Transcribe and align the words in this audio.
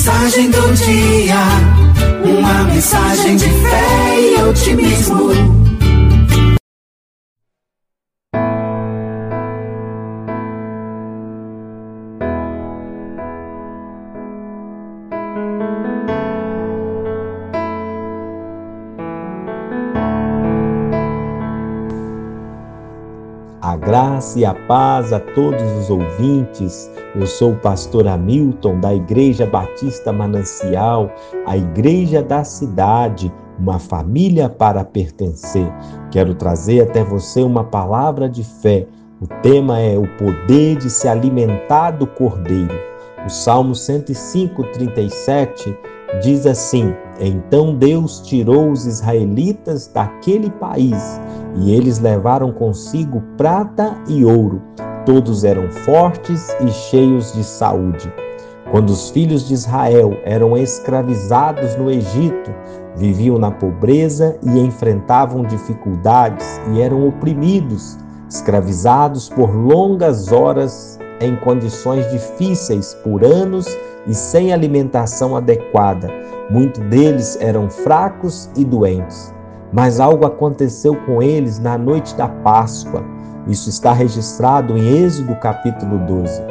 Mensagem 0.00 0.50
do 0.50 0.72
dia, 0.76 1.36
uma 2.24 2.64
mensagem 2.64 3.36
de 3.36 3.44
fé 3.44 4.18
e 4.18 4.42
otimismo. 4.48 5.59
Graça 24.20 24.38
e 24.38 24.44
a 24.44 24.54
paz 24.54 25.12
a 25.14 25.18
todos 25.18 25.62
os 25.78 25.88
ouvintes. 25.88 26.90
Eu 27.16 27.26
sou 27.26 27.52
o 27.52 27.56
pastor 27.56 28.06
Hamilton 28.06 28.78
da 28.78 28.94
Igreja 28.94 29.46
Batista 29.46 30.12
Manancial, 30.12 31.10
a 31.46 31.56
igreja 31.56 32.22
da 32.22 32.44
cidade, 32.44 33.32
uma 33.58 33.78
família 33.78 34.48
para 34.48 34.84
pertencer. 34.84 35.66
Quero 36.10 36.34
trazer 36.34 36.82
até 36.82 37.02
você 37.02 37.42
uma 37.42 37.64
palavra 37.64 38.28
de 38.28 38.44
fé. 38.44 38.86
O 39.22 39.26
tema 39.26 39.80
é 39.80 39.98
o 39.98 40.06
poder 40.18 40.76
de 40.76 40.90
se 40.90 41.08
alimentar 41.08 41.92
do 41.92 42.06
cordeiro. 42.06 42.78
O 43.24 43.30
Salmo 43.30 43.74
105, 43.74 44.62
37 44.64 45.76
diz 46.22 46.46
assim: 46.46 46.94
Então 47.20 47.74
Deus 47.74 48.20
tirou 48.20 48.70
os 48.70 48.86
israelitas 48.86 49.86
daquele 49.86 50.50
país 50.50 51.20
e 51.56 51.72
eles 51.74 51.98
levaram 51.98 52.50
consigo 52.50 53.22
prata 53.36 53.94
e 54.08 54.24
ouro. 54.24 54.62
Todos 55.04 55.44
eram 55.44 55.70
fortes 55.70 56.48
e 56.60 56.68
cheios 56.68 57.32
de 57.34 57.44
saúde. 57.44 58.10
Quando 58.70 58.90
os 58.90 59.10
filhos 59.10 59.46
de 59.46 59.54
Israel 59.54 60.16
eram 60.24 60.56
escravizados 60.56 61.76
no 61.76 61.90
Egito, 61.90 62.50
viviam 62.96 63.38
na 63.38 63.50
pobreza 63.50 64.38
e 64.42 64.58
enfrentavam 64.58 65.42
dificuldades 65.42 66.60
e 66.72 66.80
eram 66.80 67.06
oprimidos, 67.06 67.98
escravizados 68.28 69.28
por 69.28 69.54
longas 69.54 70.30
horas 70.32 70.98
em 71.20 71.36
condições 71.36 72.08
difíceis 72.10 72.94
por 73.02 73.24
anos 73.24 73.66
e 74.06 74.14
sem 74.14 74.52
alimentação 74.52 75.36
adequada. 75.36 76.08
Muitos 76.50 76.82
deles 76.84 77.38
eram 77.40 77.70
fracos 77.70 78.50
e 78.56 78.64
doentes. 78.64 79.34
Mas 79.72 80.00
algo 80.00 80.26
aconteceu 80.26 80.96
com 81.06 81.22
eles 81.22 81.58
na 81.58 81.78
noite 81.78 82.14
da 82.16 82.28
Páscoa. 82.28 83.04
Isso 83.46 83.68
está 83.68 83.92
registrado 83.92 84.76
em 84.76 85.04
Êxodo 85.04 85.34
capítulo 85.36 85.98
12. 86.06 86.42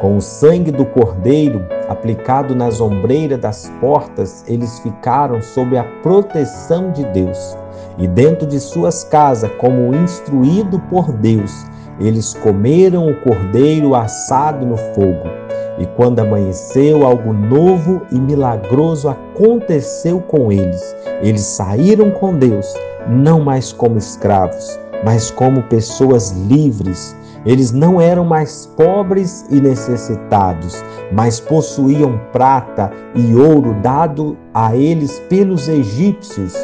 Com 0.00 0.16
o 0.16 0.20
sangue 0.20 0.70
do 0.70 0.84
cordeiro 0.84 1.64
aplicado 1.88 2.54
nas 2.54 2.80
ombreiras 2.80 3.40
das 3.40 3.72
portas, 3.80 4.44
eles 4.46 4.78
ficaram 4.80 5.40
sob 5.40 5.78
a 5.78 5.84
proteção 6.02 6.90
de 6.90 7.04
Deus. 7.06 7.56
E 7.96 8.08
dentro 8.08 8.46
de 8.46 8.58
suas 8.58 9.04
casas, 9.04 9.50
como 9.58 9.94
instruído 9.94 10.80
por 10.90 11.12
Deus, 11.12 11.64
eles 12.00 12.34
comeram 12.34 13.08
o 13.08 13.20
cordeiro 13.20 13.94
assado 13.94 14.66
no 14.66 14.76
fogo. 14.76 15.43
E 15.78 15.86
quando 15.86 16.20
amanheceu, 16.20 17.04
algo 17.04 17.32
novo 17.32 18.02
e 18.12 18.20
milagroso 18.20 19.08
aconteceu 19.08 20.20
com 20.20 20.52
eles. 20.52 20.94
Eles 21.22 21.42
saíram 21.42 22.10
com 22.10 22.36
Deus, 22.36 22.72
não 23.08 23.40
mais 23.40 23.72
como 23.72 23.98
escravos, 23.98 24.78
mas 25.04 25.30
como 25.30 25.62
pessoas 25.64 26.30
livres. 26.48 27.16
Eles 27.44 27.72
não 27.72 28.00
eram 28.00 28.24
mais 28.24 28.66
pobres 28.76 29.44
e 29.50 29.60
necessitados, 29.60 30.82
mas 31.12 31.40
possuíam 31.40 32.18
prata 32.32 32.90
e 33.14 33.34
ouro 33.34 33.76
dado 33.82 34.36
a 34.54 34.74
eles 34.74 35.18
pelos 35.28 35.68
egípcios, 35.68 36.54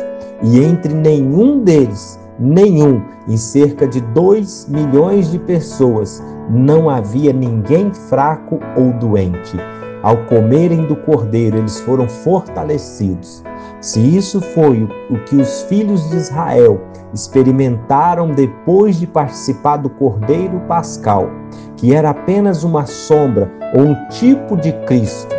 e 0.42 0.58
entre 0.58 0.94
nenhum 0.94 1.62
deles 1.62 2.18
nenhum, 2.40 3.02
em 3.28 3.36
cerca 3.36 3.86
de 3.86 4.00
2 4.00 4.66
milhões 4.70 5.30
de 5.30 5.38
pessoas, 5.38 6.22
não 6.50 6.90
havia 6.90 7.32
ninguém 7.32 7.94
fraco 7.94 8.58
ou 8.76 8.92
doente. 8.92 9.56
Ao 10.02 10.16
comerem 10.24 10.86
do 10.86 10.96
cordeiro, 10.96 11.58
eles 11.58 11.78
foram 11.80 12.08
fortalecidos. 12.08 13.44
Se 13.80 14.00
isso 14.16 14.40
foi 14.40 14.88
o 15.10 15.18
que 15.24 15.36
os 15.36 15.62
filhos 15.62 16.08
de 16.10 16.16
Israel 16.16 16.80
experimentaram 17.12 18.30
depois 18.30 18.98
de 18.98 19.06
participar 19.06 19.76
do 19.76 19.90
cordeiro 19.90 20.58
pascal, 20.60 21.28
que 21.76 21.94
era 21.94 22.10
apenas 22.10 22.64
uma 22.64 22.86
sombra 22.86 23.50
ou 23.74 23.82
um 23.82 24.08
tipo 24.08 24.56
de 24.56 24.72
Cristo, 24.86 25.34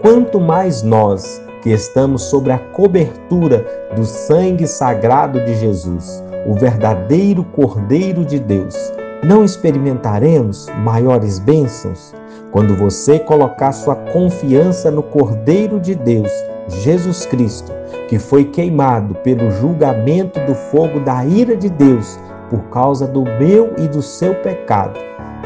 quanto 0.00 0.40
mais 0.40 0.82
nós, 0.82 1.40
que 1.62 1.70
estamos 1.70 2.22
sobre 2.22 2.52
a 2.52 2.58
cobertura 2.58 3.66
do 3.94 4.04
sangue 4.04 4.66
sagrado 4.66 5.44
de 5.44 5.54
Jesus, 5.56 6.24
o 6.46 6.54
verdadeiro 6.54 7.44
Cordeiro 7.44 8.24
de 8.24 8.38
Deus, 8.38 8.74
não 9.22 9.44
experimentaremos 9.44 10.68
maiores 10.82 11.38
bênçãos? 11.38 12.14
Quando 12.50 12.74
você 12.76 13.18
colocar 13.18 13.72
sua 13.72 13.94
confiança 13.94 14.90
no 14.90 15.02
Cordeiro 15.02 15.78
de 15.78 15.94
Deus, 15.94 16.30
Jesus 16.68 17.26
Cristo, 17.26 17.72
que 18.08 18.18
foi 18.18 18.44
queimado 18.44 19.14
pelo 19.16 19.50
julgamento 19.50 20.40
do 20.46 20.54
fogo 20.54 21.00
da 21.00 21.24
ira 21.24 21.56
de 21.56 21.68
Deus 21.68 22.18
por 22.48 22.60
causa 22.70 23.06
do 23.06 23.22
meu 23.22 23.74
e 23.78 23.86
do 23.86 24.02
seu 24.02 24.34
pecado, 24.36 24.98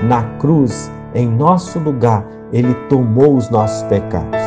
na 0.02 0.22
cruz, 0.38 0.90
em 1.14 1.28
nosso 1.28 1.78
lugar, 1.78 2.26
ele 2.52 2.74
tomou 2.88 3.36
os 3.36 3.50
nossos 3.50 3.82
pecados. 3.84 4.40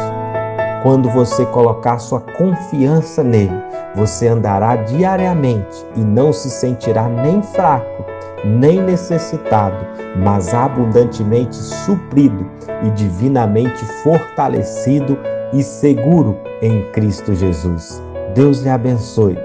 Quando 0.83 1.09
você 1.09 1.45
colocar 1.47 1.99
sua 1.99 2.21
confiança 2.21 3.23
nele, 3.23 3.61
você 3.95 4.27
andará 4.27 4.75
diariamente 4.75 5.85
e 5.95 5.99
não 5.99 6.31
se 6.31 6.49
sentirá 6.49 7.07
nem 7.07 7.41
fraco, 7.41 8.05
nem 8.45 8.81
necessitado, 8.81 9.85
mas 10.23 10.53
abundantemente 10.53 11.55
suprido 11.55 12.45
e 12.83 12.89
divinamente 12.91 13.83
fortalecido 14.03 15.17
e 15.53 15.63
seguro 15.63 16.37
em 16.61 16.83
Cristo 16.91 17.33
Jesus. 17.33 18.01
Deus 18.33 18.61
lhe 18.61 18.69
abençoe. 18.69 19.37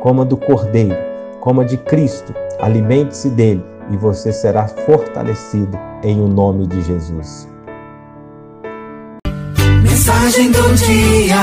Coma 0.00 0.24
do 0.24 0.36
Cordeiro, 0.36 0.96
coma 1.40 1.64
de 1.64 1.76
Cristo, 1.76 2.34
alimente-se 2.60 3.30
dele 3.30 3.64
e 3.90 3.96
você 3.96 4.32
será 4.32 4.66
fortalecido 4.68 5.78
em 6.02 6.20
o 6.20 6.28
nome 6.28 6.66
de 6.66 6.82
Jesus. 6.82 7.48
Mensagem 9.82 10.50
do 10.52 10.74
dia, 10.74 11.36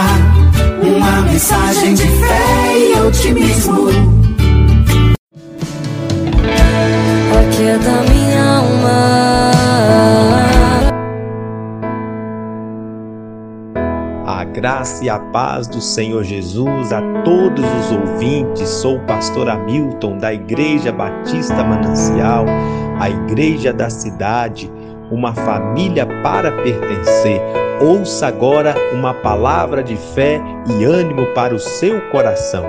uma 0.82 1.22
mensagem 1.22 1.94
de 1.94 2.04
fé 2.08 2.78
e 2.78 3.02
otimismo. 3.02 4.23
Da 7.74 8.02
minha 8.12 8.58
alma. 8.58 9.52
A 14.26 14.44
graça 14.46 15.04
e 15.04 15.10
a 15.10 15.20
paz 15.20 15.68
do 15.68 15.82
Senhor 15.82 16.24
Jesus 16.24 16.94
a 16.94 17.02
todos 17.24 17.66
os 17.66 17.92
ouvintes. 17.92 18.70
Sou 18.70 18.98
o 18.98 19.06
pastor 19.06 19.50
Hamilton 19.50 20.18
da 20.18 20.34
Igreja 20.34 20.92
Batista 20.92 21.64
Manancial, 21.64 22.46
a 23.00 23.10
igreja 23.10 23.74
da 23.74 23.90
cidade, 23.90 24.72
uma 25.12 25.34
família 25.34 26.06
para 26.22 26.52
pertencer 26.52 27.42
Ouça 27.82 28.28
agora 28.28 28.76
uma 28.94 29.14
palavra 29.14 29.84
de 29.84 29.98
fé 29.98 30.40
e 30.70 30.86
ânimo 30.86 31.26
para 31.34 31.54
o 31.54 31.60
seu 31.60 32.00
coração. 32.12 32.64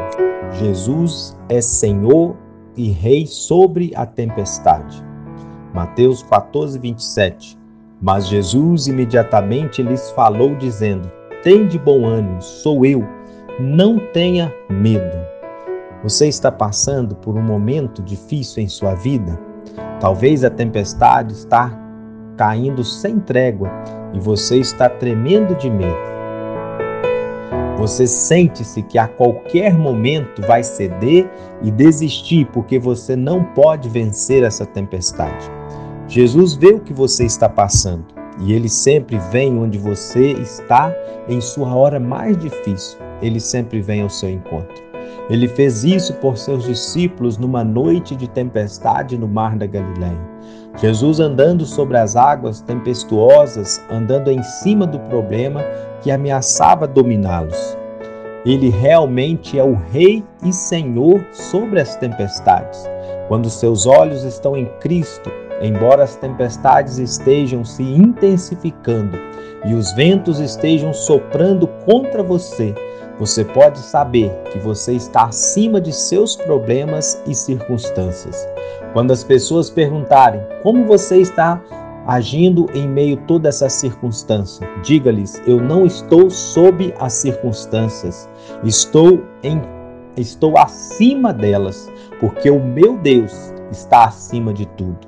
Jesus 0.59 1.37
é 1.49 1.61
Senhor 1.61 2.35
e 2.77 2.91
Rei 2.91 3.27
sobre 3.27 3.93
a 3.95 4.07
tempestade. 4.07 5.05
Mateus 5.73 6.23
14, 6.23 6.79
27. 6.79 7.59
Mas 8.01 8.27
Jesus 8.29 8.87
imediatamente 8.87 9.83
lhes 9.83 10.11
falou, 10.11 10.55
dizendo: 10.55 11.11
Tende 11.43 11.79
bom 11.79 12.05
ânimo, 12.05 12.41
sou 12.41 12.85
eu, 12.85 13.05
não 13.59 13.99
tenha 14.13 14.53
medo. 14.69 15.25
Você 16.03 16.29
está 16.29 16.53
passando 16.53 17.15
por 17.15 17.37
um 17.37 17.43
momento 17.43 18.03
difícil 18.03 18.63
em 18.63 18.69
sua 18.69 18.95
vida? 18.95 19.41
Talvez 20.01 20.45
a 20.45 20.51
tempestade 20.51 21.33
está 21.33 21.81
caindo 22.37 22.85
sem 22.85 23.19
trégua 23.21 23.71
e 24.13 24.21
você 24.21 24.59
está 24.59 24.89
tremendo 24.89 25.55
de 25.55 25.71
medo. 25.71 26.14
Você 27.77 28.07
sente-se 28.07 28.83
que 28.83 28.99
a 28.99 29.09
qualquer 29.09 29.75
momento 29.75 30.41
vai 30.43 30.63
ceder 30.63 31.29
e 31.61 31.71
desistir 31.71 32.47
porque 32.53 32.79
você 32.79 33.17
não 33.17 33.43
pode 33.43 33.89
vencer 33.89 34.43
essa 34.45 34.65
tempestade. 34.65 35.51
Jesus 36.07 36.55
vê 36.55 36.69
o 36.69 36.81
que 36.81 36.93
você 36.93 37.25
está 37.25 37.49
passando 37.49 38.05
e 38.41 38.53
ele 38.53 38.69
sempre 38.69 39.19
vem 39.31 39.59
onde 39.59 39.77
você 39.79 40.33
está 40.33 40.95
em 41.29 41.41
sua 41.41 41.75
hora 41.75 41.99
mais 41.99 42.37
difícil. 42.39 42.99
Ele 43.21 43.41
sempre 43.41 43.81
vem 43.81 44.03
ao 44.03 44.11
seu 44.11 44.31
encontro. 44.31 44.83
Ele 45.29 45.49
fez 45.49 45.85
isso 45.85 46.15
por 46.15 46.37
seus 46.37 46.65
discípulos 46.65 47.39
numa 47.39 47.65
noite 47.65 48.15
de 48.15 48.29
tempestade 48.29 49.17
no 49.17 49.27
mar 49.27 49.57
da 49.57 49.67
Galileia. 49.67 50.35
Jesus 50.77 51.21
andando 51.21 51.65
sobre 51.65 51.97
as 51.97 52.17
águas 52.17 52.61
tempestuosas, 52.61 53.83
andando 53.91 54.31
em 54.31 54.43
cima 54.43 54.87
do 54.87 54.99
problema 55.01 55.63
que 56.05 56.11
ameaçava 56.11 56.87
dominá-los. 56.87 57.79
Ele 58.45 58.69
realmente 58.69 59.59
é 59.59 59.65
o 59.65 59.73
Rei 59.91 60.23
e 60.45 60.53
Senhor 60.53 61.25
sobre 61.33 61.81
as 61.81 61.97
tempestades. 61.97 62.87
Quando 63.27 63.49
seus 63.49 63.87
olhos 63.87 64.23
estão 64.23 64.55
em 64.55 64.67
Cristo, 64.81 65.33
embora 65.63 66.05
as 66.05 66.15
tempestades 66.15 66.99
estejam 66.99 67.65
se 67.65 67.83
intensificando 67.83 69.19
e 69.65 69.73
os 69.73 69.93
ventos 69.95 70.41
estejam 70.41 70.93
soprando 70.93 71.67
contra 71.87 72.23
você, 72.23 72.75
você 73.19 73.43
pode 73.43 73.79
saber 73.79 74.31
que 74.53 74.59
você 74.59 74.93
está 74.93 75.25
acima 75.25 75.81
de 75.81 75.93
seus 75.93 76.37
problemas 76.37 77.19
e 77.27 77.35
circunstâncias. 77.35 78.47
Quando 78.93 79.11
as 79.11 79.25
pessoas 79.25 79.71
perguntarem 79.71 80.43
como 80.63 80.85
você 80.85 81.17
está 81.17 81.63
agindo 82.07 82.67
em 82.75 82.89
meio 82.89 83.17
a 83.17 83.27
toda 83.27 83.49
essa 83.49 83.69
circunstância, 83.69 84.69
diga-lhes: 84.83 85.41
eu 85.47 85.61
não 85.61 85.87
estou 85.87 86.31
sob 86.31 86.95
as 86.99 87.13
circunstâncias, 87.15 88.29
estou 88.63 89.23
em 89.43 89.61
estou 90.17 90.57
acima 90.57 91.33
delas, 91.33 91.91
porque 92.21 92.49
o 92.49 92.63
meu 92.63 92.97
Deus 92.99 93.53
está 93.73 94.05
acima 94.05 94.53
de 94.53 94.67
tudo. 94.67 94.99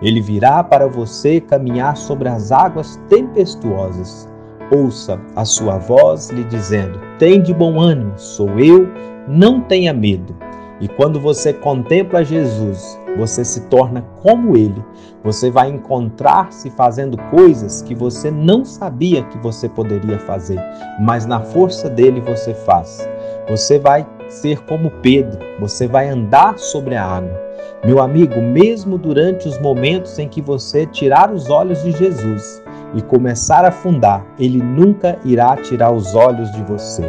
Ele 0.00 0.20
virá 0.20 0.64
para 0.64 0.86
você 0.86 1.40
caminhar 1.40 1.96
sobre 1.96 2.28
as 2.28 2.50
águas 2.50 2.98
tempestuosas 3.08 4.28
ouça 4.70 5.20
a 5.36 5.44
sua 5.44 5.78
voz 5.78 6.30
lhe 6.30 6.44
dizendo: 6.44 7.00
Tem 7.18 7.42
de 7.42 7.52
bom 7.52 7.80
ânimo, 7.80 8.12
sou 8.16 8.58
eu, 8.58 8.88
não 9.28 9.60
tenha 9.60 9.92
medo. 9.92 10.34
E 10.80 10.88
quando 10.88 11.20
você 11.20 11.52
contempla 11.52 12.24
Jesus, 12.24 12.98
você 13.16 13.44
se 13.44 13.62
torna 13.68 14.02
como 14.22 14.56
ele. 14.56 14.84
Você 15.22 15.50
vai 15.50 15.68
encontrar-se 15.68 16.70
fazendo 16.70 17.16
coisas 17.30 17.80
que 17.82 17.94
você 17.94 18.30
não 18.30 18.64
sabia 18.64 19.22
que 19.24 19.38
você 19.38 19.68
poderia 19.68 20.18
fazer, 20.18 20.60
mas 21.00 21.24
na 21.24 21.40
força 21.40 21.88
dele 21.88 22.20
você 22.20 22.52
faz. 22.52 23.08
Você 23.48 23.78
vai 23.78 24.06
ser 24.28 24.60
como 24.64 24.90
Pedro, 25.02 25.38
você 25.60 25.86
vai 25.86 26.08
andar 26.08 26.58
sobre 26.58 26.96
a 26.96 27.04
água. 27.04 27.40
Meu 27.84 28.00
amigo, 28.00 28.40
mesmo 28.40 28.98
durante 28.98 29.46
os 29.46 29.58
momentos 29.60 30.18
em 30.18 30.28
que 30.28 30.40
você 30.40 30.86
tirar 30.86 31.30
os 31.30 31.48
olhos 31.50 31.82
de 31.82 31.92
Jesus, 31.92 32.62
e 32.94 33.02
começar 33.02 33.64
a 33.64 33.68
afundar, 33.68 34.24
ele 34.38 34.62
nunca 34.62 35.18
irá 35.24 35.56
tirar 35.56 35.92
os 35.92 36.14
olhos 36.14 36.50
de 36.52 36.62
você. 36.62 37.02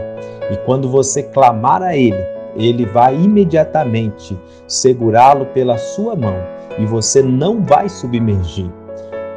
E 0.51 0.57
quando 0.65 0.89
você 0.89 1.23
clamar 1.23 1.81
a 1.81 1.95
ele, 1.95 2.35
ele 2.56 2.86
vai 2.86 3.16
imediatamente 3.16 4.38
segurá-lo 4.68 5.46
pela 5.48 5.78
sua 5.78 6.16
mão 6.16 6.36
e 6.78 6.86
você 6.86 7.22
não 7.22 7.62
vai 7.62 7.90
submergir. 7.90 8.69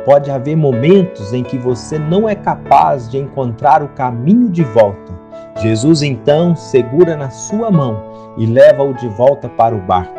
Pode 0.05 0.31
haver 0.31 0.57
momentos 0.57 1.33
em 1.33 1.43
que 1.43 1.59
você 1.59 1.99
não 1.99 2.29
é 2.29 2.35
capaz 2.35 3.11
de 3.11 3.19
encontrar 3.19 3.83
o 3.83 3.89
caminho 3.89 4.49
de 4.49 4.65
volta. 4.65 5.13
Jesus 5.61 6.03
então 6.03 6.55
segura 6.57 7.17
na 7.17 7.31
sua 7.31 7.71
mão 7.71 8.35
e 8.37 8.47
leva-o 8.47 8.95
de 8.95 9.09
volta 9.09 9.49
para 9.49 9.75
o 9.75 9.81
barco. 9.81 10.19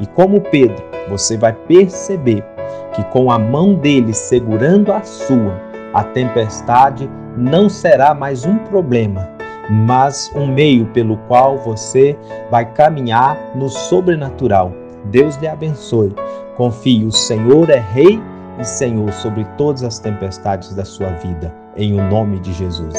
E 0.00 0.06
como 0.06 0.40
Pedro, 0.40 0.84
você 1.08 1.36
vai 1.36 1.52
perceber 1.52 2.44
que 2.92 3.04
com 3.04 3.30
a 3.30 3.38
mão 3.38 3.74
dele 3.74 4.12
segurando 4.12 4.92
a 4.92 5.02
sua, 5.02 5.60
a 5.94 6.02
tempestade 6.02 7.08
não 7.36 7.68
será 7.68 8.14
mais 8.14 8.44
um 8.44 8.56
problema, 8.58 9.28
mas 9.68 10.30
um 10.34 10.46
meio 10.46 10.86
pelo 10.86 11.16
qual 11.28 11.58
você 11.58 12.16
vai 12.50 12.64
caminhar 12.72 13.36
no 13.54 13.68
sobrenatural. 13.68 14.72
Deus 15.06 15.36
lhe 15.36 15.48
abençoe. 15.48 16.14
Confie, 16.56 17.04
o 17.04 17.12
Senhor 17.12 17.70
é 17.70 17.78
Rei 17.78 18.20
e 18.58 18.64
Senhor 18.64 19.12
sobre 19.12 19.44
todas 19.56 19.82
as 19.82 19.98
tempestades 19.98 20.74
da 20.74 20.84
sua 20.84 21.08
vida, 21.10 21.54
em 21.76 21.98
o 21.98 22.02
nome 22.08 22.38
de 22.40 22.52
Jesus. 22.52 22.94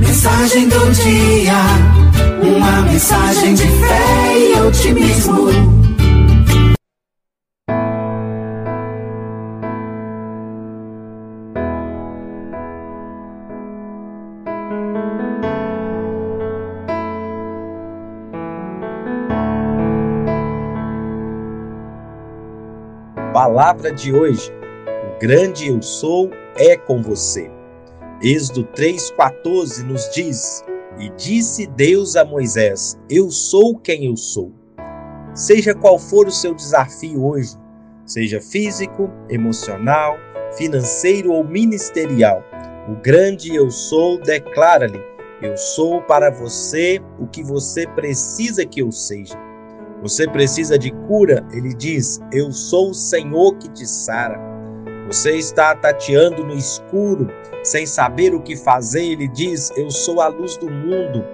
Mensagem 0.00 0.68
do 0.68 0.90
dia, 0.92 2.56
uma 2.56 2.82
mensagem 2.82 3.54
de 3.54 3.66
fé 3.66 4.38
e 4.38 4.60
otimismo. 4.60 5.83
Palavra 23.54 23.92
de 23.92 24.12
hoje, 24.12 24.50
o 24.50 25.20
grande 25.20 25.68
eu 25.68 25.80
sou 25.80 26.28
é 26.56 26.76
com 26.76 27.00
você. 27.00 27.48
Êxodo 28.20 28.64
3,14 28.76 29.84
nos 29.84 30.10
diz: 30.12 30.64
E 30.98 31.08
disse 31.10 31.64
Deus 31.64 32.16
a 32.16 32.24
Moisés: 32.24 32.98
Eu 33.08 33.30
sou 33.30 33.78
quem 33.78 34.06
eu 34.06 34.16
sou. 34.16 34.50
Seja 35.34 35.72
qual 35.72 36.00
for 36.00 36.26
o 36.26 36.32
seu 36.32 36.52
desafio 36.52 37.24
hoje, 37.24 37.54
seja 38.04 38.40
físico, 38.40 39.08
emocional, 39.30 40.16
financeiro 40.58 41.30
ou 41.30 41.44
ministerial, 41.44 42.42
o 42.88 42.96
grande 42.96 43.54
eu 43.54 43.70
sou 43.70 44.20
declara-lhe: 44.20 45.00
Eu 45.40 45.56
sou 45.56 46.02
para 46.02 46.28
você 46.28 47.00
o 47.20 47.28
que 47.28 47.44
você 47.44 47.86
precisa 47.86 48.66
que 48.66 48.82
eu 48.82 48.90
seja. 48.90 49.43
Você 50.04 50.28
precisa 50.28 50.78
de 50.78 50.90
cura? 51.08 51.42
Ele 51.50 51.72
diz: 51.72 52.20
Eu 52.30 52.52
sou 52.52 52.90
o 52.90 52.94
Senhor 52.94 53.56
que 53.56 53.70
te 53.70 53.86
sara. 53.86 54.38
Você 55.06 55.30
está 55.38 55.74
tateando 55.74 56.44
no 56.44 56.54
escuro, 56.54 57.26
sem 57.62 57.86
saber 57.86 58.34
o 58.34 58.42
que 58.42 58.54
fazer? 58.54 59.02
Ele 59.02 59.26
diz: 59.26 59.72
Eu 59.78 59.90
sou 59.90 60.20
a 60.20 60.28
luz 60.28 60.58
do 60.58 60.70
mundo. 60.70 61.24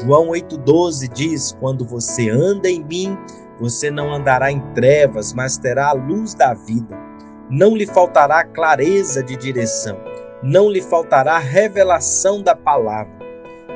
João 0.00 0.28
8,12 0.28 1.12
diz: 1.12 1.50
Quando 1.58 1.84
você 1.84 2.30
anda 2.30 2.70
em 2.70 2.84
mim, 2.84 3.18
você 3.60 3.90
não 3.90 4.14
andará 4.14 4.52
em 4.52 4.60
trevas, 4.74 5.32
mas 5.32 5.58
terá 5.58 5.88
a 5.88 5.94
luz 5.94 6.32
da 6.32 6.54
vida. 6.54 6.96
Não 7.50 7.74
lhe 7.74 7.84
faltará 7.84 8.44
clareza 8.44 9.24
de 9.24 9.34
direção, 9.34 9.98
não 10.40 10.70
lhe 10.70 10.80
faltará 10.80 11.36
revelação 11.36 12.40
da 12.40 12.54
palavra. 12.54 13.18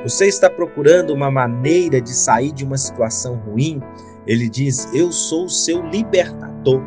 Você 0.03 0.27
está 0.27 0.49
procurando 0.49 1.13
uma 1.13 1.29
maneira 1.29 1.99
de 1.99 2.13
sair 2.13 2.53
de 2.53 2.63
uma 2.63 2.77
situação 2.77 3.35
ruim? 3.35 3.81
Ele 4.27 4.49
diz: 4.49 4.87
Eu 4.93 5.11
sou 5.11 5.45
o 5.45 5.49
seu 5.49 5.81
libertador. 5.87 6.81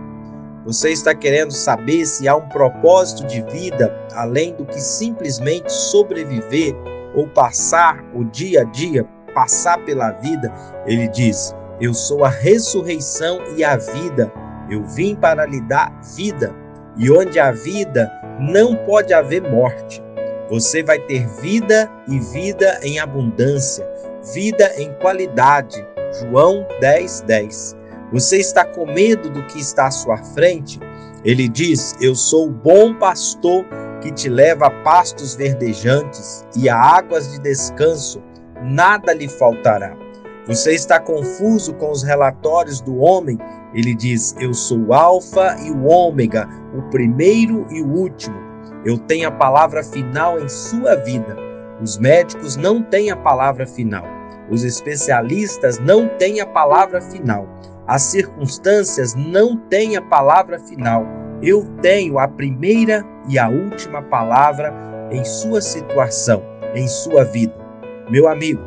Você 0.64 0.90
está 0.90 1.14
querendo 1.14 1.52
saber 1.52 2.04
se 2.04 2.28
há 2.28 2.36
um 2.36 2.48
propósito 2.48 3.26
de 3.26 3.40
vida 3.42 3.94
além 4.12 4.54
do 4.54 4.66
que 4.66 4.80
simplesmente 4.80 5.72
sobreviver 5.72 6.74
ou 7.14 7.26
passar 7.28 8.04
o 8.14 8.24
dia 8.24 8.62
a 8.62 8.64
dia, 8.64 9.04
passar 9.34 9.82
pela 9.84 10.10
vida? 10.12 10.52
Ele 10.86 11.08
diz: 11.08 11.54
Eu 11.80 11.94
sou 11.94 12.24
a 12.24 12.28
ressurreição 12.28 13.40
e 13.56 13.64
a 13.64 13.76
vida. 13.76 14.32
Eu 14.70 14.84
vim 14.84 15.14
para 15.14 15.46
lhe 15.46 15.60
dar 15.62 15.90
vida. 16.16 16.54
E 16.96 17.10
onde 17.10 17.38
há 17.38 17.52
vida, 17.52 18.10
não 18.38 18.74
pode 18.84 19.14
haver 19.14 19.42
morte. 19.42 20.02
Você 20.50 20.82
vai 20.82 20.98
ter 20.98 21.26
vida 21.40 21.90
e 22.08 22.18
vida 22.18 22.80
em 22.82 22.98
abundância, 22.98 23.86
vida 24.34 24.72
em 24.76 24.92
qualidade, 24.94 25.86
João 26.12 26.66
10, 26.80 27.22
10. 27.22 27.76
Você 28.12 28.38
está 28.38 28.64
com 28.64 28.86
medo 28.86 29.28
do 29.28 29.44
que 29.46 29.58
está 29.58 29.86
à 29.86 29.90
sua 29.90 30.16
frente? 30.16 30.80
Ele 31.24 31.48
diz: 31.48 31.94
Eu 32.00 32.14
sou 32.14 32.48
o 32.48 32.52
bom 32.52 32.94
pastor 32.94 33.64
que 34.00 34.10
te 34.12 34.28
leva 34.28 34.66
a 34.66 34.82
pastos 34.82 35.34
verdejantes 35.34 36.46
e 36.56 36.68
a 36.68 36.76
águas 36.76 37.32
de 37.32 37.40
descanso, 37.40 38.22
nada 38.62 39.12
lhe 39.12 39.28
faltará. 39.28 39.96
Você 40.46 40.72
está 40.72 40.98
confuso 40.98 41.74
com 41.74 41.90
os 41.90 42.02
relatórios 42.02 42.80
do 42.80 42.96
homem? 42.98 43.36
Ele 43.74 43.94
diz: 43.94 44.34
Eu 44.40 44.54
sou 44.54 44.78
o 44.78 44.94
Alfa 44.94 45.56
e 45.62 45.70
o 45.70 45.84
Ômega, 45.84 46.48
o 46.74 46.82
primeiro 46.90 47.66
e 47.70 47.82
o 47.82 47.86
último. 47.86 48.36
Eu 48.84 48.96
tenho 48.96 49.28
a 49.28 49.32
palavra 49.32 49.82
final 49.82 50.38
em 50.38 50.48
sua 50.48 50.94
vida. 50.94 51.36
Os 51.82 51.98
médicos 51.98 52.56
não 52.56 52.82
têm 52.82 53.10
a 53.10 53.16
palavra 53.16 53.66
final. 53.66 54.17
Os 54.50 54.64
especialistas 54.64 55.78
não 55.78 56.08
têm 56.08 56.40
a 56.40 56.46
palavra 56.46 57.00
final. 57.00 57.46
As 57.86 58.02
circunstâncias 58.02 59.14
não 59.14 59.56
têm 59.56 59.96
a 59.96 60.02
palavra 60.02 60.58
final. 60.58 61.06
Eu 61.42 61.64
tenho 61.80 62.18
a 62.18 62.26
primeira 62.26 63.04
e 63.28 63.38
a 63.38 63.48
última 63.48 64.02
palavra 64.02 64.74
em 65.10 65.24
sua 65.24 65.60
situação, 65.60 66.42
em 66.74 66.86
sua 66.88 67.24
vida. 67.24 67.54
Meu 68.10 68.28
amigo, 68.28 68.60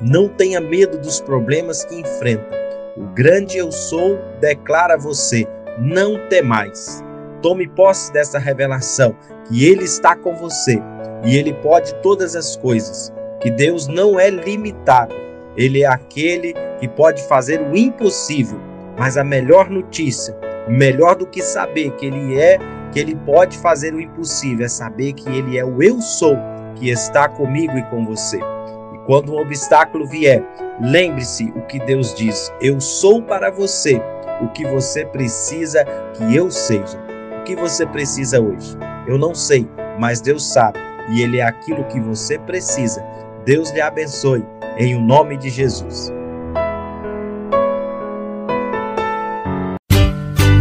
não 0.00 0.28
tenha 0.28 0.60
medo 0.60 0.98
dos 0.98 1.20
problemas 1.20 1.84
que 1.84 2.00
enfrenta. 2.00 2.56
O 2.96 3.04
grande 3.14 3.58
eu 3.58 3.70
sou 3.72 4.18
declara 4.40 4.94
a 4.94 4.98
você: 4.98 5.46
não 5.78 6.28
temais. 6.28 7.02
Tome 7.42 7.68
posse 7.68 8.12
dessa 8.12 8.38
revelação 8.38 9.14
que 9.46 9.64
Ele 9.64 9.84
está 9.84 10.16
com 10.16 10.34
você 10.34 10.80
e 11.24 11.36
Ele 11.36 11.52
pode 11.54 11.94
todas 11.96 12.34
as 12.34 12.56
coisas. 12.56 13.12
Que 13.40 13.50
Deus 13.50 13.86
não 13.86 14.18
é 14.18 14.30
limitado, 14.30 15.14
Ele 15.56 15.82
é 15.82 15.86
aquele 15.86 16.54
que 16.78 16.88
pode 16.88 17.22
fazer 17.28 17.60
o 17.60 17.76
impossível. 17.76 18.58
Mas 18.98 19.16
a 19.16 19.24
melhor 19.24 19.68
notícia, 19.68 20.36
melhor 20.68 21.16
do 21.16 21.26
que 21.26 21.42
saber 21.42 21.90
que 21.92 22.06
Ele 22.06 22.40
é, 22.40 22.58
que 22.92 22.98
Ele 22.98 23.14
pode 23.14 23.58
fazer 23.58 23.94
o 23.94 24.00
impossível, 24.00 24.64
é 24.64 24.68
saber 24.68 25.12
que 25.12 25.28
Ele 25.28 25.58
é 25.58 25.64
o 25.64 25.82
Eu 25.82 26.00
Sou 26.00 26.36
que 26.76 26.90
está 26.90 27.28
comigo 27.28 27.76
e 27.76 27.82
com 27.84 28.04
você. 28.04 28.38
E 28.38 28.98
quando 29.06 29.32
um 29.32 29.38
obstáculo 29.38 30.06
vier, 30.06 30.42
lembre-se 30.80 31.52
o 31.56 31.62
que 31.62 31.78
Deus 31.80 32.14
diz: 32.14 32.52
Eu 32.60 32.80
sou 32.80 33.22
para 33.22 33.50
você 33.50 34.00
o 34.40 34.48
que 34.48 34.66
você 34.66 35.04
precisa 35.04 35.84
que 36.14 36.36
eu 36.36 36.50
seja. 36.50 36.98
O 37.40 37.44
que 37.44 37.56
você 37.56 37.86
precisa 37.86 38.40
hoje? 38.40 38.76
Eu 39.06 39.18
não 39.18 39.34
sei, 39.34 39.66
mas 39.98 40.20
Deus 40.20 40.52
sabe 40.52 40.78
e 41.10 41.22
Ele 41.22 41.38
é 41.38 41.44
aquilo 41.44 41.84
que 41.84 42.00
você 42.00 42.38
precisa. 42.38 43.04
Deus 43.46 43.70
lhe 43.70 43.80
abençoe, 43.80 44.44
em 44.76 44.96
o 44.96 45.00
nome 45.00 45.36
de 45.36 45.48
Jesus. 45.48 46.12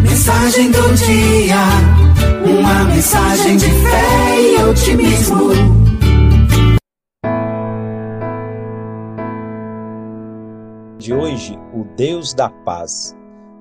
Mensagem 0.04 0.70
do 0.70 0.94
dia, 0.94 1.64
uma 2.48 2.84
mensagem 2.84 3.58
de 3.58 3.66
fé 3.66 4.40
e 4.40 4.64
otimismo. 4.64 5.50
De 11.00 11.12
hoje, 11.12 11.58
o 11.74 11.86
Deus 11.98 12.36
da 12.36 12.50
paz. 12.50 13.18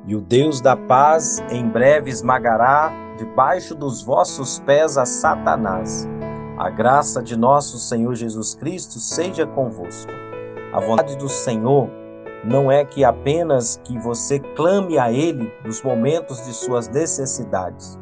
E 0.07 0.15
o 0.15 0.21
Deus 0.21 0.61
da 0.61 0.77
paz 0.77 1.43
em 1.49 1.67
breve 1.67 2.11
esmagará 2.11 2.93
debaixo 3.17 3.75
dos 3.75 4.03
vossos 4.03 4.61
pés 4.67 4.99
a 4.99 5.07
Satanás. 5.07 6.07
A 6.57 6.71
graça 6.71 7.21
de 7.21 7.37
nosso 7.37 7.79
Senhor 7.79 8.15
Jesus 8.15 8.55
Cristo 8.55 9.01
seja 9.01 9.45
convosco. 9.45 10.13
A 10.73 10.79
vontade 10.79 11.17
do 11.17 11.29
Senhor 11.29 11.91
não 12.45 12.71
é 12.71 12.85
que 12.85 13.05
apenas 13.05 13.81
que 13.83 13.99
você 13.99 14.39
clame 14.39 14.97
a 14.97 15.11
Ele 15.11 15.53
nos 15.65 15.83
momentos 15.83 16.45
de 16.47 16.53
suas 16.53 16.89
necessidades, 16.89 17.99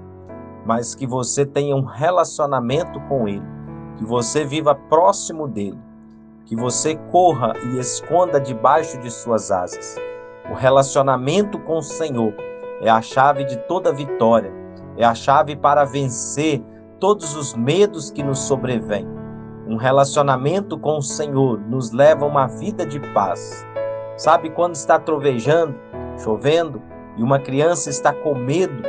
mas 0.66 0.94
que 0.94 1.06
você 1.06 1.46
tenha 1.46 1.74
um 1.74 1.82
relacionamento 1.82 3.00
com 3.08 3.26
Ele, 3.26 3.42
que 3.96 4.04
você 4.04 4.44
viva 4.44 4.74
próximo 4.74 5.48
dele, 5.48 5.80
que 6.44 6.54
você 6.54 6.94
corra 7.10 7.54
e 7.72 7.78
esconda 7.78 8.38
debaixo 8.38 8.98
de 9.00 9.10
suas 9.10 9.50
asas. 9.50 9.96
O 10.50 10.54
relacionamento 10.54 11.58
com 11.60 11.78
o 11.78 11.82
Senhor 11.82 12.34
é 12.82 12.90
a 12.90 13.00
chave 13.00 13.44
de 13.44 13.56
toda 13.60 13.94
vitória, 13.94 14.52
é 14.98 15.06
a 15.06 15.14
chave 15.14 15.56
para 15.56 15.86
vencer 15.86 16.62
todos 17.02 17.34
os 17.34 17.52
medos 17.52 18.12
que 18.12 18.22
nos 18.22 18.38
sobrevêm. 18.38 19.08
Um 19.66 19.74
relacionamento 19.74 20.78
com 20.78 20.98
o 20.98 21.02
Senhor 21.02 21.58
nos 21.68 21.90
leva 21.90 22.24
a 22.24 22.28
uma 22.28 22.46
vida 22.46 22.86
de 22.86 23.00
paz. 23.12 23.66
Sabe 24.16 24.50
quando 24.50 24.76
está 24.76 25.00
trovejando, 25.00 25.74
chovendo 26.22 26.80
e 27.16 27.22
uma 27.24 27.40
criança 27.40 27.90
está 27.90 28.12
com 28.12 28.36
medo, 28.36 28.84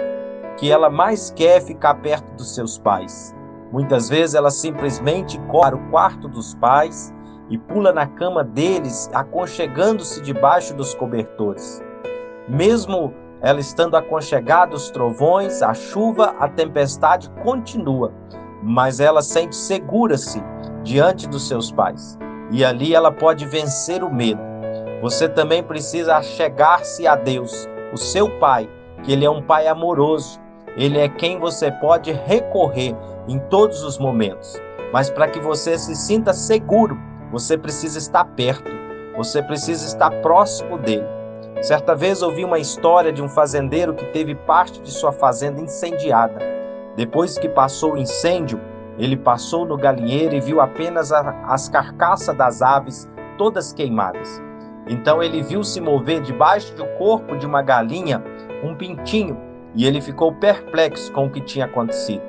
que 0.58 0.72
ela 0.72 0.92
mais 0.92 1.32
quer 1.32 1.60
ficar 1.60 1.96
perto 1.96 2.32
dos 2.36 2.54
seus 2.54 2.78
pais? 2.78 3.36
Muitas 3.72 4.10
vezes 4.10 4.36
ela 4.36 4.52
simplesmente 4.52 5.40
corre 5.50 5.74
o 5.74 5.90
quarto 5.90 6.28
dos 6.28 6.54
pais 6.54 7.12
e 7.50 7.58
pula 7.58 7.92
na 7.92 8.06
cama 8.06 8.44
deles, 8.44 9.10
aconchegando-se 9.12 10.22
debaixo 10.22 10.76
dos 10.76 10.94
cobertores. 10.94 11.84
Mesmo 12.48 13.12
ela 13.44 13.60
estando 13.60 13.98
aconchegada, 13.98 14.74
os 14.74 14.90
trovões, 14.90 15.62
a 15.62 15.74
chuva, 15.74 16.34
a 16.40 16.48
tempestade 16.48 17.30
continua, 17.44 18.14
mas 18.64 19.02
ela 19.02 19.22
sente 19.22 19.54
segura-se 19.54 20.42
diante 20.82 21.28
dos 21.28 21.46
seus 21.46 21.70
pais. 21.70 22.18
E 22.52 22.64
ali 22.64 22.96
ela 22.96 23.12
pode 23.12 23.46
vencer 23.46 24.02
o 24.02 24.14
medo. 24.14 24.42
Você 25.02 25.28
também 25.28 25.62
precisa 25.62 26.22
chegar-se 26.22 27.06
a 27.06 27.18
Deus, 27.18 27.68
o 27.92 27.98
seu 27.98 28.30
pai, 28.40 28.70
que 29.04 29.12
ele 29.12 29.26
é 29.26 29.30
um 29.30 29.42
pai 29.42 29.68
amoroso. 29.68 30.40
Ele 30.78 30.98
é 30.98 31.10
quem 31.10 31.38
você 31.38 31.70
pode 31.70 32.14
recorrer 32.14 32.96
em 33.28 33.38
todos 33.50 33.84
os 33.84 34.00
momentos. 34.00 34.60
Mas 34.94 35.10
para 35.10 35.28
que 35.28 35.40
você 35.40 35.78
se 35.78 35.96
sinta 35.96 36.32
seguro, 36.32 36.98
você 37.32 37.58
precisa 37.58 37.98
estar 37.98 38.24
perto. 38.24 38.72
Você 39.18 39.44
precisa 39.44 39.86
estar 39.86 40.10
próximo 40.22 40.78
dele. 40.78 41.23
Certa 41.64 41.96
vez 41.96 42.22
ouvi 42.22 42.44
uma 42.44 42.60
história 42.60 43.10
de 43.10 43.24
um 43.24 43.30
fazendeiro 43.30 43.94
que 43.94 44.04
teve 44.08 44.36
parte 44.36 44.82
de 44.82 44.92
sua 44.92 45.14
fazenda 45.14 45.62
incendiada. 45.62 46.38
Depois 46.98 47.38
que 47.38 47.48
passou 47.48 47.94
o 47.94 47.98
incêndio, 47.98 48.60
ele 49.00 49.16
passou 49.16 49.66
no 49.66 49.78
galinheiro 49.78 50.36
e 50.36 50.42
viu 50.42 50.60
apenas 50.60 51.14
a, 51.14 51.22
as 51.46 51.70
carcaças 51.70 52.36
das 52.36 52.62
aves 52.62 53.10
todas 53.38 53.72
queimadas. 53.72 54.44
Então 54.90 55.24
ele 55.24 55.42
viu 55.42 55.64
se 55.64 55.80
mover 55.80 56.20
debaixo 56.20 56.76
do 56.76 56.86
corpo 56.98 57.38
de 57.38 57.46
uma 57.46 57.62
galinha 57.62 58.22
um 58.62 58.76
pintinho 58.76 59.40
e 59.74 59.88
ele 59.88 60.02
ficou 60.02 60.34
perplexo 60.34 61.14
com 61.14 61.28
o 61.28 61.32
que 61.32 61.40
tinha 61.40 61.64
acontecido. 61.64 62.24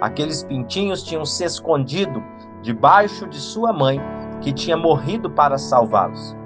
Aqueles 0.00 0.42
pintinhos 0.42 1.02
tinham 1.02 1.26
se 1.26 1.44
escondido 1.44 2.24
debaixo 2.62 3.26
de 3.28 3.38
sua 3.38 3.70
mãe, 3.70 4.00
que 4.40 4.50
tinha 4.50 4.78
morrido 4.78 5.28
para 5.28 5.58
salvá-los. 5.58 6.37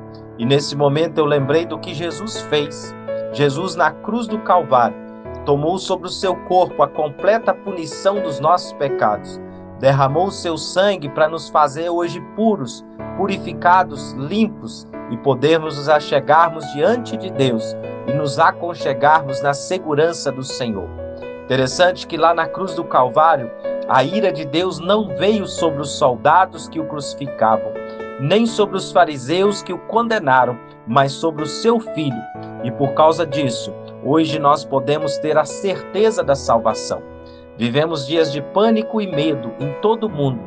E 0.42 0.44
nesse 0.44 0.74
momento 0.74 1.18
eu 1.18 1.24
lembrei 1.24 1.64
do 1.64 1.78
que 1.78 1.94
Jesus 1.94 2.40
fez. 2.40 2.92
Jesus, 3.32 3.76
na 3.76 3.92
cruz 3.92 4.26
do 4.26 4.40
Calvário, 4.40 4.96
tomou 5.46 5.78
sobre 5.78 6.08
o 6.08 6.10
seu 6.10 6.34
corpo 6.34 6.82
a 6.82 6.88
completa 6.88 7.54
punição 7.54 8.20
dos 8.20 8.40
nossos 8.40 8.72
pecados. 8.72 9.40
Derramou 9.78 10.26
o 10.26 10.32
seu 10.32 10.58
sangue 10.58 11.08
para 11.08 11.28
nos 11.28 11.48
fazer 11.48 11.90
hoje 11.90 12.20
puros, 12.34 12.84
purificados, 13.16 14.14
limpos 14.14 14.84
e 15.12 15.16
podermos 15.18 15.76
nos 15.76 15.88
achegarmos 15.88 16.66
diante 16.72 17.16
de 17.16 17.30
Deus 17.30 17.76
e 18.08 18.12
nos 18.12 18.36
aconchegarmos 18.40 19.40
na 19.42 19.54
segurança 19.54 20.32
do 20.32 20.42
Senhor. 20.42 20.88
Interessante 21.44 22.04
que 22.04 22.16
lá 22.16 22.34
na 22.34 22.48
cruz 22.48 22.74
do 22.74 22.82
Calvário, 22.82 23.48
a 23.88 24.02
ira 24.02 24.32
de 24.32 24.44
Deus 24.44 24.80
não 24.80 25.06
veio 25.16 25.46
sobre 25.46 25.80
os 25.80 25.90
soldados 25.92 26.68
que 26.68 26.80
o 26.80 26.86
crucificavam, 26.86 27.72
nem 28.20 28.46
sobre 28.46 28.76
os 28.76 28.92
fariseus 28.92 29.62
que 29.62 29.72
o 29.72 29.78
condenaram, 29.78 30.58
mas 30.86 31.12
sobre 31.12 31.42
o 31.42 31.46
seu 31.46 31.80
filho. 31.80 32.22
E 32.64 32.70
por 32.70 32.92
causa 32.92 33.26
disso, 33.26 33.72
hoje 34.04 34.38
nós 34.38 34.64
podemos 34.64 35.18
ter 35.18 35.36
a 35.36 35.44
certeza 35.44 36.22
da 36.22 36.34
salvação. 36.34 37.02
Vivemos 37.56 38.06
dias 38.06 38.32
de 38.32 38.40
pânico 38.40 39.00
e 39.00 39.06
medo 39.06 39.52
em 39.60 39.72
todo 39.80 40.04
o 40.04 40.10
mundo. 40.10 40.40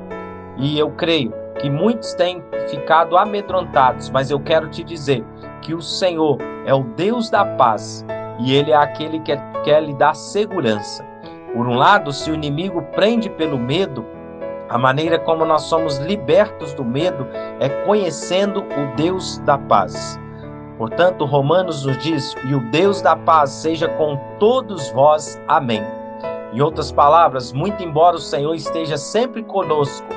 E 0.57 0.79
eu 0.79 0.91
creio 0.91 1.33
que 1.59 1.69
muitos 1.69 2.13
têm 2.13 2.43
ficado 2.69 3.17
amedrontados, 3.17 4.09
mas 4.09 4.31
eu 4.31 4.39
quero 4.39 4.69
te 4.69 4.83
dizer 4.83 5.23
que 5.61 5.73
o 5.73 5.81
Senhor 5.81 6.37
é 6.65 6.73
o 6.73 6.83
Deus 6.83 7.29
da 7.29 7.45
paz 7.45 8.05
e 8.39 8.53
Ele 8.53 8.71
é 8.71 8.75
aquele 8.75 9.19
que 9.19 9.35
quer 9.63 9.83
lhe 9.83 9.93
dar 9.93 10.15
segurança. 10.15 11.05
Por 11.53 11.67
um 11.67 11.75
lado, 11.75 12.11
se 12.11 12.29
o 12.29 12.33
inimigo 12.33 12.81
prende 12.93 13.29
pelo 13.29 13.57
medo, 13.57 14.05
a 14.69 14.77
maneira 14.77 15.19
como 15.19 15.45
nós 15.45 15.63
somos 15.63 15.97
libertos 15.99 16.73
do 16.73 16.83
medo 16.83 17.27
é 17.59 17.69
conhecendo 17.85 18.61
o 18.61 18.95
Deus 18.95 19.37
da 19.39 19.57
paz. 19.57 20.19
Portanto, 20.77 21.23
Romanos 21.25 21.85
nos 21.85 21.97
diz: 21.99 22.35
E 22.45 22.55
o 22.55 22.71
Deus 22.71 23.01
da 23.01 23.15
paz 23.15 23.51
seja 23.51 23.87
com 23.89 24.17
todos 24.39 24.89
vós. 24.91 25.39
Amém. 25.47 25.83
Em 26.51 26.61
outras 26.61 26.91
palavras, 26.91 27.53
muito 27.53 27.83
embora 27.83 28.15
o 28.15 28.19
Senhor 28.19 28.53
esteja 28.55 28.97
sempre 28.97 29.43
conosco, 29.43 30.07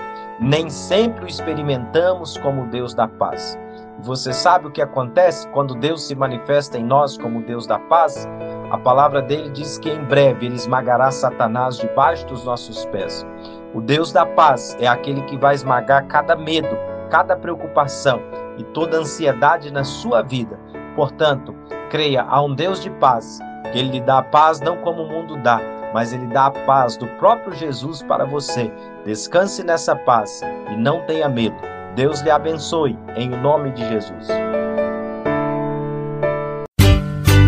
nem 0.40 0.70
sempre 0.70 1.24
o 1.24 1.28
experimentamos 1.28 2.38
como 2.38 2.66
Deus 2.66 2.94
da 2.94 3.06
paz. 3.06 3.58
Você 4.00 4.32
sabe 4.32 4.68
o 4.68 4.70
que 4.70 4.80
acontece 4.80 5.48
quando 5.48 5.74
Deus 5.74 6.06
se 6.06 6.14
manifesta 6.14 6.78
em 6.78 6.84
nós 6.84 7.18
como 7.18 7.42
Deus 7.42 7.66
da 7.66 7.78
paz? 7.80 8.28
A 8.70 8.78
palavra 8.78 9.20
dele 9.20 9.50
diz 9.50 9.78
que 9.78 9.90
em 9.90 10.04
breve 10.04 10.46
ele 10.46 10.54
esmagará 10.54 11.10
Satanás 11.10 11.76
debaixo 11.76 12.24
dos 12.26 12.44
nossos 12.44 12.84
pés. 12.86 13.26
O 13.74 13.82
Deus 13.82 14.12
da 14.12 14.24
paz 14.24 14.76
é 14.80 14.86
aquele 14.86 15.20
que 15.22 15.36
vai 15.36 15.54
esmagar 15.54 16.06
cada 16.06 16.34
medo, 16.34 16.76
cada 17.10 17.36
preocupação 17.36 18.20
e 18.56 18.64
toda 18.64 18.96
ansiedade 18.96 19.70
na 19.70 19.84
sua 19.84 20.22
vida. 20.22 20.58
Portanto, 20.96 21.54
creia 21.90 22.22
a 22.22 22.40
um 22.42 22.54
Deus 22.54 22.82
de 22.82 22.90
paz, 22.90 23.38
que 23.70 23.78
ele 23.78 23.90
lhe 23.90 24.00
dá 24.00 24.18
a 24.18 24.22
paz 24.22 24.60
não 24.60 24.78
como 24.78 25.02
o 25.02 25.08
mundo 25.08 25.36
dá, 25.42 25.60
mas 25.92 26.12
ele 26.12 26.26
dá 26.28 26.46
a 26.46 26.50
paz 26.50 26.96
do 26.96 27.06
próprio 27.18 27.54
Jesus 27.54 28.02
para 28.02 28.24
você. 28.24 28.72
Descanse 29.04 29.62
nessa 29.62 29.94
paz 29.94 30.40
e 30.70 30.76
não 30.76 31.02
tenha 31.02 31.28
medo. 31.28 31.56
Deus 31.94 32.20
lhe 32.20 32.30
abençoe 32.30 32.98
em 33.16 33.28
nome 33.28 33.70
de 33.72 33.86
Jesus. 33.86 34.28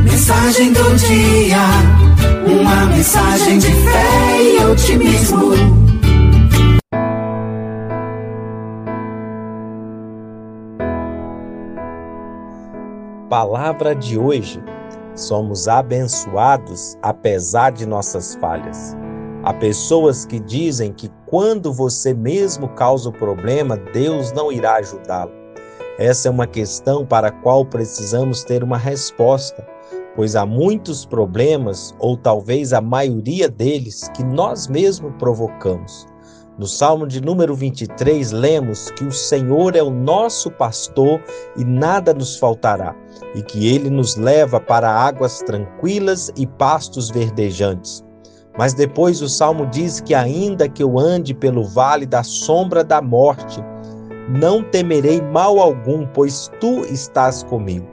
Mensagem 0.04 0.72
do 0.72 0.96
dia, 0.96 1.58
uma 2.46 2.86
mensagem 2.86 3.58
de 3.58 3.72
fé 3.72 4.42
e 4.42 4.64
otimismo. 4.64 5.89
Palavra 13.30 13.94
de 13.94 14.18
hoje. 14.18 14.60
somos 15.14 15.68
abençoados 15.68 16.96
apesar 17.02 17.70
de 17.70 17.86
nossas 17.86 18.34
falhas. 18.36 18.96
Há 19.44 19.54
pessoas 19.54 20.24
que 20.24 20.40
dizem 20.40 20.92
que 20.92 21.08
quando 21.26 21.72
você 21.72 22.12
mesmo 22.12 22.68
causa 22.70 23.08
o 23.08 23.12
problema, 23.12 23.76
Deus 23.76 24.32
não 24.32 24.50
irá 24.50 24.76
ajudá-lo. 24.76 25.30
Essa 25.98 26.28
é 26.28 26.30
uma 26.30 26.46
questão 26.46 27.06
para 27.06 27.28
a 27.28 27.32
qual 27.32 27.64
precisamos 27.64 28.42
ter 28.42 28.64
uma 28.64 28.78
resposta, 28.78 29.66
pois 30.16 30.34
há 30.34 30.44
muitos 30.44 31.04
problemas, 31.04 31.94
ou 31.98 32.16
talvez 32.16 32.72
a 32.72 32.80
maioria 32.80 33.48
deles, 33.48 34.08
que 34.14 34.24
nós 34.24 34.66
mesmos 34.66 35.12
provocamos. 35.18 36.06
No 36.58 36.66
Salmo 36.66 37.06
de 37.06 37.20
número 37.20 37.54
23, 37.54 38.32
lemos 38.32 38.90
que 38.90 39.04
o 39.04 39.12
Senhor 39.12 39.76
é 39.76 39.82
o 39.82 39.90
nosso 39.90 40.50
pastor 40.50 41.22
e 41.56 41.64
nada 41.64 42.12
nos 42.12 42.36
faltará, 42.36 42.94
e 43.34 43.42
que 43.42 43.72
ele 43.72 43.88
nos 43.88 44.16
leva 44.16 44.60
para 44.60 44.90
águas 44.90 45.38
tranquilas 45.40 46.30
e 46.36 46.46
pastos 46.46 47.08
verdejantes. 47.08 48.04
Mas 48.58 48.74
depois 48.74 49.22
o 49.22 49.28
salmo 49.28 49.64
diz 49.66 50.00
que, 50.00 50.14
ainda 50.14 50.68
que 50.68 50.82
eu 50.82 50.98
ande 50.98 51.32
pelo 51.32 51.64
vale 51.64 52.04
da 52.04 52.22
sombra 52.22 52.84
da 52.84 53.00
morte, 53.00 53.64
não 54.28 54.62
temerei 54.62 55.20
mal 55.22 55.58
algum, 55.58 56.06
pois 56.06 56.50
tu 56.60 56.84
estás 56.84 57.42
comigo. 57.42 57.86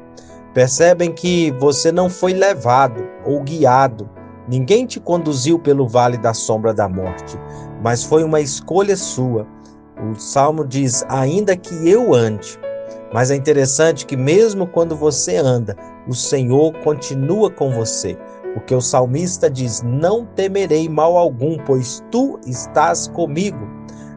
Percebem 0.54 1.14
que 1.14 1.52
você 1.60 1.92
não 1.92 2.10
foi 2.10 2.34
levado 2.34 3.08
ou 3.26 3.44
guiado, 3.44 4.10
ninguém 4.48 4.86
te 4.86 5.00
conduziu 5.00 5.60
pelo 5.60 5.88
vale 5.88 6.18
da 6.18 6.34
sombra 6.34 6.74
da 6.74 6.90
morte, 6.90 7.38
mas 7.82 8.04
foi 8.04 8.24
uma 8.24 8.42
escolha 8.42 8.96
sua. 8.96 9.46
O 10.12 10.16
salmo 10.20 10.66
diz: 10.66 11.04
ainda 11.10 11.56
que 11.56 11.90
eu 11.90 12.14
ande. 12.14 12.60
Mas 13.14 13.32
é 13.32 13.36
interessante 13.36 14.06
que, 14.06 14.18
mesmo 14.18 14.68
quando 14.68 14.96
você 14.96 15.38
anda, 15.38 15.76
o 16.08 16.14
Senhor 16.14 16.74
continua 16.84 17.50
com 17.50 17.72
você. 17.72 18.18
Porque 18.54 18.74
o 18.74 18.82
salmista 18.82 19.50
diz: 19.50 19.82
Não 19.82 20.26
temerei 20.26 20.90
mal 20.90 21.18
algum, 21.18 21.58
pois 21.66 22.04
tu 22.12 22.40
estás 22.46 23.08
comigo. 23.08 23.68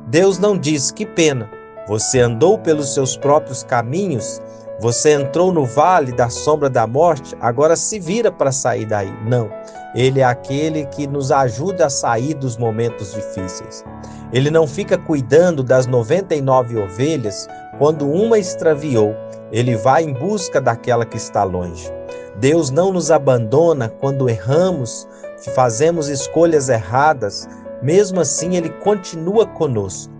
Deus 0.08 0.38
não 0.38 0.58
diz: 0.58 0.90
Que 0.90 1.06
pena, 1.06 1.50
você 1.86 2.20
andou 2.20 2.58
pelos 2.58 2.94
seus 2.94 3.16
próprios 3.16 3.62
caminhos, 3.62 4.40
você 4.80 5.12
entrou 5.12 5.52
no 5.52 5.66
vale 5.66 6.10
da 6.10 6.30
sombra 6.30 6.70
da 6.70 6.86
morte, 6.86 7.36
agora 7.38 7.76
se 7.76 7.98
vira 8.00 8.32
para 8.32 8.50
sair 8.50 8.86
daí. 8.86 9.12
Não. 9.26 9.50
Ele 9.94 10.20
é 10.20 10.24
aquele 10.24 10.86
que 10.86 11.06
nos 11.06 11.30
ajuda 11.30 11.86
a 11.86 11.90
sair 11.90 12.32
dos 12.32 12.56
momentos 12.56 13.12
difíceis. 13.12 13.84
Ele 14.32 14.50
não 14.50 14.66
fica 14.66 14.96
cuidando 14.96 15.62
das 15.62 15.86
99 15.86 16.78
ovelhas 16.78 17.46
quando 17.78 18.08
uma 18.08 18.38
extraviou. 18.38 19.14
Ele 19.52 19.76
vai 19.76 20.04
em 20.04 20.14
busca 20.14 20.60
daquela 20.60 21.04
que 21.04 21.16
está 21.16 21.44
longe. 21.44 21.92
Deus 22.36 22.70
não 22.70 22.90
nos 22.90 23.10
abandona 23.10 23.88
quando 23.88 24.30
erramos, 24.30 25.06
fazemos 25.54 26.08
escolhas 26.08 26.70
erradas, 26.70 27.46
mesmo 27.82 28.20
assim 28.20 28.56
Ele 28.56 28.70
continua 28.70 29.46
conosco. 29.46 30.10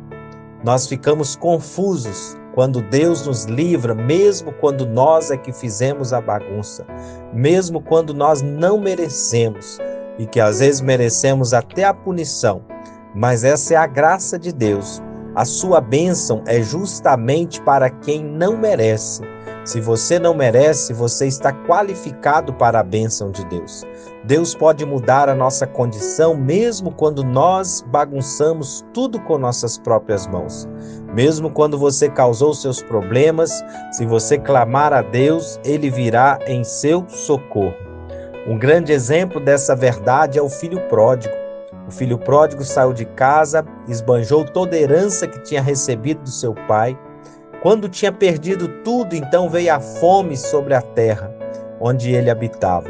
Nós 0.62 0.86
ficamos 0.86 1.34
confusos 1.34 2.36
quando 2.60 2.82
Deus 2.82 3.26
nos 3.26 3.44
livra, 3.44 3.94
mesmo 3.94 4.52
quando 4.52 4.84
nós 4.84 5.30
é 5.30 5.36
que 5.38 5.50
fizemos 5.50 6.12
a 6.12 6.20
bagunça, 6.20 6.84
mesmo 7.32 7.80
quando 7.80 8.12
nós 8.12 8.42
não 8.42 8.78
merecemos 8.78 9.78
e 10.18 10.26
que 10.26 10.38
às 10.38 10.58
vezes 10.58 10.82
merecemos 10.82 11.54
até 11.54 11.84
a 11.84 11.94
punição. 11.94 12.60
Mas 13.14 13.44
essa 13.44 13.72
é 13.72 13.76
a 13.78 13.86
graça 13.86 14.38
de 14.38 14.52
Deus. 14.52 15.00
A 15.34 15.46
sua 15.46 15.80
bênção 15.80 16.42
é 16.46 16.60
justamente 16.60 17.62
para 17.62 17.88
quem 17.88 18.22
não 18.22 18.58
merece. 18.58 19.22
Se 19.64 19.80
você 19.80 20.18
não 20.18 20.34
merece, 20.34 20.92
você 20.92 21.26
está 21.26 21.54
qualificado 21.66 22.52
para 22.52 22.80
a 22.80 22.84
bênção 22.84 23.30
de 23.30 23.42
Deus. 23.46 23.86
Deus 24.24 24.54
pode 24.54 24.84
mudar 24.84 25.30
a 25.30 25.34
nossa 25.34 25.66
condição 25.66 26.34
mesmo 26.34 26.92
quando 26.92 27.24
nós 27.24 27.82
bagunçamos 27.88 28.84
tudo 28.92 29.18
com 29.20 29.38
nossas 29.38 29.78
próprias 29.78 30.26
mãos. 30.26 30.68
Mesmo 31.14 31.50
quando 31.50 31.78
você 31.78 32.08
causou 32.08 32.52
seus 32.52 32.82
problemas, 32.82 33.64
se 33.92 34.04
você 34.04 34.36
clamar 34.36 34.92
a 34.92 35.00
Deus, 35.00 35.58
ele 35.64 35.88
virá 35.88 36.38
em 36.46 36.62
seu 36.62 37.08
socorro. 37.08 37.74
Um 38.46 38.58
grande 38.58 38.92
exemplo 38.92 39.40
dessa 39.40 39.74
verdade 39.74 40.38
é 40.38 40.42
o 40.42 40.50
filho 40.50 40.80
pródigo. 40.88 41.34
O 41.88 41.90
filho 41.90 42.18
pródigo 42.18 42.62
saiu 42.62 42.92
de 42.92 43.06
casa, 43.06 43.64
esbanjou 43.88 44.44
toda 44.44 44.76
a 44.76 44.80
herança 44.80 45.26
que 45.26 45.42
tinha 45.42 45.62
recebido 45.62 46.22
do 46.22 46.30
seu 46.30 46.54
pai 46.68 46.96
quando 47.62 47.90
tinha 47.90 48.10
perdido 48.10 48.68
tudo, 48.82 49.14
então 49.14 49.50
veio 49.50 49.74
a 49.74 49.80
fome 49.80 50.34
sobre 50.34 50.72
a 50.72 50.80
terra 50.80 51.39
onde 51.80 52.12
ele 52.12 52.30
habitava. 52.30 52.88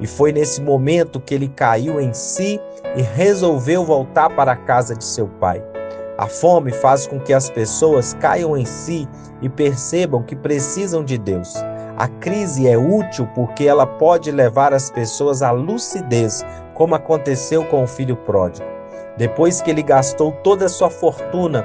E 0.00 0.06
foi 0.06 0.32
nesse 0.32 0.60
momento 0.60 1.20
que 1.20 1.34
ele 1.34 1.48
caiu 1.48 2.00
em 2.00 2.12
si 2.12 2.60
e 2.96 3.02
resolveu 3.02 3.84
voltar 3.84 4.30
para 4.30 4.52
a 4.52 4.56
casa 4.56 4.94
de 4.94 5.04
seu 5.04 5.28
pai. 5.28 5.62
A 6.16 6.26
fome 6.26 6.72
faz 6.72 7.06
com 7.06 7.18
que 7.18 7.32
as 7.32 7.50
pessoas 7.50 8.14
caiam 8.14 8.56
em 8.56 8.64
si 8.64 9.08
e 9.40 9.48
percebam 9.48 10.22
que 10.22 10.36
precisam 10.36 11.04
de 11.04 11.16
Deus. 11.16 11.54
A 11.96 12.08
crise 12.08 12.66
é 12.66 12.76
útil 12.76 13.26
porque 13.34 13.64
ela 13.64 13.86
pode 13.86 14.30
levar 14.30 14.72
as 14.72 14.90
pessoas 14.90 15.42
à 15.42 15.50
lucidez, 15.50 16.44
como 16.74 16.94
aconteceu 16.94 17.64
com 17.64 17.82
o 17.82 17.86
filho 17.86 18.16
pródigo. 18.16 18.66
Depois 19.16 19.60
que 19.60 19.70
ele 19.70 19.82
gastou 19.82 20.32
toda 20.32 20.66
a 20.66 20.68
sua 20.68 20.88
fortuna 20.88 21.64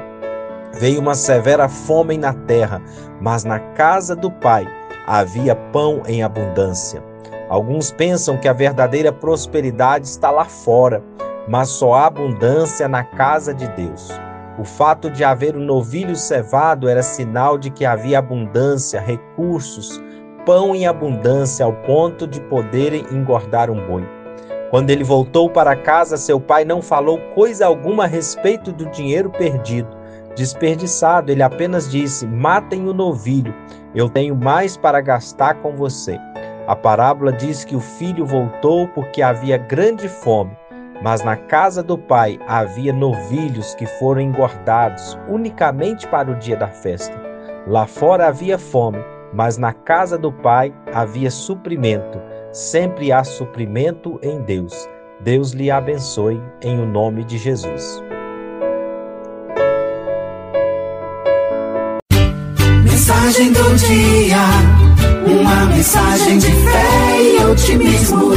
Veio 0.79 0.99
uma 0.99 1.15
severa 1.15 1.69
fome 1.69 2.17
na 2.17 2.33
terra, 2.33 2.81
mas 3.21 3.45
na 3.45 3.59
casa 3.59 4.13
do 4.15 4.29
Pai 4.29 4.67
havia 5.05 5.55
pão 5.55 6.01
em 6.07 6.23
abundância. 6.23 7.03
Alguns 7.49 7.91
pensam 7.91 8.37
que 8.37 8.47
a 8.47 8.53
verdadeira 8.53 9.11
prosperidade 9.11 10.07
está 10.07 10.31
lá 10.31 10.45
fora, 10.45 11.03
mas 11.47 11.69
só 11.69 11.93
há 11.93 12.07
abundância 12.07 12.87
na 12.87 13.03
casa 13.03 13.53
de 13.53 13.67
Deus. 13.69 14.11
O 14.57 14.63
fato 14.63 15.09
de 15.09 15.23
haver 15.23 15.55
um 15.55 15.63
novilho 15.63 16.15
cevado 16.15 16.87
era 16.87 17.03
sinal 17.03 17.57
de 17.57 17.69
que 17.69 17.85
havia 17.85 18.19
abundância, 18.19 18.99
recursos, 18.99 20.01
pão 20.45 20.73
em 20.73 20.87
abundância 20.87 21.65
ao 21.65 21.73
ponto 21.73 22.25
de 22.25 22.39
poderem 22.41 23.05
engordar 23.11 23.69
um 23.69 23.85
boi. 23.85 24.07
Quando 24.71 24.89
ele 24.89 25.03
voltou 25.03 25.49
para 25.49 25.75
casa, 25.75 26.17
seu 26.17 26.39
pai 26.39 26.65
não 26.65 26.81
falou 26.81 27.19
coisa 27.35 27.65
alguma 27.65 28.05
a 28.05 28.07
respeito 28.07 28.71
do 28.71 28.85
dinheiro 28.87 29.29
perdido, 29.29 29.87
desperdiçado. 30.35 31.31
Ele 31.31 31.43
apenas 31.43 31.89
disse: 31.89 32.25
Matem 32.25 32.87
o 32.87 32.93
novilho, 32.93 33.53
eu 33.95 34.09
tenho 34.09 34.35
mais 34.35 34.75
para 34.75 34.99
gastar 34.99 35.55
com 35.61 35.75
você. 35.75 36.19
A 36.67 36.75
parábola 36.75 37.31
diz 37.31 37.63
que 37.63 37.75
o 37.75 37.79
filho 37.79 38.25
voltou 38.25 38.87
porque 38.89 39.21
havia 39.21 39.57
grande 39.57 40.09
fome, 40.09 40.51
mas 41.01 41.23
na 41.23 41.37
casa 41.37 41.81
do 41.81 41.97
pai 41.97 42.39
havia 42.47 42.91
novilhos 42.91 43.73
que 43.75 43.85
foram 43.85 44.21
engordados 44.21 45.17
unicamente 45.29 46.07
para 46.07 46.29
o 46.29 46.35
dia 46.35 46.57
da 46.57 46.67
festa. 46.67 47.15
Lá 47.67 47.87
fora 47.87 48.27
havia 48.27 48.57
fome, 48.57 48.99
mas 49.33 49.57
na 49.57 49.71
casa 49.71 50.17
do 50.17 50.31
pai 50.31 50.73
havia 50.93 51.31
suprimento. 51.31 52.19
Sempre 52.51 53.11
há 53.11 53.23
suprimento 53.23 54.19
em 54.21 54.41
Deus. 54.41 54.89
Deus 55.21 55.51
lhe 55.51 55.71
abençoe 55.71 56.41
em 56.61 56.79
o 56.79 56.85
nome 56.85 57.23
de 57.23 57.37
Jesus. 57.37 58.03
Mensagem 63.07 63.53
do 63.53 63.75
dia, 63.75 64.37
uma 65.27 65.65
mensagem 65.67 66.39
de 66.39 66.47
fé 66.47 67.21
e 67.21 67.45
otimismo. 67.45 68.31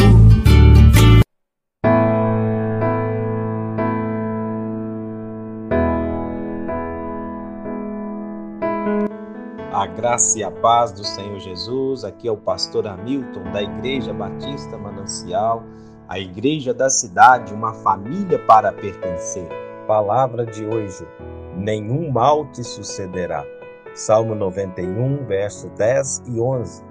A 9.73 9.87
graça 9.87 10.39
e 10.39 10.45
a 10.45 10.51
paz 10.51 10.93
do 10.93 11.03
Senhor 11.03 11.41
Jesus. 11.41 12.05
Aqui 12.05 12.29
é 12.29 12.31
o 12.31 12.37
pastor 12.37 12.87
Hamilton 12.89 13.51
da 13.51 13.63
Igreja 13.63 14.13
Batista 14.13 14.77
Manancial, 14.77 15.65
a 16.07 16.19
igreja 16.19 16.75
da 16.75 16.91
cidade, 16.91 17.55
uma 17.55 17.73
família 17.73 18.39
para 18.41 18.71
pertencer. 18.71 19.49
Palavra 19.87 20.45
de 20.45 20.67
hoje: 20.67 21.09
nenhum 21.57 22.13
mal 22.13 22.45
te 22.53 22.63
sucederá. 22.63 23.47
Salmo 23.99 24.33
91, 24.33 25.27
verso 25.27 25.69
10 25.71 26.23
e 26.29 26.41
11. 26.41 26.85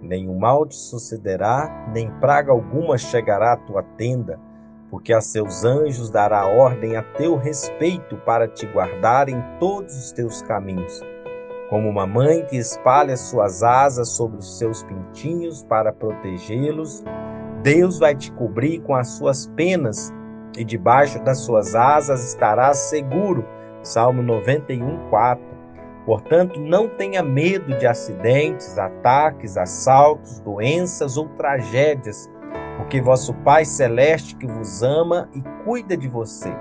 Nenhum 0.00 0.38
mal 0.38 0.64
te 0.64 0.76
sucederá, 0.76 1.88
nem 1.92 2.08
praga 2.20 2.52
alguma 2.52 2.96
chegará 2.96 3.54
à 3.54 3.56
tua 3.56 3.82
tenda, 3.98 4.38
porque 4.88 5.12
a 5.12 5.20
seus 5.20 5.64
anjos 5.64 6.08
dará 6.08 6.46
ordem 6.46 6.94
a 6.94 7.02
teu 7.02 7.34
respeito 7.36 8.16
para 8.18 8.46
te 8.46 8.64
guardar 8.66 9.28
em 9.28 9.42
todos 9.58 9.92
os 9.96 10.12
teus 10.12 10.40
caminhos. 10.42 11.02
Como 11.68 11.88
uma 11.88 12.06
mãe 12.06 12.46
que 12.46 12.56
espalha 12.58 13.16
suas 13.16 13.64
asas 13.64 14.10
sobre 14.10 14.38
os 14.38 14.56
seus 14.56 14.84
pintinhos 14.84 15.64
para 15.64 15.92
protegê-los, 15.92 17.02
Deus 17.64 17.98
vai 17.98 18.14
te 18.14 18.30
cobrir 18.30 18.78
com 18.82 18.94
as 18.94 19.08
suas 19.08 19.48
penas 19.56 20.12
e 20.56 20.64
debaixo 20.64 21.18
das 21.24 21.38
suas 21.38 21.74
asas 21.74 22.24
estarás 22.24 22.78
seguro. 22.78 23.44
Salmo 23.82 24.22
91, 24.22 25.08
4. 25.10 25.51
Portanto, 26.04 26.58
não 26.58 26.88
tenha 26.88 27.22
medo 27.22 27.78
de 27.78 27.86
acidentes, 27.86 28.76
ataques, 28.78 29.56
assaltos, 29.56 30.40
doenças 30.40 31.16
ou 31.16 31.28
tragédias, 31.30 32.28
porque 32.76 33.00
vosso 33.00 33.32
Pai 33.34 33.64
Celeste 33.64 34.34
que 34.34 34.46
vos 34.46 34.82
ama 34.82 35.28
e 35.32 35.40
cuida 35.64 35.96
de 35.96 36.08
você. 36.08 36.52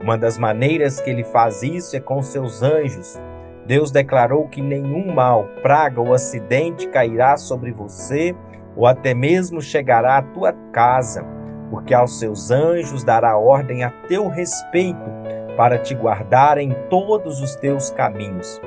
Uma 0.00 0.16
das 0.16 0.38
maneiras 0.38 1.00
que 1.00 1.10
ele 1.10 1.24
faz 1.24 1.62
isso 1.62 1.96
é 1.96 2.00
com 2.00 2.22
seus 2.22 2.62
anjos. 2.62 3.20
Deus 3.66 3.90
declarou 3.90 4.48
que 4.48 4.62
nenhum 4.62 5.12
mal, 5.12 5.44
praga 5.60 6.00
ou 6.00 6.14
acidente 6.14 6.88
cairá 6.88 7.36
sobre 7.36 7.72
você 7.72 8.34
ou 8.74 8.86
até 8.86 9.12
mesmo 9.12 9.60
chegará 9.60 10.18
à 10.18 10.22
tua 10.22 10.54
casa, 10.72 11.26
porque 11.68 11.92
aos 11.92 12.18
seus 12.18 12.50
anjos 12.50 13.04
dará 13.04 13.36
ordem 13.36 13.84
a 13.84 13.90
teu 14.08 14.28
respeito 14.28 15.10
para 15.56 15.76
te 15.76 15.94
guardar 15.94 16.56
em 16.56 16.72
todos 16.88 17.42
os 17.42 17.56
teus 17.56 17.90
caminhos. 17.90 18.58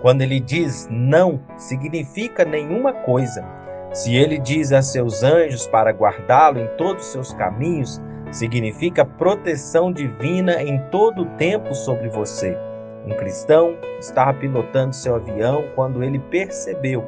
Quando 0.00 0.22
ele 0.22 0.40
diz 0.40 0.88
não, 0.90 1.40
significa 1.56 2.44
nenhuma 2.44 2.92
coisa. 2.92 3.44
Se 3.92 4.14
ele 4.14 4.38
diz 4.38 4.72
a 4.72 4.80
seus 4.80 5.22
anjos 5.22 5.66
para 5.66 5.92
guardá-lo 5.92 6.58
em 6.58 6.66
todos 6.78 7.04
os 7.04 7.12
seus 7.12 7.32
caminhos, 7.34 8.00
significa 8.30 9.04
proteção 9.04 9.92
divina 9.92 10.62
em 10.62 10.78
todo 10.90 11.22
o 11.22 11.26
tempo 11.36 11.74
sobre 11.74 12.08
você. 12.08 12.56
Um 13.04 13.14
cristão 13.16 13.76
estava 13.98 14.32
pilotando 14.32 14.94
seu 14.94 15.16
avião 15.16 15.64
quando 15.74 16.02
ele 16.02 16.18
percebeu 16.18 17.04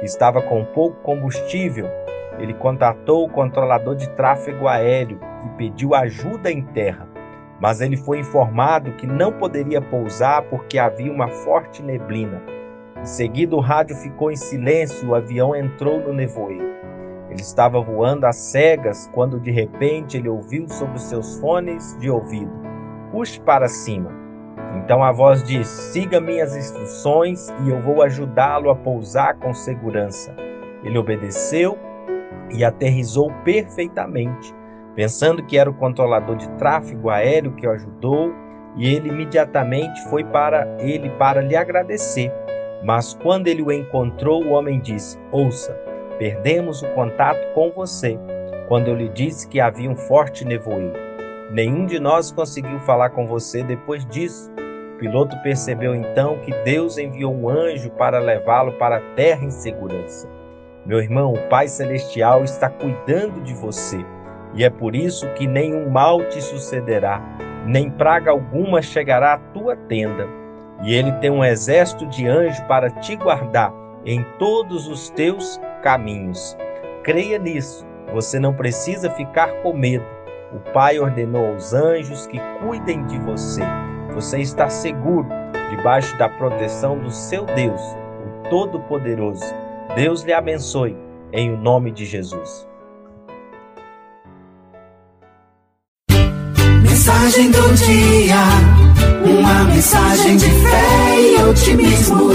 que 0.00 0.04
estava 0.04 0.42
com 0.42 0.64
pouco 0.64 1.00
combustível. 1.02 1.88
Ele 2.38 2.52
contatou 2.52 3.24
o 3.24 3.30
controlador 3.30 3.94
de 3.94 4.08
tráfego 4.10 4.66
aéreo 4.66 5.20
e 5.46 5.56
pediu 5.56 5.94
ajuda 5.94 6.50
em 6.50 6.62
terra 6.62 7.13
mas 7.64 7.80
ele 7.80 7.96
foi 7.96 8.18
informado 8.18 8.92
que 8.92 9.06
não 9.06 9.32
poderia 9.32 9.80
pousar 9.80 10.42
porque 10.50 10.78
havia 10.78 11.10
uma 11.10 11.28
forte 11.28 11.82
neblina. 11.82 12.42
Em 13.00 13.06
seguida, 13.06 13.56
o 13.56 13.60
rádio 13.60 13.96
ficou 13.96 14.30
em 14.30 14.36
silêncio 14.36 15.06
e 15.06 15.08
o 15.08 15.14
avião 15.14 15.56
entrou 15.56 15.98
no 15.98 16.12
nevoeiro. 16.12 16.74
Ele 17.30 17.40
estava 17.40 17.80
voando 17.80 18.26
às 18.26 18.36
cegas 18.36 19.10
quando 19.14 19.40
de 19.40 19.50
repente 19.50 20.18
ele 20.18 20.28
ouviu 20.28 20.68
sobre 20.68 20.96
os 20.96 21.04
seus 21.04 21.40
fones 21.40 21.96
de 21.98 22.10
ouvido: 22.10 22.52
Puxe 23.10 23.40
para 23.40 23.66
cima. 23.66 24.10
Então 24.76 25.02
a 25.02 25.10
voz 25.10 25.42
disse: 25.42 25.90
Siga 25.90 26.20
minhas 26.20 26.54
instruções 26.54 27.48
e 27.64 27.70
eu 27.70 27.80
vou 27.80 28.02
ajudá-lo 28.02 28.68
a 28.68 28.76
pousar 28.76 29.38
com 29.38 29.54
segurança. 29.54 30.36
Ele 30.82 30.98
obedeceu 30.98 31.78
e 32.50 32.62
aterrizou 32.62 33.32
perfeitamente 33.42 34.54
pensando 34.94 35.44
que 35.44 35.58
era 35.58 35.68
o 35.68 35.74
controlador 35.74 36.36
de 36.36 36.48
tráfego 36.50 37.10
aéreo 37.10 37.52
que 37.52 37.66
o 37.66 37.70
ajudou, 37.70 38.32
e 38.76 38.92
ele 38.92 39.08
imediatamente 39.08 40.02
foi 40.08 40.24
para 40.24 40.66
ele 40.80 41.08
para 41.10 41.40
lhe 41.40 41.56
agradecer. 41.56 42.32
Mas 42.82 43.14
quando 43.14 43.46
ele 43.46 43.62
o 43.62 43.72
encontrou, 43.72 44.44
o 44.44 44.50
homem 44.50 44.80
disse: 44.80 45.18
Ouça, 45.30 45.72
perdemos 46.18 46.82
o 46.82 46.88
contato 46.88 47.40
com 47.54 47.70
você 47.70 48.18
quando 48.68 48.88
eu 48.88 48.94
lhe 48.94 49.08
disse 49.08 49.48
que 49.48 49.60
havia 49.60 49.90
um 49.90 49.96
forte 49.96 50.44
nevoeiro. 50.44 50.92
Nenhum 51.50 51.86
de 51.86 52.00
nós 52.00 52.32
conseguiu 52.32 52.80
falar 52.80 53.10
com 53.10 53.26
você 53.26 53.62
depois 53.62 54.04
disso. 54.06 54.50
O 54.94 54.98
piloto 54.98 55.36
percebeu 55.42 55.94
então 55.94 56.38
que 56.38 56.52
Deus 56.64 56.98
enviou 56.98 57.34
um 57.34 57.48
anjo 57.48 57.90
para 57.90 58.18
levá-lo 58.18 58.72
para 58.72 58.96
a 58.96 59.14
terra 59.14 59.44
em 59.44 59.50
segurança. 59.50 60.28
Meu 60.86 60.98
irmão, 60.98 61.32
o 61.32 61.48
Pai 61.48 61.68
Celestial 61.68 62.42
está 62.42 62.68
cuidando 62.68 63.40
de 63.42 63.54
você 63.54 64.04
e 64.54 64.64
é 64.64 64.70
por 64.70 64.94
isso 64.94 65.28
que 65.34 65.46
nenhum 65.46 65.90
mal 65.90 66.22
te 66.28 66.40
sucederá, 66.40 67.20
nem 67.66 67.90
praga 67.90 68.30
alguma 68.30 68.80
chegará 68.80 69.34
à 69.34 69.38
tua 69.38 69.76
tenda. 69.76 70.26
E 70.82 70.94
ele 70.94 71.12
tem 71.12 71.30
um 71.30 71.44
exército 71.44 72.06
de 72.06 72.26
anjos 72.26 72.60
para 72.60 72.90
te 72.90 73.16
guardar 73.16 73.72
em 74.04 74.24
todos 74.38 74.86
os 74.86 75.10
teus 75.10 75.60
caminhos. 75.82 76.56
Creia 77.02 77.38
nisso, 77.38 77.86
você 78.12 78.38
não 78.38 78.52
precisa 78.52 79.10
ficar 79.10 79.48
com 79.62 79.72
medo. 79.72 80.04
O 80.52 80.72
Pai 80.72 80.98
ordenou 80.98 81.46
aos 81.46 81.72
anjos 81.72 82.26
que 82.26 82.38
cuidem 82.60 83.04
de 83.06 83.18
você. 83.18 83.62
Você 84.12 84.38
está 84.40 84.68
seguro 84.68 85.26
debaixo 85.70 86.16
da 86.16 86.28
proteção 86.28 86.98
do 86.98 87.10
seu 87.10 87.44
Deus, 87.44 87.80
o 87.80 88.48
Todo-Poderoso. 88.48 89.44
Deus 89.96 90.22
lhe 90.22 90.32
abençoe, 90.32 90.96
em 91.32 91.52
o 91.52 91.56
nome 91.56 91.90
de 91.90 92.04
Jesus. 92.04 92.68
Mensagem 96.94 97.50
do 97.50 97.74
dia, 97.74 98.36
uma 99.28 99.64
mensagem 99.64 100.36
de 100.36 100.48
fé 100.48 101.20
e 101.20 101.42
otimismo. 101.42 102.30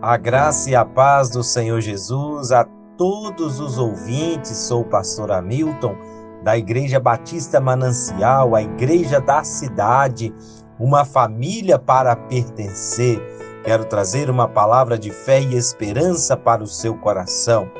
A 0.00 0.16
graça 0.16 0.70
e 0.70 0.74
a 0.74 0.86
paz 0.86 1.28
do 1.28 1.44
Senhor 1.44 1.82
Jesus 1.82 2.50
a 2.50 2.64
todos 2.96 3.60
os 3.60 3.76
ouvintes. 3.76 4.56
Sou 4.56 4.80
o 4.80 4.84
pastor 4.86 5.30
Hamilton 5.30 5.94
da 6.42 6.56
Igreja 6.56 6.98
Batista 6.98 7.60
Manancial, 7.60 8.54
a 8.54 8.62
igreja 8.62 9.20
da 9.20 9.44
cidade, 9.44 10.34
uma 10.80 11.04
família 11.04 11.78
para 11.78 12.16
pertencer. 12.16 13.20
Quero 13.62 13.84
trazer 13.84 14.30
uma 14.30 14.48
palavra 14.48 14.98
de 14.98 15.10
fé 15.10 15.42
e 15.42 15.54
esperança 15.54 16.38
para 16.38 16.62
o 16.62 16.66
seu 16.66 16.94
coração. 16.94 17.70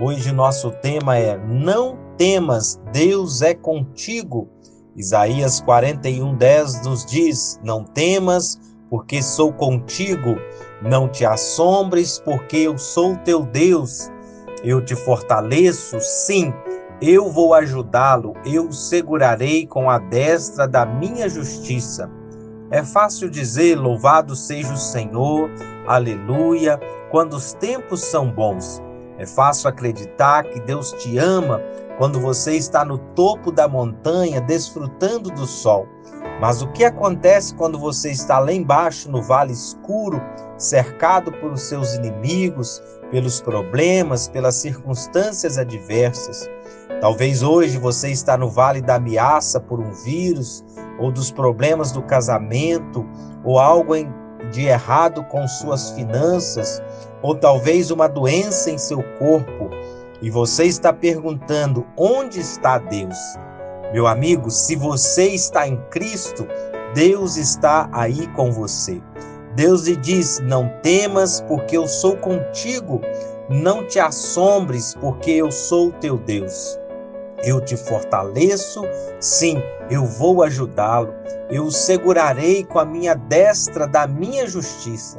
Hoje 0.00 0.30
nosso 0.30 0.70
tema 0.70 1.18
é 1.18 1.36
Não 1.36 1.98
temas, 2.16 2.80
Deus 2.92 3.42
é 3.42 3.52
contigo. 3.52 4.48
Isaías 4.94 5.60
41:10 5.60 6.84
nos 6.84 7.04
diz: 7.04 7.58
Não 7.64 7.82
temas, 7.82 8.60
porque 8.88 9.20
sou 9.20 9.52
contigo. 9.52 10.36
Não 10.80 11.08
te 11.08 11.24
assombres, 11.24 12.22
porque 12.24 12.58
eu 12.58 12.78
sou 12.78 13.16
teu 13.16 13.44
Deus. 13.44 14.08
Eu 14.62 14.84
te 14.84 14.94
fortaleço, 14.94 15.98
sim, 16.00 16.54
eu 17.02 17.28
vou 17.28 17.52
ajudá-lo, 17.52 18.34
eu 18.46 18.68
o 18.68 18.72
segurarei 18.72 19.66
com 19.66 19.90
a 19.90 19.98
destra 19.98 20.68
da 20.68 20.86
minha 20.86 21.28
justiça. 21.28 22.08
É 22.70 22.84
fácil 22.84 23.28
dizer: 23.28 23.74
Louvado 23.74 24.36
seja 24.36 24.72
o 24.72 24.76
Senhor, 24.76 25.50
aleluia, 25.88 26.78
quando 27.10 27.34
os 27.34 27.52
tempos 27.52 28.04
são 28.04 28.30
bons. 28.30 28.80
É 29.18 29.26
fácil 29.26 29.68
acreditar 29.68 30.44
que 30.44 30.60
Deus 30.60 30.92
te 30.92 31.18
ama 31.18 31.60
quando 31.98 32.20
você 32.20 32.56
está 32.56 32.84
no 32.84 32.98
topo 32.98 33.50
da 33.50 33.66
montanha 33.66 34.40
desfrutando 34.40 35.30
do 35.30 35.44
sol. 35.44 35.86
Mas 36.40 36.62
o 36.62 36.68
que 36.68 36.84
acontece 36.84 37.52
quando 37.54 37.78
você 37.78 38.12
está 38.12 38.38
lá 38.38 38.52
embaixo 38.52 39.10
no 39.10 39.20
vale 39.20 39.52
escuro, 39.52 40.22
cercado 40.56 41.32
por 41.32 41.58
seus 41.58 41.94
inimigos, 41.94 42.80
pelos 43.10 43.40
problemas, 43.40 44.28
pelas 44.28 44.54
circunstâncias 44.54 45.58
adversas? 45.58 46.48
Talvez 47.00 47.42
hoje 47.42 47.76
você 47.76 48.10
está 48.10 48.36
no 48.36 48.48
vale 48.48 48.80
da 48.80 48.94
ameaça 48.96 49.58
por 49.58 49.80
um 49.80 49.92
vírus, 49.92 50.64
ou 51.00 51.10
dos 51.10 51.32
problemas 51.32 51.90
do 51.90 52.02
casamento, 52.02 53.04
ou 53.44 53.58
algo 53.58 53.94
de 54.50 54.66
errado 54.66 55.22
com 55.24 55.46
suas 55.46 55.90
finanças, 55.90 56.82
ou 57.22 57.34
talvez 57.34 57.90
uma 57.90 58.08
doença 58.08 58.70
em 58.70 58.78
seu 58.78 59.02
corpo, 59.18 59.70
e 60.20 60.30
você 60.30 60.64
está 60.64 60.92
perguntando: 60.92 61.86
onde 61.96 62.40
está 62.40 62.78
Deus? 62.78 63.18
Meu 63.92 64.06
amigo, 64.06 64.50
se 64.50 64.76
você 64.76 65.28
está 65.28 65.66
em 65.66 65.76
Cristo, 65.90 66.46
Deus 66.94 67.36
está 67.36 67.88
aí 67.92 68.26
com 68.28 68.50
você. 68.50 69.00
Deus 69.54 69.86
lhe 69.86 69.96
diz: 69.96 70.40
Não 70.40 70.68
temas, 70.82 71.40
porque 71.40 71.76
eu 71.76 71.88
sou 71.88 72.16
contigo. 72.16 73.00
Não 73.48 73.86
te 73.86 73.98
assombres, 73.98 74.94
porque 74.94 75.30
eu 75.30 75.50
sou 75.50 75.90
teu 75.92 76.18
Deus. 76.18 76.78
Eu 77.42 77.60
te 77.60 77.76
fortaleço, 77.76 78.82
sim, 79.20 79.62
eu 79.90 80.04
vou 80.04 80.42
ajudá-lo. 80.42 81.14
Eu 81.50 81.64
o 81.64 81.72
segurarei 81.72 82.62
com 82.62 82.78
a 82.78 82.84
minha 82.84 83.14
destra 83.14 83.86
da 83.86 84.06
minha 84.06 84.46
justiça. 84.46 85.18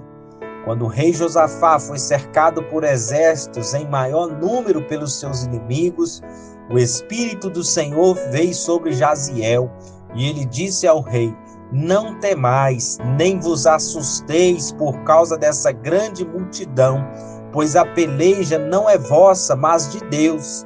Quando 0.64 0.86
o 0.86 0.88
rei 0.88 1.12
Josafá 1.12 1.80
foi 1.80 1.98
cercado 1.98 2.62
por 2.64 2.84
exércitos 2.84 3.74
em 3.74 3.88
maior 3.88 4.28
número 4.28 4.84
pelos 4.84 5.20
seus 5.20 5.44
inimigos, 5.44 6.22
o 6.70 6.78
Espírito 6.78 7.50
do 7.50 7.64
Senhor 7.64 8.16
veio 8.30 8.54
sobre 8.54 8.92
Jaziel 8.92 9.72
e 10.14 10.30
ele 10.30 10.46
disse 10.46 10.86
ao 10.86 11.02
rei: 11.02 11.34
Não 11.72 12.20
temais, 12.20 13.00
nem 13.18 13.40
vos 13.40 13.66
assusteis 13.66 14.72
por 14.74 15.00
causa 15.04 15.36
dessa 15.36 15.72
grande 15.72 16.24
multidão, 16.24 17.04
pois 17.52 17.76
a 17.76 17.86
peleja 17.86 18.60
não 18.60 18.88
é 18.88 19.00
vossa, 19.00 19.56
mas 19.56 19.92
de 19.92 20.00
Deus. 20.06 20.64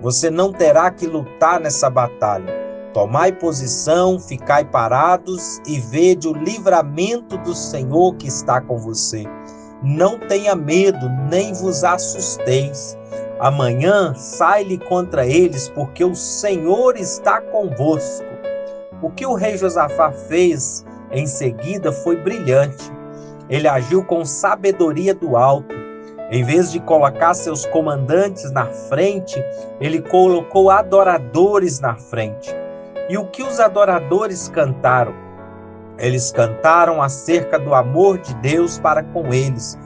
Você 0.00 0.30
não 0.30 0.50
terá 0.52 0.90
que 0.90 1.06
lutar 1.06 1.60
nessa 1.60 1.90
batalha. 1.90 2.61
Tomai 2.92 3.32
posição, 3.32 4.20
ficai 4.20 4.64
parados 4.66 5.62
e 5.66 5.80
vede 5.80 6.28
o 6.28 6.34
livramento 6.34 7.38
do 7.38 7.54
Senhor 7.54 8.14
que 8.16 8.28
está 8.28 8.60
com 8.60 8.76
você. 8.76 9.24
Não 9.82 10.18
tenha 10.18 10.54
medo, 10.54 11.08
nem 11.30 11.54
vos 11.54 11.84
assusteis. 11.84 12.96
Amanhã 13.40 14.14
sai-lhe 14.14 14.76
contra 14.76 15.26
eles, 15.26 15.70
porque 15.70 16.04
o 16.04 16.14
Senhor 16.14 16.96
está 16.98 17.40
convosco. 17.40 18.26
O 19.00 19.10
que 19.10 19.24
o 19.24 19.34
rei 19.34 19.56
Josafá 19.56 20.12
fez 20.12 20.84
em 21.10 21.26
seguida 21.26 21.90
foi 21.92 22.16
brilhante. 22.16 22.92
Ele 23.48 23.66
agiu 23.66 24.04
com 24.04 24.24
sabedoria 24.24 25.14
do 25.14 25.36
alto. 25.36 25.74
Em 26.30 26.44
vez 26.44 26.70
de 26.70 26.78
colocar 26.78 27.34
seus 27.34 27.66
comandantes 27.66 28.50
na 28.52 28.66
frente, 28.66 29.42
ele 29.80 30.00
colocou 30.00 30.70
adoradores 30.70 31.80
na 31.80 31.96
frente. 31.96 32.61
E 33.08 33.18
o 33.18 33.26
que 33.26 33.42
os 33.42 33.58
adoradores 33.58 34.48
cantaram? 34.48 35.14
Eles 35.98 36.32
cantaram 36.32 37.02
acerca 37.02 37.58
do 37.58 37.74
amor 37.74 38.18
de 38.18 38.34
Deus 38.36 38.78
para 38.78 39.02
com 39.02 39.32
eles. 39.32 39.78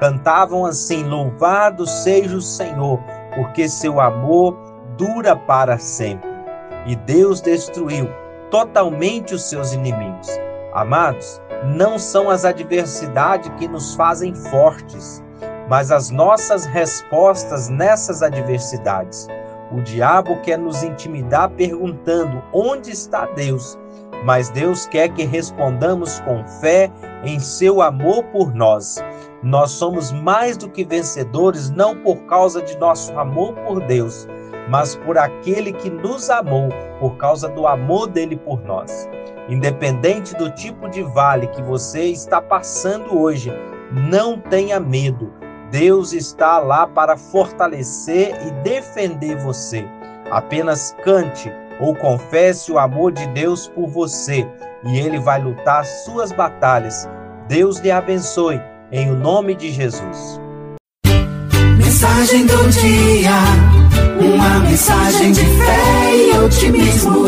Cantavam 0.00 0.66
assim: 0.66 1.04
Louvado 1.04 1.86
seja 1.86 2.36
o 2.36 2.42
Senhor, 2.42 2.98
porque 3.34 3.68
seu 3.68 4.00
amor 4.00 4.56
dura 4.96 5.36
para 5.36 5.78
sempre. 5.78 6.28
E 6.86 6.94
Deus 6.94 7.40
destruiu 7.40 8.08
totalmente 8.50 9.34
os 9.34 9.42
seus 9.44 9.72
inimigos. 9.72 10.28
Amados, 10.72 11.40
não 11.76 11.98
são 11.98 12.28
as 12.28 12.44
adversidades 12.44 13.50
que 13.58 13.66
nos 13.66 13.94
fazem 13.94 14.34
fortes, 14.34 15.22
mas 15.68 15.90
as 15.90 16.10
nossas 16.10 16.66
respostas 16.66 17.68
nessas 17.68 18.22
adversidades. 18.22 19.26
O 19.74 19.82
diabo 19.82 20.40
quer 20.42 20.56
nos 20.56 20.84
intimidar 20.84 21.50
perguntando: 21.50 22.40
onde 22.52 22.92
está 22.92 23.26
Deus? 23.26 23.76
Mas 24.24 24.48
Deus 24.48 24.86
quer 24.86 25.08
que 25.08 25.24
respondamos 25.24 26.20
com 26.20 26.46
fé 26.46 26.88
em 27.24 27.40
seu 27.40 27.82
amor 27.82 28.22
por 28.26 28.54
nós. 28.54 29.02
Nós 29.42 29.72
somos 29.72 30.12
mais 30.12 30.56
do 30.56 30.70
que 30.70 30.84
vencedores 30.84 31.70
não 31.70 31.96
por 31.96 32.18
causa 32.26 32.62
de 32.62 32.78
nosso 32.78 33.18
amor 33.18 33.52
por 33.66 33.84
Deus, 33.84 34.28
mas 34.70 34.94
por 34.94 35.18
aquele 35.18 35.72
que 35.72 35.90
nos 35.90 36.30
amou, 36.30 36.68
por 37.00 37.16
causa 37.16 37.48
do 37.48 37.66
amor 37.66 38.06
dele 38.06 38.36
por 38.36 38.62
nós. 38.62 39.08
Independente 39.48 40.36
do 40.36 40.50
tipo 40.50 40.88
de 40.88 41.02
vale 41.02 41.48
que 41.48 41.60
você 41.60 42.04
está 42.04 42.40
passando 42.40 43.18
hoje, 43.18 43.52
não 43.90 44.38
tenha 44.38 44.78
medo. 44.78 45.43
Deus 45.70 46.12
está 46.12 46.58
lá 46.58 46.86
para 46.86 47.16
fortalecer 47.16 48.34
e 48.46 48.50
defender 48.62 49.36
você. 49.36 49.86
Apenas 50.30 50.94
cante 51.04 51.52
ou 51.80 51.94
confesse 51.94 52.70
o 52.72 52.78
amor 52.78 53.12
de 53.12 53.26
Deus 53.28 53.68
por 53.68 53.88
você 53.88 54.46
e 54.84 54.98
ele 54.98 55.18
vai 55.18 55.42
lutar 55.42 55.84
suas 55.84 56.32
batalhas. 56.32 57.08
Deus 57.48 57.78
lhe 57.78 57.90
abençoe 57.90 58.60
em 58.92 59.10
o 59.10 59.14
nome 59.14 59.54
de 59.54 59.70
Jesus. 59.70 60.40
Mensagem 61.76 62.46
do 62.46 62.68
dia 62.70 63.84
uma 64.20 64.60
mensagem 64.60 65.32
de 65.32 65.40
fé 65.40 66.16
e 66.16 66.38
otimismo. 66.38 67.24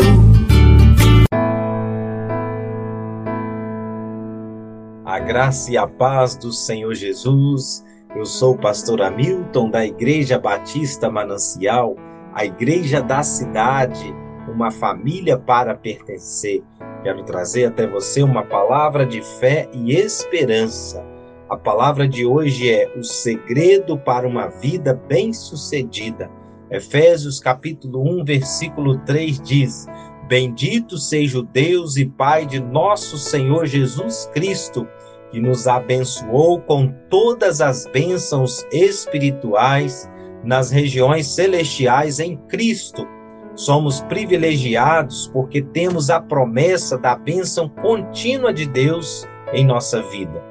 A 5.05 5.19
graça 5.19 5.71
e 5.71 5.77
a 5.77 5.87
paz 5.87 6.35
do 6.35 6.51
Senhor 6.51 6.93
Jesus. 6.93 7.83
Eu 8.15 8.25
sou 8.25 8.53
o 8.53 8.57
pastor 8.57 9.01
Hamilton 9.01 9.69
da 9.69 9.85
Igreja 9.85 10.39
Batista 10.39 11.11
Manancial, 11.11 11.95
a 12.33 12.45
igreja 12.45 13.01
da 13.01 13.21
cidade, 13.21 14.13
uma 14.47 14.71
família 14.71 15.37
para 15.37 15.75
pertencer. 15.75 16.63
Quero 17.03 17.23
trazer 17.23 17.65
até 17.65 17.85
você 17.85 18.23
uma 18.23 18.43
palavra 18.43 19.05
de 19.05 19.21
fé 19.21 19.69
e 19.73 19.93
esperança. 19.93 21.05
A 21.49 21.57
palavra 21.57 22.07
de 22.07 22.25
hoje 22.25 22.71
é 22.71 22.91
o 22.97 23.03
segredo 23.03 23.97
para 23.97 24.27
uma 24.27 24.47
vida 24.47 24.93
bem-sucedida. 25.07 26.31
Efésios 26.71 27.39
capítulo 27.39 28.01
1, 28.21 28.25
versículo 28.25 28.97
3 28.99 29.39
diz: 29.41 29.85
Bendito 30.27 30.97
seja 30.97 31.39
o 31.39 31.43
Deus 31.43 31.97
e 31.97 32.05
Pai 32.05 32.45
de 32.45 32.59
nosso 32.59 33.17
Senhor 33.17 33.65
Jesus 33.65 34.29
Cristo, 34.33 34.87
que 35.31 35.39
nos 35.39 35.67
abençoou 35.67 36.61
com 36.61 36.93
todas 37.09 37.61
as 37.61 37.85
bênçãos 37.87 38.65
espirituais 38.71 40.09
nas 40.43 40.71
regiões 40.71 41.27
celestiais 41.27 42.19
em 42.19 42.37
Cristo. 42.47 43.07
Somos 43.55 44.01
privilegiados 44.01 45.27
porque 45.33 45.61
temos 45.61 46.09
a 46.09 46.21
promessa 46.21 46.97
da 46.97 47.15
bênção 47.15 47.67
contínua 47.67 48.53
de 48.53 48.67
Deus 48.67 49.27
em 49.53 49.65
nossa 49.65 50.01
vida. 50.03 50.43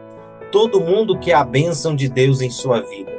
Todo 0.50 0.80
mundo 0.80 1.18
quer 1.18 1.34
a 1.34 1.44
bênção 1.44 1.94
de 1.94 2.08
Deus 2.08 2.40
em 2.40 2.50
sua 2.50 2.80
vida 2.82 3.16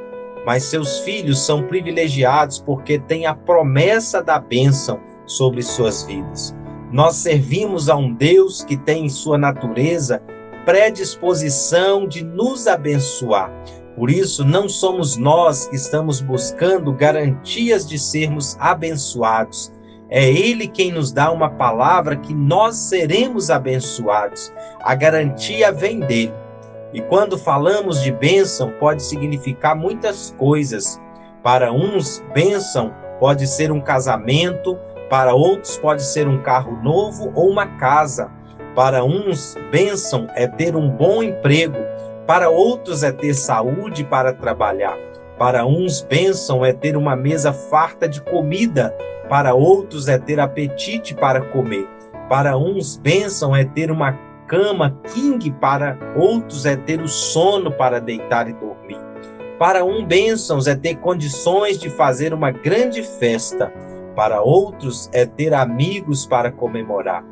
mas 0.48 0.64
seus 0.64 1.00
filhos 1.00 1.46
são 1.46 1.62
privilegiados 1.62 2.58
porque 2.58 2.98
têm 2.98 3.26
a 3.26 3.36
promessa 3.36 4.24
da 4.24 4.40
bênção 4.40 4.98
sobre 5.26 5.62
suas 5.62 6.04
vidas. 6.04 6.56
Nós 6.90 7.18
servimos 7.18 7.90
a 7.90 7.98
um 7.98 8.14
Deus 8.14 8.64
que 8.64 8.78
tem 8.78 9.08
em 9.08 9.10
sua 9.10 9.38
natureza 9.38 10.24
predisposição 10.68 12.06
de 12.06 12.26
nos 12.26 12.68
abençoar. 12.68 13.50
Por 13.96 14.12
isso, 14.12 14.44
não 14.44 14.68
somos 14.68 15.16
nós 15.16 15.66
que 15.66 15.78
estamos 15.78 16.20
buscando 16.20 16.92
garantias 16.92 17.88
de 17.88 17.98
sermos 17.98 18.58
abençoados. 18.60 19.72
É 20.10 20.30
Ele 20.30 20.68
quem 20.68 20.92
nos 20.92 21.14
dá 21.14 21.32
uma 21.32 21.50
palavra 21.50 22.18
que 22.18 22.34
nós 22.34 22.76
seremos 22.76 23.50
abençoados. 23.50 24.52
A 24.82 24.94
garantia 24.94 25.72
vem 25.72 26.02
dele. 26.02 26.34
E 26.94 27.02
quando 27.02 27.38
falamos 27.38 28.04
de 28.04 28.12
bênção, 28.12 28.74
pode 28.78 29.04
significar 29.04 29.74
muitas 29.74 30.36
coisas. 30.38 31.00
Para 31.44 31.72
uns, 31.72 32.22
bênção 32.34 32.94
pode 33.22 33.48
ser 33.48 33.72
um 33.72 33.80
casamento, 33.80 34.78
para 35.10 35.34
outros, 35.34 35.78
pode 35.78 36.04
ser 36.04 36.28
um 36.28 36.42
carro 36.42 36.78
novo 36.84 37.32
ou 37.34 37.50
uma 37.50 37.68
casa. 37.78 38.30
Para 38.78 39.04
uns, 39.04 39.58
bênção 39.72 40.28
é 40.36 40.46
ter 40.46 40.76
um 40.76 40.88
bom 40.88 41.24
emprego, 41.24 41.80
para 42.28 42.48
outros, 42.48 43.02
é 43.02 43.12
ter 43.12 43.34
saúde 43.34 44.04
para 44.04 44.32
trabalhar. 44.32 44.96
Para 45.36 45.66
uns, 45.66 46.04
bênção 46.04 46.64
é 46.64 46.72
ter 46.72 46.96
uma 46.96 47.16
mesa 47.16 47.52
farta 47.52 48.08
de 48.08 48.22
comida, 48.22 48.96
para 49.28 49.56
outros, 49.56 50.08
é 50.08 50.20
ter 50.20 50.40
apetite 50.40 51.16
para 51.16 51.42
comer. 51.42 51.88
Para 52.30 52.56
uns, 52.56 52.98
bênção 52.98 53.56
é 53.56 53.66
ter 53.66 53.90
uma 53.90 54.12
cama 54.46 54.96
king, 55.12 55.50
para 55.54 55.98
outros 56.16 56.64
é 56.68 56.76
ter 56.76 57.02
o 57.02 57.08
sono 57.08 57.72
para 57.72 58.00
deitar 58.00 58.48
e 58.48 58.54
dormir. 58.54 59.02
Para 59.58 59.84
um, 59.84 60.06
bênçãos 60.06 60.68
é 60.68 60.76
ter 60.76 60.98
condições 60.98 61.80
de 61.80 61.90
fazer 61.90 62.32
uma 62.32 62.52
grande 62.52 63.02
festa. 63.02 63.74
Para 64.16 64.44
outros 64.44 65.10
é 65.14 65.26
ter 65.26 65.52
amigos 65.52 66.28
para 66.28 66.52
comemorar. 66.52 67.24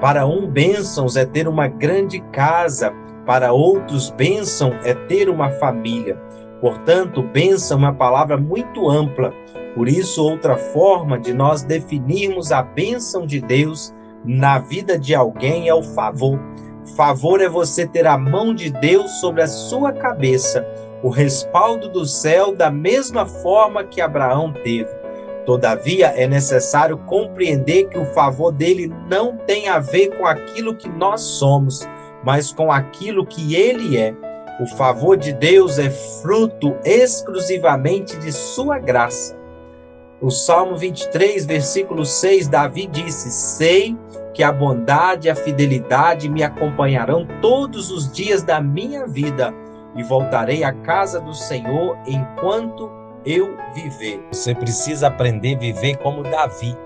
Para 0.00 0.26
um, 0.26 0.46
bênçãos 0.46 1.16
é 1.16 1.24
ter 1.24 1.46
uma 1.46 1.68
grande 1.68 2.20
casa. 2.32 2.92
Para 3.24 3.52
outros, 3.52 4.10
bênção 4.10 4.72
é 4.84 4.94
ter 4.94 5.28
uma 5.28 5.50
família. 5.52 6.16
Portanto, 6.60 7.22
bênção 7.22 7.76
é 7.76 7.80
uma 7.80 7.94
palavra 7.94 8.36
muito 8.36 8.88
ampla. 8.88 9.32
Por 9.74 9.88
isso, 9.88 10.22
outra 10.22 10.56
forma 10.56 11.18
de 11.18 11.32
nós 11.32 11.62
definirmos 11.62 12.52
a 12.52 12.62
bênção 12.62 13.26
de 13.26 13.40
Deus 13.40 13.94
na 14.24 14.58
vida 14.58 14.98
de 14.98 15.14
alguém 15.14 15.68
é 15.68 15.74
o 15.74 15.82
favor. 15.82 16.38
Favor 16.96 17.40
é 17.40 17.48
você 17.48 17.86
ter 17.86 18.06
a 18.06 18.18
mão 18.18 18.54
de 18.54 18.70
Deus 18.70 19.10
sobre 19.20 19.42
a 19.42 19.46
sua 19.46 19.92
cabeça, 19.92 20.66
o 21.02 21.08
respaldo 21.08 21.88
do 21.88 22.04
céu 22.04 22.54
da 22.54 22.70
mesma 22.70 23.24
forma 23.24 23.84
que 23.84 24.00
Abraão 24.00 24.52
teve. 24.52 25.01
Todavia, 25.44 26.08
é 26.08 26.26
necessário 26.26 26.96
compreender 26.98 27.88
que 27.88 27.98
o 27.98 28.06
favor 28.06 28.52
dele 28.52 28.92
não 29.08 29.36
tem 29.38 29.68
a 29.68 29.78
ver 29.80 30.16
com 30.16 30.26
aquilo 30.26 30.76
que 30.76 30.88
nós 30.88 31.20
somos, 31.20 31.86
mas 32.24 32.52
com 32.52 32.70
aquilo 32.70 33.26
que 33.26 33.54
ele 33.54 33.96
é. 33.96 34.14
O 34.60 34.66
favor 34.76 35.16
de 35.16 35.32
Deus 35.32 35.78
é 35.78 35.90
fruto 35.90 36.76
exclusivamente 36.84 38.16
de 38.18 38.30
sua 38.30 38.78
graça. 38.78 39.36
O 40.20 40.30
Salmo 40.30 40.76
23, 40.76 41.44
versículo 41.44 42.04
6, 42.04 42.46
Davi 42.46 42.86
disse: 42.86 43.30
Sei 43.32 43.96
que 44.32 44.44
a 44.44 44.52
bondade 44.52 45.26
e 45.26 45.30
a 45.30 45.34
fidelidade 45.34 46.28
me 46.28 46.44
acompanharão 46.44 47.26
todos 47.40 47.90
os 47.90 48.10
dias 48.12 48.44
da 48.44 48.60
minha 48.60 49.06
vida 49.06 49.52
e 49.96 50.02
voltarei 50.04 50.62
à 50.62 50.72
casa 50.72 51.20
do 51.20 51.34
Senhor 51.34 51.98
enquanto 52.06 53.01
eu 53.24 53.56
viver. 53.74 54.20
Você 54.30 54.54
precisa 54.54 55.08
aprender 55.08 55.56
a 55.56 55.58
viver 55.58 55.96
como 55.98 56.22
Davi, 56.22 56.76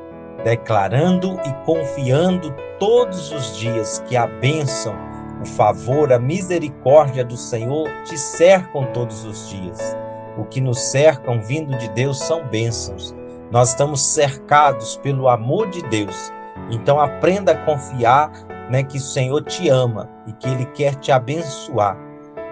declarando 0.45 1.39
e 1.45 1.65
confiando 1.65 2.55
todos 2.79 3.33
os 3.33 3.57
dias 3.57 4.03
que 4.07 4.17
a 4.17 4.27
bênção, 4.27 4.95
o 5.43 5.47
favor, 5.47 6.13
a 6.13 6.19
misericórdia 6.19 7.25
do 7.25 7.37
Senhor 7.37 7.89
te 8.05 8.19
cercam 8.19 8.85
todos 8.93 9.25
os 9.25 9.49
dias. 9.51 9.97
O 10.37 10.45
que 10.45 10.61
nos 10.61 10.79
cercam 10.79 11.41
vindo 11.43 11.77
de 11.79 11.89
Deus 11.91 12.19
são 12.19 12.47
bênçãos. 12.47 13.15
Nós 13.51 13.71
estamos 13.71 14.03
cercados 14.03 14.97
pelo 14.99 15.29
amor 15.29 15.71
de 15.71 15.83
Deus 15.83 16.33
então 16.71 17.01
aprenda 17.01 17.53
a 17.53 17.65
confiar 17.65 18.31
né, 18.71 18.83
que 18.83 18.99
o 18.99 19.01
Senhor 19.01 19.43
te 19.43 19.69
ama 19.69 20.09
e 20.27 20.33
que 20.33 20.49
Ele 20.49 20.67
quer 20.67 20.95
te 20.97 21.13
abençoar. 21.13 21.97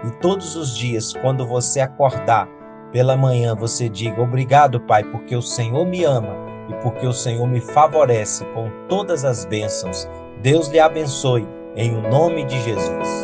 E 0.05 0.11
todos 0.21 0.55
os 0.55 0.75
dias, 0.75 1.13
quando 1.13 1.45
você 1.45 1.81
acordar 1.81 2.47
pela 2.95 3.17
manhã, 3.17 3.53
você 3.53 3.89
diga: 3.89 4.21
Obrigado, 4.21 4.79
Pai, 4.79 5.03
porque 5.03 5.35
o 5.35 5.41
Senhor 5.41 5.85
me 5.85 6.05
ama 6.05 6.33
e 6.69 6.73
porque 6.75 7.05
o 7.05 7.11
Senhor 7.11 7.45
me 7.45 7.59
favorece 7.59 8.45
com 8.53 8.71
todas 8.87 9.25
as 9.25 9.43
bênçãos 9.43 10.07
Deus 10.41 10.69
lhe 10.69 10.79
abençoe, 10.79 11.45
em 11.75 11.93
o 11.93 12.09
nome 12.09 12.45
de 12.45 12.57
Jesus. 12.61 13.23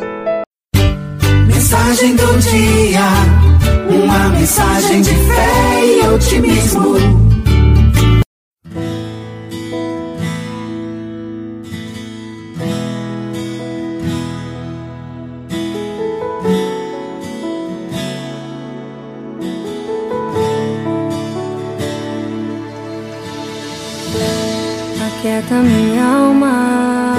Mensagem 1.46 2.16
do 2.16 2.38
dia, 2.38 3.00
uma 3.88 4.28
mensagem 4.28 5.00
de 5.00 5.14
fé 5.14 5.86
e 5.86 6.06
otimismo. 6.06 7.31
Aquieta 25.32 25.54
minha 25.62 26.04
alma, 26.04 27.14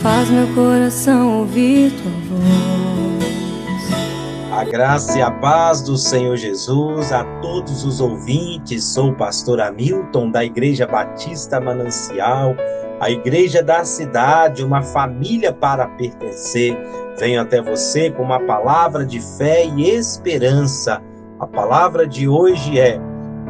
faz 0.00 0.30
meu 0.30 0.46
coração 0.54 1.40
ouvir 1.40 1.90
tua 1.90 2.12
voz. 2.28 3.32
A 4.52 4.62
graça 4.62 5.18
e 5.18 5.22
a 5.22 5.32
paz 5.32 5.82
do 5.82 5.96
Senhor 5.96 6.36
Jesus 6.36 7.10
a 7.10 7.24
todos 7.40 7.84
os 7.84 8.00
ouvintes. 8.00 8.84
Sou 8.84 9.08
o 9.08 9.16
pastor 9.16 9.60
Hamilton 9.60 10.30
da 10.30 10.44
Igreja 10.44 10.86
Batista 10.86 11.60
Manancial, 11.60 12.54
a 13.00 13.10
igreja 13.10 13.60
da 13.60 13.84
cidade, 13.84 14.64
uma 14.64 14.82
família 14.82 15.52
para 15.52 15.88
pertencer. 15.88 16.78
Venho 17.18 17.40
até 17.40 17.60
você 17.60 18.08
com 18.08 18.22
uma 18.22 18.38
palavra 18.38 19.04
de 19.04 19.18
fé 19.36 19.66
e 19.66 19.90
esperança. 19.90 21.02
A 21.40 21.46
palavra 21.46 22.06
de 22.06 22.28
hoje 22.28 22.78
é 22.78 23.00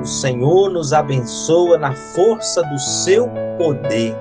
o 0.02 0.06
Senhor 0.06 0.68
nos 0.68 0.92
abençoa 0.92 1.78
na 1.78 1.92
força 1.92 2.60
do 2.64 2.78
seu 2.78 3.28
poder. 3.56 4.16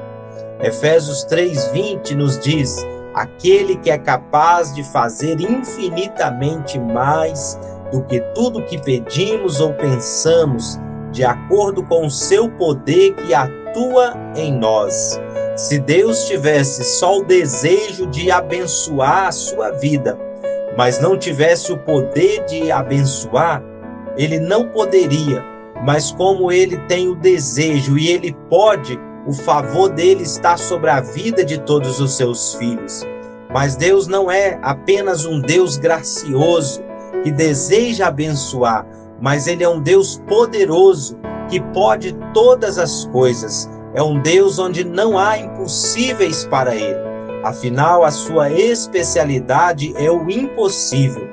Efésios 0.61 1.25
3:20 1.25 2.15
nos 2.15 2.37
diz: 2.39 2.77
aquele 3.15 3.75
que 3.77 3.89
é 3.89 3.97
capaz 3.97 4.73
de 4.75 4.83
fazer 4.83 5.41
infinitamente 5.41 6.79
mais 6.79 7.59
do 7.91 8.03
que 8.03 8.21
tudo 8.35 8.63
que 8.65 8.77
pedimos 8.79 9.59
ou 9.59 9.73
pensamos, 9.73 10.79
de 11.11 11.25
acordo 11.25 11.83
com 11.83 12.05
o 12.05 12.11
seu 12.11 12.47
poder 12.47 13.15
que 13.15 13.33
atua 13.33 14.13
em 14.35 14.53
nós. 14.53 15.19
Se 15.55 15.79
Deus 15.79 16.25
tivesse 16.25 16.83
só 16.83 17.17
o 17.17 17.25
desejo 17.25 18.05
de 18.07 18.29
abençoar 18.29 19.27
a 19.27 19.31
sua 19.31 19.71
vida, 19.71 20.17
mas 20.77 20.99
não 21.01 21.17
tivesse 21.17 21.73
o 21.73 21.77
poder 21.77 22.45
de 22.45 22.71
abençoar, 22.71 23.61
ele 24.15 24.39
não 24.39 24.69
poderia 24.69 25.50
mas 25.83 26.11
como 26.11 26.51
ele 26.51 26.77
tem 26.87 27.07
o 27.07 27.15
desejo 27.15 27.97
e 27.97 28.09
ele 28.09 28.35
pode, 28.49 28.99
o 29.27 29.33
favor 29.33 29.89
dele 29.89 30.23
está 30.23 30.57
sobre 30.57 30.89
a 30.89 31.01
vida 31.01 31.43
de 31.43 31.59
todos 31.59 31.99
os 31.99 32.15
seus 32.15 32.55
filhos. 32.55 33.05
Mas 33.53 33.75
Deus 33.75 34.07
não 34.07 34.31
é 34.31 34.59
apenas 34.61 35.25
um 35.25 35.41
Deus 35.41 35.77
gracioso 35.77 36.81
que 37.23 37.31
deseja 37.31 38.07
abençoar, 38.07 38.85
mas 39.19 39.47
ele 39.47 39.63
é 39.63 39.69
um 39.69 39.81
Deus 39.81 40.21
poderoso 40.27 41.17
que 41.49 41.59
pode 41.73 42.17
todas 42.33 42.77
as 42.77 43.05
coisas. 43.07 43.69
É 43.93 44.01
um 44.01 44.21
Deus 44.21 44.57
onde 44.57 44.83
não 44.83 45.17
há 45.17 45.37
impossíveis 45.37 46.45
para 46.45 46.75
ele. 46.75 47.11
Afinal, 47.43 48.03
a 48.03 48.11
sua 48.11 48.49
especialidade 48.51 49.93
é 49.97 50.09
o 50.09 50.29
impossível. 50.29 51.27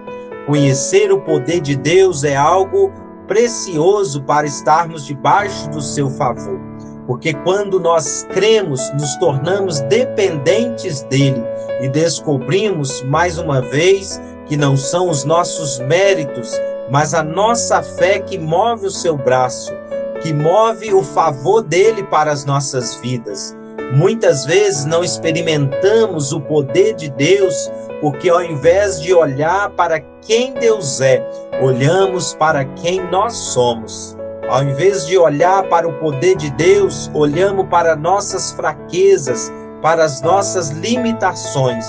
Conhecer 0.46 1.12
o 1.12 1.20
poder 1.20 1.60
de 1.60 1.76
Deus 1.76 2.24
é 2.24 2.34
algo 2.34 2.92
precioso 3.28 4.22
para 4.22 4.46
estarmos 4.46 5.06
debaixo 5.06 5.68
do 5.70 5.80
seu 5.80 6.10
favor. 6.10 6.58
Porque 7.06 7.32
quando 7.32 7.78
nós 7.78 8.26
cremos, 8.32 8.80
nos 8.94 9.14
tornamos 9.16 9.80
dependentes 9.82 11.02
dele 11.04 11.42
e 11.80 11.88
descobrimos 11.88 13.02
mais 13.04 13.38
uma 13.38 13.60
vez 13.60 14.20
que 14.46 14.56
não 14.56 14.76
são 14.76 15.08
os 15.08 15.24
nossos 15.24 15.78
méritos, 15.80 16.50
mas 16.90 17.14
a 17.14 17.22
nossa 17.22 17.82
fé 17.82 18.18
que 18.18 18.38
move 18.38 18.86
o 18.86 18.90
seu 18.90 19.16
braço, 19.16 19.72
que 20.20 20.32
move 20.32 20.92
o 20.92 21.02
favor 21.02 21.62
dele 21.62 22.02
para 22.04 22.32
as 22.32 22.44
nossas 22.44 22.96
vidas. 22.96 23.56
Muitas 23.94 24.44
vezes 24.44 24.84
não 24.84 25.02
experimentamos 25.02 26.32
o 26.32 26.40
poder 26.40 26.94
de 26.94 27.08
Deus 27.10 27.70
porque 28.00 28.28
ao 28.28 28.42
invés 28.42 29.00
de 29.00 29.12
olhar 29.14 29.70
para 29.70 30.00
quem 30.20 30.52
Deus 30.54 31.00
é, 31.00 31.24
olhamos 31.60 32.34
para 32.34 32.64
quem 32.64 33.00
nós 33.10 33.34
somos. 33.34 34.16
Ao 34.48 34.62
invés 34.62 35.06
de 35.06 35.18
olhar 35.18 35.64
para 35.68 35.86
o 35.86 35.92
poder 35.94 36.36
de 36.36 36.50
Deus, 36.50 37.10
olhamos 37.12 37.66
para 37.68 37.96
nossas 37.96 38.52
fraquezas, 38.52 39.52
para 39.82 40.04
as 40.04 40.22
nossas 40.22 40.70
limitações. 40.70 41.84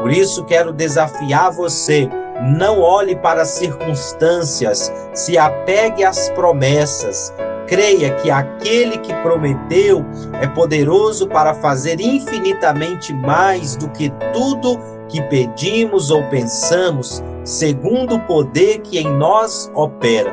Por 0.00 0.10
isso 0.10 0.44
quero 0.44 0.72
desafiar 0.72 1.52
você, 1.52 2.08
não 2.56 2.80
olhe 2.80 3.14
para 3.16 3.42
as 3.42 3.48
circunstâncias, 3.48 4.90
se 5.12 5.36
apegue 5.36 6.02
às 6.04 6.30
promessas, 6.30 7.34
creia 7.66 8.14
que 8.14 8.30
aquele 8.30 8.96
que 8.98 9.12
prometeu 9.22 10.04
é 10.40 10.46
poderoso 10.46 11.28
para 11.28 11.52
fazer 11.52 12.00
infinitamente 12.00 13.12
mais 13.12 13.76
do 13.76 13.90
que 13.90 14.10
tudo 14.32 14.80
que 15.10 15.20
pedimos 15.22 16.10
ou 16.10 16.22
pensamos, 16.24 17.22
segundo 17.44 18.16
o 18.16 18.20
poder 18.20 18.78
que 18.80 18.98
em 18.98 19.10
nós 19.16 19.70
opera. 19.74 20.32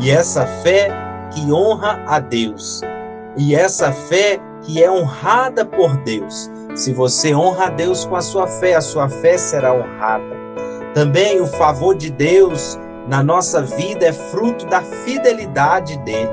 E 0.00 0.10
essa 0.10 0.46
fé 0.62 0.88
que 1.30 1.52
honra 1.52 2.02
a 2.06 2.18
Deus. 2.18 2.80
E 3.36 3.54
essa 3.54 3.92
fé 3.92 4.38
que 4.62 4.82
é 4.82 4.90
honrada 4.90 5.64
por 5.64 5.96
Deus. 5.98 6.50
Se 6.74 6.92
você 6.92 7.34
honra 7.34 7.66
a 7.66 7.70
Deus 7.70 8.04
com 8.04 8.16
a 8.16 8.22
sua 8.22 8.46
fé, 8.46 8.74
a 8.74 8.80
sua 8.80 9.08
fé 9.08 9.38
será 9.38 9.74
honrada. 9.74 10.34
Também 10.94 11.40
o 11.40 11.46
favor 11.46 11.94
de 11.94 12.10
Deus 12.10 12.78
na 13.08 13.22
nossa 13.22 13.62
vida 13.62 14.06
é 14.06 14.12
fruto 14.12 14.66
da 14.66 14.80
fidelidade 14.80 15.98
dele. 15.98 16.30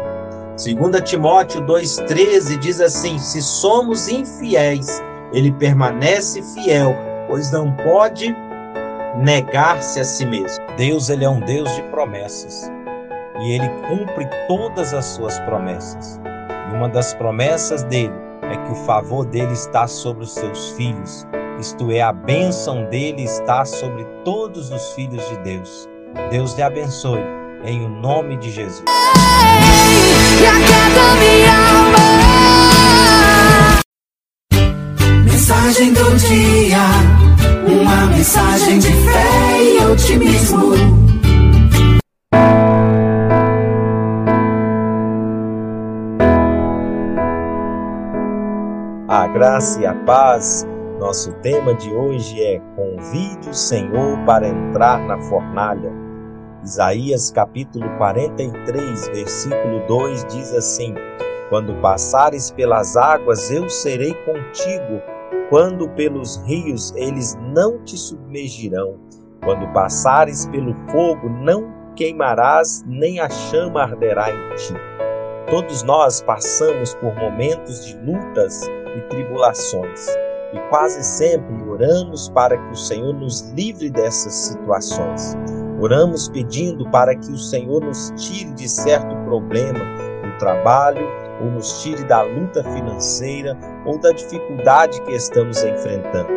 2 0.63 1.01
Timóteo 1.09 1.61
2,13 1.61 2.57
diz 2.59 2.79
assim: 2.79 3.17
Se 3.17 3.41
somos 3.41 4.07
infiéis, 4.07 5.01
ele 5.33 5.51
permanece 5.51 6.41
fiel, 6.53 6.95
pois 7.31 7.49
não 7.49 7.71
pode 7.71 8.35
negar-se 9.23 10.01
a 10.01 10.03
si 10.03 10.25
mesmo. 10.25 10.65
Deus 10.75 11.09
ele 11.09 11.23
é 11.23 11.29
um 11.29 11.39
Deus 11.39 11.73
de 11.77 11.81
promessas 11.83 12.69
e 13.39 13.53
ele 13.53 13.69
cumpre 13.87 14.27
todas 14.49 14.93
as 14.93 15.05
suas 15.05 15.39
promessas. 15.39 16.19
E 16.69 16.75
uma 16.75 16.89
das 16.89 17.13
promessas 17.13 17.83
dele 17.85 18.13
é 18.51 18.57
que 18.57 18.71
o 18.73 18.75
favor 18.85 19.25
dele 19.25 19.53
está 19.53 19.87
sobre 19.87 20.25
os 20.25 20.33
seus 20.33 20.71
filhos, 20.71 21.25
isto 21.57 21.89
é, 21.89 22.01
a 22.01 22.11
bênção 22.11 22.83
dele 22.89 23.23
está 23.23 23.63
sobre 23.63 24.03
todos 24.25 24.69
os 24.69 24.91
filhos 24.91 25.25
de 25.29 25.37
Deus. 25.37 25.87
Deus 26.29 26.53
te 26.53 26.61
abençoe, 26.61 27.23
em 27.63 27.85
o 27.85 27.89
nome 27.89 28.35
de 28.35 28.51
Jesus 28.51 28.83
e 30.41 32.30
Mensagem 35.51 35.91
do 35.91 36.15
dia, 36.15 36.77
uma 37.67 38.05
mensagem 38.05 38.79
de 38.79 38.87
fé 38.87 39.61
e 39.61 39.85
otimismo. 39.85 40.71
A 49.09 49.27
graça 49.27 49.81
e 49.81 49.85
a 49.85 49.93
paz. 49.93 50.65
Nosso 50.97 51.33
tema 51.41 51.75
de 51.75 51.91
hoje 51.91 52.41
é 52.41 52.61
Convide 52.77 53.49
o 53.49 53.53
Senhor 53.53 54.17
para 54.25 54.47
entrar 54.47 54.99
na 54.99 55.19
fornalha. 55.23 55.91
Isaías 56.63 57.29
capítulo 57.29 57.89
43, 57.97 59.07
versículo 59.09 59.85
2 59.85 60.25
diz 60.27 60.53
assim: 60.53 60.95
Quando 61.49 61.73
passares 61.81 62.49
pelas 62.51 62.95
águas, 62.95 63.51
eu 63.51 63.69
serei 63.69 64.13
contigo. 64.23 65.01
Quando 65.49 65.89
pelos 65.89 66.37
rios, 66.45 66.93
eles 66.95 67.37
não 67.53 67.83
te 67.83 67.97
submergirão. 67.97 68.97
Quando 69.43 69.71
passares 69.73 70.45
pelo 70.47 70.75
fogo, 70.89 71.27
não 71.29 71.71
queimarás, 71.95 72.83
nem 72.87 73.19
a 73.19 73.29
chama 73.29 73.81
arderá 73.83 74.29
em 74.31 74.55
ti. 74.55 74.73
Todos 75.49 75.83
nós 75.83 76.21
passamos 76.21 76.93
por 76.95 77.13
momentos 77.15 77.85
de 77.85 77.97
lutas 77.97 78.63
e 78.65 79.01
tribulações, 79.09 80.07
e 80.53 80.59
quase 80.69 81.03
sempre 81.03 81.61
oramos 81.69 82.29
para 82.29 82.57
que 82.57 82.71
o 82.71 82.75
Senhor 82.75 83.13
nos 83.13 83.41
livre 83.51 83.89
dessas 83.89 84.33
situações. 84.33 85.35
Oramos 85.81 86.29
pedindo 86.29 86.89
para 86.91 87.15
que 87.15 87.31
o 87.31 87.37
Senhor 87.37 87.83
nos 87.83 88.13
tire 88.15 88.53
de 88.53 88.69
certo 88.69 89.15
problema 89.25 89.79
no 90.23 90.37
trabalho, 90.37 91.05
ou 91.41 91.51
nos 91.51 91.81
tire 91.81 92.03
da 92.05 92.21
luta 92.21 92.63
financeira 92.63 93.57
ou 93.85 93.99
da 93.99 94.11
dificuldade 94.11 95.01
que 95.01 95.13
estamos 95.13 95.63
enfrentando. 95.63 96.29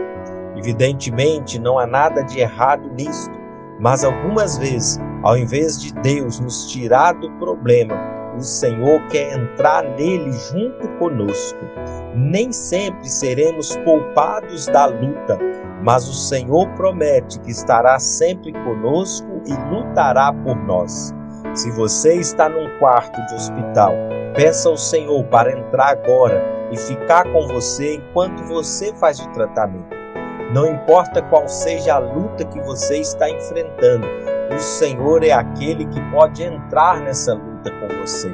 Evidentemente, 0.57 1.59
não 1.59 1.79
há 1.79 1.87
nada 1.87 2.23
de 2.23 2.41
errado 2.41 2.89
nisto, 2.95 3.35
mas 3.81 4.05
algumas 4.05 4.57
vezes, 4.57 4.99
ao 5.23 5.37
invés 5.37 5.81
de 5.81 5.93
Deus 5.95 6.39
nos 6.41 6.71
tirar 6.71 7.13
do 7.15 7.31
problema, 7.33 7.95
o 8.37 8.41
Senhor 8.41 9.01
quer 9.09 9.37
entrar 9.37 9.83
nele 9.97 10.33
junto 10.33 10.89
conosco. 10.99 11.61
Nem 12.15 12.53
sempre 12.53 13.09
seremos 13.09 13.77
poupados 13.79 14.67
da 14.67 14.87
luta, 14.87 15.39
mas 15.83 16.09
o 16.09 16.15
Senhor 16.15 16.69
promete 16.71 17.39
que 17.41 17.51
estará 17.51 17.99
sempre 17.99 18.53
conosco 18.53 19.43
e 19.47 19.55
lutará 19.71 20.33
por 20.33 20.57
nós. 20.57 21.13
Se 21.55 21.71
você 21.73 22.15
está 22.15 22.49
num 22.49 22.79
quarto 22.79 23.21
de 23.27 23.35
hospital, 23.35 23.93
peça 24.35 24.69
ao 24.69 24.77
Senhor 24.77 25.25
para 25.25 25.53
entrar 25.53 25.91
agora 25.91 26.43
e 26.71 26.77
ficar 26.77 27.25
com 27.33 27.47
você 27.47 27.95
enquanto 27.95 28.43
você 28.45 28.93
faz 28.95 29.21
o 29.21 29.29
tratamento. 29.31 29.95
Não 30.53 30.67
importa 30.67 31.23
qual 31.23 31.49
seja 31.49 31.95
a 31.95 31.99
luta 31.99 32.45
que 32.45 32.61
você 32.61 32.99
está 32.99 33.31
enfrentando, 33.31 34.07
o 34.55 34.59
Senhor 34.59 35.25
é 35.25 35.33
aquele 35.33 35.87
que 35.87 36.01
pode 36.11 36.43
entrar 36.43 37.01
nessa 37.01 37.35
luta 37.35 37.71
com 37.71 37.89
você. 38.01 38.29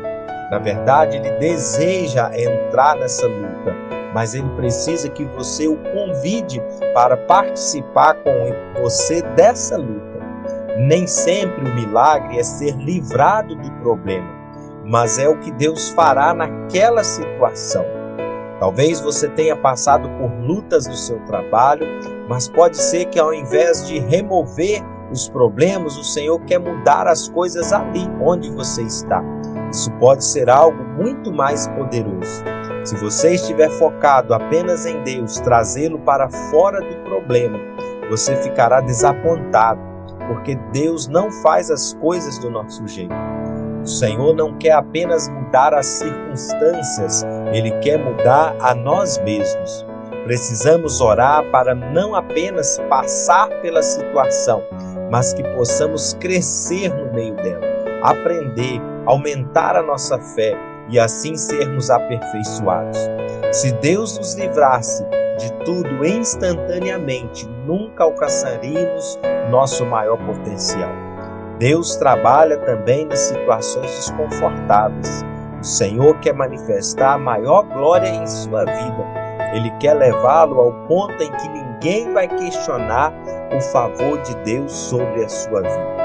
Na 0.50 0.58
verdade, 0.58 1.16
ele 1.16 1.30
deseja 1.38 2.30
entrar 2.34 2.96
nessa 2.96 3.26
luta, 3.26 3.72
mas 4.12 4.34
ele 4.34 4.48
precisa 4.56 5.08
que 5.08 5.24
você 5.24 5.68
o 5.68 5.76
convide 5.92 6.60
para 6.92 7.16
participar 7.16 8.14
com 8.14 8.80
você 8.82 9.22
dessa 9.36 9.76
luta. 9.76 10.18
Nem 10.78 11.06
sempre 11.06 11.70
o 11.70 11.74
milagre 11.74 12.38
é 12.38 12.42
ser 12.42 12.74
livrado 12.76 13.54
do 13.54 13.70
problema, 13.82 14.39
mas 14.84 15.18
é 15.18 15.28
o 15.28 15.38
que 15.38 15.50
Deus 15.52 15.90
fará 15.90 16.34
naquela 16.34 17.04
situação. 17.04 17.84
Talvez 18.58 19.00
você 19.00 19.28
tenha 19.28 19.56
passado 19.56 20.08
por 20.18 20.30
lutas 20.40 20.86
no 20.86 20.94
seu 20.94 21.18
trabalho, 21.20 21.86
mas 22.28 22.48
pode 22.48 22.76
ser 22.76 23.06
que 23.06 23.18
ao 23.18 23.32
invés 23.32 23.86
de 23.86 23.98
remover 23.98 24.82
os 25.10 25.28
problemas, 25.28 25.96
o 25.96 26.04
Senhor 26.04 26.38
quer 26.40 26.58
mudar 26.58 27.08
as 27.08 27.28
coisas 27.28 27.72
ali 27.72 28.08
onde 28.20 28.50
você 28.50 28.82
está. 28.82 29.24
Isso 29.70 29.90
pode 29.92 30.24
ser 30.24 30.50
algo 30.50 30.82
muito 31.02 31.32
mais 31.32 31.66
poderoso. 31.68 32.44
Se 32.84 32.96
você 32.96 33.34
estiver 33.34 33.70
focado 33.70 34.34
apenas 34.34 34.86
em 34.86 35.02
Deus, 35.02 35.40
trazê-lo 35.40 35.98
para 36.00 36.28
fora 36.50 36.80
do 36.80 36.96
problema, 37.04 37.58
você 38.08 38.36
ficará 38.36 38.80
desapontado, 38.80 39.80
porque 40.28 40.54
Deus 40.72 41.08
não 41.08 41.30
faz 41.30 41.70
as 41.70 41.94
coisas 41.94 42.38
do 42.38 42.50
nosso 42.50 42.86
jeito. 42.86 43.14
O 43.82 43.86
Senhor 43.86 44.34
não 44.34 44.58
quer 44.58 44.72
apenas 44.72 45.28
mudar 45.28 45.72
as 45.72 45.86
circunstâncias, 45.86 47.24
ele 47.52 47.70
quer 47.80 47.98
mudar 47.98 48.54
a 48.60 48.74
nós 48.74 49.18
mesmos. 49.18 49.86
Precisamos 50.24 51.00
orar 51.00 51.42
para 51.50 51.74
não 51.74 52.14
apenas 52.14 52.78
passar 52.90 53.48
pela 53.62 53.82
situação, 53.82 54.62
mas 55.10 55.32
que 55.32 55.42
possamos 55.56 56.12
crescer 56.20 56.94
no 56.94 57.12
meio 57.12 57.34
dela, 57.36 57.66
aprender, 58.02 58.80
aumentar 59.06 59.76
a 59.76 59.82
nossa 59.82 60.18
fé 60.18 60.54
e 60.90 60.98
assim 60.98 61.34
sermos 61.36 61.90
aperfeiçoados. 61.90 62.98
Se 63.50 63.72
Deus 63.72 64.18
nos 64.18 64.34
livrasse 64.34 65.04
de 65.38 65.50
tudo 65.64 66.04
instantaneamente, 66.04 67.48
nunca 67.66 68.04
alcançaríamos 68.04 69.18
nosso 69.50 69.86
maior 69.86 70.18
potencial. 70.18 71.09
Deus 71.60 71.94
trabalha 71.96 72.56
também 72.56 73.04
nas 73.04 73.18
situações 73.18 73.90
desconfortáveis. 73.90 75.22
O 75.60 75.62
Senhor 75.62 76.18
quer 76.20 76.32
manifestar 76.32 77.12
a 77.12 77.18
maior 77.18 77.64
glória 77.64 78.08
em 78.08 78.26
sua 78.26 78.64
vida. 78.64 79.04
Ele 79.52 79.70
quer 79.72 79.92
levá-lo 79.92 80.58
ao 80.58 80.72
ponto 80.86 81.22
em 81.22 81.30
que 81.30 81.48
ninguém 81.50 82.14
vai 82.14 82.26
questionar 82.28 83.12
o 83.54 83.60
favor 83.60 84.18
de 84.22 84.34
Deus 84.36 84.72
sobre 84.72 85.22
a 85.22 85.28
sua 85.28 85.60
vida. 85.60 85.96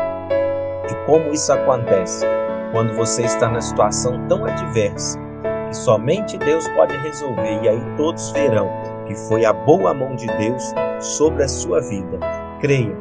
E 0.92 1.06
como 1.06 1.32
isso 1.32 1.54
acontece? 1.54 2.26
Quando 2.74 2.94
você 2.94 3.22
está 3.22 3.48
na 3.48 3.62
situação 3.62 4.28
tão 4.28 4.44
adversa 4.44 5.18
que 5.70 5.78
somente 5.78 6.38
Deus 6.38 6.68
pode 6.76 6.98
resolver, 6.98 7.64
e 7.64 7.70
aí 7.70 7.82
todos 7.96 8.30
verão 8.32 8.70
que 9.08 9.16
foi 9.16 9.46
a 9.46 9.54
boa 9.54 9.94
mão 9.94 10.18
de 10.18 10.28
Deus 10.28 10.74
sobre 11.00 11.44
a 11.44 11.48
sua 11.48 11.80
vida. 11.80 12.20
Creia, 12.60 12.94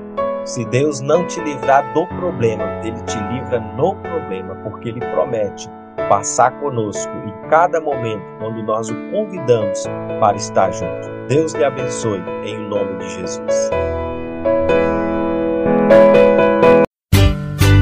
se 0.45 0.65
Deus 0.67 1.01
não 1.01 1.27
te 1.27 1.41
livrar 1.41 1.93
do 1.95 2.07
problema, 2.07 2.65
Ele 2.85 3.01
te 3.03 3.19
livra 3.33 3.61
no 3.77 3.95
problema, 3.97 4.55
porque 4.57 4.91
Ele 4.91 5.01
promete 5.01 5.69
passar 6.09 6.51
conosco 6.61 7.13
em 7.27 7.49
cada 7.49 7.81
momento 7.81 8.23
quando 8.39 8.63
nós 8.63 8.91
o 8.91 8.95
convidamos 9.11 9.85
para 10.21 10.37
estar 10.37 10.71
junto. 10.73 11.09
Deus 11.29 11.55
lhe 11.55 11.65
abençoe 11.65 12.23
em 12.45 12.59
nome 12.69 12.99
de 12.99 13.09
Jesus. 13.15 13.71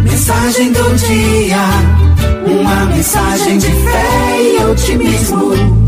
Mensagem 0.05 0.73
do 0.73 0.95
dia, 0.97 1.59
uma 2.47 2.87
mensagem 2.87 3.59
de 3.59 3.67
fé 3.67 4.41
e 4.41 4.65
otimismo. 4.65 5.82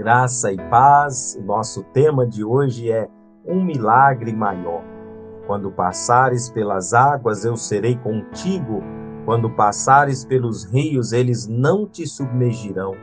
Graça 0.00 0.50
e 0.50 0.56
paz, 0.70 1.38
nosso 1.44 1.82
tema 1.92 2.26
de 2.26 2.42
hoje 2.42 2.90
é 2.90 3.06
um 3.46 3.62
milagre 3.62 4.32
maior. 4.32 4.82
Quando 5.46 5.70
passares 5.70 6.48
pelas 6.48 6.94
águas, 6.94 7.44
eu 7.44 7.54
serei 7.54 7.96
contigo. 7.96 8.82
Quando 9.26 9.50
passares 9.50 10.24
pelos 10.24 10.64
rios, 10.64 11.12
eles 11.12 11.46
não 11.46 11.86
te 11.86 12.06
submergirão. 12.06 12.94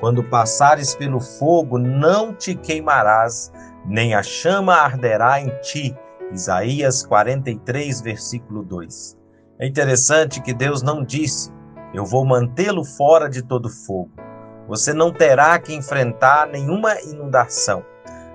Quando 0.00 0.24
passares 0.24 0.92
pelo 0.92 1.20
fogo, 1.20 1.78
não 1.78 2.34
te 2.34 2.56
queimarás, 2.56 3.52
nem 3.86 4.16
a 4.16 4.22
chama 4.24 4.74
arderá 4.74 5.40
em 5.40 5.50
ti. 5.60 5.96
Isaías 6.32 7.06
43, 7.06 8.00
versículo 8.00 8.64
2. 8.64 9.16
É 9.60 9.68
interessante 9.68 10.42
que 10.42 10.52
Deus 10.52 10.82
não 10.82 11.04
disse: 11.04 11.52
Eu 11.94 12.04
vou 12.04 12.26
mantê-lo 12.26 12.84
fora 12.84 13.30
de 13.30 13.40
todo 13.40 13.68
fogo. 13.68 14.10
Você 14.70 14.94
não 14.94 15.12
terá 15.12 15.58
que 15.58 15.74
enfrentar 15.74 16.46
nenhuma 16.46 16.94
inundação. 17.00 17.84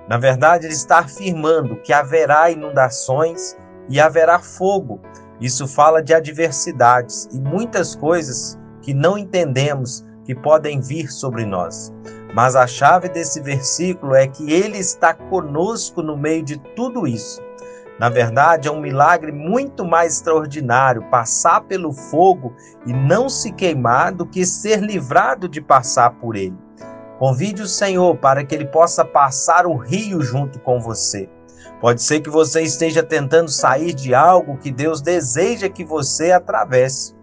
Na 0.06 0.18
verdade, 0.18 0.66
ele 0.66 0.74
está 0.74 0.98
afirmando 0.98 1.76
que 1.76 1.94
haverá 1.94 2.50
inundações 2.50 3.56
e 3.88 3.98
haverá 3.98 4.38
fogo. 4.38 5.00
Isso 5.40 5.66
fala 5.66 6.02
de 6.02 6.12
adversidades 6.12 7.26
e 7.32 7.40
muitas 7.40 7.96
coisas 7.96 8.58
que 8.82 8.92
não 8.92 9.16
entendemos 9.16 10.04
que 10.26 10.34
podem 10.34 10.78
vir 10.78 11.10
sobre 11.10 11.46
nós. 11.46 11.90
Mas 12.34 12.54
a 12.54 12.66
chave 12.66 13.08
desse 13.08 13.40
versículo 13.40 14.14
é 14.14 14.26
que 14.26 14.52
ele 14.52 14.76
está 14.76 15.14
conosco 15.14 16.02
no 16.02 16.18
meio 16.18 16.42
de 16.42 16.58
tudo 16.74 17.06
isso. 17.06 17.40
Na 17.98 18.10
verdade, 18.10 18.68
é 18.68 18.70
um 18.70 18.80
milagre 18.80 19.32
muito 19.32 19.84
mais 19.84 20.14
extraordinário 20.14 21.02
passar 21.10 21.62
pelo 21.62 21.92
fogo 21.92 22.54
e 22.86 22.92
não 22.92 23.28
se 23.28 23.50
queimar 23.52 24.12
do 24.12 24.26
que 24.26 24.44
ser 24.44 24.80
livrado 24.80 25.48
de 25.48 25.62
passar 25.62 26.10
por 26.10 26.36
ele. 26.36 26.56
Convide 27.18 27.62
o 27.62 27.66
Senhor 27.66 28.14
para 28.18 28.44
que 28.44 28.54
ele 28.54 28.66
possa 28.66 29.02
passar 29.02 29.66
o 29.66 29.76
rio 29.76 30.20
junto 30.20 30.60
com 30.60 30.78
você. 30.78 31.30
Pode 31.80 32.02
ser 32.02 32.20
que 32.20 32.28
você 32.28 32.60
esteja 32.62 33.02
tentando 33.02 33.50
sair 33.50 33.94
de 33.94 34.14
algo 34.14 34.58
que 34.58 34.70
Deus 34.70 35.00
deseja 35.00 35.68
que 35.68 35.84
você 35.84 36.32
atravesse. 36.32 37.15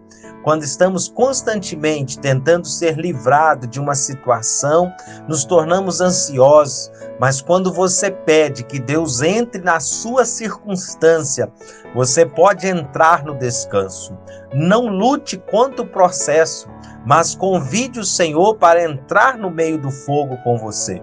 Quando 0.44 0.62
estamos 0.62 1.08
constantemente 1.08 2.18
tentando 2.18 2.66
ser 2.68 2.98
livrado 2.98 3.66
de 3.66 3.80
uma 3.80 3.94
situação, 3.94 4.92
nos 5.26 5.42
tornamos 5.46 6.02
ansiosos, 6.02 6.92
mas 7.18 7.40
quando 7.40 7.72
você 7.72 8.10
pede 8.10 8.62
que 8.62 8.78
Deus 8.78 9.22
entre 9.22 9.62
na 9.62 9.80
sua 9.80 10.26
circunstância, 10.26 11.50
você 11.94 12.26
pode 12.26 12.66
entrar 12.66 13.24
no 13.24 13.34
descanso. 13.34 14.14
Não 14.52 14.86
lute 14.86 15.38
contra 15.50 15.80
o 15.80 15.86
processo, 15.86 16.68
mas 17.04 17.34
convide 17.34 18.00
o 18.00 18.04
Senhor 18.04 18.56
para 18.56 18.82
entrar 18.82 19.36
no 19.36 19.50
meio 19.50 19.78
do 19.78 19.90
fogo 19.90 20.36
com 20.38 20.56
você. 20.56 21.00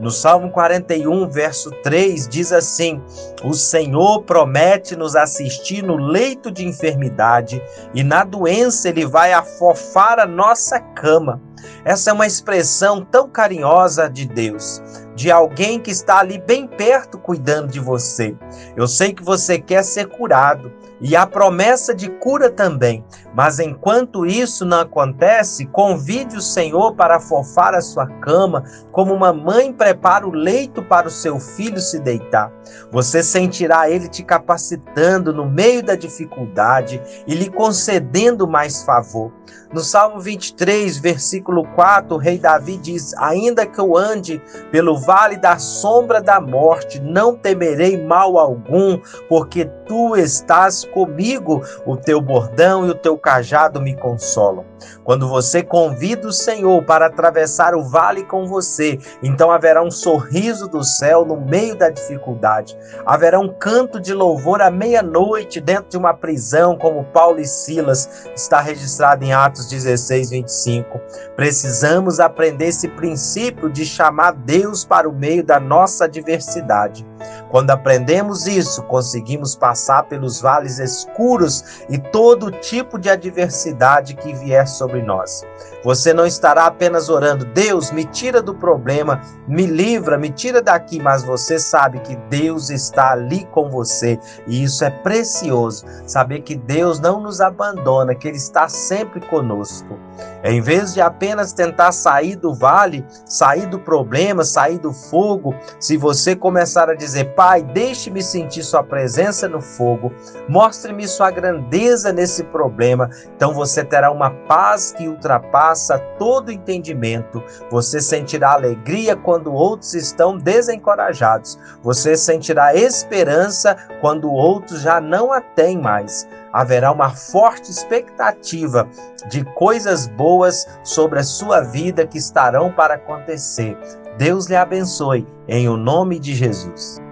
No 0.00 0.10
Salmo 0.10 0.50
41, 0.50 1.28
verso 1.28 1.70
3, 1.82 2.28
diz 2.28 2.52
assim: 2.52 3.00
O 3.42 3.54
Senhor 3.54 4.22
promete 4.22 4.96
nos 4.96 5.14
assistir 5.14 5.82
no 5.82 5.96
leito 5.96 6.50
de 6.50 6.66
enfermidade 6.66 7.62
e 7.94 8.02
na 8.02 8.24
doença 8.24 8.88
ele 8.88 9.06
vai 9.06 9.32
afofar 9.32 10.18
a 10.18 10.26
nossa 10.26 10.80
cama. 10.80 11.40
Essa 11.84 12.10
é 12.10 12.12
uma 12.12 12.26
expressão 12.26 13.02
tão 13.02 13.28
carinhosa 13.28 14.08
de 14.08 14.26
Deus, 14.26 14.82
de 15.14 15.30
alguém 15.30 15.78
que 15.78 15.90
está 15.90 16.18
ali 16.18 16.38
bem 16.38 16.66
perto 16.66 17.18
cuidando 17.18 17.68
de 17.68 17.80
você. 17.80 18.36
Eu 18.76 18.86
sei 18.86 19.12
que 19.12 19.22
você 19.22 19.58
quer 19.58 19.82
ser 19.82 20.08
curado 20.08 20.72
e 21.00 21.16
a 21.16 21.26
promessa 21.26 21.94
de 21.94 22.08
cura 22.08 22.50
também, 22.50 23.04
mas 23.34 23.58
enquanto 23.58 24.24
isso 24.24 24.64
não 24.64 24.80
acontece, 24.80 25.66
convide 25.66 26.36
o 26.36 26.42
Senhor 26.42 26.94
para 26.94 27.16
afofar 27.16 27.74
a 27.74 27.80
sua 27.80 28.06
cama, 28.06 28.64
como 28.92 29.12
uma 29.12 29.32
mãe 29.32 29.72
prepara 29.72 30.26
o 30.26 30.32
leito 30.32 30.82
para 30.82 31.08
o 31.08 31.10
seu 31.10 31.38
filho 31.40 31.80
se 31.80 31.98
deitar. 31.98 32.52
Você 32.90 33.22
sentirá 33.22 33.90
ele 33.90 34.08
te 34.08 34.22
capacitando 34.22 35.32
no 35.32 35.44
meio 35.44 35.82
da 35.82 35.96
dificuldade 35.96 37.02
e 37.26 37.34
lhe 37.34 37.50
concedendo 37.50 38.46
mais 38.46 38.82
favor. 38.82 39.32
No 39.74 39.80
Salmo 39.80 40.20
23, 40.20 40.98
versículo 40.98 41.64
4, 41.74 42.14
o 42.14 42.16
rei 42.16 42.38
Davi 42.38 42.76
diz: 42.76 43.12
Ainda 43.14 43.66
que 43.66 43.80
eu 43.80 43.96
ande 43.96 44.40
pelo 44.70 44.96
vale 44.96 45.36
da 45.36 45.58
sombra 45.58 46.22
da 46.22 46.40
morte, 46.40 47.00
não 47.00 47.36
temerei 47.36 48.00
mal 48.00 48.38
algum, 48.38 49.00
porque 49.28 49.64
tu 49.84 50.14
estás 50.14 50.84
comigo 50.84 51.60
o 51.84 51.96
teu 51.96 52.20
bordão 52.20 52.86
e 52.86 52.90
o 52.90 52.94
teu 52.94 53.18
cajado 53.18 53.82
me 53.82 53.96
consolam. 53.96 54.64
Quando 55.02 55.28
você 55.28 55.62
convida 55.62 56.28
o 56.28 56.32
Senhor 56.32 56.82
para 56.84 57.06
atravessar 57.06 57.74
o 57.74 57.82
vale 57.82 58.24
com 58.24 58.46
você, 58.46 58.98
então 59.22 59.50
haverá 59.50 59.82
um 59.82 59.90
sorriso 59.90 60.68
do 60.68 60.82
céu 60.82 61.24
no 61.24 61.36
meio 61.36 61.76
da 61.76 61.90
dificuldade. 61.90 62.76
Haverá 63.04 63.38
um 63.38 63.48
canto 63.48 64.00
de 64.00 64.12
louvor 64.12 64.60
à 64.62 64.70
meia-noite 64.70 65.60
dentro 65.60 65.90
de 65.90 65.96
uma 65.96 66.14
prisão, 66.14 66.76
como 66.76 67.04
Paulo 67.04 67.40
e 67.40 67.46
Silas 67.46 68.08
está 68.34 68.60
registrado 68.60 69.24
em 69.24 69.32
Atos 69.32 69.68
16, 69.68 70.30
25. 70.30 71.00
Precisamos 71.36 72.20
aprender 72.20 72.66
esse 72.66 72.88
princípio 72.88 73.70
de 73.70 73.84
chamar 73.84 74.32
Deus 74.32 74.84
para 74.84 75.08
o 75.08 75.12
meio 75.12 75.44
da 75.44 75.60
nossa 75.60 76.04
adversidade. 76.04 77.06
Quando 77.50 77.70
aprendemos 77.70 78.46
isso, 78.46 78.82
conseguimos 78.82 79.54
passar 79.54 80.04
pelos 80.04 80.40
vales 80.40 80.78
escuros 80.78 81.84
e 81.88 81.98
todo 81.98 82.50
tipo 82.50 82.98
de 82.98 83.08
adversidade 83.08 84.14
que 84.14 84.32
vier 84.34 84.66
sobre 84.74 85.02
nós. 85.02 85.42
Você 85.84 86.14
não 86.14 86.24
estará 86.26 86.64
apenas 86.64 87.10
orando, 87.10 87.44
Deus, 87.44 87.90
me 87.90 88.06
tira 88.06 88.40
do 88.40 88.54
problema, 88.54 89.20
me 89.46 89.66
livra, 89.66 90.16
me 90.16 90.30
tira 90.30 90.62
daqui, 90.62 90.98
mas 90.98 91.22
você 91.22 91.58
sabe 91.58 92.00
que 92.00 92.16
Deus 92.30 92.70
está 92.70 93.12
ali 93.12 93.44
com 93.52 93.68
você 93.68 94.18
e 94.46 94.64
isso 94.64 94.82
é 94.82 94.88
precioso. 94.88 95.84
Saber 96.06 96.40
que 96.40 96.54
Deus 96.54 96.98
não 96.98 97.20
nos 97.20 97.42
abandona, 97.42 98.14
que 98.14 98.26
Ele 98.26 98.38
está 98.38 98.66
sempre 98.66 99.20
conosco. 99.20 99.98
Em 100.42 100.60
vez 100.60 100.94
de 100.94 101.02
apenas 101.02 101.52
tentar 101.52 101.92
sair 101.92 102.36
do 102.36 102.54
vale, 102.54 103.04
sair 103.26 103.66
do 103.66 103.78
problema, 103.78 104.42
sair 104.42 104.78
do 104.78 104.92
fogo, 104.92 105.54
se 105.78 105.98
você 105.98 106.34
começar 106.34 106.88
a 106.88 106.94
dizer, 106.94 107.34
Pai, 107.34 107.62
deixe-me 107.62 108.22
sentir 108.22 108.62
Sua 108.62 108.82
presença 108.82 109.48
no 109.48 109.60
fogo, 109.60 110.12
mostre-me 110.48 111.06
Sua 111.06 111.30
grandeza 111.30 112.10
nesse 112.10 112.42
problema, 112.44 113.10
então 113.36 113.52
você 113.52 113.84
terá 113.84 114.10
uma 114.10 114.30
paz 114.30 114.92
que 114.92 115.08
ultrapassa 115.08 115.73
ultrapassa 115.74 115.98
todo 116.18 116.52
entendimento. 116.52 117.42
Você 117.70 118.00
sentirá 118.00 118.52
alegria 118.52 119.16
quando 119.16 119.52
outros 119.52 119.94
estão 119.94 120.38
desencorajados. 120.38 121.58
Você 121.82 122.16
sentirá 122.16 122.74
esperança 122.74 123.76
quando 124.00 124.30
outros 124.30 124.80
já 124.80 125.00
não 125.00 125.32
a 125.32 125.40
têm 125.40 125.78
mais. 125.78 126.26
Haverá 126.52 126.92
uma 126.92 127.10
forte 127.10 127.70
expectativa 127.70 128.88
de 129.28 129.44
coisas 129.54 130.06
boas 130.06 130.66
sobre 130.84 131.18
a 131.18 131.24
sua 131.24 131.60
vida 131.60 132.06
que 132.06 132.18
estarão 132.18 132.70
para 132.70 132.94
acontecer. 132.94 133.76
Deus 134.16 134.46
lhe 134.46 134.54
abençoe, 134.54 135.26
em 135.48 135.68
o 135.68 135.76
nome 135.76 136.20
de 136.20 136.34
Jesus. 136.34 137.02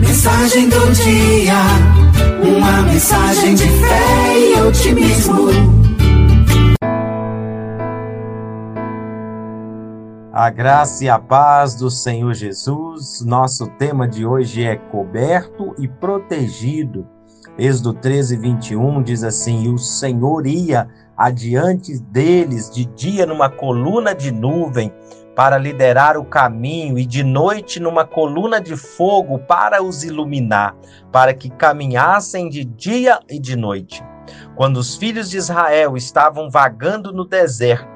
Mensagem 0.00 0.68
do 0.68 0.92
dia, 0.92 1.54
uma 2.46 2.82
mensagem 2.82 3.54
de 3.54 3.64
fé 3.66 4.38
e 4.38 4.60
otimismo. 4.60 5.81
A 10.34 10.48
graça 10.48 11.04
e 11.04 11.10
a 11.10 11.18
paz 11.18 11.74
do 11.74 11.90
Senhor 11.90 12.32
Jesus. 12.32 13.22
Nosso 13.22 13.66
tema 13.76 14.08
de 14.08 14.24
hoje 14.24 14.64
é 14.64 14.76
coberto 14.76 15.74
e 15.78 15.86
protegido. 15.86 17.06
Êxodo 17.58 17.92
13, 17.92 18.38
21 18.38 19.02
diz 19.02 19.22
assim: 19.24 19.64
E 19.64 19.68
o 19.68 19.76
Senhor 19.76 20.46
ia 20.46 20.88
adiante 21.14 21.98
deles 21.98 22.70
de 22.70 22.86
dia 22.86 23.26
numa 23.26 23.50
coluna 23.50 24.14
de 24.14 24.32
nuvem 24.32 24.90
para 25.36 25.58
liderar 25.58 26.16
o 26.16 26.24
caminho, 26.24 26.98
e 26.98 27.04
de 27.04 27.22
noite 27.22 27.78
numa 27.78 28.06
coluna 28.06 28.58
de 28.58 28.74
fogo 28.74 29.38
para 29.40 29.82
os 29.82 30.02
iluminar, 30.02 30.74
para 31.12 31.34
que 31.34 31.50
caminhassem 31.50 32.48
de 32.48 32.64
dia 32.64 33.20
e 33.28 33.38
de 33.38 33.54
noite. 33.54 34.02
Quando 34.54 34.78
os 34.78 34.96
filhos 34.96 35.28
de 35.28 35.36
Israel 35.36 35.94
estavam 35.94 36.48
vagando 36.48 37.12
no 37.12 37.26
deserto, 37.26 37.91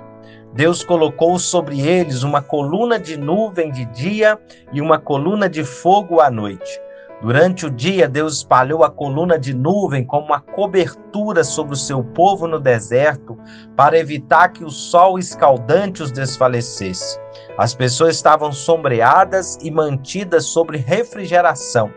Deus 0.56 0.82
colocou 0.82 1.38
sobre 1.38 1.86
eles 1.86 2.22
uma 2.22 2.40
coluna 2.40 2.98
de 2.98 3.14
nuvem 3.18 3.70
de 3.70 3.84
dia 3.84 4.38
e 4.72 4.80
uma 4.80 4.98
coluna 4.98 5.50
de 5.50 5.62
fogo 5.62 6.18
à 6.18 6.30
noite. 6.30 6.80
Durante 7.20 7.66
o 7.66 7.70
dia, 7.70 8.08
Deus 8.08 8.38
espalhou 8.38 8.82
a 8.82 8.90
coluna 8.90 9.38
de 9.38 9.52
nuvem 9.52 10.02
como 10.02 10.28
uma 10.28 10.40
cobertura 10.40 11.44
sobre 11.44 11.74
o 11.74 11.78
seu 11.78 12.02
povo 12.02 12.46
no 12.46 12.58
deserto, 12.58 13.38
para 13.76 13.98
evitar 13.98 14.48
que 14.48 14.64
o 14.64 14.70
sol 14.70 15.18
escaldante 15.18 16.02
os 16.02 16.10
desfalecesse. 16.10 17.18
As 17.58 17.74
pessoas 17.74 18.16
estavam 18.16 18.50
sombreadas 18.50 19.58
e 19.62 19.70
mantidas 19.70 20.46
sobre 20.46 20.78
refrigeração. 20.78 21.90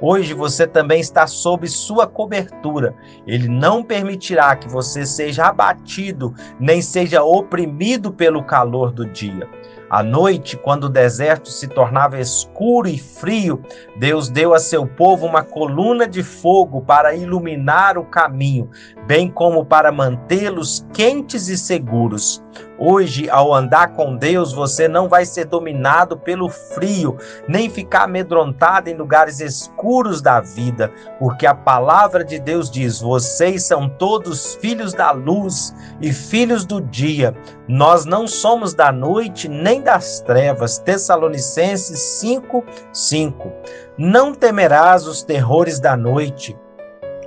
Hoje 0.00 0.32
você 0.32 0.66
também 0.66 1.00
está 1.00 1.26
sob 1.26 1.66
sua 1.66 2.06
cobertura. 2.06 2.94
Ele 3.26 3.48
não 3.48 3.82
permitirá 3.82 4.54
que 4.54 4.68
você 4.68 5.04
seja 5.04 5.46
abatido, 5.46 6.34
nem 6.60 6.80
seja 6.80 7.22
oprimido 7.22 8.12
pelo 8.12 8.44
calor 8.44 8.92
do 8.92 9.04
dia. 9.04 9.48
À 9.90 10.02
noite, 10.02 10.56
quando 10.56 10.84
o 10.84 10.88
deserto 10.88 11.48
se 11.48 11.66
tornava 11.66 12.20
escuro 12.20 12.86
e 12.86 12.98
frio, 12.98 13.62
Deus 13.96 14.28
deu 14.28 14.52
a 14.52 14.58
seu 14.58 14.86
povo 14.86 15.26
uma 15.26 15.42
coluna 15.42 16.06
de 16.06 16.22
fogo 16.22 16.82
para 16.82 17.14
iluminar 17.14 17.96
o 17.96 18.04
caminho, 18.04 18.70
bem 19.06 19.30
como 19.30 19.64
para 19.64 19.90
mantê-los 19.90 20.86
quentes 20.92 21.48
e 21.48 21.56
seguros. 21.56 22.44
Hoje, 22.78 23.28
ao 23.28 23.52
andar 23.52 23.94
com 23.94 24.14
Deus, 24.14 24.52
você 24.52 24.86
não 24.86 25.08
vai 25.08 25.26
ser 25.26 25.46
dominado 25.46 26.16
pelo 26.16 26.48
frio, 26.48 27.18
nem 27.48 27.68
ficar 27.68 28.04
amedrontado 28.04 28.88
em 28.88 28.94
lugares 28.94 29.40
escuros 29.40 30.22
da 30.22 30.40
vida, 30.40 30.88
porque 31.18 31.44
a 31.44 31.54
palavra 31.54 32.24
de 32.24 32.38
Deus 32.38 32.70
diz: 32.70 33.00
vocês 33.00 33.64
são 33.64 33.88
todos 33.88 34.54
filhos 34.54 34.92
da 34.92 35.10
luz 35.10 35.74
e 36.00 36.12
filhos 36.12 36.64
do 36.64 36.80
dia. 36.80 37.34
Nós 37.66 38.04
não 38.04 38.28
somos 38.28 38.74
da 38.74 38.92
noite 38.92 39.48
nem 39.48 39.82
das 39.82 40.20
trevas. 40.20 40.78
Tessalonicenses 40.78 41.98
5, 41.98 42.64
5. 42.92 43.52
Não 43.98 44.32
temerás 44.32 45.04
os 45.06 45.24
terrores 45.24 45.80
da 45.80 45.96
noite 45.96 46.56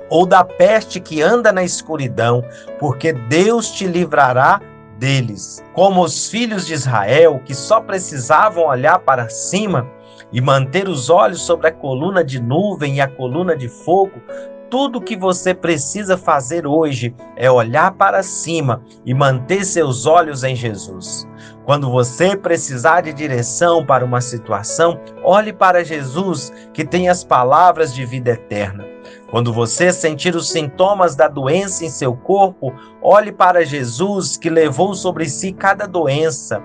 ou 0.08 0.26
da 0.26 0.44
peste 0.44 1.00
que 1.00 1.22
anda 1.22 1.52
na 1.52 1.62
escuridão, 1.62 2.44
porque 2.78 3.12
Deus 3.12 3.70
te 3.70 3.86
livrará 3.86 4.60
deles, 5.02 5.60
como 5.72 6.04
os 6.04 6.28
filhos 6.28 6.64
de 6.64 6.74
Israel 6.74 7.42
que 7.44 7.56
só 7.56 7.80
precisavam 7.80 8.68
olhar 8.68 9.00
para 9.00 9.28
cima 9.28 9.90
e 10.32 10.40
manter 10.40 10.88
os 10.88 11.10
olhos 11.10 11.42
sobre 11.42 11.66
a 11.66 11.72
coluna 11.72 12.22
de 12.22 12.40
nuvem 12.40 12.94
e 12.94 13.00
a 13.00 13.08
coluna 13.08 13.56
de 13.56 13.68
fogo, 13.68 14.22
tudo 14.70 15.00
o 15.00 15.02
que 15.02 15.16
você 15.16 15.52
precisa 15.52 16.16
fazer 16.16 16.68
hoje 16.68 17.12
é 17.36 17.50
olhar 17.50 17.90
para 17.94 18.22
cima 18.22 18.80
e 19.04 19.12
manter 19.12 19.64
seus 19.64 20.06
olhos 20.06 20.44
em 20.44 20.54
Jesus. 20.54 21.26
Quando 21.64 21.90
você 21.90 22.36
precisar 22.36 23.00
de 23.00 23.12
direção 23.12 23.84
para 23.84 24.04
uma 24.04 24.20
situação, 24.20 25.00
olhe 25.24 25.52
para 25.52 25.84
Jesus, 25.84 26.52
que 26.72 26.84
tem 26.84 27.08
as 27.08 27.24
palavras 27.24 27.92
de 27.92 28.06
vida 28.06 28.30
eterna. 28.30 28.86
Quando 29.32 29.50
você 29.50 29.90
sentir 29.94 30.36
os 30.36 30.50
sintomas 30.50 31.16
da 31.16 31.26
doença 31.26 31.86
em 31.86 31.88
seu 31.88 32.14
corpo, 32.14 32.70
olhe 33.00 33.32
para 33.32 33.64
Jesus 33.64 34.36
que 34.36 34.50
levou 34.50 34.94
sobre 34.94 35.26
si 35.26 35.52
cada 35.52 35.86
doença. 35.86 36.62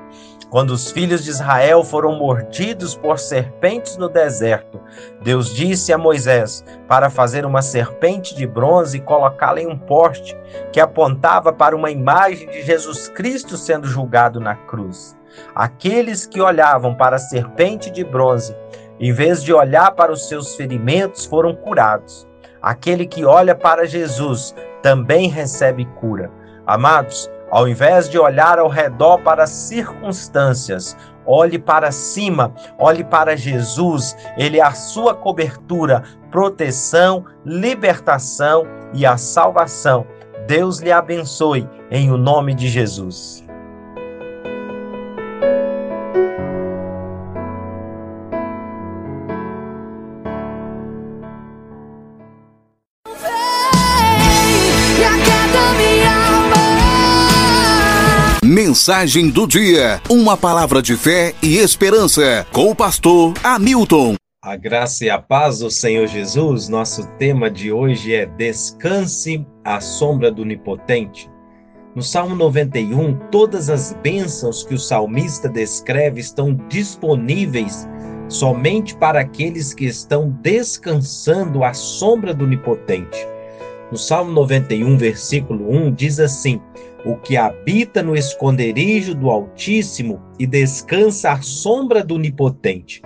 Quando 0.49 0.72
os 0.72 0.91
filhos 0.91 1.24
de 1.24 1.30
Israel 1.30 1.82
foram 1.82 2.18
mordidos 2.18 2.93
por 2.93 3.20
serpentes 3.20 3.95
no 3.95 4.09
deserto, 4.09 4.82
Deus 5.24 5.55
disse 5.55 5.93
a 5.93 5.97
Moisés 5.97 6.61
para 6.89 7.09
fazer 7.09 7.45
uma 7.45 7.61
serpente 7.61 8.36
de 8.36 8.45
bronze 8.45 8.97
e 8.97 9.01
colocá-la 9.01 9.61
em 9.61 9.68
um 9.68 9.78
poste 9.78 10.38
que 10.74 10.82
apontava 10.82 11.53
para 11.53 11.74
uma 11.74 11.89
imagem 11.89 12.49
de 12.49 12.63
Jesus 12.63 13.07
Cristo 13.07 13.55
sendo 13.55 13.88
julgado 13.88 14.41
na 14.41 14.55
cruz. 14.55 15.15
Aqueles 15.55 16.26
que 16.26 16.41
olhavam 16.41 16.93
para 16.93 17.15
a 17.15 17.20
serpente 17.20 17.89
de 17.89 18.03
bronze, 18.03 18.53
em 18.99 19.13
vez 19.13 19.41
de 19.41 19.53
olhar 19.53 19.91
para 19.91 20.11
os 20.11 20.28
seus 20.28 20.53
ferimentos, 20.53 21.24
foram 21.26 21.55
curados. 21.55 22.26
Aquele 22.68 23.05
que 23.05 23.24
olha 23.24 23.55
para 23.55 23.88
Jesus 23.88 24.53
também 24.84 25.30
recebe 25.30 25.86
cura. 26.01 26.30
Amados, 26.65 27.32
ao 27.49 27.65
invés 27.65 28.09
de 28.09 28.20
olhar 28.20 28.59
ao 28.59 28.68
redor 28.68 29.20
para 29.20 29.43
as 29.45 29.51
circunstâncias, 29.51 30.97
olhe 31.26 31.57
para 31.57 31.93
cima, 31.93 32.53
olhe 32.78 33.05
para 33.05 33.38
Jesus. 33.38 34.18
Ele 34.38 34.59
é 34.59 34.63
a 34.63 34.74
sua 34.74 35.15
cobertura, 35.15 36.03
proteção, 36.30 37.24
libertação 37.45 38.68
e 38.93 39.05
a 39.05 39.15
salvação. 39.15 40.05
Deus 40.45 40.80
lhe 40.80 40.91
abençoe 40.91 41.65
em 41.89 42.11
o 42.11 42.18
nome 42.18 42.53
de 42.53 42.68
Jesus. 42.68 43.47
Mensagem 58.48 59.30
do 59.30 59.45
dia, 59.45 60.02
uma 60.10 60.38
palavra 60.38 60.82
de 60.82 60.95
fé 60.95 61.36
e 61.43 61.58
esperança 61.58 62.48
com 62.54 62.72
o 62.72 62.76
pastor 62.76 63.34
Hamilton. 63.43 64.16
A 64.41 64.56
graça 64.56 65.04
e 65.04 65.10
a 65.10 65.20
paz 65.20 65.60
do 65.60 65.70
Senhor 65.70 66.08
Jesus, 66.08 66.70
nosso 66.70 67.06
tema 67.20 67.52
de 67.52 67.74
hoje 67.74 68.16
é 68.16 68.26
Descanse 68.26 69.45
à 69.66 69.82
sombra 69.82 70.32
do 70.32 70.43
Onipotente. 70.43 71.30
No 71.93 72.02
Salmo 72.02 72.38
91, 72.38 73.18
todas 73.32 73.70
as 73.70 73.91
bênçãos 74.02 74.64
que 74.64 74.76
o 74.76 74.80
salmista 74.80 75.50
descreve 75.50 76.22
estão 76.22 76.58
disponíveis 76.70 77.86
somente 78.30 78.95
para 78.95 79.20
aqueles 79.20 79.74
que 79.74 79.84
estão 79.84 80.30
descansando 80.41 81.66
à 81.66 81.74
sombra 81.74 82.34
do 82.34 82.45
Onipotente. 82.45 83.28
No 83.91 83.98
Salmo 83.98 84.32
91, 84.32 84.98
versículo 84.98 85.70
1, 85.70 85.93
diz 85.93 86.20
assim: 86.20 86.62
O 87.06 87.16
que 87.16 87.38
habita 87.38 88.02
no 88.02 88.16
esconderijo 88.16 89.14
do 89.14 89.30
Altíssimo 89.30 90.22
e 90.39 90.48
descansa 90.48 91.32
à 91.32 91.41
sombra 91.41 92.04
do 92.04 92.16
Onipotente. 92.16 93.02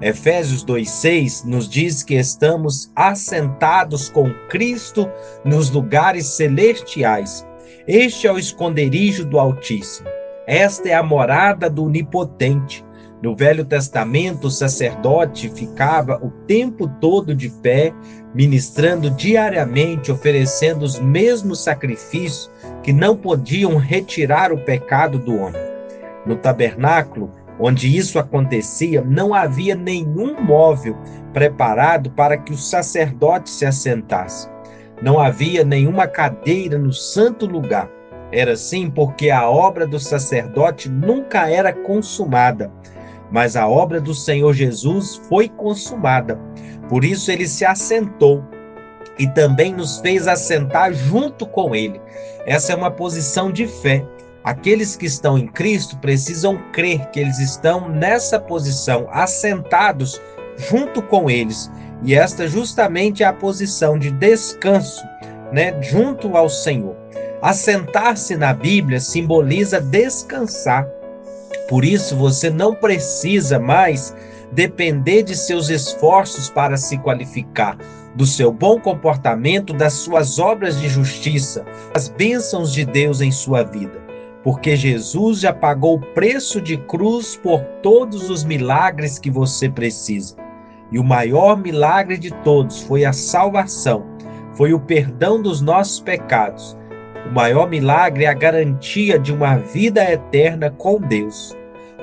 Efésios 0.00 0.64
2:6 0.64 1.44
nos 1.44 1.68
diz 1.68 2.02
que 2.02 2.14
estamos 2.14 2.92
assentados 2.94 4.08
com 4.08 4.32
Cristo 4.48 5.08
nos 5.44 5.70
lugares 5.70 6.26
celestiais. 6.26 7.46
Este 7.86 8.26
é 8.26 8.32
o 8.32 8.38
esconderijo 8.38 9.24
do 9.24 9.38
Altíssimo. 9.38 10.08
Esta 10.46 10.88
é 10.90 10.94
a 10.94 11.02
morada 11.02 11.70
do 11.70 11.84
Onipotente. 11.84 12.84
No 13.24 13.34
Velho 13.34 13.64
Testamento, 13.64 14.48
o 14.48 14.50
sacerdote 14.50 15.48
ficava 15.48 16.22
o 16.22 16.30
tempo 16.46 16.86
todo 17.00 17.34
de 17.34 17.48
pé, 17.48 17.90
ministrando 18.34 19.10
diariamente, 19.10 20.12
oferecendo 20.12 20.82
os 20.82 21.00
mesmos 21.00 21.64
sacrifícios 21.64 22.50
que 22.82 22.92
não 22.92 23.16
podiam 23.16 23.78
retirar 23.78 24.52
o 24.52 24.58
pecado 24.58 25.18
do 25.18 25.36
homem. 25.38 25.62
No 26.26 26.36
tabernáculo, 26.36 27.30
onde 27.58 27.96
isso 27.96 28.18
acontecia, 28.18 29.00
não 29.00 29.32
havia 29.32 29.74
nenhum 29.74 30.38
móvel 30.42 30.94
preparado 31.32 32.10
para 32.10 32.36
que 32.36 32.52
o 32.52 32.58
sacerdote 32.58 33.48
se 33.48 33.64
assentasse. 33.64 34.50
Não 35.00 35.18
havia 35.18 35.64
nenhuma 35.64 36.06
cadeira 36.06 36.76
no 36.76 36.92
santo 36.92 37.46
lugar. 37.46 37.88
Era 38.30 38.52
assim 38.52 38.90
porque 38.90 39.30
a 39.30 39.48
obra 39.48 39.86
do 39.86 39.98
sacerdote 39.98 40.90
nunca 40.90 41.48
era 41.48 41.72
consumada, 41.72 42.70
mas 43.34 43.56
a 43.56 43.66
obra 43.66 44.00
do 44.00 44.14
Senhor 44.14 44.52
Jesus 44.54 45.20
foi 45.28 45.48
consumada. 45.48 46.38
Por 46.88 47.04
isso 47.04 47.32
ele 47.32 47.48
se 47.48 47.64
assentou 47.64 48.44
e 49.18 49.26
também 49.26 49.74
nos 49.74 49.98
fez 49.98 50.28
assentar 50.28 50.92
junto 50.92 51.44
com 51.44 51.74
ele. 51.74 52.00
Essa 52.46 52.72
é 52.72 52.76
uma 52.76 52.92
posição 52.92 53.50
de 53.50 53.66
fé. 53.66 54.06
Aqueles 54.44 54.94
que 54.94 55.06
estão 55.06 55.36
em 55.36 55.48
Cristo 55.48 55.98
precisam 55.98 56.56
crer 56.70 57.10
que 57.10 57.18
eles 57.18 57.40
estão 57.40 57.88
nessa 57.88 58.38
posição, 58.38 59.08
assentados 59.10 60.22
junto 60.56 61.02
com 61.02 61.28
eles. 61.28 61.68
E 62.04 62.14
esta 62.14 62.46
justamente 62.46 63.24
é 63.24 63.26
a 63.26 63.32
posição 63.32 63.98
de 63.98 64.12
descanso, 64.12 65.04
né, 65.52 65.82
junto 65.82 66.36
ao 66.36 66.48
Senhor. 66.48 66.94
Assentar-se 67.42 68.36
na 68.36 68.54
Bíblia 68.54 69.00
simboliza 69.00 69.80
descansar. 69.80 70.88
Por 71.68 71.84
isso 71.84 72.16
você 72.16 72.50
não 72.50 72.74
precisa 72.74 73.58
mais 73.58 74.14
depender 74.52 75.22
de 75.22 75.36
seus 75.36 75.68
esforços 75.68 76.48
para 76.48 76.76
se 76.76 76.98
qualificar, 76.98 77.76
do 78.14 78.26
seu 78.26 78.52
bom 78.52 78.78
comportamento, 78.78 79.72
das 79.72 79.94
suas 79.94 80.38
obras 80.38 80.80
de 80.80 80.88
justiça, 80.88 81.64
as 81.94 82.08
bênçãos 82.08 82.72
de 82.72 82.84
Deus 82.84 83.20
em 83.20 83.32
sua 83.32 83.62
vida 83.64 84.04
porque 84.44 84.76
Jesus 84.76 85.40
já 85.40 85.54
pagou 85.54 85.96
o 85.96 86.00
preço 86.12 86.60
de 86.60 86.76
cruz 86.76 87.34
por 87.34 87.60
todos 87.82 88.28
os 88.28 88.44
milagres 88.44 89.18
que 89.18 89.30
você 89.30 89.70
precisa. 89.70 90.36
E 90.92 90.98
o 90.98 91.02
maior 91.02 91.56
milagre 91.56 92.18
de 92.18 92.30
todos 92.44 92.82
foi 92.82 93.06
a 93.06 93.12
salvação, 93.12 94.04
foi 94.52 94.74
o 94.74 94.78
perdão 94.78 95.40
dos 95.40 95.62
nossos 95.62 95.98
pecados. 95.98 96.76
O 97.26 97.32
maior 97.32 97.68
milagre 97.68 98.24
é 98.24 98.28
a 98.28 98.34
garantia 98.34 99.18
de 99.18 99.32
uma 99.32 99.56
vida 99.56 100.04
eterna 100.04 100.70
com 100.70 101.00
Deus. 101.00 101.56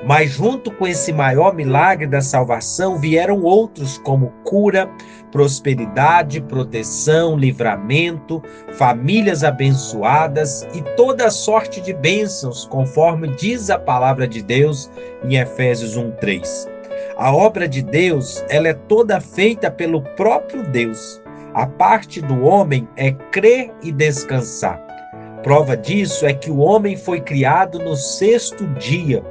Mas 0.04 0.32
junto 0.32 0.68
com 0.72 0.84
esse 0.84 1.12
maior 1.12 1.54
milagre 1.54 2.08
da 2.08 2.20
salvação 2.20 2.98
vieram 2.98 3.42
outros 3.42 3.98
como 3.98 4.32
cura, 4.44 4.90
prosperidade, 5.30 6.40
proteção, 6.40 7.36
livramento, 7.36 8.42
famílias 8.72 9.44
abençoadas 9.44 10.66
e 10.74 10.82
toda 10.96 11.30
sorte 11.30 11.80
de 11.80 11.94
bênçãos, 11.94 12.66
conforme 12.66 13.28
diz 13.36 13.70
a 13.70 13.78
palavra 13.78 14.26
de 14.26 14.42
Deus 14.42 14.90
em 15.24 15.36
Efésios 15.36 15.96
1:3. 15.96 16.68
A 17.16 17.32
obra 17.32 17.68
de 17.68 17.80
Deus, 17.80 18.44
ela 18.48 18.66
é 18.66 18.74
toda 18.74 19.20
feita 19.20 19.70
pelo 19.70 20.02
próprio 20.16 20.64
Deus. 20.64 21.22
A 21.54 21.66
parte 21.66 22.20
do 22.20 22.44
homem 22.44 22.88
é 22.96 23.12
crer 23.12 23.70
e 23.82 23.92
descansar. 23.92 24.91
Prova 25.42 25.76
disso 25.76 26.24
é 26.26 26.32
que 26.32 26.50
o 26.50 26.58
homem 26.58 26.96
foi 26.96 27.20
criado 27.20 27.78
no 27.78 27.96
sexto 27.96 28.66
dia 28.74 29.22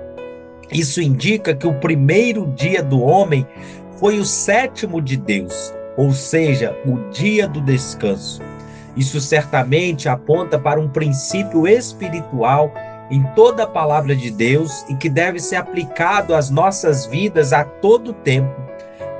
isso 0.71 1.01
indica 1.01 1.53
que 1.53 1.67
o 1.67 1.73
primeiro 1.73 2.47
dia 2.55 2.81
do 2.81 3.01
homem 3.01 3.45
foi 3.97 4.19
o 4.19 4.25
sétimo 4.25 5.01
de 5.01 5.17
Deus, 5.17 5.73
ou 5.97 6.11
seja, 6.11 6.73
o 6.85 7.09
dia 7.11 7.45
do 7.45 7.59
descanso. 7.59 8.41
Isso 8.95 9.19
certamente 9.19 10.07
aponta 10.07 10.57
para 10.57 10.79
um 10.79 10.87
princípio 10.87 11.67
espiritual 11.67 12.73
em 13.09 13.21
toda 13.35 13.63
a 13.63 13.67
palavra 13.67 14.15
de 14.15 14.31
Deus 14.31 14.85
e 14.87 14.95
que 14.95 15.09
deve 15.09 15.39
ser 15.39 15.57
aplicado 15.57 16.33
às 16.33 16.49
nossas 16.49 17.05
vidas 17.05 17.51
a 17.51 17.65
todo 17.65 18.13
tempo. 18.13 18.55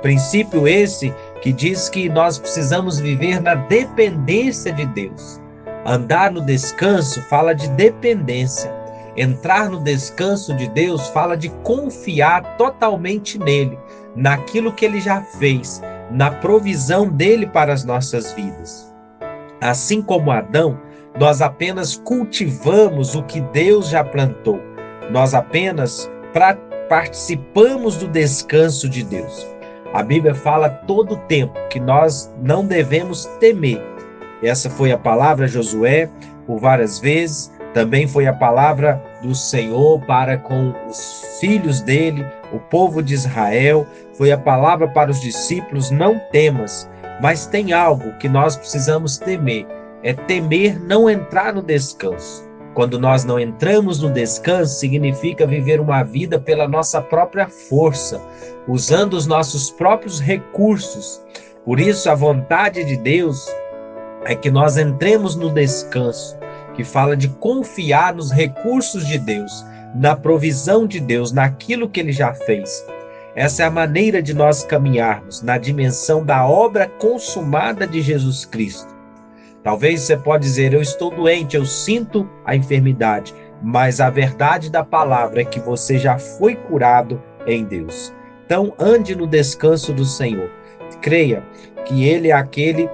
Princípio 0.00 0.66
esse 0.66 1.14
que 1.42 1.52
diz 1.52 1.90
que 1.90 2.08
nós 2.08 2.38
precisamos 2.38 2.98
viver 2.98 3.42
na 3.42 3.54
dependência 3.54 4.72
de 4.72 4.86
Deus. 4.86 5.41
Andar 5.84 6.30
no 6.30 6.40
descanso 6.40 7.20
fala 7.22 7.54
de 7.54 7.68
dependência. 7.70 8.72
Entrar 9.16 9.68
no 9.68 9.80
descanso 9.80 10.54
de 10.54 10.68
Deus 10.68 11.08
fala 11.08 11.36
de 11.36 11.48
confiar 11.64 12.56
totalmente 12.56 13.38
nele, 13.38 13.78
naquilo 14.14 14.72
que 14.72 14.84
ele 14.84 15.00
já 15.00 15.20
fez, 15.22 15.82
na 16.10 16.30
provisão 16.30 17.08
dele 17.08 17.46
para 17.46 17.72
as 17.72 17.84
nossas 17.84 18.32
vidas. 18.32 18.94
Assim 19.60 20.00
como 20.00 20.30
Adão, 20.30 20.78
nós 21.18 21.42
apenas 21.42 21.96
cultivamos 21.96 23.14
o 23.14 23.22
que 23.24 23.40
Deus 23.40 23.88
já 23.88 24.02
plantou. 24.02 24.60
Nós 25.10 25.34
apenas 25.34 26.10
participamos 26.88 27.96
do 27.96 28.08
descanso 28.08 28.88
de 28.88 29.02
Deus. 29.02 29.46
A 29.92 30.02
Bíblia 30.02 30.34
fala 30.34 30.70
todo 30.70 31.14
o 31.14 31.18
tempo 31.26 31.52
que 31.68 31.78
nós 31.78 32.32
não 32.42 32.64
devemos 32.64 33.26
temer. 33.40 33.91
Essa 34.42 34.68
foi 34.68 34.92
a 34.92 34.98
palavra 34.98 35.46
Josué 35.46 36.08
por 36.46 36.58
várias 36.58 36.98
vezes. 36.98 37.52
Também 37.72 38.06
foi 38.06 38.26
a 38.26 38.32
palavra 38.32 39.02
do 39.22 39.34
Senhor 39.34 40.00
para 40.00 40.36
com 40.36 40.74
os 40.88 41.38
filhos 41.40 41.80
dele, 41.80 42.26
o 42.52 42.58
povo 42.58 43.02
de 43.02 43.14
Israel. 43.14 43.86
Foi 44.14 44.30
a 44.30 44.38
palavra 44.38 44.88
para 44.88 45.10
os 45.10 45.20
discípulos: 45.20 45.90
não 45.90 46.18
temas. 46.30 46.90
Mas 47.20 47.46
tem 47.46 47.72
algo 47.72 48.12
que 48.18 48.28
nós 48.28 48.56
precisamos 48.56 49.16
temer: 49.16 49.66
é 50.02 50.12
temer 50.12 50.78
não 50.80 51.08
entrar 51.08 51.54
no 51.54 51.62
descanso. 51.62 52.50
Quando 52.74 52.98
nós 52.98 53.22
não 53.24 53.38
entramos 53.38 54.00
no 54.00 54.10
descanso, 54.10 54.78
significa 54.78 55.46
viver 55.46 55.78
uma 55.78 56.02
vida 56.02 56.40
pela 56.40 56.66
nossa 56.66 57.02
própria 57.02 57.46
força, 57.46 58.20
usando 58.66 59.12
os 59.12 59.26
nossos 59.26 59.70
próprios 59.70 60.20
recursos. 60.20 61.22
Por 61.64 61.78
isso, 61.78 62.10
a 62.10 62.14
vontade 62.14 62.82
de 62.84 62.96
Deus 62.96 63.46
é 64.24 64.34
que 64.34 64.50
nós 64.50 64.76
entremos 64.76 65.36
no 65.36 65.50
descanso, 65.50 66.36
que 66.74 66.84
fala 66.84 67.16
de 67.16 67.28
confiar 67.28 68.14
nos 68.14 68.30
recursos 68.30 69.06
de 69.06 69.18
Deus, 69.18 69.64
na 69.94 70.16
provisão 70.16 70.86
de 70.86 71.00
Deus, 71.00 71.32
naquilo 71.32 71.88
que 71.88 72.00
ele 72.00 72.12
já 72.12 72.32
fez. 72.32 72.84
Essa 73.34 73.62
é 73.62 73.66
a 73.66 73.70
maneira 73.70 74.22
de 74.22 74.34
nós 74.34 74.62
caminharmos 74.62 75.42
na 75.42 75.56
dimensão 75.58 76.24
da 76.24 76.46
obra 76.46 76.86
consumada 76.86 77.86
de 77.86 78.00
Jesus 78.00 78.44
Cristo. 78.44 78.94
Talvez 79.62 80.02
você 80.02 80.16
pode 80.16 80.44
dizer, 80.44 80.74
eu 80.74 80.82
estou 80.82 81.10
doente, 81.10 81.56
eu 81.56 81.64
sinto 81.64 82.28
a 82.44 82.54
enfermidade, 82.54 83.34
mas 83.62 84.00
a 84.00 84.10
verdade 84.10 84.70
da 84.70 84.84
palavra 84.84 85.42
é 85.42 85.44
que 85.44 85.60
você 85.60 85.98
já 85.98 86.18
foi 86.18 86.56
curado 86.56 87.22
em 87.46 87.64
Deus. 87.64 88.12
Então 88.44 88.74
ande 88.78 89.14
no 89.14 89.26
descanso 89.26 89.92
do 89.92 90.04
Senhor. 90.04 90.50
Creia 91.00 91.42
que 91.84 92.04
ele 92.04 92.28
é 92.28 92.32
aquele 92.32 92.88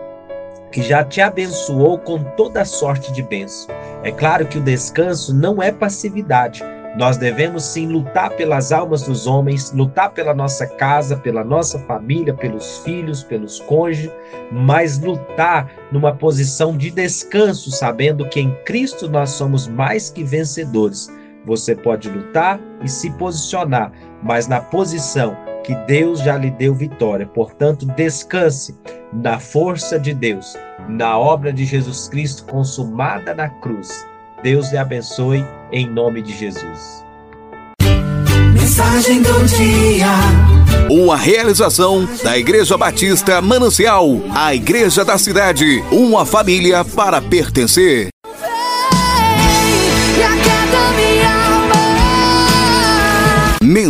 que 0.70 0.82
já 0.82 1.04
te 1.04 1.20
abençoou 1.20 1.98
com 1.98 2.22
toda 2.36 2.64
sorte 2.64 3.12
de 3.12 3.22
bênção. 3.22 3.74
É 4.02 4.10
claro 4.10 4.46
que 4.46 4.58
o 4.58 4.62
descanso 4.62 5.34
não 5.34 5.62
é 5.62 5.72
passividade. 5.72 6.62
Nós 6.96 7.16
devemos 7.16 7.62
sim 7.64 7.86
lutar 7.86 8.30
pelas 8.30 8.72
almas 8.72 9.02
dos 9.02 9.26
homens, 9.26 9.72
lutar 9.72 10.10
pela 10.10 10.34
nossa 10.34 10.66
casa, 10.66 11.16
pela 11.16 11.44
nossa 11.44 11.78
família, 11.80 12.34
pelos 12.34 12.78
filhos, 12.78 13.22
pelos 13.22 13.60
cônjuges, 13.60 14.10
mas 14.50 14.98
lutar 14.98 15.70
numa 15.92 16.14
posição 16.14 16.76
de 16.76 16.90
descanso, 16.90 17.70
sabendo 17.70 18.28
que 18.28 18.40
em 18.40 18.52
Cristo 18.64 19.08
nós 19.08 19.30
somos 19.30 19.68
mais 19.68 20.10
que 20.10 20.24
vencedores. 20.24 21.08
Você 21.44 21.76
pode 21.76 22.10
lutar 22.10 22.58
e 22.82 22.88
se 22.88 23.10
posicionar, 23.12 23.92
mas 24.22 24.48
na 24.48 24.60
posição 24.60 25.36
que 25.68 25.74
Deus 25.86 26.20
já 26.20 26.38
lhe 26.38 26.50
deu 26.50 26.74
vitória. 26.74 27.26
Portanto, 27.26 27.84
descanse 27.84 28.74
na 29.12 29.38
força 29.38 30.00
de 30.00 30.14
Deus, 30.14 30.56
na 30.88 31.18
obra 31.18 31.52
de 31.52 31.66
Jesus 31.66 32.08
Cristo 32.08 32.46
consumada 32.46 33.34
na 33.34 33.50
cruz. 33.50 34.06
Deus 34.42 34.72
lhe 34.72 34.78
abençoe 34.78 35.44
em 35.70 35.86
nome 35.86 36.22
de 36.22 36.34
Jesus. 36.34 37.04
Mensagem 38.54 39.20
do 39.20 39.44
dia. 39.44 40.08
Uma 40.90 41.18
realização 41.18 42.08
da 42.24 42.38
Igreja 42.38 42.78
Batista 42.78 43.42
Manancial, 43.42 44.08
a 44.34 44.54
igreja 44.54 45.04
da 45.04 45.18
cidade, 45.18 45.84
uma 45.92 46.24
família 46.24 46.82
para 46.82 47.20
pertencer. 47.20 48.08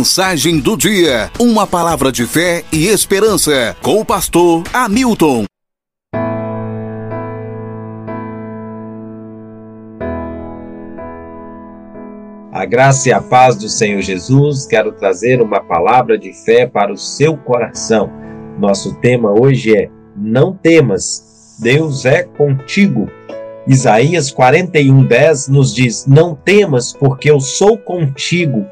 Mensagem 0.09 0.59
do 0.59 0.75
dia, 0.75 1.29
uma 1.39 1.67
palavra 1.67 2.11
de 2.11 2.25
fé 2.25 2.63
e 2.73 2.87
esperança 2.87 3.77
com 3.79 4.01
o 4.01 4.03
pastor 4.03 4.63
Hamilton. 4.73 5.45
A 12.51 12.65
graça 12.65 13.09
e 13.09 13.11
a 13.11 13.21
paz 13.21 13.55
do 13.55 13.69
Senhor 13.69 14.01
Jesus, 14.01 14.65
quero 14.65 14.93
trazer 14.93 15.43
uma 15.43 15.59
palavra 15.59 16.17
de 16.17 16.33
fé 16.33 16.65
para 16.65 16.91
o 16.91 16.97
seu 16.97 17.37
coração. 17.37 18.11
Nosso 18.57 18.95
tema 18.95 19.31
hoje 19.39 19.77
é: 19.77 19.91
Não 20.17 20.55
temas, 20.55 21.55
Deus 21.59 22.03
é 22.05 22.23
contigo. 22.23 23.07
Isaías 23.67 24.33
41:10 24.33 25.49
nos 25.49 25.71
diz: 25.71 26.07
Não 26.07 26.33
temas, 26.33 26.93
porque 26.93 27.29
eu 27.29 27.39
sou 27.39 27.77
contigo. 27.77 28.65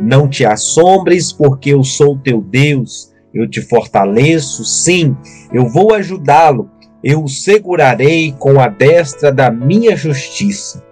Não 0.00 0.28
te 0.28 0.44
assombres, 0.44 1.32
porque 1.32 1.70
eu 1.70 1.84
sou 1.84 2.18
teu 2.18 2.40
Deus. 2.40 3.10
Eu 3.32 3.48
te 3.48 3.60
fortaleço, 3.60 4.64
sim, 4.64 5.16
eu 5.52 5.68
vou 5.68 5.94
ajudá-lo. 5.94 6.68
Eu 7.02 7.22
o 7.24 7.28
segurarei 7.28 8.32
com 8.38 8.60
a 8.60 8.66
destra 8.66 9.30
da 9.32 9.50
minha 9.50 9.96
justiça. 9.96 10.84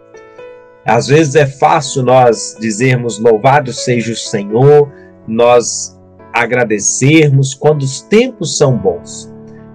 Às 0.87 1.09
vezes 1.09 1.35
é 1.35 1.47
fácil 1.47 2.03
nós 2.03 2.57
dizermos 2.59 3.19
louvado 3.19 3.73
seja 3.73 4.13
o 4.13 4.17
Senhor, 4.17 4.91
nós 5.27 5.99
agradecermos 6.33 7.53
quando 7.53 7.83
os 7.83 8.01
tempos 8.01 8.57
são 8.57 8.77
bons. 8.77 9.31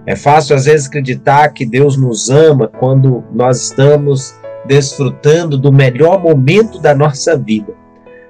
É 0.06 0.16
fácil 0.16 0.56
às 0.56 0.64
vezes 0.64 0.86
acreditar 0.86 1.50
que 1.50 1.64
Deus 1.64 1.96
nos 1.96 2.30
ama 2.30 2.66
quando 2.66 3.22
nós 3.32 3.62
estamos 3.62 4.34
desfrutando 4.66 5.56
do 5.56 5.72
melhor 5.72 6.20
momento 6.20 6.80
da 6.80 6.94
nossa 6.94 7.36
vida. 7.36 7.72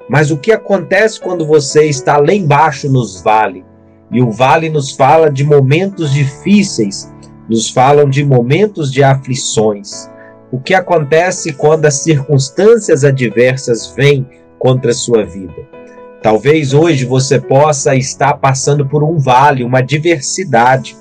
Mas 0.08 0.30
o 0.30 0.36
que 0.36 0.52
acontece 0.52 1.20
quando 1.20 1.46
você 1.46 1.86
está 1.86 2.18
lá 2.18 2.32
embaixo 2.32 2.90
nos 2.90 3.22
vales? 3.22 3.64
E 4.10 4.20
o 4.20 4.30
vale 4.30 4.68
nos 4.68 4.92
fala 4.92 5.30
de 5.30 5.44
momentos 5.44 6.12
difíceis, 6.12 7.12
nos 7.48 7.70
falam 7.70 8.08
de 8.08 8.24
momentos 8.24 8.92
de 8.92 9.02
aflições 9.02 10.08
o 10.54 10.60
que 10.60 10.72
acontece 10.72 11.52
quando 11.52 11.84
as 11.84 11.94
circunstâncias 11.94 13.02
adversas 13.02 13.92
vêm 13.96 14.24
contra 14.56 14.92
a 14.92 14.94
sua 14.94 15.24
vida. 15.24 15.52
Talvez 16.22 16.72
hoje 16.72 17.04
você 17.04 17.40
possa 17.40 17.96
estar 17.96 18.34
passando 18.34 18.86
por 18.86 19.02
um 19.02 19.18
vale, 19.18 19.64
uma 19.64 19.80
adversidade. 19.80 20.96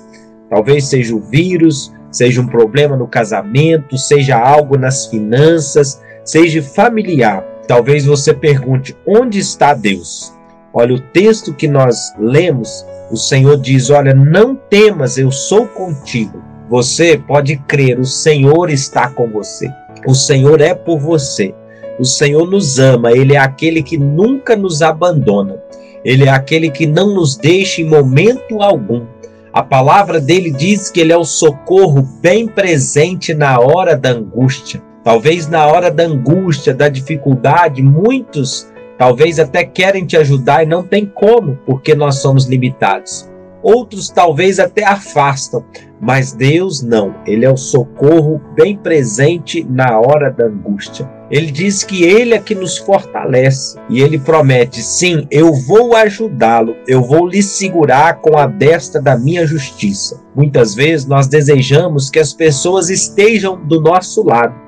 Talvez 0.50 0.86
seja 0.86 1.14
o 1.14 1.20
vírus, 1.20 1.94
seja 2.10 2.40
um 2.40 2.48
problema 2.48 2.96
no 2.96 3.06
casamento, 3.06 3.96
seja 3.96 4.36
algo 4.36 4.76
nas 4.76 5.06
finanças, 5.06 6.02
seja 6.24 6.60
familiar. 6.60 7.46
Talvez 7.66 8.04
você 8.04 8.32
pergunte: 8.32 8.96
onde 9.06 9.38
está 9.38 9.74
Deus? 9.74 10.32
Olha, 10.72 10.94
o 10.94 11.00
texto 11.00 11.54
que 11.54 11.68
nós 11.68 12.12
lemos, 12.18 12.84
o 13.10 13.16
Senhor 13.16 13.56
diz: 13.56 13.90
Olha, 13.90 14.14
não 14.14 14.54
temas, 14.54 15.18
eu 15.18 15.30
sou 15.30 15.66
contigo. 15.66 16.42
Você 16.68 17.18
pode 17.18 17.56
crer, 17.68 17.98
o 17.98 18.04
Senhor 18.04 18.70
está 18.70 19.08
com 19.08 19.30
você. 19.30 19.70
O 20.06 20.14
Senhor 20.14 20.60
é 20.60 20.74
por 20.74 20.98
você. 20.98 21.54
O 21.98 22.04
Senhor 22.04 22.50
nos 22.50 22.78
ama, 22.78 23.12
Ele 23.12 23.34
é 23.34 23.38
aquele 23.38 23.82
que 23.82 23.96
nunca 23.96 24.56
nos 24.56 24.82
abandona. 24.82 25.56
Ele 26.04 26.24
é 26.24 26.28
aquele 26.28 26.70
que 26.70 26.86
não 26.86 27.14
nos 27.14 27.36
deixa 27.36 27.80
em 27.80 27.88
momento 27.88 28.60
algum. 28.60 29.06
A 29.52 29.62
palavra 29.62 30.20
dele 30.20 30.50
diz 30.50 30.90
que 30.90 31.00
ele 31.00 31.12
é 31.12 31.16
o 31.16 31.24
socorro 31.24 32.02
bem 32.20 32.46
presente 32.46 33.32
na 33.32 33.58
hora 33.58 33.96
da 33.96 34.10
angústia. 34.10 34.82
Talvez 35.04 35.46
na 35.48 35.66
hora 35.66 35.90
da 35.90 36.04
angústia, 36.04 36.74
da 36.74 36.88
dificuldade, 36.88 37.82
muitos 37.82 38.72
talvez 38.98 39.38
até 39.38 39.64
querem 39.64 40.06
te 40.06 40.16
ajudar 40.16 40.62
e 40.62 40.66
não 40.66 40.82
tem 40.82 41.04
como, 41.04 41.58
porque 41.66 41.94
nós 41.94 42.16
somos 42.16 42.46
limitados 42.46 43.28
outros 43.64 44.10
talvez 44.10 44.60
até 44.60 44.84
afastam, 44.84 45.64
mas 45.98 46.34
Deus 46.34 46.82
não, 46.82 47.14
Ele 47.26 47.46
é 47.46 47.50
o 47.50 47.56
socorro 47.56 48.40
bem 48.54 48.76
presente 48.76 49.64
na 49.64 49.98
hora 49.98 50.30
da 50.30 50.44
angústia. 50.44 51.10
Ele 51.30 51.50
diz 51.50 51.82
que 51.82 52.04
Ele 52.04 52.34
é 52.34 52.38
que 52.38 52.54
nos 52.54 52.76
fortalece 52.76 53.78
e 53.88 54.02
Ele 54.02 54.18
promete: 54.18 54.82
sim, 54.82 55.26
eu 55.30 55.54
vou 55.54 55.96
ajudá-lo, 55.96 56.76
eu 56.86 57.02
vou 57.02 57.26
lhe 57.26 57.42
segurar 57.42 58.20
com 58.20 58.36
a 58.36 58.46
destra 58.46 59.00
da 59.00 59.16
minha 59.16 59.46
justiça. 59.46 60.22
Muitas 60.36 60.74
vezes 60.74 61.06
nós 61.06 61.26
desejamos 61.26 62.10
que 62.10 62.18
as 62.18 62.34
pessoas 62.34 62.90
estejam 62.90 63.58
do 63.64 63.80
nosso 63.80 64.22
lado 64.22 64.63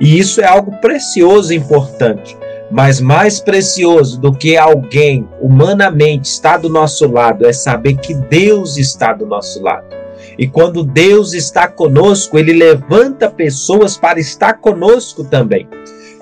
e 0.00 0.18
isso 0.18 0.40
é 0.40 0.46
algo 0.46 0.72
precioso 0.80 1.52
e 1.52 1.56
importante. 1.56 2.36
Mas 2.70 3.00
mais 3.00 3.40
precioso 3.40 4.20
do 4.20 4.32
que 4.32 4.56
alguém 4.56 5.28
humanamente 5.40 6.30
estar 6.30 6.56
do 6.56 6.68
nosso 6.68 7.10
lado 7.10 7.46
é 7.46 7.52
saber 7.52 7.96
que 7.96 8.14
Deus 8.14 8.76
está 8.76 9.12
do 9.12 9.26
nosso 9.26 9.60
lado. 9.62 9.86
E 10.38 10.46
quando 10.46 10.84
Deus 10.84 11.34
está 11.34 11.68
conosco, 11.68 12.38
ele 12.38 12.52
levanta 12.52 13.28
pessoas 13.28 13.96
para 13.96 14.18
estar 14.18 14.54
conosco 14.54 15.24
também. 15.24 15.68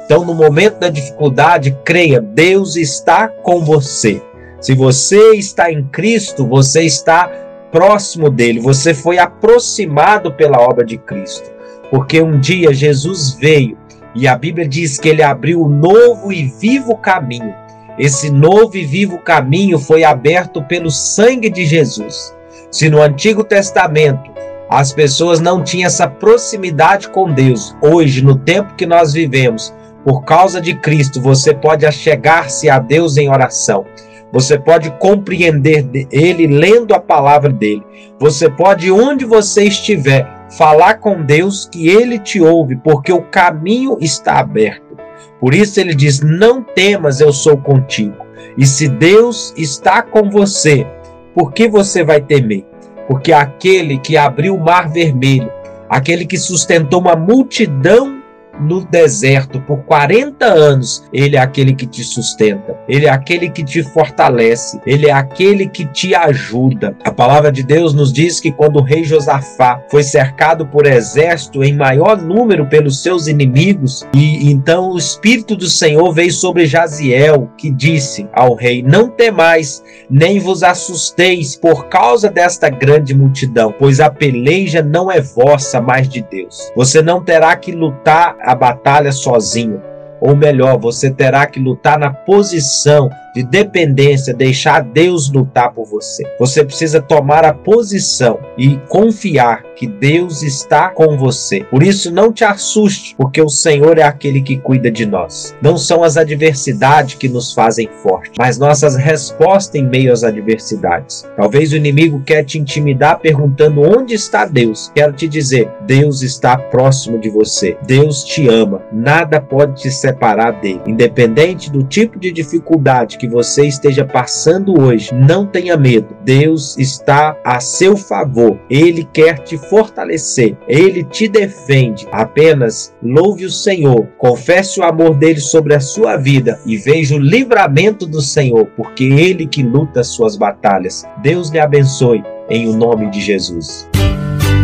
Então, 0.05 0.24
no 0.24 0.35
momento 0.35 0.79
da 0.79 0.89
dificuldade, 0.89 1.76
creia, 1.85 2.20
Deus 2.20 2.76
está 2.76 3.29
com 3.29 3.61
você. 3.61 4.22
Se 4.61 4.74
você 4.74 5.35
está 5.35 5.70
em 5.70 5.85
Cristo, 5.85 6.47
você 6.47 6.83
está 6.83 7.31
próximo 7.70 8.31
dele, 8.31 8.59
você 8.59 8.95
foi 8.95 9.18
aproximado 9.18 10.33
pela 10.33 10.59
obra 10.59 10.85
de 10.85 10.97
Cristo. 10.97 11.58
Porque 11.91 12.20
um 12.20 12.39
dia 12.39 12.72
Jesus 12.72 13.34
veio 13.34 13.76
e 14.14 14.26
a 14.26 14.36
Bíblia 14.36 14.66
diz 14.66 14.99
que 14.99 15.09
ele 15.09 15.22
abriu 15.22 15.62
um 15.62 15.68
novo 15.68 16.32
e 16.32 16.47
vivo 16.61 16.97
caminho. 16.97 17.55
Esse 17.99 18.30
novo 18.30 18.76
e 18.76 18.84
vivo 18.84 19.18
caminho 19.18 19.78
foi 19.78 20.05
aberto 20.05 20.62
pelo 20.62 20.91
sangue 20.91 21.51
de 21.51 21.66
Jesus. 21.66 22.34
Se 22.70 22.89
no 22.89 23.03
Antigo 23.03 23.43
Testamento 23.43 24.30
as 24.70 24.93
pessoas 24.93 25.41
não 25.41 25.62
tinham 25.64 25.86
essa 25.86 26.07
proximidade 26.07 27.09
com 27.09 27.32
Deus, 27.32 27.74
hoje, 27.80 28.22
no 28.22 28.36
tempo 28.36 28.74
que 28.74 28.84
nós 28.84 29.14
vivemos, 29.14 29.74
por 30.05 30.24
causa 30.24 30.61
de 30.61 30.74
Cristo, 30.74 31.20
você 31.20 31.55
pode 31.55 31.86
achegar-se 31.86 32.68
a 32.68 32.78
Deus 32.78 33.16
em 33.16 33.30
oração. 33.30 33.84
Você 34.32 34.59
pode 34.59 34.91
compreender 34.99 35.89
Ele 36.12 36.47
lendo 36.47 36.95
a 36.95 37.01
palavra 37.01 37.51
dele. 37.51 37.82
Você 38.18 38.51
pode, 38.51 38.91
onde 38.91 39.24
você 39.24 39.64
estiver, 39.64 40.26
falar 40.57 40.95
com 40.95 41.23
Deus 41.23 41.69
que 41.71 41.89
ele 41.89 42.19
te 42.19 42.41
ouve, 42.41 42.77
porque 42.77 43.13
o 43.13 43.23
caminho 43.23 43.99
está 44.01 44.39
aberto. 44.39 44.97
Por 45.41 45.55
isso 45.55 45.81
ele 45.81 45.95
diz: 45.95 46.21
Não 46.21 46.63
temas, 46.63 47.21
eu 47.21 47.33
sou 47.33 47.57
contigo. 47.57 48.17
E 48.57 48.67
se 48.67 48.89
Deus 48.89 49.53
está 49.57 50.03
com 50.03 50.31
você, 50.31 50.87
por 51.35 51.53
que 51.53 51.69
você 51.69 52.03
vai 52.03 52.21
temer? 52.21 52.65
Porque 53.07 53.33
aquele 53.33 53.99
que 53.99 54.17
abriu 54.17 54.55
o 54.55 54.61
mar 54.61 54.89
vermelho, 54.91 55.51
aquele 55.89 56.27
que 56.27 56.37
sustentou 56.37 57.01
uma 57.01 57.17
multidão 57.17 58.18
no 58.61 58.85
deserto 58.85 59.61
por 59.61 59.79
40 59.85 60.45
anos, 60.45 61.05
ele 61.13 61.37
é 61.37 61.41
aquele 61.41 61.75
que 61.75 61.87
te 61.87 62.03
sustenta, 62.03 62.77
ele 62.89 63.07
é 63.07 63.11
aquele 63.11 63.49
que 63.51 63.65
te 63.65 63.83
fortalece, 63.83 64.81
ele 64.87 65.07
é 65.07 65.13
aquele 65.13 65.69
que 65.69 65.87
te 65.87 66.15
ajuda. 66.15 66.97
A 67.05 67.13
palavra 67.13 67.51
de 67.51 67.63
Deus 67.63 67.95
nos 67.95 68.13
diz 68.13 68.41
que 68.41 68.53
quando 68.53 68.77
o 68.77 68.83
rei 68.83 69.05
Josafá 69.05 69.83
foi 69.91 70.03
cercado 70.03 70.67
por 70.67 70.87
exército 70.87 71.63
em 71.63 71.75
maior 71.75 72.21
número 72.21 72.67
pelos 72.67 73.03
seus 73.03 73.27
inimigos, 73.27 74.07
e 74.15 74.51
então 74.51 74.91
o 74.91 74.99
espírito 74.99 75.57
do 75.57 75.69
Senhor 75.69 76.13
veio 76.13 76.33
sobre 76.33 76.67
Jaziel, 76.67 77.51
que 77.57 77.71
disse 77.71 78.29
ao 78.33 78.55
rei: 78.55 78.83
Não 78.83 79.09
temais, 79.09 79.83
nem 80.11 80.39
vos 80.39 80.63
assusteis 80.63 81.57
por 81.57 81.89
causa 81.89 82.29
desta 82.31 82.69
grande 82.69 83.15
multidão, 83.15 83.75
pois 83.79 84.01
a 84.01 84.11
peleja 84.11 84.83
não 84.83 85.11
é 85.11 85.21
vossa, 85.21 85.81
mas 85.81 86.09
de 86.09 86.23
Deus. 86.23 86.73
Você 86.75 87.03
não 87.03 87.23
terá 87.23 87.55
que 87.57 87.73
lutar 87.73 88.37
a 88.49 88.55
batalha 88.55 89.13
sozinho. 89.13 89.83
Ou 90.21 90.35
melhor, 90.35 90.79
você 90.79 91.11
terá 91.11 91.47
que 91.47 91.61
lutar 91.61 91.99
na 91.99 92.11
posição 92.11 93.11
de 93.35 93.43
dependência, 93.43 94.35
deixar 94.35 94.81
Deus 94.81 95.31
lutar 95.31 95.72
por 95.72 95.87
você. 95.87 96.24
Você 96.39 96.64
precisa 96.64 97.01
tomar 97.01 97.45
a 97.45 97.53
posição 97.53 98.39
e 98.57 98.76
confiar 98.89 99.62
que 99.76 99.87
Deus 99.87 100.43
está 100.43 100.89
com 100.89 101.16
você. 101.16 101.61
Por 101.70 101.83
isso, 101.83 102.11
não 102.11 102.33
te 102.33 102.45
assuste, 102.45 103.14
porque 103.16 103.41
o 103.41 103.49
Senhor 103.49 103.99
é 103.99 104.03
aquele 104.03 104.43
que 104.43 104.57
cuida 104.57 104.91
de 104.91 105.07
nós. 105.07 105.55
Não 105.62 105.76
são 105.76 106.03
as 106.03 106.16
adversidades 106.16 107.14
que 107.14 107.29
nos 107.29 107.53
fazem 107.53 107.89
fortes, 108.03 108.33
mas 108.39 108.59
nossas 108.59 108.97
respostas 108.97 109.76
em 109.76 109.85
meio 109.85 110.12
às 110.12 110.24
adversidades. 110.24 111.26
Talvez 111.37 111.72
o 111.72 111.76
inimigo 111.76 112.20
quer 112.20 112.45
te 112.45 112.59
intimidar 112.59 113.20
perguntando 113.20 113.83
onde 113.83 114.14
está 114.14 114.45
Deus. 114.45 114.91
Quero 114.95 115.12
te 115.12 115.29
dizer, 115.29 115.70
Deus 115.87 116.22
está 116.22 116.57
próximo 116.57 117.18
de 117.18 117.29
você. 117.29 117.76
Deus 117.87 118.24
te 118.24 118.49
ama. 118.49 118.83
Nada 118.93 119.41
pode 119.41 119.83
te 119.83 119.91
separar 119.91 120.53
dele. 120.61 120.81
Independente 120.87 121.70
do 121.70 121.83
tipo 121.83 122.18
de 122.18 122.33
dificuldade 122.33 123.18
que 123.19 123.29
você 123.29 123.66
esteja 123.66 124.05
passando 124.05 124.81
hoje, 124.81 125.12
não 125.12 125.47
tenha 125.47 125.77
medo. 125.77 126.16
Deus 126.25 126.79
está 126.79 127.37
a 127.45 127.61
seu 127.61 127.97
favor. 127.97 128.59
Ele 128.71 129.07
quer 129.12 129.41
te 129.41 129.59
fortalecer. 129.59 130.57
Ele 130.66 131.05
te 131.05 131.29
defende. 131.29 132.07
Apenas 132.12 132.95
louve 133.03 133.45
o 133.45 133.51
Senhor, 133.51 134.07
confesse 134.16 134.81
o 134.81 134.85
amor 134.85 135.14
dele 135.14 135.41
sobre 135.41 135.75
a 135.75 135.81
sua 135.81 136.16
vida 136.16 136.61
e 136.64 136.77
veja 136.77 137.16
o 137.16 137.19
livramento 137.19 138.07
do 138.07 138.23
Senhor, 138.23 138.66
porque 138.77 139.05
ele 139.05 139.47
que 139.47 139.62
luta 139.62 140.01
as 140.01 140.09
suas 140.09 140.37
batalhas. 140.37 141.05
Deus 141.23 141.51
lhe 141.51 141.59
abençoe 141.59 142.23
em 142.49 142.69
o 142.69 142.73
nome 142.73 143.11
de 143.11 143.21
Jesus. 143.21 143.89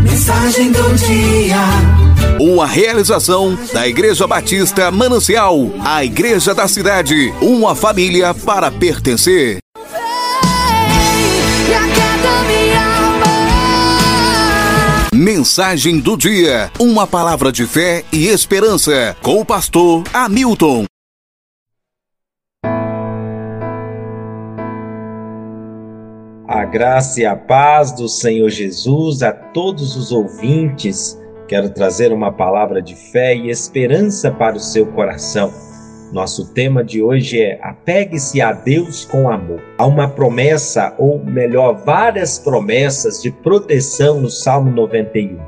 Mensagem 0.05 0.71
do 0.73 0.95
dia. 0.95 2.04
Uma 2.41 2.67
realização 2.67 3.57
da 3.73 3.87
Igreja 3.87 4.27
Batista 4.27 4.91
Manancial, 4.91 5.71
a 5.85 6.05
igreja 6.05 6.53
da 6.53 6.67
cidade, 6.67 7.33
uma 7.41 7.77
família 7.77 8.35
para 8.35 8.73
pertencer. 8.73 9.59
Mensagem 15.15 16.01
do 16.01 16.17
dia, 16.17 16.73
uma 16.81 17.07
palavra 17.07 17.53
de 17.53 17.67
fé 17.69 18.05
e 18.13 18.27
esperança 18.27 19.17
com 19.23 19.41
o 19.41 19.45
pastor 19.45 20.03
Hamilton. 20.13 20.87
A 26.49 26.65
graça 26.65 27.21
e 27.21 27.27
a 27.27 27.37
paz 27.37 27.93
do 27.93 28.09
Senhor 28.09 28.51
Jesus 28.51 29.23
a 29.23 29.33
todos 29.33 29.97
os 29.97 30.11
ouvintes. 30.11 31.17
Quero 31.55 31.71
trazer 31.71 32.13
uma 32.13 32.33
palavra 32.33 32.83
de 32.83 32.97
fé 32.97 33.33
e 33.33 33.49
esperança 33.49 34.29
para 34.29 34.57
o 34.57 34.59
seu 34.59 34.87
coração. 34.87 35.53
Nosso 36.13 36.53
tema 36.53 36.83
de 36.83 37.01
hoje 37.01 37.41
é 37.41 37.61
Apegue-se 37.63 38.43
a 38.43 38.51
Deus 38.51 39.05
com 39.05 39.31
amor. 39.31 39.63
Há 39.79 39.87
uma 39.87 40.09
promessa, 40.09 40.93
ou 40.99 41.25
melhor, 41.25 41.77
várias 41.85 42.41
promessas 42.41 43.23
de 43.23 43.31
proteção 43.31 44.21
no 44.21 44.29
Salmo 44.29 44.73
91. 44.73 45.39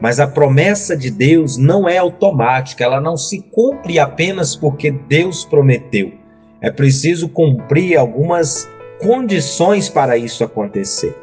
Mas 0.00 0.18
a 0.18 0.26
promessa 0.26 0.96
de 0.96 1.10
Deus 1.10 1.58
não 1.58 1.86
é 1.86 1.98
automática, 1.98 2.82
ela 2.82 2.98
não 2.98 3.18
se 3.18 3.42
cumpre 3.52 3.98
apenas 3.98 4.56
porque 4.56 4.90
Deus 4.90 5.44
prometeu. 5.44 6.14
É 6.62 6.70
preciso 6.70 7.28
cumprir 7.28 7.98
algumas 7.98 8.66
condições 9.02 9.86
para 9.90 10.16
isso 10.16 10.42
acontecer. 10.42 11.14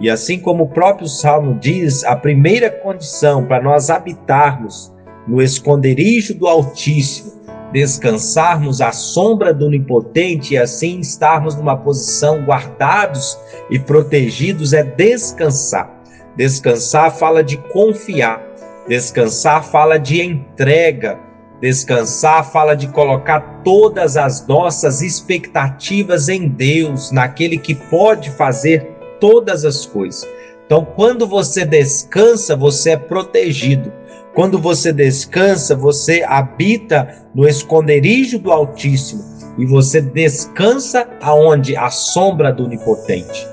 E 0.00 0.08
assim 0.08 0.38
como 0.38 0.64
o 0.64 0.68
próprio 0.68 1.06
Salmo 1.06 1.58
diz, 1.60 2.04
a 2.04 2.16
primeira 2.16 2.70
condição 2.70 3.44
para 3.44 3.62
nós 3.62 3.90
habitarmos 3.90 4.92
no 5.28 5.42
esconderijo 5.42 6.34
do 6.34 6.48
Altíssimo 6.48 7.40
descansarmos 7.72 8.80
à 8.80 8.92
sombra 8.92 9.54
do 9.54 9.66
Onipotente 9.66 10.54
e 10.54 10.58
assim 10.58 11.00
estarmos 11.00 11.54
numa 11.54 11.76
posição 11.76 12.44
guardados 12.44 13.38
e 13.70 13.78
protegidos 13.78 14.72
é 14.72 14.82
descansar. 14.82 15.98
Descansar 16.36 17.10
fala 17.12 17.42
de 17.42 17.56
confiar, 17.56 18.42
descansar 18.88 19.64
fala 19.64 19.98
de 19.98 20.22
entrega, 20.22 21.18
descansar 21.60 22.50
fala 22.50 22.74
de 22.74 22.88
colocar 22.88 23.62
todas 23.62 24.16
as 24.16 24.46
nossas 24.46 25.02
expectativas 25.02 26.28
em 26.28 26.48
Deus, 26.48 27.10
naquele 27.10 27.58
que 27.58 27.74
pode 27.74 28.30
fazer 28.30 28.99
todas 29.20 29.64
as 29.64 29.86
coisas. 29.86 30.26
Então, 30.66 30.84
quando 30.84 31.26
você 31.26 31.64
descansa, 31.64 32.56
você 32.56 32.90
é 32.90 32.96
protegido. 32.96 33.92
Quando 34.34 34.58
você 34.58 34.92
descansa, 34.92 35.74
você 35.74 36.22
habita 36.22 37.26
no 37.34 37.48
esconderijo 37.48 38.38
do 38.38 38.52
Altíssimo 38.52 39.22
e 39.58 39.66
você 39.66 40.00
descansa 40.00 41.08
aonde 41.20 41.76
a 41.76 41.90
sombra 41.90 42.52
do 42.52 42.64
Onipotente. 42.64 43.46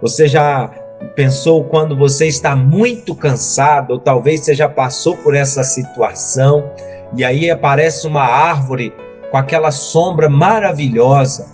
Você 0.00 0.26
já 0.26 0.70
pensou 1.14 1.64
quando 1.64 1.96
você 1.96 2.26
está 2.26 2.56
muito 2.56 3.14
cansado, 3.14 3.92
ou 3.92 3.98
talvez 3.98 4.40
você 4.40 4.54
já 4.54 4.68
passou 4.68 5.16
por 5.18 5.34
essa 5.34 5.62
situação, 5.62 6.70
e 7.16 7.24
aí 7.24 7.50
aparece 7.50 8.06
uma 8.06 8.22
árvore 8.22 8.92
com 9.30 9.36
aquela 9.36 9.70
sombra 9.70 10.28
maravilhosa. 10.28 11.46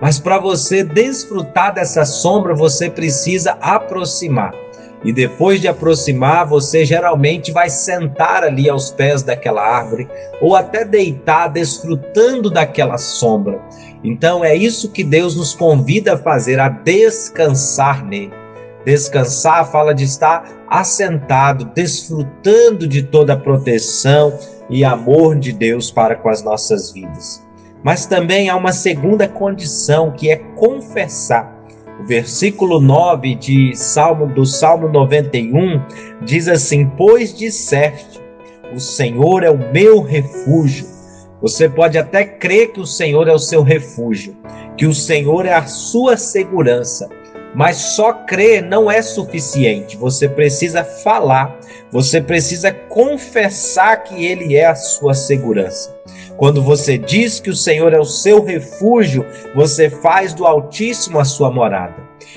Mas 0.00 0.18
para 0.18 0.38
você 0.38 0.84
desfrutar 0.84 1.74
dessa 1.74 2.04
sombra, 2.04 2.54
você 2.54 2.90
precisa 2.90 3.52
aproximar. 3.60 4.52
E 5.04 5.12
depois 5.12 5.60
de 5.60 5.68
aproximar, 5.68 6.46
você 6.46 6.84
geralmente 6.84 7.52
vai 7.52 7.70
sentar 7.70 8.42
ali 8.42 8.68
aos 8.68 8.90
pés 8.90 9.22
daquela 9.22 9.62
árvore 9.62 10.08
ou 10.40 10.56
até 10.56 10.84
deitar, 10.84 11.48
desfrutando 11.48 12.50
daquela 12.50 12.98
sombra. 12.98 13.60
Então 14.02 14.44
é 14.44 14.54
isso 14.54 14.90
que 14.90 15.04
Deus 15.04 15.36
nos 15.36 15.54
convida 15.54 16.14
a 16.14 16.18
fazer, 16.18 16.58
a 16.58 16.68
descansar 16.68 18.04
nele. 18.04 18.32
Descansar 18.84 19.70
fala 19.70 19.94
de 19.94 20.04
estar 20.04 20.48
assentado, 20.68 21.66
desfrutando 21.74 22.86
de 22.86 23.02
toda 23.02 23.34
a 23.34 23.36
proteção 23.36 24.36
e 24.70 24.84
amor 24.84 25.36
de 25.36 25.52
Deus 25.52 25.90
para 25.90 26.16
com 26.16 26.28
as 26.28 26.42
nossas 26.42 26.92
vidas. 26.92 27.45
Mas 27.86 28.04
também 28.04 28.48
há 28.48 28.56
uma 28.56 28.72
segunda 28.72 29.28
condição 29.28 30.10
que 30.10 30.28
é 30.28 30.34
confessar 30.56 31.56
o 32.00 32.04
versículo 32.04 32.80
9 32.80 33.36
de 33.36 33.76
Salmo 33.76 34.26
do 34.26 34.44
Salmo 34.44 34.88
91 34.88 35.80
diz 36.24 36.48
assim: 36.48 36.84
"Pois 36.98 37.32
disseste: 37.32 38.20
O 38.74 38.80
Senhor 38.80 39.44
é 39.44 39.50
o 39.50 39.72
meu 39.72 40.02
refúgio". 40.02 40.84
Você 41.40 41.68
pode 41.68 41.96
até 41.96 42.24
crer 42.24 42.72
que 42.72 42.80
o 42.80 42.86
Senhor 42.86 43.28
é 43.28 43.32
o 43.32 43.38
seu 43.38 43.62
refúgio, 43.62 44.36
que 44.76 44.84
o 44.84 44.92
Senhor 44.92 45.46
é 45.46 45.52
a 45.54 45.66
sua 45.66 46.16
segurança, 46.16 47.08
mas 47.54 47.76
só 47.76 48.12
crer 48.12 48.64
não 48.64 48.90
é 48.90 49.00
suficiente. 49.00 49.96
Você 49.96 50.28
precisa 50.28 50.82
falar, 50.82 51.56
você 51.92 52.20
precisa 52.20 52.72
confessar 52.72 54.02
que 54.02 54.26
ele 54.26 54.56
é 54.56 54.66
a 54.66 54.74
sua 54.74 55.14
segurança. 55.14 55.94
Quando 56.36 56.62
você 56.62 56.98
diz 56.98 57.40
que 57.40 57.50
o 57.50 57.56
Senhor 57.56 57.92
é 57.94 57.98
o 57.98 58.04
seu 58.04 58.44
refúgio, 58.44 59.24
você 59.54 59.88
faz 59.88 60.34
do 60.34 60.44
Altíssimo 60.44 61.18
a 61.18 61.24
sua 61.24 61.50
morada. 61.50 61.94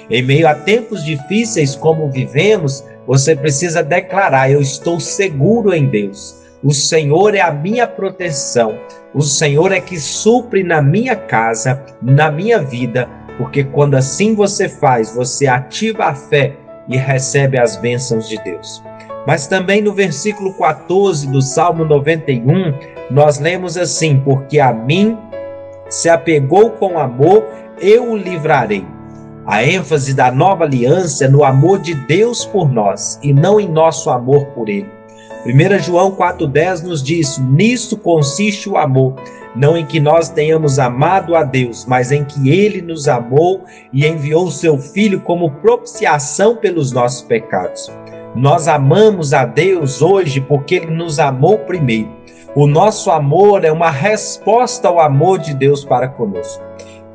Em 0.10 0.22
meio 0.22 0.48
a 0.48 0.56
tempos 0.56 1.04
difíceis 1.04 1.76
como 1.76 2.10
vivemos, 2.10 2.84
você 3.06 3.36
precisa 3.36 3.84
declarar: 3.84 4.50
Eu 4.50 4.62
estou 4.62 5.00
seguro 5.00 5.74
em 5.74 5.88
Deus. 5.88 6.38
O 6.64 6.74
Senhor 6.74 7.36
é 7.36 7.42
a 7.42 7.52
minha 7.52 7.88
proteção. 7.88 8.78
O 9.14 9.22
Senhor 9.22 9.72
é 9.72 9.80
que 9.80 10.00
supre 10.00 10.64
na 10.64 10.82
minha 10.82 11.16
casa, 11.16 11.84
na 12.02 12.30
minha 12.30 12.60
vida, 12.60 13.08
porque 13.38 13.64
quando 13.64 13.96
assim 13.96 14.36
você 14.36 14.70
faz, 14.70 15.16
você 15.16 15.48
ativa 15.48 16.06
a 16.06 16.14
fé 16.14 16.56
e 16.88 16.98
recebe 16.98 17.60
as 17.60 17.78
bênçãos 17.78 18.28
de 18.28 18.38
Deus. 18.44 18.84
Mas 19.26 19.48
também 19.48 19.82
no 19.82 19.94
versículo 19.94 20.54
14 20.54 21.28
do 21.28 21.42
Salmo 21.42 21.86
91, 21.86 22.74
nós 23.10 23.40
lemos 23.40 23.78
assim: 23.78 24.20
Porque 24.20 24.60
a 24.60 24.72
mim 24.72 25.18
se 25.90 26.10
apegou 26.10 26.72
com 26.72 27.00
amor, 27.00 27.46
eu 27.80 28.12
o 28.12 28.18
livrarei. 28.18 28.86
A 29.46 29.64
ênfase 29.66 30.14
da 30.14 30.32
nova 30.32 30.64
aliança 30.64 31.26
é 31.26 31.28
no 31.28 31.44
amor 31.44 31.80
de 31.80 31.96
Deus 31.96 32.46
por 32.46 32.72
nós 32.72 33.20
e 33.24 33.34
não 33.34 33.60
em 33.60 33.68
nosso 33.68 34.10
amor 34.12 34.46
por 34.48 34.70
Ele. 34.70 34.88
1 35.46 35.80
João 35.80 36.12
4,10 36.12 36.84
nos 36.84 37.02
diz: 37.02 37.40
Nisto 37.40 37.98
consiste 37.98 38.70
o 38.70 38.78
amor, 38.78 39.16
não 39.56 39.76
em 39.76 39.86
que 39.86 40.00
nós 40.00 40.30
tenhamos 40.30 40.78
amado 40.78 41.36
a 41.36 41.44
Deus, 41.44 41.86
mas 41.88 42.12
em 42.12 42.24
que 42.24 42.50
Ele 42.50 42.82
nos 42.82 43.08
amou 43.08 43.64
e 43.92 44.06
enviou 44.06 44.46
o 44.46 44.52
seu 44.52 44.78
Filho 44.78 45.22
como 45.22 45.50
propiciação 45.50 46.56
pelos 46.58 46.92
nossos 46.92 47.24
pecados. 47.24 47.92
Nós 48.36 48.68
amamos 48.68 49.34
a 49.34 49.46
Deus 49.46 50.02
hoje 50.02 50.40
porque 50.42 50.76
Ele 50.76 50.92
nos 50.92 51.18
amou 51.18 51.58
primeiro. 51.60 52.19
O 52.56 52.66
nosso 52.66 53.12
amor 53.12 53.64
é 53.64 53.72
uma 53.72 53.92
resposta 53.92 54.88
ao 54.88 55.00
amor 55.00 55.38
de 55.38 55.54
Deus 55.54 55.86
para 55.86 56.08
conosco. 56.08 56.64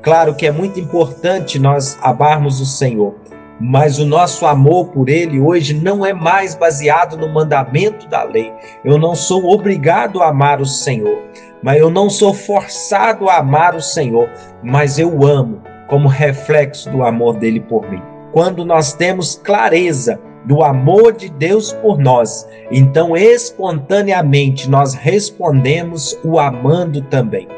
Claro 0.01 0.37
que 0.37 0.47
é 0.47 0.53
muito 0.53 0.79
importante 0.79 1.59
nós 1.59 1.99
amarmos 2.01 2.61
o 2.61 2.67
Senhor, 2.67 3.17
mas 3.61 3.99
o 3.99 4.07
nosso 4.07 4.47
amor 4.47 4.91
por 4.91 5.09
Ele 5.09 5.41
hoje 5.41 5.75
não 5.75 6.07
é 6.07 6.13
mais 6.13 6.55
baseado 6.55 7.17
no 7.17 7.29
mandamento 7.29 8.07
da 8.07 8.23
lei. 8.23 8.53
Eu 8.85 8.97
não 8.97 9.17
sou 9.17 9.53
obrigado 9.53 10.23
a 10.23 10.29
amar 10.29 10.61
o 10.61 10.67
Senhor, 10.67 11.19
mas 11.61 11.81
eu 11.81 11.91
não 11.91 12.09
sou 12.09 12.33
forçado 12.33 13.29
a 13.29 13.39
amar 13.39 13.75
o 13.75 13.83
Senhor, 13.83 14.31
mas 14.63 15.01
eu 15.01 15.27
amo 15.27 15.61
como 15.89 16.07
reflexo 16.07 16.89
do 16.91 17.03
amor 17.03 17.39
dele 17.39 17.59
por 17.59 17.91
mim. 17.91 18.01
Quando 18.31 18.65
nós 18.65 18.93
temos 18.93 19.35
clareza 19.43 20.21
do 20.45 20.63
amor 20.63 21.13
de 21.13 21.29
Deus 21.29 21.73
por 21.73 21.99
nós, 21.99 22.47
então 22.71 23.17
espontaneamente 23.17 24.69
nós 24.69 24.95
respondemos 24.95 26.19
o 26.25 26.39
amando 26.39 27.03
também. 27.03 27.49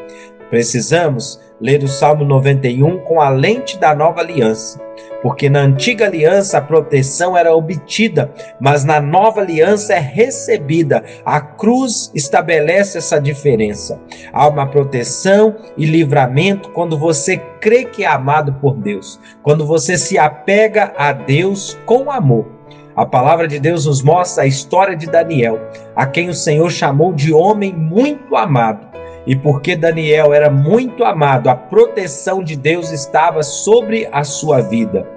Precisamos 0.49 1.39
ler 1.59 1.83
o 1.83 1.87
Salmo 1.87 2.23
91 2.23 2.99
com 2.99 3.19
a 3.19 3.29
lente 3.29 3.77
da 3.77 3.93
nova 3.93 4.21
aliança, 4.21 4.79
porque 5.21 5.49
na 5.49 5.59
antiga 5.59 6.05
aliança 6.05 6.57
a 6.57 6.61
proteção 6.61 7.35
era 7.35 7.53
obtida, 7.53 8.31
mas 8.59 8.85
na 8.85 9.01
nova 9.01 9.41
aliança 9.41 9.93
é 9.93 9.99
recebida. 9.99 11.03
A 11.25 11.41
cruz 11.41 12.11
estabelece 12.13 12.97
essa 12.97 13.19
diferença. 13.19 13.99
Há 14.31 14.47
uma 14.47 14.67
proteção 14.67 15.55
e 15.75 15.85
livramento 15.85 16.69
quando 16.69 16.97
você 16.97 17.37
crê 17.59 17.83
que 17.83 18.03
é 18.03 18.07
amado 18.07 18.53
por 18.61 18.75
Deus, 18.75 19.19
quando 19.41 19.65
você 19.65 19.97
se 19.97 20.17
apega 20.17 20.93
a 20.95 21.11
Deus 21.11 21.77
com 21.85 22.09
amor. 22.11 22.56
A 22.97 23.05
palavra 23.05 23.47
de 23.47 23.59
Deus 23.59 23.85
nos 23.85 24.01
mostra 24.01 24.43
a 24.43 24.47
história 24.47 24.95
de 24.95 25.05
Daniel, 25.05 25.59
a 25.95 26.07
quem 26.07 26.29
o 26.29 26.33
Senhor 26.33 26.67
chamou 26.71 27.13
de 27.13 27.31
homem 27.31 27.71
muito 27.71 28.35
amado. 28.35 28.87
E 29.27 29.35
porque 29.35 29.75
Daniel 29.75 30.33
era 30.33 30.49
muito 30.49 31.03
amado, 31.03 31.47
a 31.47 31.53
proteção 31.53 32.43
de 32.43 32.55
Deus 32.55 32.89
estava 32.91 33.43
sobre 33.43 34.09
a 34.11 34.23
sua 34.23 34.61
vida. 34.61 35.07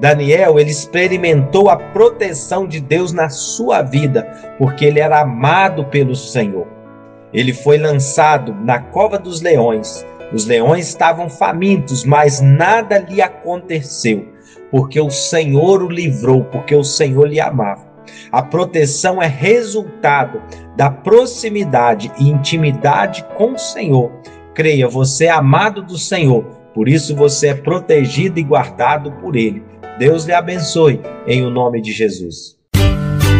Daniel, 0.00 0.58
ele 0.58 0.72
experimentou 0.72 1.70
a 1.70 1.76
proteção 1.76 2.66
de 2.66 2.80
Deus 2.80 3.12
na 3.12 3.28
sua 3.28 3.80
vida, 3.80 4.56
porque 4.58 4.84
ele 4.84 4.98
era 4.98 5.20
amado 5.20 5.84
pelo 5.84 6.16
Senhor. 6.16 6.66
Ele 7.32 7.52
foi 7.54 7.78
lançado 7.78 8.52
na 8.64 8.80
cova 8.80 9.16
dos 9.16 9.40
leões. 9.40 10.04
Os 10.32 10.46
leões 10.46 10.88
estavam 10.88 11.30
famintos, 11.30 12.04
mas 12.04 12.40
nada 12.40 12.98
lhe 12.98 13.22
aconteceu, 13.22 14.26
porque 14.70 15.00
o 15.00 15.10
Senhor 15.10 15.82
o 15.82 15.88
livrou, 15.88 16.44
porque 16.44 16.74
o 16.74 16.84
Senhor 16.84 17.26
lhe 17.26 17.40
amava. 17.40 17.90
A 18.32 18.42
proteção 18.42 19.22
é 19.22 19.26
resultado 19.26 20.40
da 20.76 20.90
proximidade 20.90 22.10
e 22.18 22.28
intimidade 22.28 23.24
com 23.36 23.52
o 23.52 23.58
Senhor. 23.58 24.10
Creia, 24.54 24.88
você 24.88 25.26
é 25.26 25.30
amado 25.30 25.82
do 25.82 25.98
Senhor, 25.98 26.44
por 26.74 26.88
isso 26.88 27.14
você 27.14 27.48
é 27.48 27.54
protegido 27.54 28.38
e 28.38 28.42
guardado 28.42 29.12
por 29.12 29.36
Ele. 29.36 29.62
Deus 29.98 30.24
lhe 30.24 30.32
abençoe, 30.32 31.00
em 31.26 31.44
o 31.44 31.50
nome 31.50 31.80
de 31.80 31.92
Jesus. 31.92 32.56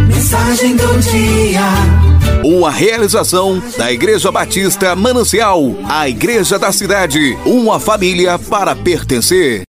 Mensagem 0.07 0.77
do 0.77 0.99
dia. 1.01 2.11
Uma 2.45 2.71
realização 2.71 3.61
da 3.77 3.91
Igreja 3.93 4.31
Batista 4.31 4.95
Manancial, 4.95 5.63
a 5.89 6.09
igreja 6.09 6.59
da 6.59 6.73
cidade, 6.73 7.37
uma 7.45 7.79
família 7.79 8.39
para 8.39 8.75
pertencer. 8.75 9.63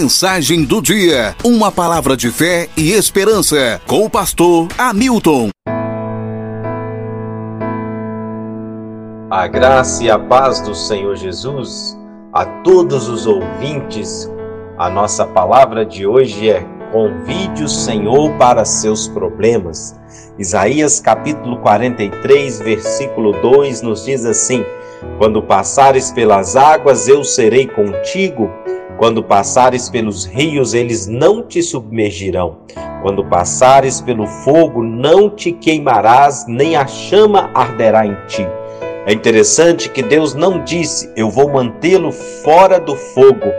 Mensagem 0.00 0.64
do 0.64 0.80
dia, 0.80 1.36
uma 1.44 1.70
palavra 1.70 2.16
de 2.16 2.30
fé 2.30 2.70
e 2.74 2.92
esperança, 2.92 3.78
com 3.86 4.06
o 4.06 4.08
pastor 4.08 4.66
Hamilton. 4.78 5.50
A 9.30 9.46
graça 9.46 10.02
e 10.02 10.10
a 10.10 10.18
paz 10.18 10.58
do 10.62 10.74
Senhor 10.74 11.16
Jesus 11.16 11.98
a 12.32 12.46
todos 12.64 13.10
os 13.10 13.26
ouvintes. 13.26 14.26
A 14.78 14.88
nossa 14.88 15.26
palavra 15.26 15.84
de 15.84 16.06
hoje 16.06 16.48
é 16.48 16.66
Convide 16.90 17.64
o 17.64 17.68
Senhor 17.68 18.32
para 18.38 18.64
seus 18.64 19.06
problemas. 19.06 20.00
Isaías 20.38 20.98
capítulo 20.98 21.58
43, 21.58 22.58
versículo 22.60 23.32
2 23.42 23.82
nos 23.82 24.06
diz 24.06 24.24
assim: 24.24 24.64
Quando 25.18 25.42
passares 25.42 26.10
pelas 26.10 26.56
águas, 26.56 27.06
eu 27.06 27.22
serei 27.22 27.66
contigo 27.66 28.50
quando 29.00 29.24
passares 29.24 29.88
pelos 29.88 30.26
rios, 30.26 30.74
eles 30.74 31.06
não 31.06 31.42
te 31.42 31.62
submergirão. 31.62 32.58
Quando 33.00 33.24
passares 33.24 33.98
pelo 33.98 34.26
fogo, 34.26 34.82
não 34.82 35.30
te 35.30 35.52
queimarás, 35.52 36.44
nem 36.46 36.76
a 36.76 36.86
chama 36.86 37.50
arderá 37.54 38.04
em 38.04 38.14
ti. 38.26 38.46
É 39.06 39.12
interessante 39.14 39.88
que 39.88 40.02
Deus 40.02 40.34
não 40.34 40.62
disse: 40.62 41.10
Eu 41.16 41.30
vou 41.30 41.50
mantê-lo 41.50 42.12
fora 42.12 42.78
do 42.78 42.94
fogo. 42.94 43.50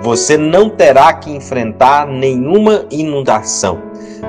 Você 0.00 0.36
não 0.36 0.68
terá 0.68 1.12
que 1.12 1.30
enfrentar 1.30 2.04
nenhuma 2.04 2.84
inundação. 2.90 3.80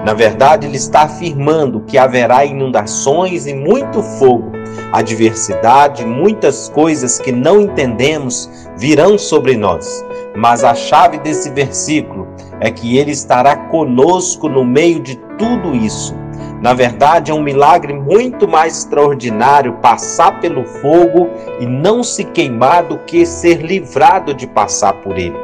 Na 0.06 0.14
verdade, 0.14 0.68
Ele 0.68 0.78
está 0.78 1.02
afirmando 1.02 1.80
que 1.82 1.98
haverá 1.98 2.46
inundações 2.46 3.48
e 3.48 3.56
muito 3.56 4.04
fogo. 4.04 4.52
Adversidade, 4.92 6.06
muitas 6.06 6.70
coisas 6.70 7.18
que 7.18 7.32
não 7.32 7.60
entendemos 7.60 8.48
virão 8.78 9.18
sobre 9.18 9.58
nós. 9.58 10.06
Mas 10.36 10.64
a 10.64 10.74
chave 10.74 11.18
desse 11.20 11.50
versículo 11.50 12.28
é 12.60 12.70
que 12.72 12.98
ele 12.98 13.12
estará 13.12 13.56
conosco 13.56 14.48
no 14.48 14.64
meio 14.64 15.00
de 15.00 15.16
tudo 15.38 15.76
isso. 15.76 16.16
Na 16.62 16.74
verdade, 16.74 17.32
é 17.32 17.34
um 17.34 17.42
milagre 17.42 17.94
muito 17.94 18.48
mais 18.48 18.80
extraordinário 18.80 19.74
passar 19.82 20.42
pelo 20.42 20.66
fogo 20.66 21.30
e 21.60 21.66
não 21.66 22.04
se 22.04 22.26
queimar 22.26 22.84
do 22.84 22.98
que 23.00 23.26
ser 23.26 23.62
livrado 23.62 24.34
de 24.34 24.46
passar 24.46 24.94
por 24.94 25.18
ele. 25.18 25.38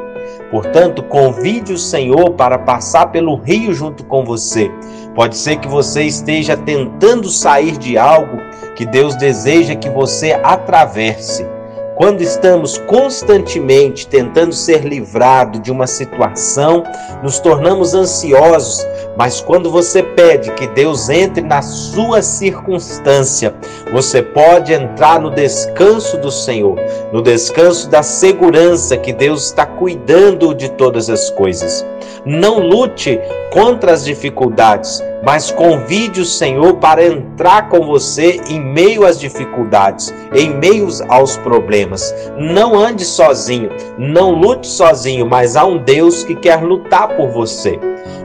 Portanto, 0.50 1.02
convide 1.02 1.72
o 1.72 1.78
Senhor 1.78 2.32
para 2.32 2.58
passar 2.58 3.06
pelo 3.06 3.36
rio 3.36 3.72
junto 3.72 4.04
com 4.04 4.24
você. 4.24 4.70
Pode 5.14 5.36
ser 5.36 5.56
que 5.56 5.66
você 5.66 6.02
esteja 6.02 6.56
tentando 6.56 7.28
sair 7.28 7.76
de 7.78 7.96
algo 7.96 8.38
que 8.74 8.84
Deus 8.84 9.16
deseja 9.16 9.74
que 9.74 9.88
você 9.88 10.32
atravesse. 10.44 11.55
Quando 11.96 12.20
estamos 12.20 12.76
constantemente 12.76 14.06
tentando 14.06 14.52
ser 14.52 14.84
livrado 14.84 15.58
de 15.58 15.72
uma 15.72 15.86
situação, 15.86 16.84
nos 17.22 17.38
tornamos 17.38 17.94
ansiosos, 17.94 18.86
mas 19.16 19.40
quando 19.40 19.70
você 19.70 20.02
pede 20.02 20.52
que 20.52 20.66
Deus 20.66 21.08
entre 21.08 21.40
na 21.42 21.62
sua 21.62 22.20
circunstância, 22.20 23.54
você 23.94 24.20
pode 24.22 24.74
entrar 24.74 25.18
no 25.18 25.30
descanso 25.30 26.18
do 26.18 26.30
Senhor, 26.30 26.78
no 27.14 27.22
descanso 27.22 27.88
da 27.88 28.02
segurança 28.02 28.98
que 28.98 29.14
Deus 29.14 29.46
está 29.46 29.64
cuidando 29.64 30.54
de 30.54 30.68
todas 30.72 31.08
as 31.08 31.30
coisas. 31.30 31.82
Não 32.26 32.58
lute 32.58 33.20
contra 33.52 33.92
as 33.92 34.04
dificuldades, 34.04 35.00
mas 35.24 35.52
convide 35.52 36.20
o 36.20 36.24
Senhor 36.24 36.74
para 36.74 37.06
entrar 37.06 37.68
com 37.68 37.86
você 37.86 38.40
em 38.48 38.60
meio 38.60 39.06
às 39.06 39.20
dificuldades, 39.20 40.12
em 40.34 40.52
meio 40.52 40.88
aos 41.08 41.36
problemas. 41.36 42.12
Não 42.36 42.76
ande 42.76 43.04
sozinho, 43.04 43.70
não 43.96 44.32
lute 44.32 44.66
sozinho, 44.66 45.24
mas 45.24 45.54
há 45.54 45.64
um 45.64 45.78
Deus 45.78 46.24
que 46.24 46.34
quer 46.34 46.64
lutar 46.64 47.16
por 47.16 47.28
você. 47.28 47.78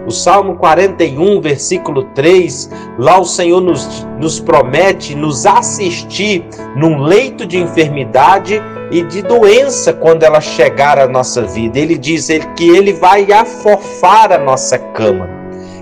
O 0.05 0.11
Salmo 0.11 0.55
41, 0.55 1.39
versículo 1.41 2.03
3, 2.15 2.69
lá 2.97 3.19
o 3.19 3.25
Senhor 3.25 3.61
nos, 3.61 4.05
nos 4.19 4.39
promete 4.39 5.15
nos 5.15 5.45
assistir 5.45 6.43
num 6.75 6.99
leito 6.99 7.45
de 7.45 7.57
enfermidade 7.57 8.61
e 8.91 9.03
de 9.03 9.21
doença 9.21 9.93
quando 9.93 10.23
ela 10.23 10.41
chegar 10.41 10.99
à 10.99 11.07
nossa 11.07 11.43
vida. 11.43 11.79
Ele 11.79 11.97
diz 11.97 12.27
que 12.55 12.69
ele 12.69 12.93
vai 12.93 13.31
afofar 13.31 14.31
a 14.31 14.37
nossa 14.37 14.77
cama. 14.77 15.29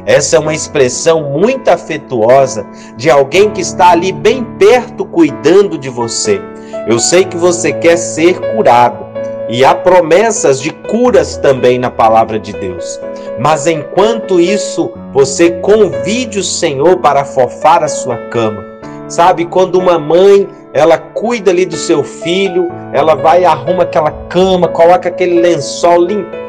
Essa 0.05 0.37
é 0.37 0.39
uma 0.39 0.53
expressão 0.53 1.31
muito 1.31 1.69
afetuosa 1.69 2.65
de 2.97 3.09
alguém 3.09 3.51
que 3.51 3.61
está 3.61 3.91
ali 3.91 4.11
bem 4.11 4.43
perto 4.57 5.05
cuidando 5.05 5.77
de 5.77 5.89
você. 5.89 6.41
Eu 6.87 6.99
sei 6.99 7.25
que 7.25 7.37
você 7.37 7.71
quer 7.73 7.97
ser 7.97 8.39
curado 8.39 9.08
e 9.49 9.65
há 9.65 9.73
promessas 9.73 10.61
de 10.61 10.69
curas 10.69 11.35
também 11.35 11.79
na 11.79 11.89
palavra 11.89 12.39
de 12.39 12.53
Deus. 12.53 13.01
Mas 13.39 13.65
enquanto 13.65 14.39
isso, 14.39 14.91
você 15.11 15.51
convide 15.51 16.39
o 16.39 16.43
Senhor 16.43 16.97
para 16.97 17.21
afofar 17.21 17.83
a 17.83 17.87
sua 17.87 18.15
cama. 18.29 18.63
Sabe, 19.07 19.45
quando 19.45 19.79
uma 19.79 19.97
mãe 19.97 20.47
ela 20.71 20.99
cuida 20.99 21.49
ali 21.49 21.65
do 21.65 21.75
seu 21.75 22.03
filho, 22.03 22.69
ela 22.93 23.15
vai 23.15 23.43
arruma 23.43 23.83
aquela 23.83 24.11
cama, 24.29 24.67
coloca 24.67 25.09
aquele 25.09 25.39
lençol 25.39 26.05
limpinho, 26.05 26.48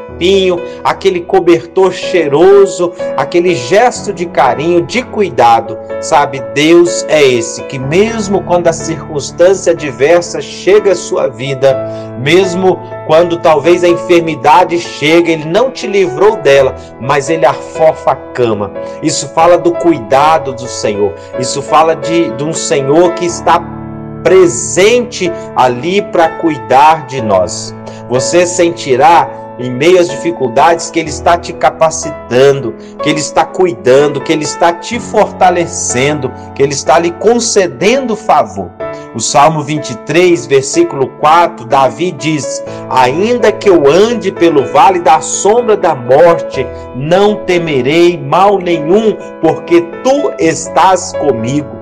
aquele 0.83 1.21
cobertor 1.21 1.91
cheiroso, 1.91 2.93
aquele 3.17 3.55
gesto 3.55 4.13
de 4.13 4.25
carinho, 4.25 4.81
de 4.81 5.03
cuidado. 5.03 5.77
Sabe, 5.99 6.41
Deus 6.53 7.05
é 7.07 7.23
esse 7.23 7.63
que 7.63 7.79
mesmo 7.79 8.43
quando 8.43 8.67
a 8.67 8.73
circunstância 8.73 9.73
adversa 9.73 10.41
chega 10.41 10.91
à 10.91 10.95
sua 10.95 11.27
vida, 11.27 11.77
mesmo 12.19 12.79
quando 13.07 13.37
talvez 13.37 13.83
a 13.83 13.89
enfermidade 13.89 14.79
chega, 14.79 15.31
ele 15.31 15.45
não 15.45 15.71
te 15.71 15.87
livrou 15.87 16.37
dela, 16.37 16.75
mas 16.99 17.29
ele 17.29 17.45
afofa 17.45 18.11
a 18.11 18.15
cama. 18.15 18.71
Isso 19.01 19.27
fala 19.29 19.57
do 19.57 19.71
cuidado 19.71 20.53
do 20.53 20.67
Senhor. 20.67 21.13
Isso 21.39 21.61
fala 21.61 21.95
de, 21.95 22.29
de 22.31 22.43
um 22.43 22.53
Senhor 22.53 23.13
que 23.15 23.25
está 23.25 23.80
presente 24.23 25.31
ali 25.55 26.01
para 26.01 26.29
cuidar 26.39 27.05
de 27.05 27.21
nós. 27.21 27.75
Você 28.09 28.45
sentirá 28.45 29.41
em 29.59 29.69
meio 29.69 29.99
às 29.99 30.09
dificuldades, 30.09 30.89
que 30.89 30.99
Ele 30.99 31.09
está 31.09 31.37
te 31.37 31.53
capacitando, 31.53 32.73
que 33.01 33.09
Ele 33.09 33.19
está 33.19 33.45
cuidando, 33.45 34.21
que 34.21 34.31
Ele 34.31 34.43
está 34.43 34.73
te 34.73 34.99
fortalecendo, 34.99 36.31
que 36.55 36.63
Ele 36.63 36.73
está 36.73 36.97
lhe 36.99 37.11
concedendo 37.11 38.15
favor. 38.15 38.71
O 39.13 39.19
Salmo 39.19 39.61
23, 39.61 40.45
versículo 40.47 41.07
4, 41.19 41.65
Davi 41.65 42.11
diz: 42.11 42.63
Ainda 42.89 43.51
que 43.51 43.69
eu 43.69 43.87
ande 43.87 44.31
pelo 44.31 44.65
vale 44.71 44.99
da 44.99 45.21
sombra 45.21 45.77
da 45.77 45.93
morte, 45.93 46.65
não 46.95 47.35
temerei 47.45 48.17
mal 48.17 48.57
nenhum, 48.57 49.15
porque 49.41 49.81
tu 50.03 50.31
estás 50.39 51.13
comigo. 51.13 51.80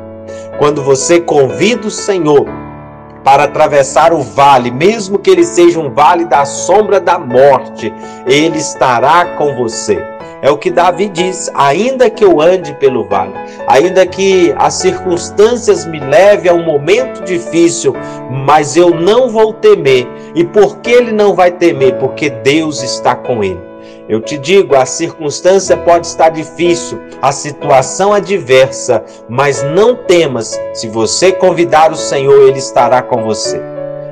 Quando 0.60 0.84
você 0.84 1.22
convida 1.22 1.88
o 1.88 1.91
Senhor 1.91 2.45
para 3.24 3.45
atravessar 3.45 4.12
o 4.12 4.22
vale, 4.22 4.70
mesmo 4.70 5.18
que 5.18 5.30
ele 5.30 5.45
seja 5.45 5.80
um 5.80 5.89
vale 5.89 6.26
da 6.26 6.43
sombra 6.43 6.99
da 6.99 7.18
morte, 7.18 7.93
ele 8.28 8.57
estará 8.57 9.38
com 9.38 9.55
você. 9.55 9.97
É 10.41 10.51
o 10.51 10.57
que 10.57 10.70
Davi 10.70 11.07
diz: 11.07 11.49
ainda 11.53 12.10
que 12.10 12.26
eu 12.26 12.41
ande 12.41 12.74
pelo 12.74 13.05
vale, 13.05 13.34
ainda 13.68 14.05
que 14.05 14.53
as 14.57 14.74
circunstâncias 14.74 15.86
me 15.86 16.01
levem 16.01 16.51
a 16.51 16.53
um 16.53 16.66
momento 16.66 17.24
difícil, 17.24 17.95
mas 18.30 18.76
eu 18.76 18.89
não 18.89 19.30
vou 19.30 19.53
temer. 19.53 20.05
E 20.36 20.43
por 20.43 20.80
que 20.80 20.91
ele 20.91 21.14
não 21.14 21.34
vai 21.34 21.51
temer? 21.51 21.95
Porque 21.95 22.30
Deus 22.30 22.84
está 22.84 23.16
com 23.16 23.41
ele. 23.41 23.68
Eu 24.10 24.20
te 24.20 24.39
digo, 24.39 24.76
a 24.76 24.88
circunstância 24.88 25.78
pode 25.78 26.07
estar 26.07 26.30
difícil, 26.30 26.99
a 27.22 27.32
situação 27.32 28.12
adversa, 28.12 29.03
mas 29.30 29.62
não 29.62 29.95
temas, 29.95 30.60
se 30.74 30.88
você 30.88 31.32
convidar 31.32 31.91
o 31.91 31.95
Senhor, 31.95 32.47
ele 32.47 32.57
estará 32.57 33.03
com 33.03 33.24
você. 33.24 33.62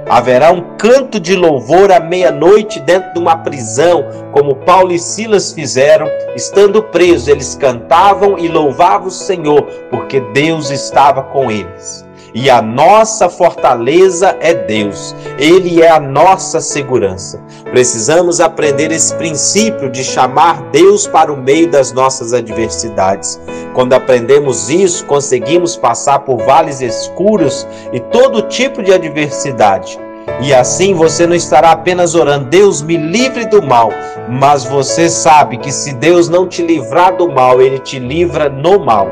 Haverá 0.07 0.51
um 0.51 0.77
canto 0.77 1.19
de 1.19 1.35
louvor 1.35 1.91
à 1.91 1.99
meia-noite 1.99 2.79
dentro 2.79 3.11
de 3.13 3.19
uma 3.19 3.37
prisão, 3.37 4.05
como 4.31 4.57
Paulo 4.57 4.91
e 4.91 4.99
Silas 4.99 5.51
fizeram, 5.51 6.07
estando 6.35 6.83
presos, 6.83 7.27
eles 7.27 7.55
cantavam 7.55 8.37
e 8.37 8.47
louvavam 8.47 9.07
o 9.07 9.11
Senhor, 9.11 9.63
porque 9.89 10.19
Deus 10.31 10.69
estava 10.69 11.23
com 11.23 11.49
eles. 11.49 12.06
E 12.33 12.49
a 12.49 12.61
nossa 12.61 13.29
fortaleza 13.29 14.37
é 14.39 14.53
Deus, 14.53 15.15
Ele 15.37 15.81
é 15.81 15.89
a 15.89 15.99
nossa 15.99 16.59
segurança. 16.59 17.41
Precisamos 17.71 18.39
aprender 18.39 18.91
esse 18.91 19.13
princípio 19.15 19.89
de 19.89 20.03
chamar 20.03 20.61
Deus 20.71 21.07
para 21.07 21.31
o 21.31 21.37
meio 21.37 21.69
das 21.69 21.91
nossas 21.91 22.33
adversidades. 22.33 23.39
Quando 23.73 23.93
aprendemos 23.93 24.69
isso, 24.69 25.05
conseguimos 25.05 25.75
passar 25.75 26.19
por 26.19 26.37
vales 26.37 26.81
escuros 26.81 27.67
e 27.93 27.99
todo 27.99 28.41
tipo 28.43 28.81
de 28.81 28.93
adversidade. 28.93 30.06
E 30.39 30.53
assim 30.53 30.93
você 30.93 31.25
não 31.25 31.35
estará 31.35 31.71
apenas 31.71 32.13
orando, 32.13 32.45
Deus 32.45 32.81
me 32.81 32.95
livre 32.95 33.45
do 33.47 33.61
mal, 33.61 33.89
mas 34.29 34.63
você 34.65 35.09
sabe 35.09 35.57
que 35.57 35.71
se 35.71 35.93
Deus 35.93 36.29
não 36.29 36.47
te 36.47 36.61
livrar 36.61 37.15
do 37.17 37.31
mal, 37.31 37.59
Ele 37.59 37.79
te 37.79 37.97
livra 37.97 38.47
no 38.47 38.79
mal. 38.79 39.07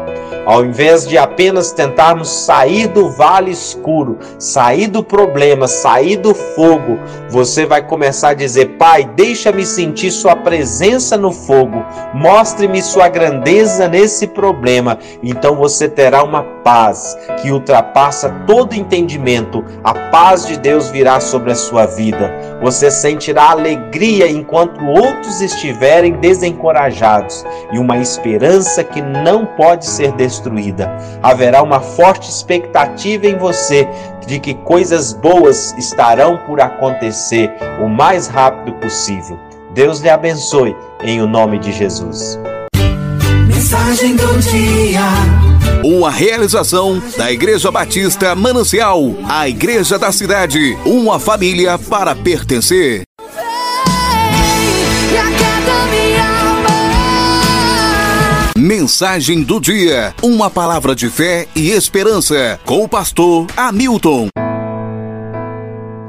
Ao 0.45 0.63
invés 0.63 1.07
de 1.07 1.17
apenas 1.17 1.71
tentarmos 1.71 2.29
sair 2.29 2.87
do 2.87 3.09
vale 3.09 3.49
escuro, 3.49 4.19
sair 4.37 4.85
do 4.85 5.03
problema, 5.03 5.67
sair 5.67 6.17
do 6.17 6.35
fogo, 6.35 6.99
você 7.31 7.65
vai 7.65 7.81
começar 7.81 8.29
a 8.29 8.33
dizer: 8.35 8.77
Pai, 8.77 9.09
deixa-me 9.15 9.65
sentir 9.65 10.11
Sua 10.11 10.35
presença 10.35 11.17
no 11.17 11.31
fogo, 11.31 11.83
mostre-me 12.13 12.79
Sua 12.83 13.09
grandeza 13.09 13.87
nesse 13.87 14.27
problema. 14.27 14.99
Então 15.23 15.55
você 15.55 15.89
terá 15.89 16.23
uma 16.23 16.43
paz 16.43 17.17
que 17.41 17.49
ultrapassa 17.49 18.29
todo 18.45 18.75
entendimento. 18.75 19.65
A 19.83 19.95
paz 19.95 20.45
de 20.45 20.59
Deus 20.59 20.89
virá 20.89 21.14
sobre 21.19 21.51
a 21.51 21.55
sua 21.55 21.85
vida. 21.85 22.31
Você 22.61 22.89
sentirá 22.89 23.51
alegria 23.51 24.29
enquanto 24.29 24.83
outros 24.85 25.41
estiverem 25.41 26.13
desencorajados 26.13 27.45
e 27.71 27.79
uma 27.79 27.97
esperança 27.97 28.83
que 28.83 29.01
não 29.01 29.45
pode 29.45 29.85
ser 29.85 30.11
destruída. 30.13 30.95
Haverá 31.21 31.61
uma 31.61 31.79
forte 31.79 32.29
expectativa 32.29 33.27
em 33.27 33.37
você 33.37 33.87
de 34.25 34.39
que 34.39 34.53
coisas 34.53 35.13
boas 35.13 35.73
estarão 35.77 36.37
por 36.45 36.59
acontecer 36.59 37.51
o 37.83 37.87
mais 37.87 38.27
rápido 38.27 38.73
possível. 38.79 39.39
Deus 39.73 39.99
lhe 39.99 40.09
abençoe 40.09 40.75
em 41.03 41.21
o 41.21 41.27
nome 41.27 41.59
de 41.59 41.71
Jesus. 41.71 42.39
Mensagem 43.65 44.15
do 44.15 44.37
dia. 44.37 45.01
Uma 45.83 46.11
realização 46.11 47.01
da 47.17 47.31
Igreja 47.31 47.71
Batista 47.71 48.35
Manancial, 48.35 49.01
a 49.27 49.49
igreja 49.49 49.97
da 49.97 50.11
cidade, 50.11 50.77
uma 50.85 51.19
família 51.19 51.75
para 51.75 52.13
pertencer. 52.13 53.01
Mensagem 58.55 59.41
do 59.41 59.59
dia, 59.59 60.13
uma 60.21 60.47
palavra 60.51 60.93
de 60.93 61.09
fé 61.09 61.47
e 61.55 61.71
esperança, 61.71 62.59
com 62.65 62.83
o 62.83 62.87
pastor 62.87 63.47
Hamilton. 63.57 64.27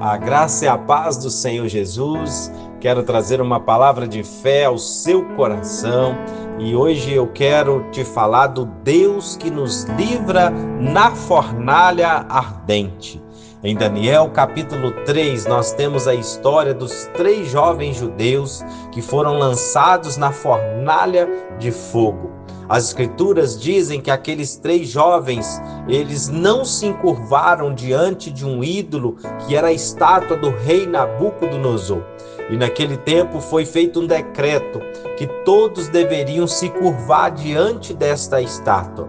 A 0.07 0.16
graça 0.16 0.64
e 0.64 0.68
a 0.68 0.78
paz 0.78 1.16
do 1.16 1.28
Senhor 1.28 1.66
Jesus. 1.66 2.48
Quero 2.78 3.02
trazer 3.02 3.40
uma 3.40 3.59
palavra 3.59 4.07
de 4.07 4.22
fé 4.22 4.66
ao 4.66 4.78
seu 4.78 5.24
coração 5.30 6.16
e 6.61 6.76
hoje 6.76 7.12
eu 7.12 7.26
quero 7.26 7.84
te 7.90 8.04
falar 8.04 8.46
do 8.46 8.66
Deus 8.84 9.36
que 9.36 9.50
nos 9.50 9.82
livra 9.98 10.48
na 10.48 11.11
fornalha 11.11 12.24
ardente. 12.28 13.20
Em 13.64 13.74
Daniel 13.74 14.30
capítulo 14.30 14.92
3, 15.04 15.44
nós 15.46 15.72
temos 15.72 16.07
a 16.07 16.14
história 16.14 16.72
dos 16.72 17.11
três 17.16 17.50
jovens 17.50 17.96
judeus 17.96 18.64
que 18.92 19.02
foram 19.02 19.36
lançados 19.36 20.16
na 20.16 20.30
fornalha 20.30 21.28
de 21.59 21.72
fogo. 21.72 22.30
As 22.69 22.89
escrituras 22.89 23.61
dizem 23.61 24.01
que 24.01 24.11
aqueles 24.11 24.57
três 24.57 24.89
jovens, 24.89 25.62
eles 25.87 26.29
não 26.29 26.64
se 26.64 26.87
encurvaram 26.87 27.73
diante 27.73 28.31
de 28.31 28.45
um 28.45 28.62
ídolo 28.62 29.17
que 29.47 29.55
era 29.55 29.69
a 29.69 29.73
estátua 29.73 30.37
do 30.37 30.51
rei 30.51 30.87
Nabucodonosor. 30.87 32.03
E 32.51 32.57
naquele 32.57 32.97
tempo 32.97 33.41
foi 33.41 33.64
feito 33.64 34.01
um 34.01 34.07
decreto 34.07 34.81
que 35.17 35.27
todos 35.45 35.89
deveriam 35.89 36.47
se 36.47 36.69
curvar 36.71 37.31
diante 37.31 37.95
desta 37.95 38.41
estátua. 38.41 39.09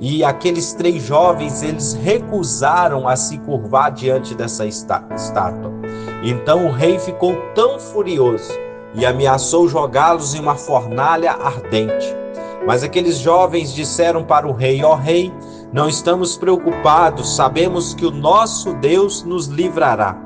E 0.00 0.24
aqueles 0.24 0.72
três 0.72 1.02
jovens, 1.02 1.62
eles 1.62 1.94
recusaram 1.94 3.06
a 3.06 3.16
se 3.16 3.38
curvar 3.38 3.92
diante 3.92 4.34
dessa 4.34 4.66
estátua. 4.66 5.72
Então 6.22 6.66
o 6.66 6.72
rei 6.72 6.98
ficou 6.98 7.36
tão 7.54 7.78
furioso 7.78 8.52
e 8.94 9.04
ameaçou 9.06 9.68
jogá-los 9.68 10.34
em 10.34 10.40
uma 10.40 10.56
fornalha 10.56 11.32
ardente. 11.32 12.23
Mas 12.66 12.82
aqueles 12.82 13.18
jovens 13.18 13.72
disseram 13.72 14.24
para 14.24 14.46
o 14.46 14.52
rei: 14.52 14.82
Ó 14.82 14.92
oh, 14.92 14.96
rei, 14.96 15.32
não 15.72 15.88
estamos 15.88 16.36
preocupados, 16.36 17.34
sabemos 17.36 17.94
que 17.94 18.06
o 18.06 18.10
nosso 18.10 18.74
Deus 18.74 19.22
nos 19.24 19.46
livrará. 19.46 20.16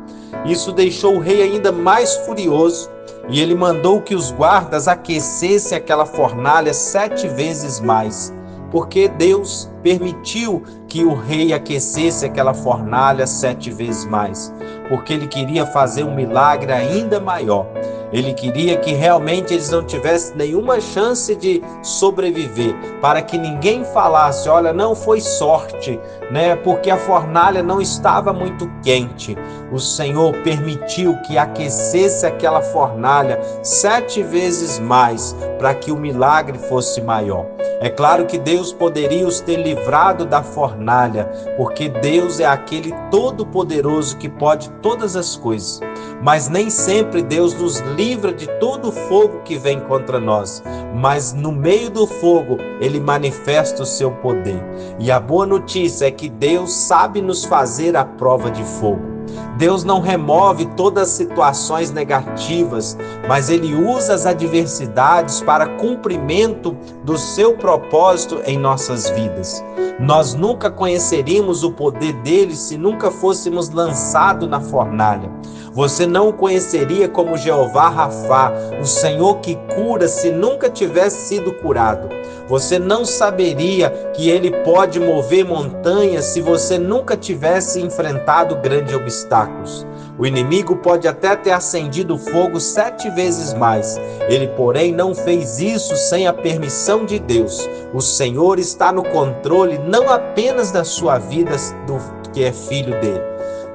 Isso 0.44 0.72
deixou 0.72 1.16
o 1.16 1.20
rei 1.20 1.42
ainda 1.42 1.72
mais 1.72 2.14
furioso 2.18 2.90
e 3.28 3.40
ele 3.40 3.54
mandou 3.54 4.00
que 4.00 4.14
os 4.14 4.30
guardas 4.30 4.88
aquecessem 4.88 5.76
aquela 5.76 6.06
fornalha 6.06 6.72
sete 6.72 7.28
vezes 7.28 7.80
mais, 7.80 8.32
porque 8.70 9.08
Deus 9.08 9.70
permitiu 9.82 10.62
que 10.86 11.04
o 11.04 11.14
rei 11.14 11.52
aquecesse 11.52 12.24
aquela 12.24 12.54
fornalha 12.54 13.26
sete 13.26 13.70
vezes 13.70 14.04
mais, 14.06 14.52
porque 14.88 15.12
ele 15.12 15.26
queria 15.26 15.66
fazer 15.66 16.04
um 16.04 16.14
milagre 16.14 16.72
ainda 16.72 17.20
maior. 17.20 17.66
Ele 18.12 18.32
queria 18.32 18.78
que 18.78 18.92
realmente 18.92 19.52
eles 19.52 19.70
não 19.70 19.84
tivessem 19.84 20.34
nenhuma 20.36 20.80
chance 20.80 21.34
de 21.36 21.62
sobreviver, 21.82 22.74
para 23.00 23.20
que 23.20 23.36
ninguém 23.36 23.84
falasse: 23.84 24.48
olha, 24.48 24.72
não 24.72 24.94
foi 24.94 25.20
sorte, 25.20 26.00
né? 26.30 26.56
Porque 26.56 26.90
a 26.90 26.96
fornalha 26.96 27.62
não 27.62 27.80
estava 27.80 28.32
muito 28.32 28.70
quente. 28.82 29.36
O 29.70 29.78
Senhor 29.78 30.32
permitiu 30.42 31.16
que 31.26 31.36
aquecesse 31.36 32.24
aquela 32.24 32.62
fornalha 32.62 33.38
sete 33.62 34.22
vezes 34.22 34.78
mais, 34.78 35.36
para 35.58 35.74
que 35.74 35.92
o 35.92 35.96
milagre 35.96 36.58
fosse 36.58 37.02
maior. 37.02 37.46
É 37.80 37.88
claro 37.88 38.26
que 38.26 38.38
Deus 38.38 38.72
poderia 38.72 39.26
os 39.26 39.40
ter 39.40 39.56
livrado 39.56 40.24
da 40.24 40.42
fornalha, 40.42 41.26
porque 41.56 41.88
Deus 41.88 42.40
é 42.40 42.46
aquele 42.46 42.92
todo-poderoso 43.10 44.16
que 44.16 44.28
pode 44.28 44.68
todas 44.82 45.16
as 45.16 45.36
coisas. 45.36 45.80
Mas 46.22 46.48
nem 46.48 46.68
sempre 46.70 47.22
Deus 47.22 47.54
nos 47.54 47.80
livra 47.96 48.32
de 48.32 48.46
todo 48.58 48.88
o 48.88 48.92
fogo 48.92 49.42
que 49.44 49.56
vem 49.56 49.80
contra 49.80 50.18
nós. 50.18 50.62
Mas 50.94 51.32
no 51.32 51.52
meio 51.52 51.90
do 51.90 52.06
fogo, 52.06 52.58
ele 52.80 53.00
manifesta 53.00 53.82
o 53.82 53.86
seu 53.86 54.10
poder. 54.10 54.62
E 54.98 55.10
a 55.10 55.20
boa 55.20 55.46
notícia 55.46 56.06
é 56.06 56.10
que 56.10 56.28
Deus 56.28 56.72
sabe 56.72 57.20
nos 57.20 57.44
fazer 57.44 57.96
a 57.96 58.04
prova 58.04 58.50
de 58.50 58.64
fogo. 58.64 59.17
Deus 59.56 59.84
não 59.84 60.00
remove 60.00 60.66
todas 60.76 61.08
as 61.08 61.14
situações 61.14 61.90
negativas, 61.90 62.96
mas 63.26 63.48
Ele 63.50 63.74
usa 63.74 64.14
as 64.14 64.26
adversidades 64.26 65.40
para 65.40 65.66
cumprimento 65.66 66.76
do 67.04 67.18
seu 67.18 67.56
propósito 67.56 68.40
em 68.44 68.58
nossas 68.58 69.10
vidas. 69.10 69.64
Nós 69.98 70.34
nunca 70.34 70.70
conheceríamos 70.70 71.64
o 71.64 71.72
poder 71.72 72.12
dele 72.22 72.54
se 72.54 72.78
nunca 72.78 73.10
fôssemos 73.10 73.68
lançados 73.70 74.48
na 74.48 74.60
fornalha. 74.60 75.28
Você 75.72 76.06
não 76.06 76.28
o 76.28 76.32
conheceria 76.32 77.08
como 77.08 77.36
Jeová 77.36 77.88
Rafá, 77.88 78.52
o 78.80 78.84
Senhor 78.84 79.38
que 79.38 79.56
cura 79.74 80.06
se 80.06 80.30
nunca 80.30 80.70
tivesse 80.70 81.28
sido 81.28 81.52
curado. 81.54 82.08
Você 82.48 82.78
não 82.78 83.04
saberia 83.04 83.90
que 84.14 84.30
ele 84.30 84.50
pode 84.64 84.98
mover 84.98 85.44
montanhas 85.44 86.24
se 86.24 86.40
você 86.40 86.78
nunca 86.78 87.14
tivesse 87.16 87.80
enfrentado 87.80 88.56
grandes 88.56 88.94
obstáculos. 88.94 89.86
O 90.18 90.26
inimigo 90.26 90.76
pode 90.76 91.06
até 91.06 91.36
ter 91.36 91.52
acendido 91.52 92.16
fogo 92.16 92.58
sete 92.58 93.10
vezes 93.10 93.52
mais. 93.52 94.00
Ele, 94.28 94.48
porém, 94.48 94.92
não 94.92 95.14
fez 95.14 95.60
isso 95.60 95.94
sem 95.94 96.26
a 96.26 96.32
permissão 96.32 97.04
de 97.04 97.18
Deus. 97.18 97.68
O 97.92 98.00
Senhor 98.00 98.58
está 98.58 98.90
no 98.90 99.04
controle 99.04 99.78
não 99.78 100.10
apenas 100.10 100.72
da 100.72 100.84
sua 100.84 101.18
vida, 101.18 101.54
do 101.86 101.98
que 102.32 102.44
é 102.44 102.52
filho 102.52 103.00
dele, 103.00 103.22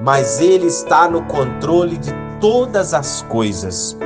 mas 0.00 0.40
ele 0.40 0.66
está 0.66 1.08
no 1.08 1.22
controle 1.26 1.96
de 1.96 2.12
todas 2.40 2.92
as 2.92 3.22
coisas. 3.22 3.96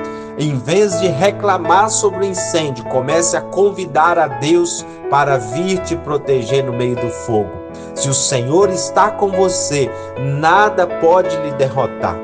Em 0.40 0.56
vez 0.56 1.00
de 1.00 1.08
reclamar 1.08 1.90
sobre 1.90 2.20
o 2.20 2.24
incêndio, 2.24 2.84
comece 2.84 3.36
a 3.36 3.40
convidar 3.40 4.16
a 4.16 4.28
Deus 4.28 4.86
para 5.10 5.36
vir 5.36 5.78
te 5.80 5.96
proteger 5.96 6.64
no 6.64 6.72
meio 6.72 6.94
do 6.94 7.10
fogo. 7.10 7.50
Se 7.92 8.08
o 8.08 8.14
Senhor 8.14 8.70
está 8.70 9.10
com 9.10 9.32
você, 9.32 9.90
nada 10.38 10.86
pode 10.86 11.36
lhe 11.38 11.50
derrotar. 11.52 12.16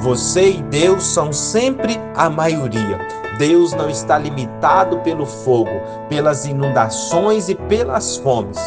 Você 0.00 0.50
e 0.50 0.62
Deus 0.62 1.04
são 1.04 1.32
sempre 1.32 2.00
a 2.16 2.28
maioria. 2.28 2.98
Deus 3.38 3.72
não 3.72 3.88
está 3.88 4.18
limitado 4.18 4.98
pelo 5.00 5.24
fogo, 5.24 5.70
pelas 6.08 6.46
inundações 6.46 7.48
e 7.48 7.54
pelas 7.54 8.16
fomes. 8.16 8.58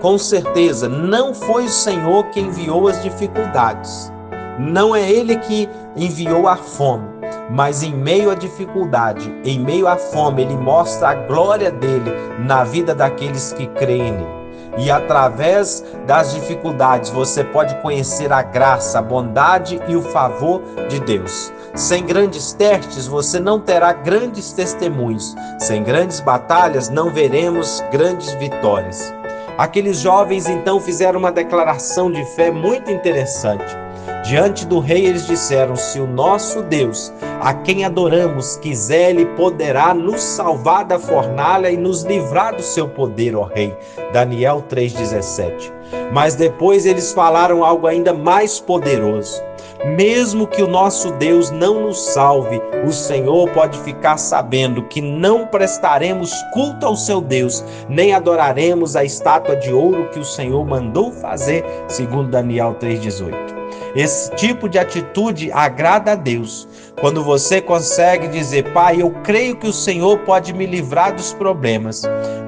Com 0.00 0.16
certeza, 0.16 0.88
não 0.88 1.34
foi 1.34 1.64
o 1.64 1.68
Senhor 1.68 2.26
que 2.26 2.38
enviou 2.38 2.86
as 2.86 3.02
dificuldades. 3.02 4.12
Não 4.56 4.94
é 4.94 5.10
Ele 5.10 5.36
que 5.38 5.68
enviou 5.96 6.46
a 6.46 6.56
fome, 6.56 7.11
mas 7.52 7.82
em 7.82 7.94
meio 7.94 8.30
à 8.30 8.34
dificuldade, 8.34 9.32
em 9.44 9.60
meio 9.60 9.86
à 9.86 9.96
fome, 9.96 10.42
Ele 10.42 10.56
mostra 10.56 11.10
a 11.10 11.14
glória 11.14 11.70
dele 11.70 12.10
na 12.40 12.64
vida 12.64 12.94
daqueles 12.94 13.52
que 13.52 13.66
creem 13.68 14.12
nele 14.12 14.42
e 14.78 14.90
através 14.90 15.84
das 16.06 16.32
dificuldades 16.32 17.10
você 17.10 17.44
pode 17.44 17.74
conhecer 17.76 18.32
a 18.32 18.42
graça, 18.42 18.98
a 18.98 19.02
bondade 19.02 19.80
e 19.86 19.96
o 19.96 20.02
favor 20.02 20.62
de 20.88 20.98
Deus. 21.00 21.52
Sem 21.74 22.04
grandes 22.04 22.52
testes 22.52 23.06
você 23.06 23.38
não 23.38 23.60
terá 23.60 23.92
grandes 23.92 24.52
testemunhos. 24.52 25.34
Sem 25.58 25.82
grandes 25.82 26.20
batalhas 26.20 26.88
não 26.88 27.10
veremos 27.10 27.82
grandes 27.90 28.32
vitórias. 28.34 29.12
Aqueles 29.58 29.98
jovens 29.98 30.48
então 30.48 30.80
fizeram 30.80 31.18
uma 31.18 31.32
declaração 31.32 32.10
de 32.10 32.24
fé 32.34 32.50
muito 32.50 32.90
interessante. 32.90 33.76
Diante 34.24 34.66
do 34.66 34.78
rei, 34.78 35.06
eles 35.06 35.26
disseram: 35.26 35.76
Se 35.76 36.00
o 36.00 36.06
nosso 36.06 36.62
Deus, 36.62 37.12
a 37.40 37.52
quem 37.52 37.84
adoramos, 37.84 38.56
quiser, 38.56 39.10
ele 39.10 39.26
poderá 39.26 39.92
nos 39.92 40.22
salvar 40.22 40.84
da 40.84 40.98
fornalha 40.98 41.70
e 41.70 41.76
nos 41.76 42.02
livrar 42.04 42.54
do 42.54 42.62
seu 42.62 42.88
poder, 42.88 43.34
ó 43.34 43.44
rei. 43.44 43.76
Daniel 44.12 44.64
3,17. 44.70 45.72
Mas 46.12 46.34
depois 46.34 46.86
eles 46.86 47.12
falaram 47.12 47.64
algo 47.64 47.86
ainda 47.86 48.12
mais 48.12 48.60
poderoso. 48.60 49.42
Mesmo 49.84 50.46
que 50.46 50.62
o 50.62 50.68
nosso 50.68 51.10
Deus 51.12 51.50
não 51.50 51.80
nos 51.80 52.00
salve, 52.12 52.62
o 52.86 52.92
Senhor 52.92 53.48
pode 53.50 53.78
ficar 53.80 54.16
sabendo 54.16 54.84
que 54.84 55.00
não 55.00 55.46
prestaremos 55.46 56.32
culto 56.52 56.86
ao 56.86 56.94
seu 56.94 57.20
Deus, 57.20 57.64
nem 57.88 58.14
adoraremos 58.14 58.94
a 58.94 59.04
estátua 59.04 59.56
de 59.56 59.72
ouro 59.72 60.08
que 60.10 60.20
o 60.20 60.24
Senhor 60.24 60.64
mandou 60.64 61.10
fazer, 61.10 61.64
segundo 61.88 62.30
Daniel 62.30 62.76
3,18. 62.80 63.61
Esse 63.94 64.30
tipo 64.36 64.68
de 64.68 64.78
atitude 64.78 65.50
agrada 65.52 66.12
a 66.12 66.14
Deus. 66.14 66.68
Quando 67.00 67.22
você 67.24 67.60
consegue 67.60 68.28
dizer, 68.28 68.72
Pai, 68.72 69.02
eu 69.02 69.10
creio 69.22 69.56
que 69.56 69.66
o 69.66 69.72
Senhor 69.72 70.18
pode 70.20 70.52
me 70.52 70.66
livrar 70.66 71.14
dos 71.14 71.32
problemas, 71.32 72.02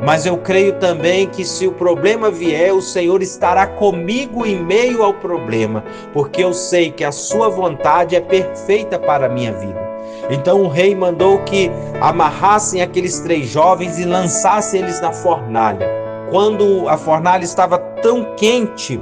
mas 0.05 0.27
eu 0.27 0.37
creio 0.39 0.75
também 0.75 1.27
que 1.27 1.45
se 1.45 1.67
o 1.67 1.73
problema 1.73 2.31
vier, 2.31 2.73
o 2.73 2.83
Senhor 2.83 3.23
estará 3.23 3.67
comigo 3.67 4.47
em 4.47 4.63
meio 4.63 5.03
ao 5.03 5.15
problema, 5.15 5.85
porque 6.13 6.45
eu 6.45 6.53
sei 6.53 6.91
que 6.91 7.05
a 7.05 7.13
Sua 7.13 7.49
vontade 7.49 8.15
é 8.15 8.21
perfeita 8.21 8.99
para 8.99 9.27
a 9.27 9.29
minha 9.29 9.53
vida. 9.53 9.85
Então 10.31 10.63
o 10.63 10.69
rei 10.69 10.95
mandou 10.95 11.39
que 11.41 11.71
amarrassem 12.01 12.81
aqueles 12.81 13.21
três 13.21 13.49
jovens 13.49 13.99
e 13.99 14.05
lançassem 14.05 14.81
eles 14.81 15.01
na 15.01 15.13
fornalha. 15.13 16.04
Quando 16.31 16.89
a 16.89 16.97
fornalha 16.97 17.45
estava 17.45 17.79
tão 17.79 18.35
quente 18.37 19.01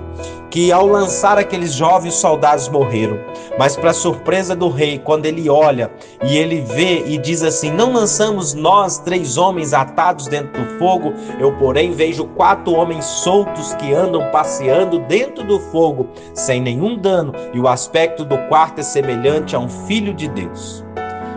que 0.52 0.70
ao 0.70 0.86
lançar 0.86 1.38
aqueles 1.38 1.72
jovens 1.72 2.14
soldados 2.14 2.68
morreram. 2.68 3.18
Mas 3.58 3.74
para 3.74 3.94
surpresa 3.94 4.54
do 4.54 4.68
rei, 4.68 4.98
quando 4.98 5.24
ele 5.24 5.48
olha 5.48 5.90
e 6.22 6.36
ele 6.36 6.60
vê 6.60 7.04
e 7.06 7.16
diz 7.16 7.42
assim: 7.42 7.70
Não 7.70 7.92
lançamos 7.94 8.52
nós 8.52 8.98
três 8.98 9.38
homens 9.38 9.72
atados 9.72 10.26
dentro 10.26 10.62
do 10.62 10.78
fogo, 10.78 11.14
eu 11.40 11.56
porém 11.56 11.92
vejo 11.92 12.26
quatro 12.26 12.74
homens 12.74 13.04
soltos 13.06 13.74
que 13.76 13.94
andam 13.94 14.30
passeando 14.30 14.98
dentro 15.00 15.42
do 15.42 15.58
fogo 15.58 16.08
sem 16.34 16.60
nenhum 16.60 16.98
dano, 16.98 17.32
e 17.54 17.58
o 17.58 17.66
aspecto 17.66 18.22
do 18.22 18.36
quarto 18.48 18.80
é 18.80 18.84
semelhante 18.84 19.56
a 19.56 19.58
um 19.58 19.68
filho 19.68 20.12
de 20.12 20.28
Deus. 20.28 20.84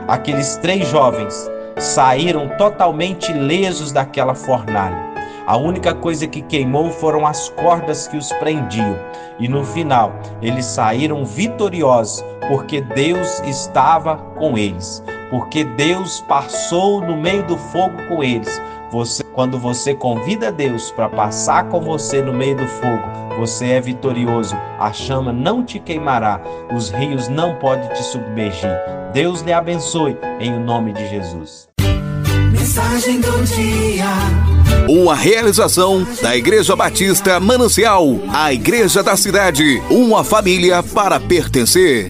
Aqueles 0.09 0.57
três 0.57 0.87
jovens 0.89 1.49
saíram 1.77 2.49
totalmente 2.57 3.31
lesos 3.31 3.93
daquela 3.93 4.35
fornalha. 4.35 5.14
A 5.47 5.55
única 5.57 5.93
coisa 5.93 6.25
que 6.25 6.41
queimou 6.41 6.89
foram 6.89 7.25
as 7.25 7.49
cordas 7.49 8.07
que 8.07 8.17
os 8.17 8.31
prendiam. 8.33 8.97
E 9.37 9.47
no 9.47 9.63
final, 9.63 10.11
eles 10.41 10.65
saíram 10.65 11.23
vitoriosos, 11.23 12.25
porque 12.47 12.81
Deus 12.81 13.41
estava 13.41 14.17
com 14.39 14.57
eles. 14.57 15.03
Porque 15.29 15.63
Deus 15.63 16.21
passou 16.21 16.99
no 16.99 17.15
meio 17.15 17.43
do 17.43 17.57
fogo 17.57 17.95
com 18.07 18.23
eles. 18.23 18.59
Você, 18.89 19.23
quando 19.33 19.59
você 19.59 19.93
convida 19.93 20.51
Deus 20.51 20.89
para 20.91 21.09
passar 21.09 21.69
com 21.69 21.79
você 21.81 22.23
no 22.23 22.33
meio 22.33 22.55
do 22.55 22.67
fogo, 22.67 23.03
você 23.37 23.71
é 23.71 23.81
vitorioso. 23.81 24.55
A 24.79 24.91
chama 24.93 25.31
não 25.31 25.63
te 25.63 25.79
queimará, 25.79 26.41
os 26.75 26.89
rios 26.89 27.27
não 27.27 27.55
podem 27.57 27.87
te 27.89 28.01
submergir. 28.01 28.71
Deus 29.13 29.41
lhe 29.41 29.53
abençoe 29.53 30.17
em 30.39 30.57
nome 30.59 30.91
de 30.93 31.07
Jesus. 31.07 31.74
Mensagem 32.57 33.19
do 33.19 33.43
dia. 33.43 34.05
Uma 34.87 35.13
realização 35.13 36.07
da 36.21 36.37
Igreja 36.37 36.73
Batista 36.73 37.37
Manancial, 37.37 38.17
a 38.33 38.53
igreja 38.53 39.03
da 39.03 39.17
cidade, 39.17 39.81
uma 39.89 40.23
família 40.23 40.81
para 40.81 41.19
pertencer. 41.19 42.07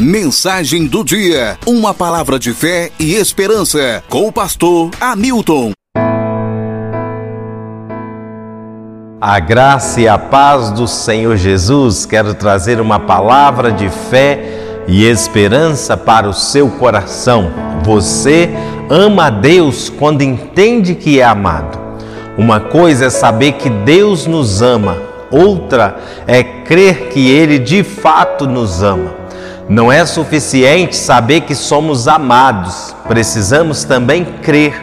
Mensagem 0.00 0.86
do 0.86 1.02
dia, 1.02 1.58
uma 1.66 1.92
palavra 1.92 2.38
de 2.38 2.54
fé 2.54 2.92
e 2.98 3.14
esperança 3.14 4.02
com 4.08 4.28
o 4.28 4.32
pastor 4.32 4.90
Hamilton. 5.00 5.72
A 9.20 9.40
graça 9.40 10.02
e 10.02 10.06
a 10.06 10.18
paz 10.18 10.70
do 10.70 10.86
Senhor 10.86 11.36
Jesus, 11.36 12.06
quero 12.06 12.34
trazer 12.34 12.78
uma 12.80 13.00
palavra 13.00 13.72
de 13.72 13.88
fé 13.88 14.60
e 14.86 15.04
esperança 15.04 15.96
para 15.96 16.28
o 16.28 16.32
seu 16.32 16.68
coração. 16.68 17.50
Você 17.82 18.50
ama 18.90 19.26
a 19.26 19.30
Deus 19.30 19.88
quando 19.88 20.22
entende 20.22 20.94
que 20.94 21.20
é 21.20 21.24
amado. 21.24 21.78
Uma 22.36 22.60
coisa 22.60 23.06
é 23.06 23.10
saber 23.10 23.52
que 23.52 23.70
Deus 23.70 24.26
nos 24.26 24.60
ama, 24.60 24.96
outra 25.30 25.96
é 26.26 26.42
crer 26.42 27.08
que 27.08 27.30
Ele 27.30 27.58
de 27.58 27.82
fato 27.82 28.46
nos 28.46 28.82
ama. 28.82 29.14
Não 29.68 29.90
é 29.90 30.04
suficiente 30.04 30.96
saber 30.96 31.42
que 31.42 31.54
somos 31.54 32.06
amados, 32.06 32.94
precisamos 33.08 33.84
também 33.84 34.24
crer. 34.42 34.74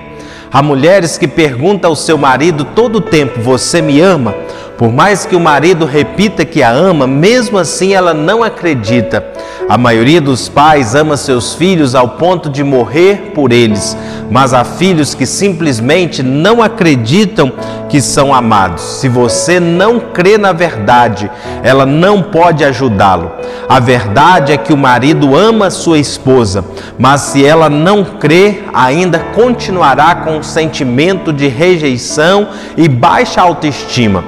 Há 0.51 0.61
mulheres 0.61 1.17
que 1.17 1.27
perguntam 1.27 1.91
ao 1.91 1.95
seu 1.95 2.17
marido 2.17 2.65
todo 2.65 2.97
o 2.97 3.01
tempo: 3.01 3.39
Você 3.41 3.81
me 3.81 4.01
ama? 4.01 4.33
Por 4.81 4.91
mais 4.91 5.27
que 5.27 5.35
o 5.35 5.39
marido 5.39 5.85
repita 5.85 6.43
que 6.43 6.63
a 6.63 6.71
ama, 6.71 7.05
mesmo 7.05 7.59
assim 7.59 7.93
ela 7.93 8.15
não 8.15 8.41
acredita. 8.41 9.23
A 9.69 9.77
maioria 9.77 10.19
dos 10.19 10.49
pais 10.49 10.95
ama 10.95 11.15
seus 11.15 11.53
filhos 11.53 11.93
ao 11.93 12.09
ponto 12.09 12.49
de 12.49 12.63
morrer 12.63 13.31
por 13.35 13.51
eles, 13.51 13.95
mas 14.31 14.55
há 14.55 14.63
filhos 14.63 15.13
que 15.13 15.27
simplesmente 15.27 16.23
não 16.23 16.63
acreditam 16.63 17.53
que 17.89 18.01
são 18.01 18.33
amados. 18.33 18.81
Se 18.81 19.07
você 19.07 19.59
não 19.59 19.99
crê 19.99 20.35
na 20.35 20.51
verdade, 20.51 21.29
ela 21.61 21.85
não 21.85 22.23
pode 22.23 22.63
ajudá-lo. 22.63 23.33
A 23.69 23.79
verdade 23.79 24.51
é 24.51 24.57
que 24.57 24.73
o 24.73 24.77
marido 24.77 25.37
ama 25.37 25.69
sua 25.69 25.99
esposa, 25.99 26.65
mas 26.97 27.21
se 27.21 27.45
ela 27.45 27.69
não 27.69 28.03
crê, 28.03 28.63
ainda 28.73 29.19
continuará 29.35 30.15
com 30.15 30.37
um 30.37 30.43
sentimento 30.43 31.31
de 31.31 31.47
rejeição 31.47 32.47
e 32.75 32.89
baixa 32.89 33.39
autoestima. 33.39 34.23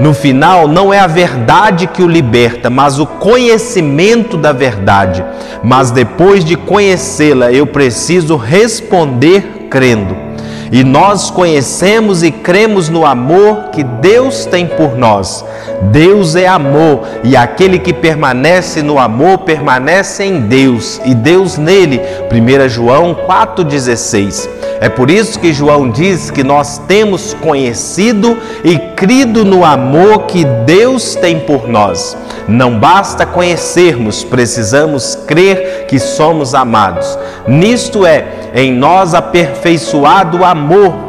No 0.00 0.14
final, 0.14 0.66
não 0.66 0.94
é 0.94 0.98
a 0.98 1.06
verdade 1.06 1.86
que 1.86 2.02
o 2.02 2.08
liberta, 2.08 2.70
mas 2.70 2.98
o 2.98 3.04
conhecimento 3.04 4.38
da 4.38 4.50
verdade. 4.50 5.22
Mas 5.62 5.90
depois 5.90 6.42
de 6.42 6.56
conhecê-la, 6.56 7.52
eu 7.52 7.66
preciso 7.66 8.34
responder 8.34 9.66
crendo. 9.68 10.29
E 10.72 10.84
nós 10.84 11.30
conhecemos 11.30 12.22
e 12.22 12.30
cremos 12.30 12.88
no 12.88 13.04
amor 13.04 13.70
que 13.72 13.82
Deus 13.82 14.44
tem 14.44 14.66
por 14.66 14.96
nós. 14.96 15.44
Deus 15.90 16.36
é 16.36 16.46
amor 16.46 17.06
e 17.24 17.36
aquele 17.36 17.78
que 17.78 17.92
permanece 17.92 18.82
no 18.82 18.98
amor 18.98 19.38
permanece 19.38 20.24
em 20.24 20.40
Deus 20.42 21.00
e 21.04 21.14
Deus 21.14 21.58
nele. 21.58 22.00
1 22.30 22.68
João 22.68 23.14
4,16. 23.14 24.48
É 24.80 24.88
por 24.88 25.10
isso 25.10 25.38
que 25.38 25.52
João 25.52 25.90
diz 25.90 26.30
que 26.30 26.42
nós 26.42 26.78
temos 26.78 27.34
conhecido 27.34 28.38
e 28.64 28.78
crido 28.78 29.44
no 29.44 29.64
amor 29.64 30.22
que 30.22 30.44
Deus 30.64 31.14
tem 31.14 31.40
por 31.40 31.68
nós. 31.68 32.16
Não 32.48 32.78
basta 32.78 33.26
conhecermos, 33.26 34.24
precisamos 34.24 35.14
crer 35.26 35.84
que 35.86 35.98
somos 35.98 36.54
amados. 36.54 37.18
Nisto 37.46 38.06
é, 38.06 38.26
em 38.54 38.72
nós 38.72 39.14
aperfeiçoado 39.14 40.38
o 40.38 40.44
amor, 40.44 40.59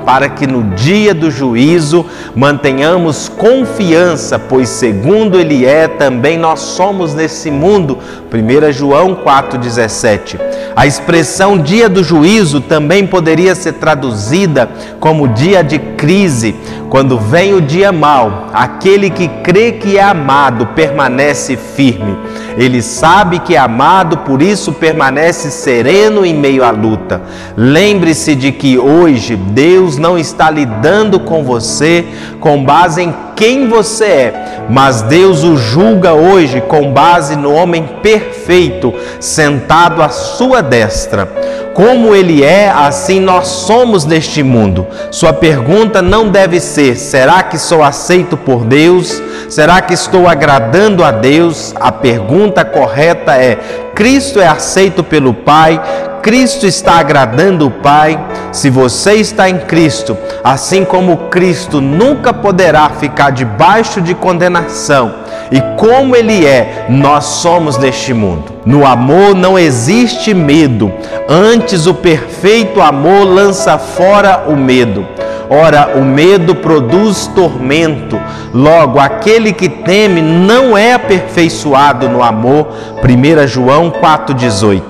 para 0.06 0.30
que 0.30 0.48
no 0.48 0.64
dia 0.76 1.14
do 1.14 1.30
juízo 1.30 2.06
mantenhamos 2.36 3.30
confiança, 3.30 4.38
pois 4.38 4.70
segundo 4.70 5.40
Ele 5.40 5.66
é, 5.66 5.88
também 5.88 6.38
nós 6.38 6.60
somos 6.60 7.14
nesse 7.14 7.52
mundo. 7.52 7.98
1 8.32 8.72
João 8.72 9.16
4,17. 9.16 10.40
A 10.76 10.88
expressão 10.88 11.58
dia 11.58 11.90
do 11.90 12.04
juízo 12.04 12.62
também 12.62 13.06
poderia 13.06 13.54
ser 13.56 13.74
traduzida 13.74 14.70
como 15.00 15.28
dia 15.28 15.64
de 15.64 15.78
crise, 15.78 16.56
quando 16.90 17.18
vem 17.18 17.54
o 17.54 17.62
dia 17.62 17.92
mau, 17.92 18.48
aquele 18.54 19.10
que 19.10 19.28
crê 19.28 19.74
que 19.74 19.98
é 19.98 20.04
amado 20.04 20.68
permanece 20.68 21.58
firme. 21.58 22.18
Ele 22.58 22.82
sabe 22.82 23.40
que 23.40 23.56
é 23.56 23.58
amado, 23.58 24.18
por 24.20 24.42
isso 24.42 24.74
permanece 24.74 25.50
sereno 25.52 26.26
em 26.26 26.34
meio 26.34 26.64
à 26.64 26.72
luta. 26.72 27.22
Lembre-se 27.56 28.36
de 28.36 28.52
que 28.52 28.78
hoje 28.78 29.36
Deus 29.36 29.98
não 29.98 30.18
está 30.18 30.50
lidando 30.50 31.20
com 31.20 31.44
você 31.44 32.06
com 32.40 32.64
base 32.64 33.02
em 33.02 33.14
quem 33.42 33.68
você 33.68 34.06
é, 34.06 34.66
mas 34.70 35.02
Deus 35.02 35.44
o 35.44 35.58
julga 35.58 36.14
hoje 36.14 36.62
com 36.62 36.94
base 36.94 37.36
no 37.36 37.52
homem 37.52 37.84
perfeito 38.04 38.94
sentado 39.20 40.04
à 40.04 40.10
sua 40.10 40.62
destra. 40.62 41.26
Como 41.74 42.14
ele 42.14 42.44
é, 42.44 42.70
assim 42.70 43.20
nós 43.20 43.48
somos 43.48 44.06
neste 44.06 44.44
mundo. 44.44 44.86
Sua 45.10 45.34
pergunta 45.34 46.04
não 46.04 46.30
deve 46.30 46.60
ser: 46.60 46.96
será 46.96 47.42
que 47.42 47.58
sou 47.58 47.82
aceito 47.82 48.38
por 48.38 48.64
Deus? 48.64 49.20
Será 49.50 49.82
que 49.82 49.96
estou 49.96 50.28
agradando 50.28 51.04
a 51.04 51.10
Deus? 51.10 51.74
A 51.80 51.92
pergunta 51.92 52.64
correta 52.64 53.36
é: 53.38 53.58
Cristo 54.02 54.42
é 54.42 54.48
aceito 54.48 55.04
pelo 55.04 55.32
Pai? 55.32 55.80
Cristo 56.24 56.66
está 56.66 56.94
agradando 56.94 57.68
o 57.68 57.70
Pai? 57.70 58.20
Se 58.52 58.68
você 58.68 59.14
está 59.14 59.48
em 59.48 59.60
Cristo, 59.60 60.18
assim 60.44 60.84
como 60.84 61.30
Cristo 61.30 61.80
nunca 61.80 62.34
poderá 62.34 62.90
ficar 62.90 63.30
debaixo 63.30 64.02
de 64.02 64.16
condenação, 64.16 65.14
e 65.52 65.62
como 65.78 66.16
Ele 66.16 66.48
é, 66.48 66.88
nós 66.90 67.26
somos 67.26 67.78
neste 67.78 68.12
mundo. 68.12 68.52
No 68.66 68.88
amor 68.88 69.36
não 69.36 69.60
existe 69.60 70.34
medo, 70.34 70.92
antes 71.30 71.86
o 71.86 71.94
perfeito 71.94 72.82
amor 72.82 73.28
lança 73.28 73.78
fora 73.78 74.46
o 74.48 74.56
medo. 74.56 75.08
Ora, 75.54 75.98
o 75.98 76.06
medo 76.06 76.56
produz 76.56 77.28
tormento, 77.28 78.18
logo, 78.54 78.98
aquele 78.98 79.52
que 79.52 79.68
teme 79.68 80.22
não 80.22 80.78
é 80.78 80.94
aperfeiçoado 80.94 82.08
no 82.08 82.24
amor. 82.24 82.70
1 83.04 83.48
João 83.48 83.92
4,18. 83.92 84.82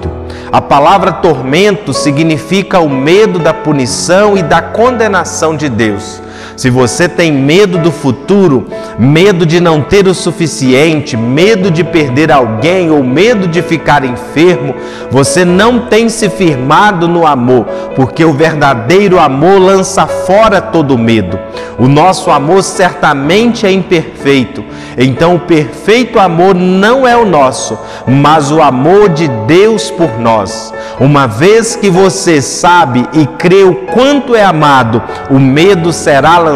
A 0.51 0.61
palavra 0.61 1.13
tormento 1.13 1.91
significa 1.95 2.79
o 2.79 2.87
medo 2.87 3.39
da 3.39 3.55
punição 3.55 4.37
e 4.37 4.43
da 4.43 4.61
condenação 4.61 5.57
de 5.57 5.67
Deus. 5.67 6.21
Se 6.61 6.69
você 6.69 7.09
tem 7.09 7.31
medo 7.31 7.79
do 7.79 7.91
futuro, 7.91 8.67
medo 8.99 9.47
de 9.47 9.59
não 9.59 9.81
ter 9.81 10.07
o 10.07 10.13
suficiente, 10.13 11.17
medo 11.17 11.71
de 11.71 11.83
perder 11.83 12.31
alguém 12.31 12.91
ou 12.91 13.03
medo 13.03 13.47
de 13.47 13.63
ficar 13.63 14.05
enfermo, 14.05 14.75
você 15.09 15.43
não 15.43 15.87
tem 15.87 16.07
se 16.07 16.29
firmado 16.29 17.07
no 17.07 17.25
amor, 17.25 17.65
porque 17.95 18.23
o 18.23 18.31
verdadeiro 18.31 19.17
amor 19.17 19.59
lança 19.59 20.05
fora 20.05 20.61
todo 20.61 20.99
medo. 20.99 21.39
O 21.79 21.87
nosso 21.87 22.29
amor 22.29 22.61
certamente 22.61 23.65
é 23.65 23.71
imperfeito, 23.71 24.63
então 24.95 25.33
o 25.33 25.39
perfeito 25.39 26.19
amor 26.19 26.53
não 26.53 27.07
é 27.07 27.17
o 27.17 27.25
nosso, 27.25 27.75
mas 28.05 28.51
o 28.51 28.61
amor 28.61 29.09
de 29.09 29.27
Deus 29.47 29.89
por 29.89 30.19
nós. 30.19 30.71
Uma 30.99 31.25
vez 31.25 31.75
que 31.75 31.89
você 31.89 32.39
sabe 32.39 33.03
e 33.13 33.25
crê 33.25 33.63
o 33.63 33.73
quanto 33.87 34.35
é 34.35 34.43
amado, 34.43 35.01
o 35.31 35.39
medo 35.39 35.91
será 35.91 36.37
lançado 36.37 36.50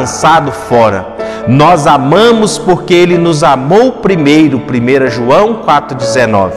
fora. 0.68 1.16
Nós 1.48 1.86
amamos 1.86 2.58
porque 2.58 2.94
Ele 2.94 3.18
nos 3.18 3.44
amou 3.44 3.94
primeiro, 3.94 4.58
1 4.58 5.12
João 5.12 5.62
4,19. 5.64 6.52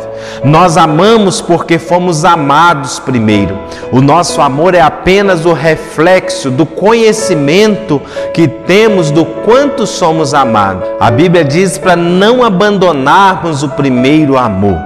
Nós 0.45 0.77
amamos 0.77 1.41
porque 1.41 1.79
fomos 1.79 2.25
amados 2.25 2.99
primeiro. 2.99 3.59
O 3.93 4.01
nosso 4.01 4.41
amor 4.41 4.75
é 4.75 4.81
apenas 4.81 5.45
o 5.45 5.53
reflexo 5.53 6.51
do 6.51 6.65
conhecimento 6.65 8.01
que 8.33 8.49
temos 8.49 9.11
do 9.11 9.25
quanto 9.25 9.87
somos 9.87 10.33
amados. 10.33 10.89
A 10.99 11.11
Bíblia 11.11 11.45
diz 11.45 11.77
para 11.77 11.95
não 11.95 12.43
abandonarmos 12.43 13.63
o 13.63 13.69
primeiro 13.71 14.39
amor. 14.39 14.79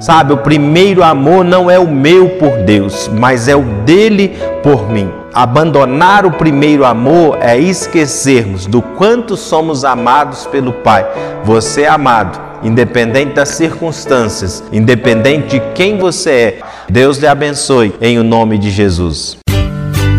Sabe, 0.00 0.32
o 0.32 0.38
primeiro 0.38 1.02
amor 1.04 1.44
não 1.44 1.70
é 1.70 1.78
o 1.78 1.86
meu 1.86 2.30
por 2.30 2.58
Deus, 2.64 3.08
mas 3.12 3.46
é 3.46 3.54
o 3.54 3.62
dele 3.84 4.36
por 4.62 4.90
mim. 4.90 5.21
Abandonar 5.34 6.26
o 6.26 6.30
primeiro 6.30 6.84
amor 6.84 7.38
é 7.40 7.58
esquecermos 7.58 8.66
do 8.66 8.82
quanto 8.82 9.34
somos 9.34 9.82
amados 9.82 10.46
pelo 10.46 10.74
Pai. 10.74 11.06
Você 11.42 11.82
é 11.82 11.88
amado, 11.88 12.38
independente 12.62 13.32
das 13.32 13.48
circunstâncias, 13.50 14.62
independente 14.70 15.58
de 15.58 15.60
quem 15.74 15.96
você 15.96 16.30
é. 16.30 16.60
Deus 16.88 17.16
lhe 17.16 17.26
abençoe 17.26 17.94
em 17.98 18.18
o 18.18 18.22
nome 18.22 18.58
de 18.58 18.70
Jesus. 18.70 19.38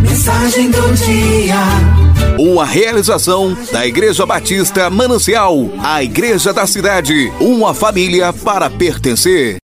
Mensagem 0.02 0.72
do 0.72 0.94
dia. 0.94 1.62
Uma 2.40 2.66
realização 2.66 3.56
da 3.72 3.86
Igreja 3.86 4.26
Batista 4.26 4.90
Manancial, 4.90 5.70
a 5.84 6.04
igreja 6.04 6.52
da 6.52 6.66
cidade, 6.66 7.32
uma 7.40 7.76
família 7.76 8.34
para 8.34 8.68
pertencer. 8.68 9.63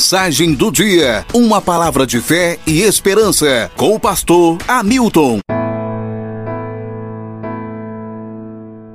Mensagem 0.00 0.54
do 0.54 0.72
dia, 0.72 1.26
uma 1.34 1.60
palavra 1.60 2.06
de 2.06 2.22
fé 2.22 2.58
e 2.66 2.80
esperança 2.80 3.70
com 3.76 3.94
o 3.94 4.00
pastor 4.00 4.56
Hamilton. 4.66 5.40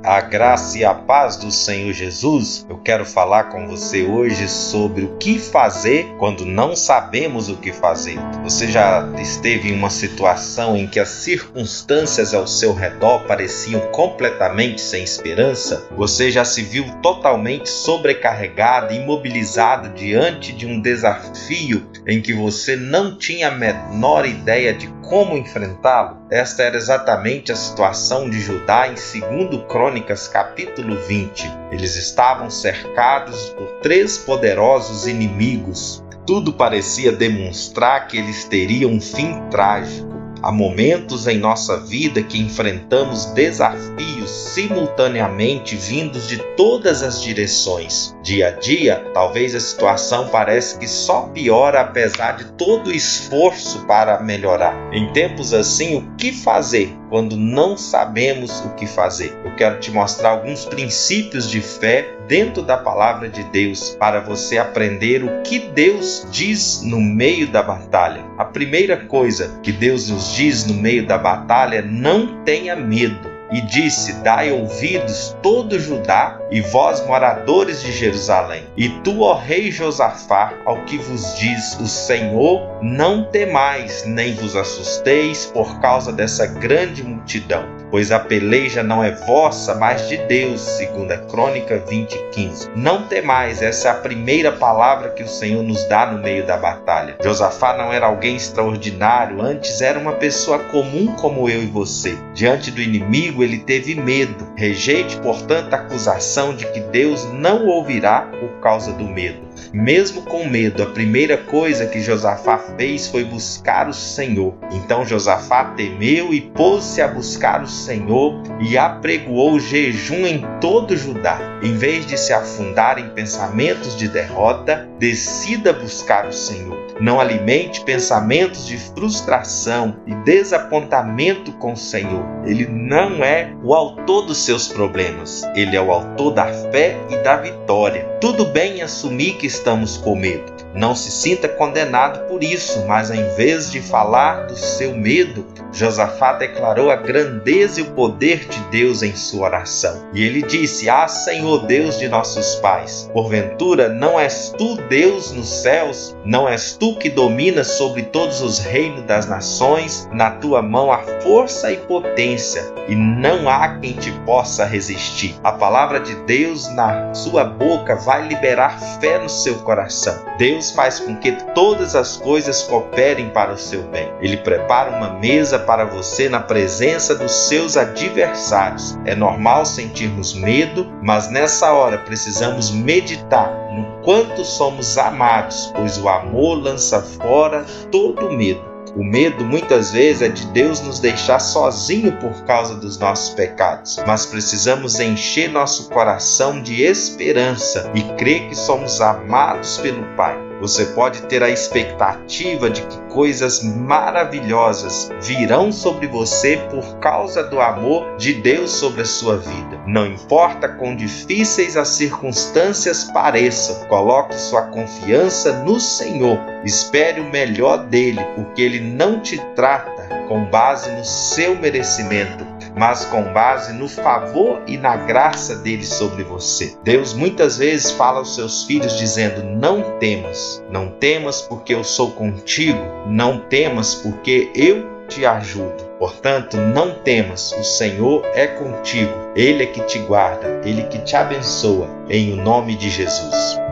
A 0.06 0.20
graça 0.20 0.78
e 0.78 0.84
a 0.84 0.94
paz 0.94 1.36
do 1.36 1.50
Senhor 1.50 1.92
Jesus. 1.92 2.64
Eu 2.70 2.78
quero 2.78 3.04
falar 3.04 3.50
com 3.50 3.66
você 3.66 4.04
hoje 4.04 4.48
sobre 4.48 5.02
o 5.02 5.16
que 5.16 5.36
fazer 5.36 6.06
quando 6.16 6.46
não 6.46 6.76
sabemos 6.76 7.48
o 7.48 7.56
que 7.56 7.72
fazer. 7.72 8.16
Você 8.44 8.68
já 8.68 9.04
esteve 9.18 9.70
em 9.70 9.76
uma 9.76 9.90
situação 9.90 10.76
em 10.76 10.86
que 10.86 11.00
as 11.00 11.08
circunstâncias 11.08 12.34
ao 12.34 12.46
seu 12.46 12.72
redor 12.72 13.24
pareciam 13.26 13.80
completamente 13.90 14.80
sem 14.80 15.02
esperança? 15.02 15.88
Você 15.96 16.30
já 16.30 16.44
se 16.44 16.62
viu 16.62 16.84
totalmente 17.02 17.68
sobrecarregado, 17.68 18.94
imobilizado 18.94 19.88
diante 19.88 20.52
de 20.52 20.66
um 20.66 20.80
desafio 20.80 21.84
em 22.06 22.22
que 22.22 22.32
você 22.32 22.76
não 22.76 23.18
tinha 23.18 23.48
a 23.48 23.56
menor 23.56 24.24
ideia 24.24 24.72
de 24.72 24.86
como 25.08 25.36
enfrentá-lo? 25.36 26.18
Esta 26.30 26.64
era 26.64 26.76
exatamente 26.76 27.52
a 27.52 27.56
situação 27.56 28.28
de 28.28 28.40
Judá 28.40 28.88
em 28.88 28.94
2 28.94 29.64
Crônicas, 29.68 29.95
capítulo 30.02 30.96
20. 31.06 31.50
Eles 31.70 31.96
estavam 31.96 32.50
cercados 32.50 33.50
por 33.50 33.66
três 33.80 34.18
poderosos 34.18 35.06
inimigos. 35.06 36.02
Tudo 36.26 36.52
parecia 36.52 37.12
demonstrar 37.12 38.08
que 38.08 38.18
eles 38.18 38.44
teriam 38.44 38.90
um 38.90 39.00
fim 39.00 39.40
trágico. 39.50 40.16
Há 40.42 40.52
momentos 40.52 41.26
em 41.26 41.38
nossa 41.38 41.80
vida 41.80 42.22
que 42.22 42.38
enfrentamos 42.38 43.26
desafios 43.26 44.30
simultaneamente 44.30 45.76
vindos 45.76 46.28
de 46.28 46.38
todas 46.56 47.02
as 47.02 47.20
direções. 47.20 48.14
Dia 48.22 48.48
a 48.48 48.50
dia, 48.52 49.04
talvez 49.12 49.54
a 49.54 49.60
situação 49.60 50.28
pareça 50.28 50.78
que 50.78 50.86
só 50.86 51.22
piora 51.22 51.80
apesar 51.80 52.36
de 52.36 52.44
todo 52.52 52.88
o 52.88 52.92
esforço 52.92 53.84
para 53.86 54.20
melhorar. 54.22 54.74
Em 54.92 55.12
tempos 55.12 55.52
assim, 55.52 55.96
o 55.96 56.16
que 56.16 56.32
fazer 56.32 56.96
quando 57.08 57.36
não 57.36 57.76
sabemos 57.76 58.60
o 58.64 58.70
que 58.70 58.86
fazer? 58.86 59.36
Eu 59.44 59.54
quero 59.54 59.78
te 59.80 59.90
mostrar 59.90 60.30
alguns 60.30 60.64
princípios 60.64 61.50
de 61.50 61.60
fé 61.60 62.16
dentro 62.28 62.62
da 62.62 62.76
palavra 62.76 63.28
de 63.28 63.44
Deus 63.44 63.90
para 63.98 64.20
você 64.20 64.58
aprender 64.58 65.24
o 65.24 65.42
que 65.42 65.58
Deus 65.58 66.26
diz 66.30 66.82
no 66.82 67.00
meio 67.00 67.46
da 67.48 67.62
batalha. 67.62 68.24
A 68.36 68.44
primeira 68.44 68.96
coisa 68.96 69.60
que 69.62 69.72
Deus 69.72 70.08
nos 70.08 70.34
diz 70.34 70.66
no 70.66 70.74
meio 70.74 71.06
da 71.06 71.18
batalha 71.18 71.76
é 71.76 71.82
não 71.82 72.42
tenha 72.44 72.74
medo. 72.74 73.35
E 73.50 73.60
disse: 73.60 74.12
Dai 74.22 74.50
ouvidos 74.50 75.36
todo 75.42 75.78
Judá 75.78 76.40
e 76.50 76.60
vós 76.60 77.04
moradores 77.06 77.82
de 77.82 77.92
Jerusalém. 77.92 78.66
E 78.76 78.88
tu, 79.00 79.20
ó 79.20 79.34
rei 79.34 79.70
Josafá, 79.70 80.54
ao 80.64 80.84
que 80.84 80.98
vos 80.98 81.36
diz 81.38 81.78
o 81.80 81.86
Senhor, 81.86 82.78
não 82.82 83.24
temais 83.24 84.04
nem 84.06 84.34
vos 84.34 84.56
assusteis 84.56 85.46
por 85.46 85.80
causa 85.80 86.12
dessa 86.12 86.46
grande 86.46 87.02
multidão, 87.02 87.64
pois 87.90 88.10
a 88.12 88.18
peleja 88.18 88.82
não 88.82 89.02
é 89.02 89.10
vossa, 89.10 89.74
mas 89.74 90.08
de 90.08 90.16
Deus, 90.16 90.60
segundo 90.60 91.12
a 91.12 91.18
Crônica 91.18 91.82
20:15. 91.88 92.70
Não 92.74 93.06
temais, 93.06 93.62
essa 93.62 93.88
é 93.88 93.90
a 93.90 93.94
primeira 93.94 94.52
palavra 94.52 95.10
que 95.10 95.22
o 95.22 95.28
Senhor 95.28 95.62
nos 95.62 95.84
dá 95.88 96.06
no 96.06 96.22
meio 96.22 96.46
da 96.46 96.56
batalha. 96.56 97.16
Josafá 97.22 97.76
não 97.76 97.92
era 97.92 98.06
alguém 98.06 98.36
extraordinário, 98.36 99.40
antes 99.40 99.80
era 99.80 99.98
uma 99.98 100.12
pessoa 100.12 100.58
comum 100.58 101.14
como 101.16 101.48
eu 101.48 101.62
e 101.62 101.66
você. 101.66 102.16
Diante 102.34 102.70
do 102.70 102.80
inimigo, 102.80 103.42
ele 103.42 103.58
teve 103.58 103.94
medo. 103.94 104.52
Rejeite, 104.56 105.16
portanto, 105.18 105.72
a 105.74 105.76
acusação 105.76 106.54
de 106.54 106.66
que 106.66 106.80
Deus 106.80 107.24
não 107.32 107.66
ouvirá 107.66 108.22
por 108.40 108.60
causa 108.60 108.92
do 108.92 109.04
medo. 109.04 109.45
Mesmo 109.72 110.22
com 110.22 110.48
medo, 110.48 110.82
a 110.82 110.86
primeira 110.86 111.36
coisa 111.36 111.86
que 111.86 112.00
Josafá 112.00 112.58
fez 112.76 113.08
foi 113.08 113.24
buscar 113.24 113.88
o 113.88 113.94
Senhor. 113.94 114.54
Então 114.72 115.04
Josafá 115.04 115.64
temeu 115.76 116.32
e 116.32 116.40
pôs-se 116.40 117.00
a 117.02 117.08
buscar 117.08 117.62
o 117.62 117.68
Senhor 117.68 118.42
e 118.60 118.76
apregoou 118.76 119.58
jejum 119.58 120.26
em 120.26 120.44
todo 120.60 120.96
Judá. 120.96 121.38
Em 121.62 121.74
vez 121.74 122.06
de 122.06 122.16
se 122.16 122.32
afundar 122.32 122.98
em 122.98 123.08
pensamentos 123.10 123.96
de 123.96 124.08
derrota, 124.08 124.88
decida 124.98 125.72
buscar 125.72 126.26
o 126.26 126.32
Senhor. 126.32 126.85
Não 127.00 127.20
alimente 127.20 127.82
pensamentos 127.82 128.66
de 128.66 128.78
frustração 128.78 129.96
e 130.06 130.14
desapontamento 130.24 131.52
com 131.52 131.72
o 131.72 131.76
Senhor. 131.76 132.24
Ele 132.44 132.66
não 132.66 133.22
é 133.22 133.54
o 133.62 133.74
autor 133.74 134.26
dos 134.26 134.38
seus 134.38 134.68
problemas, 134.68 135.42
ele 135.54 135.76
é 135.76 135.80
o 135.80 135.92
autor 135.92 136.32
da 136.32 136.46
fé 136.70 136.96
e 137.10 137.16
da 137.18 137.36
vitória. 137.36 138.04
Tudo 138.20 138.46
bem 138.46 138.80
assumir 138.80 139.34
que 139.34 139.46
estamos 139.46 139.98
com 139.98 140.16
medo. 140.16 140.65
Não 140.76 140.94
se 140.94 141.10
sinta 141.10 141.48
condenado 141.48 142.28
por 142.28 142.44
isso, 142.44 142.84
mas 142.86 143.10
em 143.10 143.34
vez 143.34 143.70
de 143.72 143.80
falar 143.80 144.46
do 144.46 144.56
seu 144.56 144.94
medo, 144.94 145.46
Josafá 145.72 146.34
declarou 146.34 146.90
a 146.90 146.96
grandeza 146.96 147.80
e 147.80 147.82
o 147.82 147.92
poder 147.92 148.46
de 148.46 148.58
Deus 148.70 149.02
em 149.02 149.14
sua 149.14 149.46
oração. 149.46 150.06
E 150.12 150.22
ele 150.22 150.42
disse: 150.42 150.88
Ah, 150.88 151.08
Senhor 151.08 151.66
Deus 151.66 151.98
de 151.98 152.08
nossos 152.08 152.56
pais, 152.56 153.10
porventura 153.12 153.88
não 153.88 154.18
és 154.18 154.54
tu 154.56 154.76
Deus 154.88 155.32
nos 155.32 155.48
céus? 155.48 156.14
Não 156.24 156.48
és 156.48 156.76
tu 156.76 156.96
que 156.98 157.08
dominas 157.08 157.68
sobre 157.68 158.02
todos 158.02 158.40
os 158.40 158.58
reinos 158.58 159.04
das 159.04 159.26
nações? 159.26 160.08
Na 160.12 160.30
tua 160.30 160.60
mão 160.60 160.92
há 160.92 160.98
força 161.22 161.72
e 161.72 161.76
potência, 161.76 162.62
e 162.88 162.94
não 162.94 163.48
há 163.48 163.78
quem 163.78 163.92
te 163.92 164.10
possa 164.24 164.64
resistir. 164.64 165.36
A 165.42 165.52
palavra 165.52 166.00
de 166.00 166.14
Deus 166.26 166.68
na 166.74 167.14
sua 167.14 167.44
boca 167.44 167.96
vai 167.96 168.26
liberar 168.26 168.78
fé 169.00 169.18
no 169.18 169.28
seu 169.28 169.56
coração. 169.56 170.14
Deus 170.38 170.65
faz 170.70 171.00
com 171.00 171.16
que 171.16 171.32
todas 171.54 171.94
as 171.94 172.16
coisas 172.16 172.62
cooperem 172.62 173.30
para 173.30 173.52
o 173.52 173.58
seu 173.58 173.82
bem. 173.84 174.12
Ele 174.20 174.36
prepara 174.36 174.96
uma 174.96 175.10
mesa 175.10 175.58
para 175.58 175.84
você 175.84 176.28
na 176.28 176.40
presença 176.40 177.14
dos 177.14 177.32
seus 177.32 177.76
adversários. 177.76 178.98
É 179.04 179.14
normal 179.14 179.64
sentirmos 179.66 180.34
medo, 180.34 180.86
mas 181.02 181.28
nessa 181.30 181.72
hora 181.72 181.98
precisamos 181.98 182.70
meditar 182.70 183.50
no 183.72 184.02
quanto 184.02 184.44
somos 184.44 184.96
amados, 184.96 185.72
pois 185.74 185.98
o 185.98 186.08
amor 186.08 186.62
lança 186.62 187.02
fora 187.02 187.64
todo 187.90 188.32
medo. 188.32 188.76
O 188.96 189.04
medo 189.04 189.44
muitas 189.44 189.90
vezes 189.90 190.22
é 190.22 190.28
de 190.28 190.46
Deus 190.46 190.80
nos 190.80 190.98
deixar 190.98 191.38
sozinho 191.38 192.12
por 192.18 192.32
causa 192.44 192.74
dos 192.76 192.98
nossos 192.98 193.34
pecados, 193.34 194.02
mas 194.06 194.24
precisamos 194.24 194.98
encher 194.98 195.50
nosso 195.50 195.90
coração 195.90 196.62
de 196.62 196.82
esperança 196.82 197.90
e 197.94 198.02
crer 198.14 198.48
que 198.48 198.54
somos 198.54 199.02
amados 199.02 199.76
pelo 199.78 200.02
Pai. 200.16 200.45
Você 200.60 200.86
pode 200.86 201.22
ter 201.22 201.42
a 201.42 201.50
expectativa 201.50 202.70
de 202.70 202.82
que 202.82 202.98
coisas 203.12 203.62
maravilhosas 203.62 205.10
virão 205.20 205.70
sobre 205.70 206.06
você 206.06 206.56
por 206.70 206.98
causa 206.98 207.42
do 207.44 207.60
amor 207.60 208.16
de 208.16 208.34
Deus 208.34 208.70
sobre 208.70 209.02
a 209.02 209.06
sua 209.06 209.36
vida. 209.36 209.80
Não 209.86 210.06
importa 210.06 210.68
quão 210.68 210.96
difíceis 210.96 211.76
as 211.76 211.88
circunstâncias 211.88 213.04
pareçam, 213.04 213.86
coloque 213.86 214.34
sua 214.34 214.62
confiança 214.62 215.62
no 215.62 215.78
Senhor. 215.78 216.38
Espere 216.64 217.20
o 217.20 217.30
melhor 217.30 217.86
dele, 217.86 218.20
porque 218.34 218.62
ele 218.62 218.80
não 218.80 219.20
te 219.20 219.38
trata 219.54 220.08
com 220.26 220.44
base 220.46 220.90
no 220.90 221.04
seu 221.04 221.56
merecimento, 221.56 222.44
mas 222.76 223.06
com 223.06 223.32
base 223.32 223.72
no 223.72 223.88
favor 223.88 224.60
e 224.66 224.76
na 224.76 224.96
graça 224.96 225.56
dele 225.56 225.84
sobre 225.84 226.22
você. 226.22 226.76
Deus 226.84 227.14
muitas 227.14 227.56
vezes 227.56 227.90
fala 227.92 228.18
aos 228.18 228.34
seus 228.34 228.64
filhos 228.64 228.98
dizendo: 228.98 229.42
Não 229.42 229.98
temas, 229.98 230.62
não 230.70 230.88
temas 230.88 231.40
porque 231.40 231.74
eu 231.74 231.82
sou 231.82 232.10
contigo, 232.12 232.78
não 233.06 233.40
temas 233.40 233.94
porque 233.94 234.50
eu 234.54 234.94
te 235.08 235.24
ajudo. 235.24 235.86
Portanto, 235.98 236.58
não 236.58 236.94
temas, 236.96 237.52
o 237.52 237.64
Senhor 237.64 238.22
é 238.34 238.46
contigo, 238.46 239.12
Ele 239.34 239.62
é 239.62 239.66
que 239.66 239.80
te 239.82 239.98
guarda, 240.00 240.60
Ele 240.62 240.82
que 240.84 240.98
te 240.98 241.16
abençoa, 241.16 241.88
em 242.10 242.34
o 242.34 242.36
nome 242.36 242.76
de 242.76 242.90
Jesus. 242.90 243.65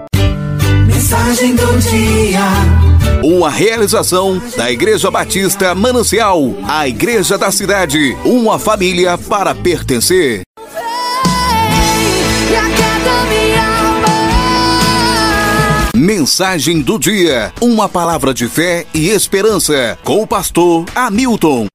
Mensagem 1.05 1.55
do 1.55 1.79
dia. 1.81 2.41
Uma 3.23 3.51
realização 3.51 4.41
da 4.57 4.73
Igreja 4.73 5.11
Batista 5.11 5.75
Manancial, 5.75 6.41
a 6.67 6.89
Igreja 6.89 7.37
da 7.37 7.51
Cidade, 7.51 8.17
uma 8.25 8.59
família 8.59 9.19
para 9.19 9.55
pertencer. 9.55 10.41
Mensagem 15.95 16.81
do 16.81 16.99
dia, 16.99 17.53
uma 17.61 17.87
palavra 17.87 18.33
de 18.33 18.49
fé 18.49 18.87
e 18.95 19.11
esperança, 19.11 19.99
com 20.03 20.23
o 20.23 20.27
pastor 20.27 20.87
Hamilton. 20.95 21.67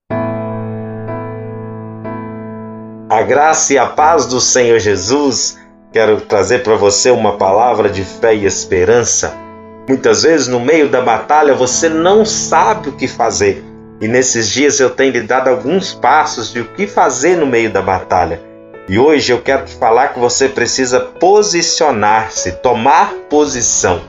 A 3.08 3.22
graça 3.22 3.74
e 3.76 3.78
a 3.78 3.86
paz 3.86 4.26
do 4.26 4.42
Senhor 4.42 4.80
Jesus, 4.80 5.59
quero 5.92 6.22
trazer 6.22 6.64
para 6.64 6.76
você 6.76 7.12
uma 7.12 7.38
palavra 7.38 7.90
de 7.90 8.04
fé 8.04 8.36
e 8.36 8.46
esperança 8.46 9.50
Muitas 9.90 10.22
vezes, 10.22 10.48
no 10.48 10.60
meio 10.60 10.88
da 10.88 11.02
batalha, 11.02 11.56
você 11.56 11.90
não 11.90 12.24
sabe 12.24 12.90
o 12.90 12.92
que 12.92 13.08
fazer. 13.08 13.66
E 14.00 14.08
nesses 14.08 14.48
dias 14.48 14.80
eu 14.80 14.92
tenho 14.92 15.12
lhe 15.12 15.22
dado 15.22 15.48
alguns 15.48 15.96
passos 15.96 16.54
de 16.54 16.60
o 16.60 16.66
que 16.76 16.86
fazer 16.86 17.36
no 17.36 17.48
meio 17.48 17.72
da 17.72 17.82
batalha. 17.82 18.40
E 18.88 19.00
hoje 19.00 19.32
eu 19.32 19.42
quero 19.42 19.66
te 19.66 19.74
falar 19.74 20.10
que 20.10 20.20
você 20.20 20.48
precisa 20.48 21.00
posicionar-se, 21.00 22.52
tomar 22.52 23.16
posição. 23.28 24.00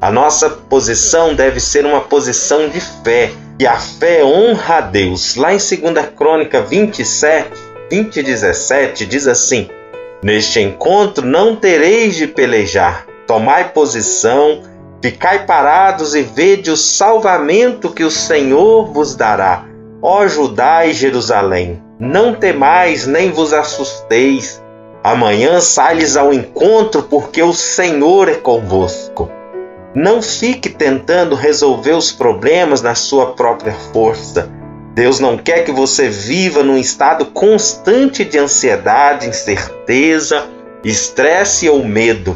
A 0.00 0.10
nossa 0.10 0.48
posição 0.48 1.34
deve 1.34 1.60
ser 1.60 1.84
uma 1.84 2.00
posição 2.00 2.70
de 2.70 2.80
fé. 2.80 3.30
E 3.60 3.66
a 3.66 3.76
fé 3.76 4.24
honra 4.24 4.78
a 4.78 4.80
Deus. 4.80 5.36
Lá 5.36 5.52
em 5.52 5.58
2 5.58 5.78
Crônica 6.16 6.62
27, 6.62 7.50
20 7.90 8.16
e 8.16 8.22
17, 8.22 9.04
diz 9.04 9.28
assim: 9.28 9.68
Neste 10.22 10.60
encontro 10.60 11.26
não 11.26 11.54
tereis 11.56 12.16
de 12.16 12.26
pelejar, 12.26 13.06
tomai 13.26 13.72
posição 13.72 14.62
Ficai 15.02 15.46
parados 15.46 16.14
e 16.14 16.22
vede 16.22 16.70
o 16.70 16.76
salvamento 16.76 17.90
que 17.90 18.02
o 18.02 18.10
Senhor 18.10 18.86
vos 18.92 19.14
dará. 19.14 19.64
Ó 20.02 20.26
Judá 20.26 20.86
e 20.86 20.92
Jerusalém, 20.92 21.82
não 22.00 22.34
temais 22.34 23.06
nem 23.06 23.30
vos 23.30 23.52
assusteis. 23.52 24.62
Amanhã 25.04 25.60
sai-lhes 25.60 26.16
ao 26.16 26.32
encontro, 26.32 27.04
porque 27.04 27.42
o 27.42 27.52
Senhor 27.52 28.28
é 28.28 28.34
convosco. 28.34 29.30
Não 29.94 30.20
fique 30.20 30.70
tentando 30.70 31.36
resolver 31.36 31.92
os 31.92 32.10
problemas 32.10 32.82
na 32.82 32.94
sua 32.94 33.32
própria 33.34 33.74
força. 33.92 34.50
Deus 34.96 35.20
não 35.20 35.36
quer 35.36 35.62
que 35.62 35.72
você 35.72 36.08
viva 36.08 36.62
num 36.62 36.78
estado 36.78 37.26
constante 37.26 38.24
de 38.24 38.38
ansiedade, 38.38 39.28
incerteza, 39.28 40.46
estresse 40.82 41.68
ou 41.68 41.84
medo. 41.84 42.34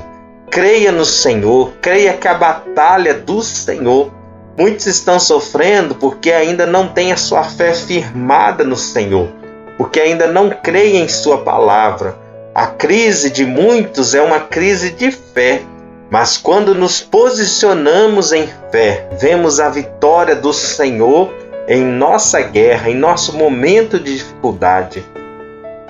Creia 0.50 0.92
no 0.92 1.06
Senhor, 1.06 1.72
creia 1.80 2.12
que 2.12 2.28
a 2.28 2.34
batalha 2.34 3.14
do 3.14 3.40
Senhor. 3.40 4.12
Muitos 4.58 4.84
estão 4.84 5.18
sofrendo 5.18 5.94
porque 5.94 6.30
ainda 6.30 6.66
não 6.66 6.88
têm 6.88 7.12
a 7.12 7.16
sua 7.16 7.44
fé 7.44 7.72
firmada 7.72 8.62
no 8.62 8.76
Senhor, 8.76 9.30
porque 9.78 9.98
ainda 9.98 10.26
não 10.26 10.50
creem 10.50 11.02
em 11.02 11.08
Sua 11.08 11.38
palavra. 11.38 12.14
A 12.54 12.66
crise 12.66 13.30
de 13.30 13.46
muitos 13.46 14.14
é 14.14 14.20
uma 14.20 14.38
crise 14.38 14.90
de 14.90 15.10
fé, 15.10 15.62
mas 16.10 16.36
quando 16.36 16.74
nos 16.74 17.00
posicionamos 17.00 18.32
em 18.32 18.46
fé, 18.70 19.08
vemos 19.18 19.60
a 19.60 19.70
vitória 19.70 20.36
do 20.36 20.52
Senhor 20.52 21.32
em 21.70 21.84
nossa 21.84 22.40
guerra, 22.40 22.90
em 22.90 22.96
nosso 22.96 23.38
momento 23.38 24.00
de 24.00 24.16
dificuldade. 24.16 25.06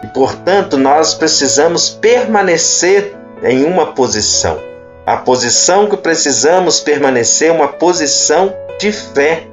E 0.04 0.06
portanto, 0.08 0.76
nós 0.76 1.14
precisamos 1.14 1.88
permanecer 1.88 3.16
em 3.42 3.64
uma 3.64 3.86
posição. 3.86 4.60
A 5.06 5.16
posição 5.16 5.88
que 5.88 5.96
precisamos 5.96 6.80
permanecer 6.80 7.48
é 7.48 7.52
uma 7.52 7.68
posição 7.68 8.54
de 8.78 8.92
fé. 8.92 9.46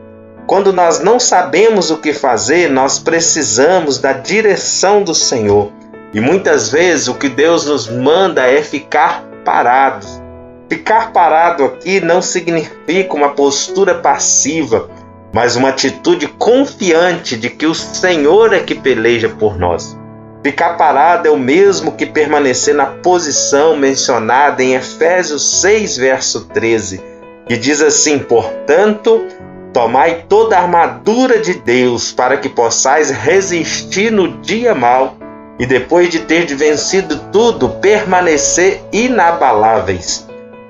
Quando 0.45 0.73
nós 0.73 0.99
não 0.99 1.17
sabemos 1.17 1.91
o 1.91 1.97
que 1.97 2.11
fazer, 2.11 2.69
nós 2.69 2.99
precisamos 2.99 3.97
da 3.97 4.11
direção 4.11 5.03
do 5.03 5.15
Senhor. 5.15 5.71
E 6.13 6.19
muitas 6.19 6.69
vezes 6.69 7.07
o 7.07 7.15
que 7.15 7.29
Deus 7.29 7.65
nos 7.65 7.87
manda 7.87 8.45
é 8.45 8.61
ficar 8.61 9.23
parados. 9.45 10.21
Ficar 10.67 11.13
parado 11.13 11.63
aqui 11.63 12.01
não 12.01 12.21
significa 12.21 13.13
uma 13.13 13.29
postura 13.29 13.95
passiva, 13.95 14.89
mas 15.37 15.55
uma 15.55 15.69
atitude 15.69 16.27
confiante 16.27 17.37
de 17.37 17.47
que 17.47 17.67
o 17.67 17.75
Senhor 17.75 18.53
é 18.53 18.59
que 18.59 18.73
peleja 18.73 19.29
por 19.29 19.55
nós. 19.55 19.95
Ficar 20.43 20.77
parado 20.77 21.27
é 21.27 21.31
o 21.31 21.37
mesmo 21.37 21.91
que 21.91 22.07
permanecer 22.07 22.73
na 22.73 22.87
posição 22.87 23.77
mencionada 23.77 24.63
em 24.63 24.73
Efésios 24.73 25.61
6, 25.61 25.97
verso 25.97 26.45
13, 26.45 27.03
que 27.47 27.55
diz 27.55 27.83
assim: 27.83 28.17
Portanto, 28.17 29.27
tomai 29.71 30.25
toda 30.27 30.57
a 30.57 30.61
armadura 30.63 31.37
de 31.37 31.53
Deus 31.53 32.11
para 32.11 32.37
que 32.37 32.49
possais 32.49 33.11
resistir 33.11 34.11
no 34.11 34.39
dia 34.39 34.73
mau 34.73 35.17
e 35.59 35.67
depois 35.67 36.09
de 36.09 36.17
ter 36.21 36.47
vencido 36.47 37.15
tudo, 37.31 37.69
permanecer 37.69 38.81
inabaláveis. 38.91 40.27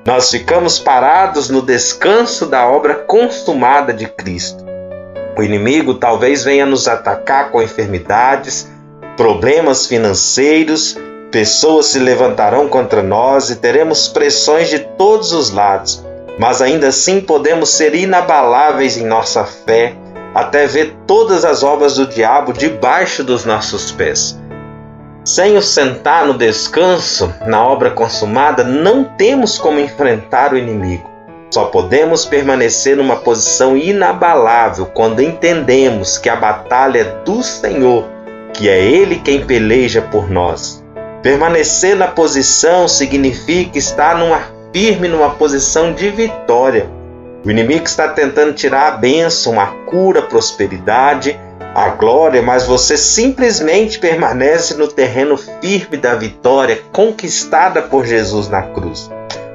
Nós 0.07 0.31
ficamos 0.31 0.79
parados 0.79 1.49
no 1.49 1.61
descanso 1.61 2.45
da 2.45 2.65
obra 2.65 2.95
consumada 2.95 3.93
de 3.93 4.05
Cristo. 4.07 4.63
O 5.37 5.43
inimigo 5.43 5.95
talvez 5.95 6.45
venha 6.45 6.65
nos 6.65 6.87
atacar 6.87 7.51
com 7.51 7.61
enfermidades, 7.61 8.71
problemas 9.17 9.85
financeiros, 9.85 10.97
pessoas 11.29 11.87
se 11.87 11.99
levantarão 11.99 12.69
contra 12.69 13.03
nós 13.03 13.49
e 13.49 13.57
teremos 13.57 14.07
pressões 14.07 14.69
de 14.69 14.79
todos 14.79 15.33
os 15.33 15.49
lados, 15.49 16.01
mas 16.39 16.61
ainda 16.61 16.87
assim 16.87 17.19
podemos 17.19 17.67
ser 17.71 17.93
inabaláveis 17.93 18.95
em 18.95 19.05
nossa 19.05 19.43
fé, 19.43 19.93
até 20.33 20.67
ver 20.67 20.95
todas 21.05 21.43
as 21.43 21.63
obras 21.63 21.95
do 21.95 22.07
diabo 22.07 22.53
debaixo 22.53 23.25
dos 23.25 23.43
nossos 23.43 23.91
pés. 23.91 24.39
Sem 25.27 25.57
o 25.57 25.61
sentar 25.61 26.25
no 26.25 26.37
descanso, 26.37 27.33
na 27.45 27.61
obra 27.61 27.91
consumada, 27.91 28.63
não 28.63 29.03
temos 29.03 29.57
como 29.57 29.77
enfrentar 29.77 30.53
o 30.53 30.57
inimigo. 30.57 31.03
Só 31.53 31.65
podemos 31.65 32.25
permanecer 32.25 32.95
numa 32.95 33.17
posição 33.17 33.75
inabalável 33.75 34.85
quando 34.85 35.21
entendemos 35.21 36.17
que 36.17 36.29
a 36.29 36.35
batalha 36.37 36.99
é 36.99 37.25
do 37.25 37.43
Senhor, 37.43 38.05
que 38.53 38.69
é 38.69 38.79
Ele 38.81 39.17
quem 39.17 39.45
peleja 39.45 40.01
por 40.01 40.29
nós. 40.29 40.81
Permanecer 41.21 41.97
na 41.97 42.07
posição 42.07 42.87
significa 42.87 43.77
estar 43.77 44.17
numa 44.17 44.43
firme 44.71 45.09
numa 45.09 45.31
posição 45.31 45.91
de 45.91 46.09
vitória. 46.09 46.89
O 47.43 47.51
inimigo 47.51 47.83
está 47.83 48.07
tentando 48.07 48.53
tirar 48.53 48.87
a 48.87 48.91
bênção, 48.91 49.59
a 49.59 49.67
cura, 49.89 50.21
a 50.21 50.23
prosperidade 50.23 51.37
a 51.77 51.89
glória, 51.89 52.41
mas 52.41 52.65
você 52.65 52.97
simplesmente 52.97 53.99
permanece 53.99 54.73
no 54.73 54.87
terreno 54.87 55.37
firme 55.37 55.95
da 55.95 56.15
vitória 56.15 56.81
conquistada 56.91 57.83
por 57.83 58.03
Jesus 58.03 58.49
na 58.49 58.63
cruz. 58.63 59.11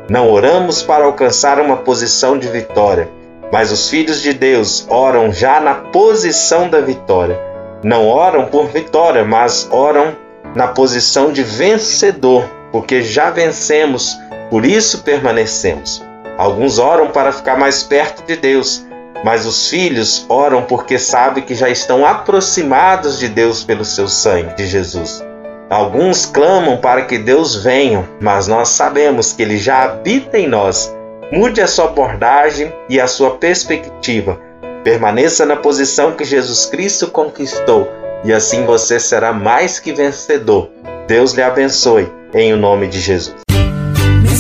Não 0.09 0.31
oramos 0.31 0.85
para 0.85 1.05
alcançar 1.05 1.59
uma 1.59 1.79
posição 1.79 2.39
de 2.39 2.47
vitória, 2.47 3.09
mas 3.51 3.73
os 3.73 3.91
filhos 3.91 4.23
de 4.23 4.33
Deus 4.33 4.87
oram 4.89 5.33
já 5.33 5.59
na 5.59 5.75
posição 5.75 6.69
da 6.69 6.81
vitória. 6.81 7.37
Não 7.83 8.07
oram 8.07 8.47
por 8.47 8.69
vitória, 8.69 9.25
mas 9.25 9.67
oram 9.73 10.17
na 10.55 10.69
posição 10.69 11.33
de 11.33 11.43
vencedor, 11.43 12.49
porque 12.71 13.03
já 13.03 13.31
vencemos, 13.31 14.17
por 14.49 14.65
isso 14.65 15.03
permanecemos. 15.03 16.01
Alguns 16.39 16.79
oram 16.79 17.09
para 17.09 17.33
ficar 17.33 17.59
mais 17.59 17.83
perto 17.83 18.25
de 18.25 18.37
Deus, 18.37 18.87
mas 19.25 19.47
os 19.47 19.69
filhos 19.69 20.27
oram 20.29 20.63
porque 20.63 20.99
sabem 20.99 21.43
que 21.43 21.55
já 21.55 21.69
estão 21.69 22.05
aproximados 22.07 23.19
de 23.19 23.29
Deus 23.29 23.63
pelo 23.63 23.85
seu 23.85 24.09
sangue 24.09 24.55
de 24.57 24.67
Jesus. 24.67 25.25
Alguns 25.71 26.27
clamam 26.27 26.77
para 26.77 27.05
que 27.07 27.19
Deus 27.19 27.57
venha, 27.57 28.09
mas 28.21 28.47
nós 28.47 28.69
sabemos 28.69 29.33
que 29.33 29.43
Ele 29.43 29.57
já 29.57 29.85
habita 29.85 30.39
em 30.39 30.47
nós. 30.47 30.95
Mude 31.33 31.63
a 31.63 31.67
sua 31.67 31.87
abordagem 31.87 32.73
e 32.89 33.01
a 33.01 33.07
sua 33.07 33.39
perspectiva. 33.39 34.39
Permaneça 34.85 35.47
na 35.47 35.57
posição 35.57 36.13
que 36.13 36.25
Jesus 36.25 36.67
Cristo 36.67 37.09
conquistou 37.09 37.89
e 38.25 38.33
assim 38.33 38.65
você 38.65 39.01
será 39.01 39.33
mais 39.33 39.79
que 39.79 39.93
vencedor. 39.93 40.71
Deus 41.07 41.33
lhe 41.33 41.43
abençoe, 41.43 42.11
em 42.33 42.53
o 42.53 42.57
nome 42.57 42.87
de 42.87 43.01
Jesus. 43.01 43.35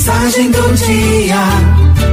Mensagem 0.02 0.50
do 0.50 0.74
dia. 0.74 1.36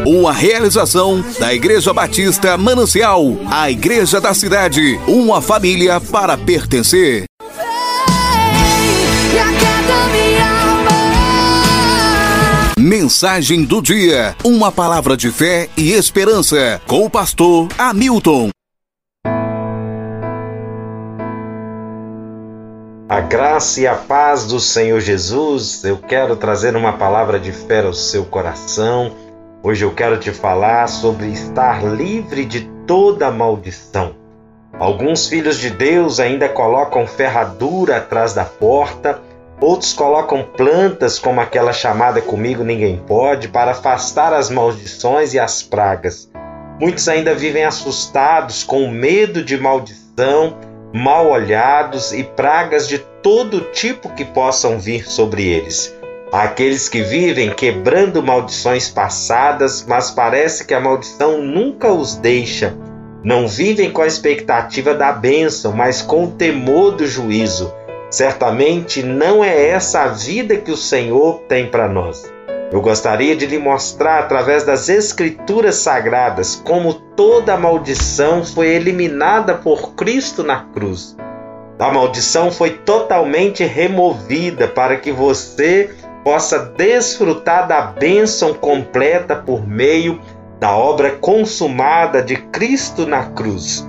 Uma 0.06 0.32
realização 0.32 1.26
da 1.40 1.52
Igreja 1.52 1.92
Batista 1.92 2.56
Manancial, 2.56 3.24
a 3.50 3.72
igreja 3.72 4.22
da 4.22 4.32
cidade, 4.32 5.00
uma 5.08 5.42
família 5.42 6.00
para 6.00 6.38
pertencer. 6.38 7.24
Mensagem 12.78 13.64
do 13.64 13.82
dia, 13.82 14.36
uma 14.44 14.72
palavra 14.72 15.18
de 15.18 15.32
fé 15.32 15.68
e 15.76 15.92
esperança, 15.94 16.80
com 16.86 17.04
o 17.06 17.10
pastor 17.10 17.70
Hamilton. 17.76 18.52
A 23.10 23.20
graça 23.20 23.82
e 23.82 23.88
a 23.88 23.96
paz 23.96 24.46
do 24.46 24.60
Senhor 24.60 25.00
Jesus, 25.00 25.84
eu 25.84 25.98
quero 25.98 26.36
trazer 26.36 26.76
uma 26.76 26.94
palavra 26.94 27.40
de 27.40 27.52
fé 27.52 27.84
ao 27.84 27.94
seu 27.94 28.24
coração 28.24 29.12
Hoje 29.62 29.84
eu 29.84 29.94
quero 29.94 30.18
te 30.18 30.32
falar 30.32 30.88
sobre 30.88 31.28
estar 31.28 31.84
livre 31.84 32.46
de 32.46 32.62
toda 32.88 33.30
maldição. 33.30 34.16
Alguns 34.80 35.28
filhos 35.28 35.60
de 35.60 35.70
Deus 35.70 36.18
ainda 36.18 36.48
colocam 36.48 37.06
ferradura 37.06 37.98
atrás 37.98 38.34
da 38.34 38.46
porta, 38.46 39.20
outros 39.60 39.92
colocam 39.92 40.44
plantas 40.56 41.20
como 41.20 41.42
aquela 41.42 41.74
chamada 41.74 42.22
comigo 42.22 42.64
ninguém 42.64 43.04
pode 43.06 43.50
para 43.50 43.72
afastar 43.72 44.32
as 44.32 44.50
maldições 44.50 45.34
e 45.34 45.40
as 45.40 45.62
pragas. 45.62 46.32
Muitos 46.80 47.10
ainda 47.10 47.36
vivem 47.36 47.66
assustados 47.66 48.64
com 48.64 48.90
medo 48.90 49.44
de 49.44 49.58
maldição, 49.58 50.56
mal 50.94 51.30
olhados 51.30 52.12
e 52.12 52.24
pragas 52.24 52.88
de 52.88 53.00
todo 53.22 53.62
tipo 53.72 54.14
que 54.16 54.26
possam 54.26 54.80
vir 54.80 55.08
sobre 55.08 55.48
eles. 55.48 55.96
Aqueles 56.32 56.88
que 56.88 57.02
vivem 57.02 57.52
quebrando 57.52 58.22
maldições 58.22 58.90
passadas, 58.90 59.84
mas 59.88 60.12
parece 60.12 60.66
que 60.66 60.74
a 60.74 60.80
maldição 60.80 61.42
nunca 61.42 61.92
os 61.92 62.16
deixa. 62.16 62.76
Não 63.24 63.48
vivem 63.48 63.92
com 63.92 64.02
a 64.02 64.08
expectativa 64.08 64.94
da 64.94 65.12
bênção, 65.12 65.74
mas 65.74 66.02
com 66.02 66.26
o 66.26 66.32
temor 66.32 66.92
do 66.92 67.08
juízo. 67.08 67.74
Certamente 68.12 69.04
não 69.04 69.44
é 69.44 69.70
essa 69.70 70.04
a 70.04 70.08
vida 70.08 70.56
que 70.56 70.72
o 70.72 70.78
Senhor 70.78 71.40
tem 71.48 71.68
para 71.68 71.88
nós. 71.88 72.32
Eu 72.72 72.82
gostaria 72.82 73.36
de 73.36 73.48
lhe 73.48 73.58
mostrar 73.58 74.20
através 74.20 74.64
das 74.64 74.90
Escrituras 74.90 75.76
Sagradas 75.78 76.62
como 76.64 76.94
toda 76.94 77.58
maldição 77.58 78.46
foi 78.46 78.68
eliminada 78.68 79.56
por 79.56 79.94
Cristo 79.96 80.44
na 80.44 80.66
cruz. 80.66 81.18
A 81.80 81.92
maldição 81.92 82.52
foi 82.52 82.72
totalmente 82.72 83.64
removida 83.64 84.68
para 84.68 84.98
que 84.98 85.12
você 85.12 85.90
possa 86.24 86.60
desfrutar 86.60 87.68
da 87.68 87.82
bênção 87.82 88.54
completa 88.54 89.36
por 89.36 89.66
meio 89.66 90.20
da 90.60 90.76
obra 90.76 91.12
consumada 91.12 92.22
de 92.22 92.36
Cristo 92.36 93.08
na 93.08 93.24
cruz. 93.32 93.88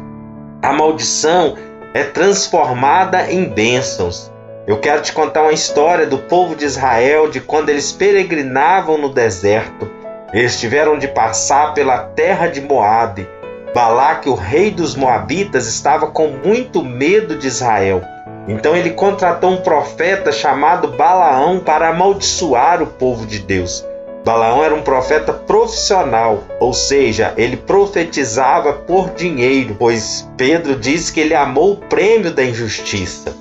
A 0.62 0.73
maldição 0.73 1.57
é 1.93 2.05
transformada 2.05 3.31
em 3.31 3.44
bênçãos. 3.44 4.30
Eu 4.70 4.78
quero 4.78 5.02
te 5.02 5.12
contar 5.12 5.42
uma 5.42 5.52
história 5.52 6.06
do 6.06 6.16
povo 6.16 6.55
de 6.55 6.64
Israel 6.64 7.28
de 7.28 7.40
quando 7.40 7.70
eles 7.70 7.90
peregrinavam 7.90 8.97
no 8.97 9.09
deserto. 9.09 9.90
Eles 10.32 10.59
tiveram 10.60 10.97
de 10.97 11.09
passar 11.09 11.74
pela 11.74 11.98
terra 11.98 12.47
de 12.47 12.60
Moabe. 12.60 13.28
Balaque, 13.74 14.28
o 14.28 14.34
rei 14.34 14.70
dos 14.70 14.94
moabitas, 14.94 15.66
estava 15.66 16.06
com 16.06 16.28
muito 16.28 16.84
medo 16.84 17.36
de 17.36 17.48
Israel 17.48 18.01
então 18.48 18.76
ele 18.76 18.90
contratou 18.90 19.51
um 19.51 19.59
profeta 19.59 20.32
chamado 20.32 20.88
Balaão 20.88 21.60
para 21.60 21.90
amaldiçoar 21.90 22.82
o 22.82 22.86
povo 22.86 23.26
de 23.26 23.38
Deus. 23.38 23.86
Balaão 24.24 24.64
era 24.64 24.74
um 24.74 24.82
profeta 24.82 25.32
profissional, 25.32 26.42
ou 26.59 26.74
seja, 26.74 27.32
ele 27.36 27.56
profetizava 27.56 28.72
por 28.72 29.10
dinheiro, 29.10 29.76
pois 29.78 30.28
Pedro 30.36 30.76
diz 30.76 31.10
que 31.10 31.20
ele 31.20 31.34
amou 31.34 31.72
o 31.72 31.76
prêmio 31.76 32.32
da 32.32 32.44
injustiça. 32.44 33.32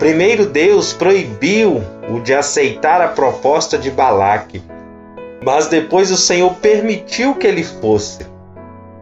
Primeiro 0.00 0.46
Deus 0.46 0.94
proibiu 0.94 1.82
o 2.08 2.20
de 2.20 2.32
aceitar 2.32 3.02
a 3.02 3.08
proposta 3.08 3.76
de 3.76 3.90
Balaque, 3.90 4.62
mas 5.44 5.66
depois 5.66 6.10
o 6.10 6.16
Senhor 6.16 6.54
permitiu 6.54 7.34
que 7.34 7.46
ele 7.46 7.62
fosse. 7.62 8.26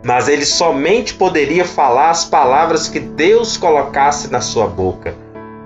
Mas 0.04 0.26
ele 0.26 0.44
somente 0.44 1.14
poderia 1.14 1.64
falar 1.64 2.10
as 2.10 2.24
palavras 2.24 2.88
que 2.88 2.98
Deus 2.98 3.56
colocasse 3.56 4.28
na 4.28 4.40
sua 4.40 4.66
boca. 4.66 5.14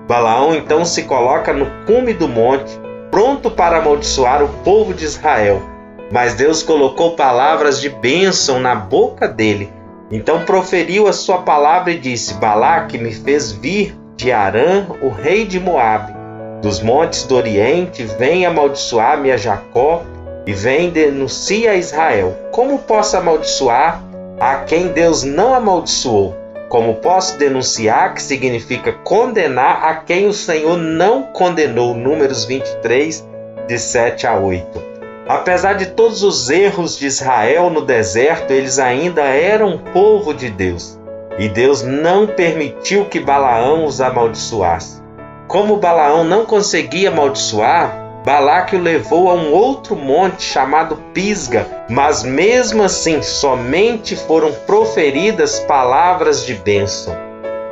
Balaão 0.07 0.53
então 0.53 0.85
se 0.85 1.01
coloca 1.01 1.51
no 1.51 1.65
cume 1.87 2.13
do 2.13 2.27
monte, 2.27 2.79
pronto 3.09 3.49
para 3.49 3.79
amaldiçoar 3.79 4.43
o 4.43 4.49
povo 4.63 4.93
de 4.93 5.03
Israel. 5.03 5.63
Mas 6.11 6.35
Deus 6.35 6.61
colocou 6.61 7.15
palavras 7.15 7.81
de 7.81 7.89
bênção 7.89 8.59
na 8.59 8.75
boca 8.75 9.27
dele. 9.27 9.73
Então 10.11 10.45
proferiu 10.45 11.07
a 11.07 11.13
sua 11.13 11.39
palavra 11.39 11.91
e 11.91 11.97
disse: 11.97 12.35
Balaque 12.35 12.99
me 12.99 13.11
fez 13.11 13.51
vir 13.51 14.02
de 14.15 14.31
Arã, 14.31 14.85
o 15.01 15.09
rei 15.09 15.45
de 15.45 15.59
Moabe, 15.59 16.13
dos 16.61 16.81
montes 16.81 17.23
do 17.23 17.35
Oriente, 17.35 18.03
vem 18.17 18.45
amaldiçoar-me 18.45 19.31
a 19.31 19.37
Jacó 19.37 20.03
e 20.45 20.53
vem 20.53 20.89
denuncia 20.89 21.71
a 21.71 21.75
Israel. 21.75 22.35
Como 22.51 22.79
posso 22.79 23.17
amaldiçoar 23.17 24.01
a 24.39 24.55
quem 24.57 24.87
Deus 24.87 25.23
não 25.23 25.53
amaldiçoou? 25.53 26.35
Como 26.69 26.95
posso 26.95 27.37
denunciar, 27.37 28.13
que 28.13 28.21
significa 28.21 28.91
condenar 28.91 29.83
a 29.83 29.95
quem 29.95 30.27
o 30.27 30.33
Senhor 30.33 30.77
não 30.77 31.23
condenou? 31.23 31.93
Números 31.93 32.45
23, 32.45 33.27
de 33.67 33.77
7 33.77 34.25
a 34.25 34.39
8. 34.39 34.81
Apesar 35.27 35.73
de 35.73 35.87
todos 35.87 36.23
os 36.23 36.49
erros 36.49 36.97
de 36.97 37.05
Israel 37.05 37.69
no 37.69 37.81
deserto, 37.81 38.51
eles 38.51 38.79
ainda 38.79 39.21
eram 39.21 39.77
povo 39.77 40.33
de 40.33 40.49
Deus. 40.49 40.99
E 41.39 41.49
Deus 41.49 41.81
não 41.81 42.27
permitiu 42.27 43.05
que 43.05 43.19
Balaão 43.19 43.85
os 43.85 43.99
amaldiçoasse. 43.99 45.01
Como 45.47 45.77
Balaão 45.77 46.23
não 46.23 46.45
conseguia 46.45 47.09
amaldiçoar, 47.09 48.03
Balaque 48.23 48.77
o 48.77 48.81
levou 48.81 49.29
a 49.29 49.33
um 49.33 49.51
outro 49.51 49.97
monte 49.97 50.43
chamado 50.43 50.95
Pisga, 51.13 51.67
mas 51.89 52.23
mesmo 52.23 52.81
assim 52.81 53.21
somente 53.21 54.15
foram 54.15 54.53
proferidas 54.65 55.59
palavras 55.61 56.45
de 56.45 56.53
bênção. 56.53 57.13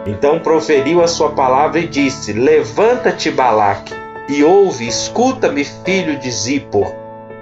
Então 0.06 0.40
proferiu 0.40 1.02
a 1.02 1.08
sua 1.08 1.30
palavra 1.30 1.80
e 1.80 1.88
disse: 1.88 2.34
Levanta-te, 2.34 3.32
Balaque, 3.32 3.94
e 4.28 4.44
ouve, 4.44 4.88
escuta-me, 4.88 5.64
filho 5.64 6.20
de 6.20 6.30
Zippor. 6.30 6.92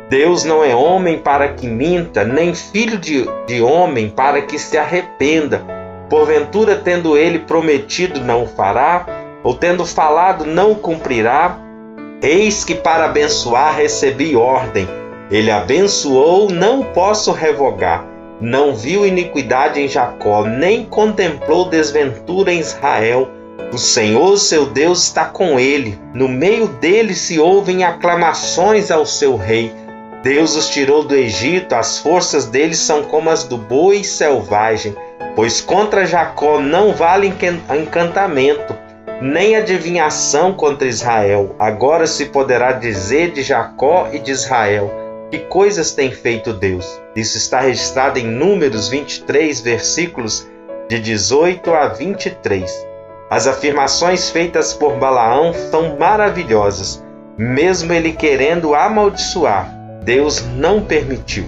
Deus 0.08 0.44
não 0.44 0.64
é 0.64 0.76
homem 0.76 1.18
para 1.18 1.50
que 1.50 1.68
minta, 1.68 2.24
nem 2.24 2.54
filho 2.54 2.98
de, 2.98 3.26
de 3.48 3.62
homem 3.62 4.10
para 4.10 4.42
que 4.42 4.60
se 4.60 4.78
arrependa. 4.78 5.79
Porventura, 6.10 6.76
tendo 6.76 7.16
ele 7.16 7.40
prometido, 7.40 8.20
não 8.20 8.48
fará, 8.48 9.06
ou 9.44 9.54
tendo 9.54 9.86
falado, 9.86 10.46
não 10.46 10.74
cumprirá. 10.74 11.58
Eis 12.22 12.66
que 12.66 12.76
para 12.76 13.06
abençoar 13.06 13.76
recebi 13.76 14.36
ordem. 14.36 14.88
Ele 15.30 15.52
abençoou, 15.52 16.50
não 16.50 16.84
posso 16.84 17.32
revogar. 17.32 18.06
Não 18.42 18.74
viu 18.74 19.06
iniquidade 19.06 19.80
em 19.80 19.88
Jacó, 19.88 20.46
nem 20.46 20.84
contemplou 20.86 21.70
desventura 21.70 22.52
em 22.52 22.60
Israel. 22.60 23.30
O 23.72 23.78
Senhor, 23.78 24.38
seu 24.38 24.66
Deus, 24.66 25.04
está 25.04 25.26
com 25.26 25.60
ele. 25.60 26.00
No 26.14 26.28
meio 26.28 26.68
dele 26.68 27.14
se 27.14 27.38
ouvem 27.40 27.84
aclamações 27.84 28.90
ao 28.90 29.06
seu 29.06 29.36
rei. 29.36 29.72
Deus 30.22 30.54
os 30.58 30.68
tirou 30.68 31.04
do 31.04 31.16
Egito, 31.16 31.74
as 31.74 32.00
forças 32.00 32.46
deles 32.46 32.78
são 32.78 33.04
como 33.04 33.30
as 33.30 33.46
do 33.46 33.58
boi 33.58 34.04
selvagem, 34.04 34.94
pois 35.34 35.62
contra 35.62 36.06
Jacó 36.06 36.60
não 36.60 36.94
vale 36.94 37.34
encantamento, 37.74 38.76
nem 39.22 39.56
adivinhação 39.56 40.54
contra 40.54 40.90
Israel. 40.90 41.56
Agora 41.58 42.06
se 42.06 42.26
poderá 42.26 42.74
dizer 42.74 43.32
de 43.32 43.42
Jacó 43.42 44.10
e 44.12 44.20
de 44.20 44.32
Israel: 44.32 44.92
que 45.32 45.40
coisas 45.40 45.94
tem 45.94 46.12
feito 46.12 46.52
Deus? 46.52 47.00
Isso 47.16 47.38
está 47.38 47.62
registrado 47.62 48.20
em 48.20 48.28
Números 48.28 48.90
23, 48.90 49.62
versículos 49.62 50.46
de 50.90 51.00
18 51.00 51.74
a 51.74 51.88
23. 51.88 52.88
As 53.30 53.48
afirmações 53.48 54.30
feitas 54.30 54.74
por 54.74 54.98
Balaão 54.98 55.54
são 55.72 55.98
maravilhosas, 55.98 57.06
mesmo 57.38 57.94
ele 57.94 58.12
querendo 58.12 58.76
amaldiçoar. 58.76 59.79
Deus 60.10 60.44
não 60.56 60.82
permitiu. 60.82 61.46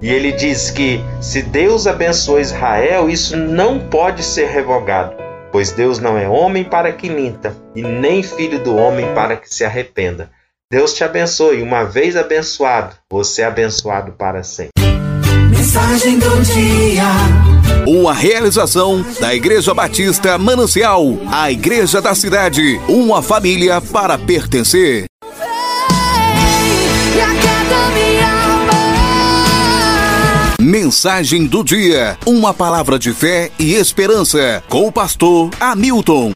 E 0.00 0.08
ele 0.08 0.30
diz 0.30 0.70
que 0.70 1.00
se 1.20 1.42
Deus 1.42 1.84
abençoou 1.84 2.38
Israel, 2.38 3.10
isso 3.10 3.36
não 3.36 3.80
pode 3.80 4.22
ser 4.22 4.46
revogado, 4.46 5.16
pois 5.50 5.72
Deus 5.72 5.98
não 5.98 6.16
é 6.16 6.28
homem 6.28 6.62
para 6.62 6.92
que 6.92 7.10
minta, 7.10 7.56
e 7.74 7.82
nem 7.82 8.22
filho 8.22 8.62
do 8.62 8.76
homem 8.76 9.12
para 9.16 9.36
que 9.36 9.52
se 9.52 9.64
arrependa. 9.64 10.30
Deus 10.70 10.94
te 10.94 11.02
abençoe, 11.02 11.60
uma 11.60 11.82
vez 11.82 12.16
abençoado, 12.16 12.94
você 13.10 13.42
é 13.42 13.46
abençoado 13.46 14.12
para 14.12 14.44
sempre. 14.44 14.70
Mensagem 15.50 16.16
do 16.20 16.40
dia. 16.42 17.10
Uma 17.84 18.14
realização 18.14 19.04
da 19.20 19.34
Igreja 19.34 19.74
Batista 19.74 20.38
Manancial, 20.38 21.02
a 21.32 21.50
igreja 21.50 22.00
da 22.00 22.14
cidade, 22.14 22.80
uma 22.88 23.20
família 23.20 23.80
para 23.80 24.16
pertencer. 24.16 25.06
Mensagem 30.74 31.46
do 31.46 31.62
dia. 31.62 32.18
Uma 32.26 32.52
palavra 32.52 32.98
de 32.98 33.12
fé 33.12 33.52
e 33.60 33.74
esperança. 33.74 34.60
Com 34.68 34.88
o 34.88 34.92
pastor 34.92 35.50
Hamilton. 35.60 36.32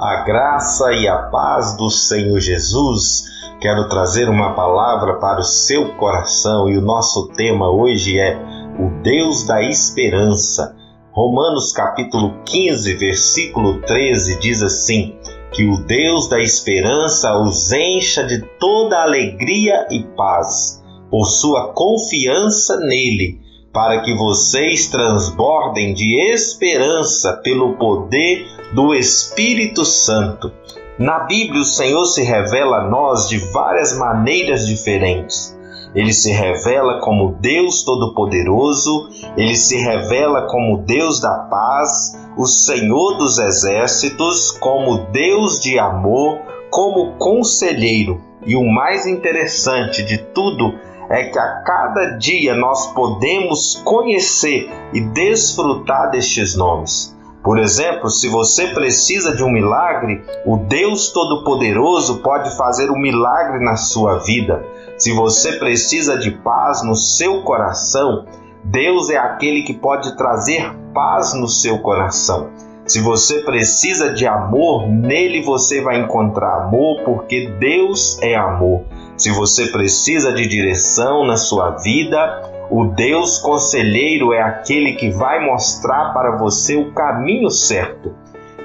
A 0.00 0.24
graça 0.24 0.94
e 0.94 1.06
a 1.06 1.24
paz 1.24 1.76
do 1.76 1.90
Senhor 1.90 2.40
Jesus. 2.40 3.24
Quero 3.60 3.86
trazer 3.90 4.30
uma 4.30 4.54
palavra 4.54 5.18
para 5.18 5.40
o 5.40 5.44
seu 5.44 5.94
coração 5.96 6.70
e 6.70 6.78
o 6.78 6.80
nosso 6.80 7.28
tema 7.36 7.70
hoje 7.70 8.18
é 8.18 8.34
o 8.78 9.02
Deus 9.02 9.44
da 9.46 9.62
esperança. 9.62 10.74
Romanos 11.12 11.70
capítulo 11.74 12.42
15, 12.46 12.94
versículo 12.94 13.82
13 13.82 14.38
diz 14.38 14.62
assim: 14.62 15.18
que 15.52 15.66
o 15.66 15.78
Deus 15.78 16.28
da 16.28 16.40
esperança 16.40 17.38
os 17.38 17.72
encha 17.72 18.24
de 18.24 18.42
toda 18.58 19.02
alegria 19.02 19.86
e 19.90 20.02
paz, 20.02 20.82
por 21.10 21.26
sua 21.26 21.72
confiança 21.72 22.78
nele, 22.80 23.40
para 23.72 24.00
que 24.02 24.14
vocês 24.14 24.88
transbordem 24.88 25.94
de 25.94 26.18
esperança 26.32 27.40
pelo 27.42 27.76
poder 27.76 28.46
do 28.74 28.94
Espírito 28.94 29.84
Santo. 29.84 30.52
Na 30.98 31.20
Bíblia, 31.20 31.60
o 31.60 31.64
Senhor 31.64 32.04
se 32.06 32.22
revela 32.22 32.78
a 32.78 32.88
nós 32.88 33.28
de 33.28 33.38
várias 33.38 33.96
maneiras 33.96 34.66
diferentes. 34.66 35.57
Ele 35.94 36.12
se 36.12 36.30
revela 36.30 37.00
como 37.00 37.36
Deus 37.40 37.82
Todo-Poderoso, 37.82 39.08
ele 39.36 39.56
se 39.56 39.76
revela 39.76 40.42
como 40.42 40.78
Deus 40.78 41.20
da 41.20 41.34
paz, 41.50 42.18
o 42.36 42.46
Senhor 42.46 43.16
dos 43.16 43.38
Exércitos, 43.38 44.52
como 44.52 45.06
Deus 45.10 45.60
de 45.60 45.78
amor, 45.78 46.38
como 46.70 47.16
conselheiro. 47.16 48.20
E 48.46 48.54
o 48.54 48.64
mais 48.64 49.06
interessante 49.06 50.04
de 50.04 50.18
tudo 50.18 50.72
é 51.10 51.24
que 51.24 51.38
a 51.38 51.62
cada 51.62 52.18
dia 52.18 52.54
nós 52.54 52.92
podemos 52.92 53.80
conhecer 53.84 54.70
e 54.92 55.00
desfrutar 55.00 56.10
destes 56.10 56.54
nomes. 56.54 57.16
Por 57.42 57.58
exemplo, 57.58 58.10
se 58.10 58.28
você 58.28 58.68
precisa 58.68 59.34
de 59.34 59.42
um 59.42 59.50
milagre, 59.50 60.22
o 60.44 60.58
Deus 60.58 61.10
Todo-Poderoso 61.10 62.18
pode 62.18 62.54
fazer 62.56 62.90
um 62.90 62.98
milagre 62.98 63.64
na 63.64 63.76
sua 63.76 64.18
vida. 64.18 64.64
Se 64.98 65.12
você 65.12 65.52
precisa 65.52 66.18
de 66.18 66.32
paz 66.32 66.82
no 66.82 66.96
seu 66.96 67.42
coração, 67.42 68.26
Deus 68.64 69.08
é 69.10 69.16
aquele 69.16 69.62
que 69.62 69.72
pode 69.72 70.16
trazer 70.16 70.74
paz 70.92 71.32
no 71.34 71.46
seu 71.46 71.78
coração. 71.78 72.50
Se 72.84 73.00
você 73.00 73.42
precisa 73.42 74.12
de 74.12 74.26
amor, 74.26 74.88
nele 74.88 75.42
você 75.42 75.80
vai 75.80 76.00
encontrar 76.00 76.64
amor, 76.64 77.02
porque 77.04 77.48
Deus 77.60 78.18
é 78.20 78.34
amor. 78.34 78.82
Se 79.16 79.30
você 79.30 79.66
precisa 79.66 80.32
de 80.32 80.48
direção 80.48 81.24
na 81.24 81.36
sua 81.36 81.76
vida, 81.76 82.42
o 82.68 82.86
Deus 82.86 83.38
conselheiro 83.38 84.32
é 84.32 84.42
aquele 84.42 84.94
que 84.94 85.10
vai 85.10 85.44
mostrar 85.44 86.12
para 86.12 86.36
você 86.38 86.76
o 86.76 86.92
caminho 86.92 87.50
certo. 87.50 88.14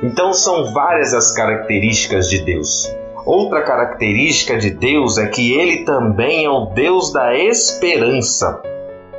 Então 0.02 0.34
são 0.34 0.74
várias 0.74 1.14
as 1.14 1.32
características 1.32 2.28
de 2.28 2.40
Deus. 2.44 3.03
Outra 3.26 3.64
característica 3.64 4.58
de 4.58 4.70
Deus 4.70 5.18
é 5.18 5.28
que 5.28 5.54
ele 5.54 5.86
também 5.86 6.44
é 6.44 6.50
o 6.50 6.66
Deus 6.66 7.14
da 7.14 7.34
esperança. 7.34 8.62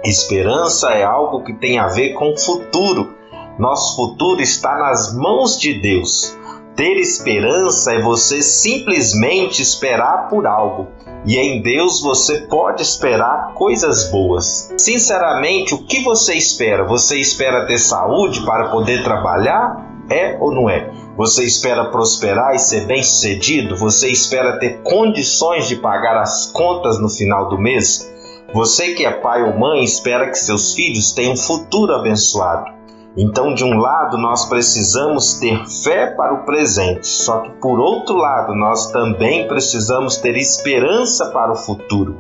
Esperança 0.05 0.91
é 0.91 1.03
algo 1.03 1.43
que 1.43 1.55
tem 1.55 1.79
a 1.79 1.89
ver 1.89 2.13
com 2.13 2.33
o 2.33 2.39
futuro. 2.39 3.15
Nosso 3.59 3.97
futuro 3.97 4.43
está 4.43 4.77
nas 4.77 5.15
mãos 5.15 5.59
de 5.59 5.81
Deus. 5.81 6.37
Ter 6.77 6.99
esperança 6.99 7.95
é 7.95 8.03
você 8.03 8.43
simplesmente 8.43 9.63
esperar 9.63 10.29
por 10.29 10.47
algo. 10.47 10.89
E 11.25 11.39
em 11.39 11.63
Deus 11.63 12.03
você 12.03 12.43
pode 12.43 12.83
esperar 12.83 13.55
coisas 13.55 14.11
boas. 14.11 14.71
Sinceramente, 14.77 15.75
o 15.75 15.87
que 15.87 16.03
você 16.03 16.35
espera? 16.35 16.85
Você 16.85 17.19
espera 17.19 17.67
ter 17.67 17.79
saúde 17.79 18.45
para 18.45 18.69
poder 18.69 19.03
trabalhar? 19.03 19.95
É 20.11 20.37
ou 20.39 20.53
não 20.53 20.69
é? 20.69 20.91
Você 21.17 21.45
espera 21.45 21.91
prosperar 21.91 22.57
e 22.57 22.59
ser 22.59 22.87
bem-sucedido? 22.87 23.77
Você 23.77 24.09
espera 24.09 24.59
ter 24.59 24.83
condições 24.83 25.69
de 25.69 25.77
pagar 25.77 26.21
as 26.21 26.51
contas 26.51 26.99
no 27.01 27.09
final 27.09 27.49
do 27.49 27.57
mês? 27.57 28.13
Você 28.53 28.95
que 28.95 29.07
é 29.07 29.13
pai 29.13 29.45
ou 29.45 29.57
mãe 29.57 29.85
espera 29.85 30.29
que 30.29 30.37
seus 30.37 30.75
filhos 30.75 31.13
tenham 31.13 31.35
um 31.35 31.37
futuro 31.37 31.95
abençoado. 31.95 32.73
Então, 33.17 33.55
de 33.55 33.63
um 33.63 33.79
lado, 33.79 34.19
nós 34.19 34.47
precisamos 34.47 35.35
ter 35.35 35.65
fé 35.85 36.09
para 36.09 36.35
o 36.35 36.45
presente, 36.45 37.07
só 37.07 37.43
que 37.43 37.51
por 37.61 37.79
outro 37.79 38.17
lado, 38.17 38.53
nós 38.57 38.91
também 38.91 39.47
precisamos 39.47 40.17
ter 40.17 40.37
esperança 40.37 41.27
para 41.31 41.53
o 41.53 41.57
futuro. 41.57 42.19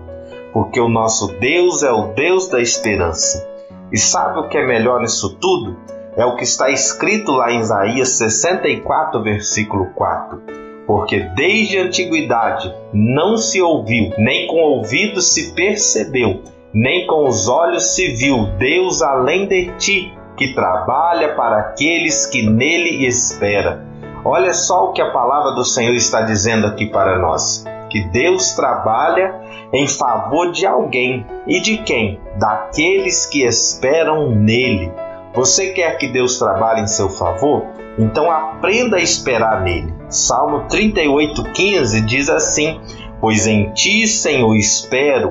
porque 0.52 0.78
o 0.80 0.88
nosso 0.88 1.26
Deus 1.40 1.82
é 1.82 1.90
o 1.90 2.12
Deus 2.14 2.46
da 2.46 2.60
esperança. 2.60 3.44
E 3.92 3.98
sabe 3.98 4.38
o 4.38 4.48
que 4.48 4.56
é 4.56 4.64
melhor 4.64 5.00
nisso 5.00 5.36
tudo? 5.40 5.76
É 6.16 6.24
o 6.24 6.36
que 6.36 6.44
está 6.44 6.70
escrito 6.70 7.32
lá 7.32 7.50
em 7.50 7.58
Isaías 7.58 8.10
64, 8.10 9.20
versículo 9.22 9.86
4. 9.94 10.42
Porque 10.86 11.20
desde 11.34 11.78
a 11.78 11.82
antiguidade 11.82 12.72
não 12.92 13.36
se 13.36 13.60
ouviu, 13.60 14.10
nem 14.18 14.46
com 14.46 14.56
ouvidos 14.56 15.32
se 15.32 15.54
percebeu, 15.54 16.42
nem 16.72 17.06
com 17.06 17.26
os 17.26 17.48
olhos 17.48 17.94
se 17.94 18.12
viu 18.14 18.46
Deus 18.58 19.02
além 19.02 19.48
de 19.48 19.72
ti, 19.76 20.12
que 20.36 20.54
trabalha 20.54 21.34
para 21.34 21.58
aqueles 21.58 22.26
que 22.26 22.48
nele 22.48 23.06
espera. 23.06 23.84
Olha 24.24 24.52
só 24.52 24.90
o 24.90 24.92
que 24.92 25.02
a 25.02 25.10
palavra 25.10 25.52
do 25.52 25.64
Senhor 25.64 25.94
está 25.94 26.22
dizendo 26.22 26.66
aqui 26.66 26.86
para 26.86 27.18
nós 27.18 27.64
que 27.94 28.02
Deus 28.08 28.52
trabalha 28.54 29.40
em 29.72 29.86
favor 29.86 30.50
de 30.50 30.66
alguém. 30.66 31.24
E 31.46 31.60
de 31.60 31.78
quem? 31.78 32.18
Daqueles 32.40 33.24
que 33.24 33.44
esperam 33.44 34.30
nele. 34.30 34.90
Você 35.34 35.72
quer 35.72 35.98
que 35.98 36.08
Deus 36.08 36.38
trabalhe 36.38 36.82
em 36.82 36.86
seu 36.86 37.08
favor? 37.08 37.64
Então 37.98 38.30
aprenda 38.30 38.96
a 38.96 39.02
esperar 39.02 39.62
nele. 39.62 39.92
Salmo 40.08 40.68
38,15 40.68 42.04
diz 42.04 42.28
assim: 42.28 42.80
Pois 43.20 43.46
em 43.46 43.72
ti, 43.72 44.06
Senhor, 44.06 44.54
espero, 44.54 45.30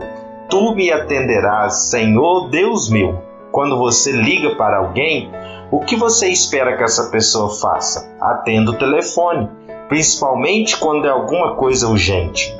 tu 0.50 0.76
me 0.76 0.92
atenderás, 0.92 1.90
Senhor 1.90 2.50
Deus 2.50 2.90
meu. 2.90 3.22
Quando 3.52 3.78
você 3.78 4.12
liga 4.12 4.56
para 4.56 4.78
alguém, 4.78 5.32
o 5.72 5.80
que 5.80 5.96
você 5.96 6.28
espera 6.28 6.76
que 6.76 6.84
essa 6.84 7.10
pessoa 7.10 7.50
faça? 7.56 8.12
Atenda 8.20 8.72
o 8.72 8.78
telefone 8.78 9.50
principalmente 9.94 10.78
quando 10.78 11.06
é 11.06 11.10
alguma 11.10 11.56
coisa 11.56 11.88
urgente. 11.88 12.56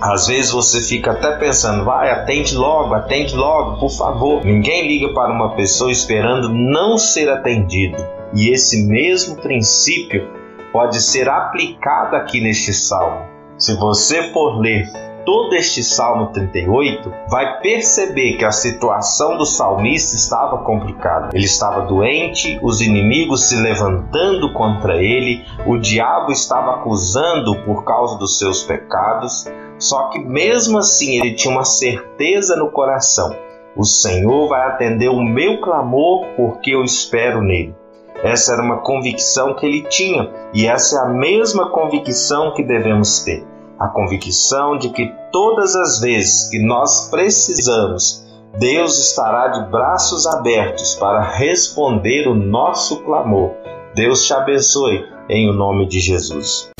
Às 0.00 0.28
vezes 0.28 0.50
você 0.50 0.80
fica 0.80 1.10
até 1.10 1.36
pensando, 1.36 1.84
vai, 1.84 2.10
atende 2.10 2.56
logo, 2.56 2.94
atende 2.94 3.36
logo, 3.36 3.78
por 3.78 3.90
favor. 3.90 4.42
Ninguém 4.44 4.88
liga 4.88 5.12
para 5.12 5.30
uma 5.30 5.54
pessoa 5.54 5.92
esperando 5.92 6.48
não 6.48 6.96
ser 6.96 7.28
atendido. 7.28 7.98
E 8.32 8.50
esse 8.50 8.86
mesmo 8.86 9.36
princípio 9.36 10.26
pode 10.72 11.02
ser 11.02 11.28
aplicado 11.28 12.16
aqui 12.16 12.40
neste 12.40 12.72
salmo. 12.72 13.26
Se 13.58 13.74
você 13.74 14.32
for 14.32 14.58
ler 14.58 14.90
todo 15.26 15.54
este 15.54 15.82
Salmo 15.82 16.28
38, 16.28 17.12
vai 17.28 17.60
perceber 17.60 18.38
que 18.38 18.44
a 18.44 18.50
situação 18.50 19.36
do 19.36 19.44
salmista 19.44 20.16
estava 20.16 20.58
complicada. 20.58 21.28
Ele 21.34 21.44
estava 21.44 21.82
doente, 21.82 22.58
os 22.62 22.80
inimigos 22.80 23.48
se 23.48 23.56
levantando 23.56 24.52
contra 24.54 24.96
ele, 24.96 25.44
o 25.66 25.76
diabo 25.76 26.32
estava 26.32 26.76
acusando 26.76 27.54
por 27.64 27.84
causa 27.84 28.16
dos 28.16 28.38
seus 28.38 28.62
pecados. 28.62 29.44
Só 29.80 30.08
que 30.10 30.20
mesmo 30.20 30.78
assim 30.78 31.18
ele 31.18 31.34
tinha 31.34 31.52
uma 31.52 31.64
certeza 31.64 32.54
no 32.54 32.70
coração: 32.70 33.34
o 33.76 33.84
Senhor 33.84 34.48
vai 34.48 34.68
atender 34.68 35.08
o 35.08 35.20
meu 35.20 35.60
clamor 35.60 36.26
porque 36.36 36.70
eu 36.70 36.84
espero 36.84 37.42
nele. 37.42 37.74
Essa 38.22 38.52
era 38.52 38.62
uma 38.62 38.82
convicção 38.82 39.54
que 39.54 39.66
ele 39.66 39.82
tinha 39.88 40.30
e 40.54 40.66
essa 40.66 40.98
é 40.98 41.02
a 41.02 41.08
mesma 41.08 41.70
convicção 41.70 42.52
que 42.54 42.62
devemos 42.62 43.24
ter 43.24 43.50
a 43.80 43.88
convicção 43.88 44.76
de 44.76 44.90
que 44.90 45.10
todas 45.32 45.74
as 45.74 46.00
vezes 46.00 46.50
que 46.50 46.58
nós 46.62 47.08
precisamos, 47.08 48.22
Deus 48.58 48.98
estará 48.98 49.48
de 49.48 49.70
braços 49.70 50.26
abertos 50.26 50.94
para 50.96 51.22
responder 51.22 52.28
o 52.28 52.34
nosso 52.34 53.02
clamor. 53.02 53.54
Deus 53.94 54.26
te 54.26 54.34
abençoe 54.34 55.02
em 55.30 55.48
o 55.48 55.54
nome 55.54 55.88
de 55.88 55.98
Jesus. 55.98 56.70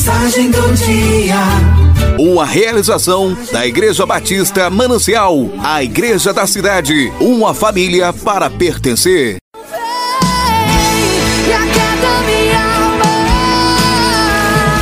Mensagem 0.00 0.50
do 0.50 0.72
dia. 0.72 1.36
Uma 2.18 2.46
realização 2.46 3.36
da 3.52 3.66
Igreja 3.66 4.06
Batista 4.06 4.70
Manancial, 4.70 5.36
a 5.62 5.84
igreja 5.84 6.32
da 6.32 6.46
cidade, 6.46 7.12
uma 7.20 7.52
família 7.52 8.10
para 8.10 8.48
pertencer. 8.48 9.36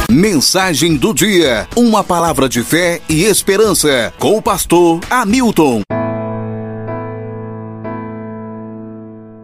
Mensagem 0.08 0.96
do 0.96 1.12
dia, 1.12 1.66
uma 1.74 2.04
palavra 2.04 2.48
de 2.48 2.62
fé 2.62 3.00
e 3.08 3.24
esperança 3.24 4.14
com 4.20 4.36
o 4.36 4.42
pastor 4.42 5.00
Hamilton. 5.10 5.82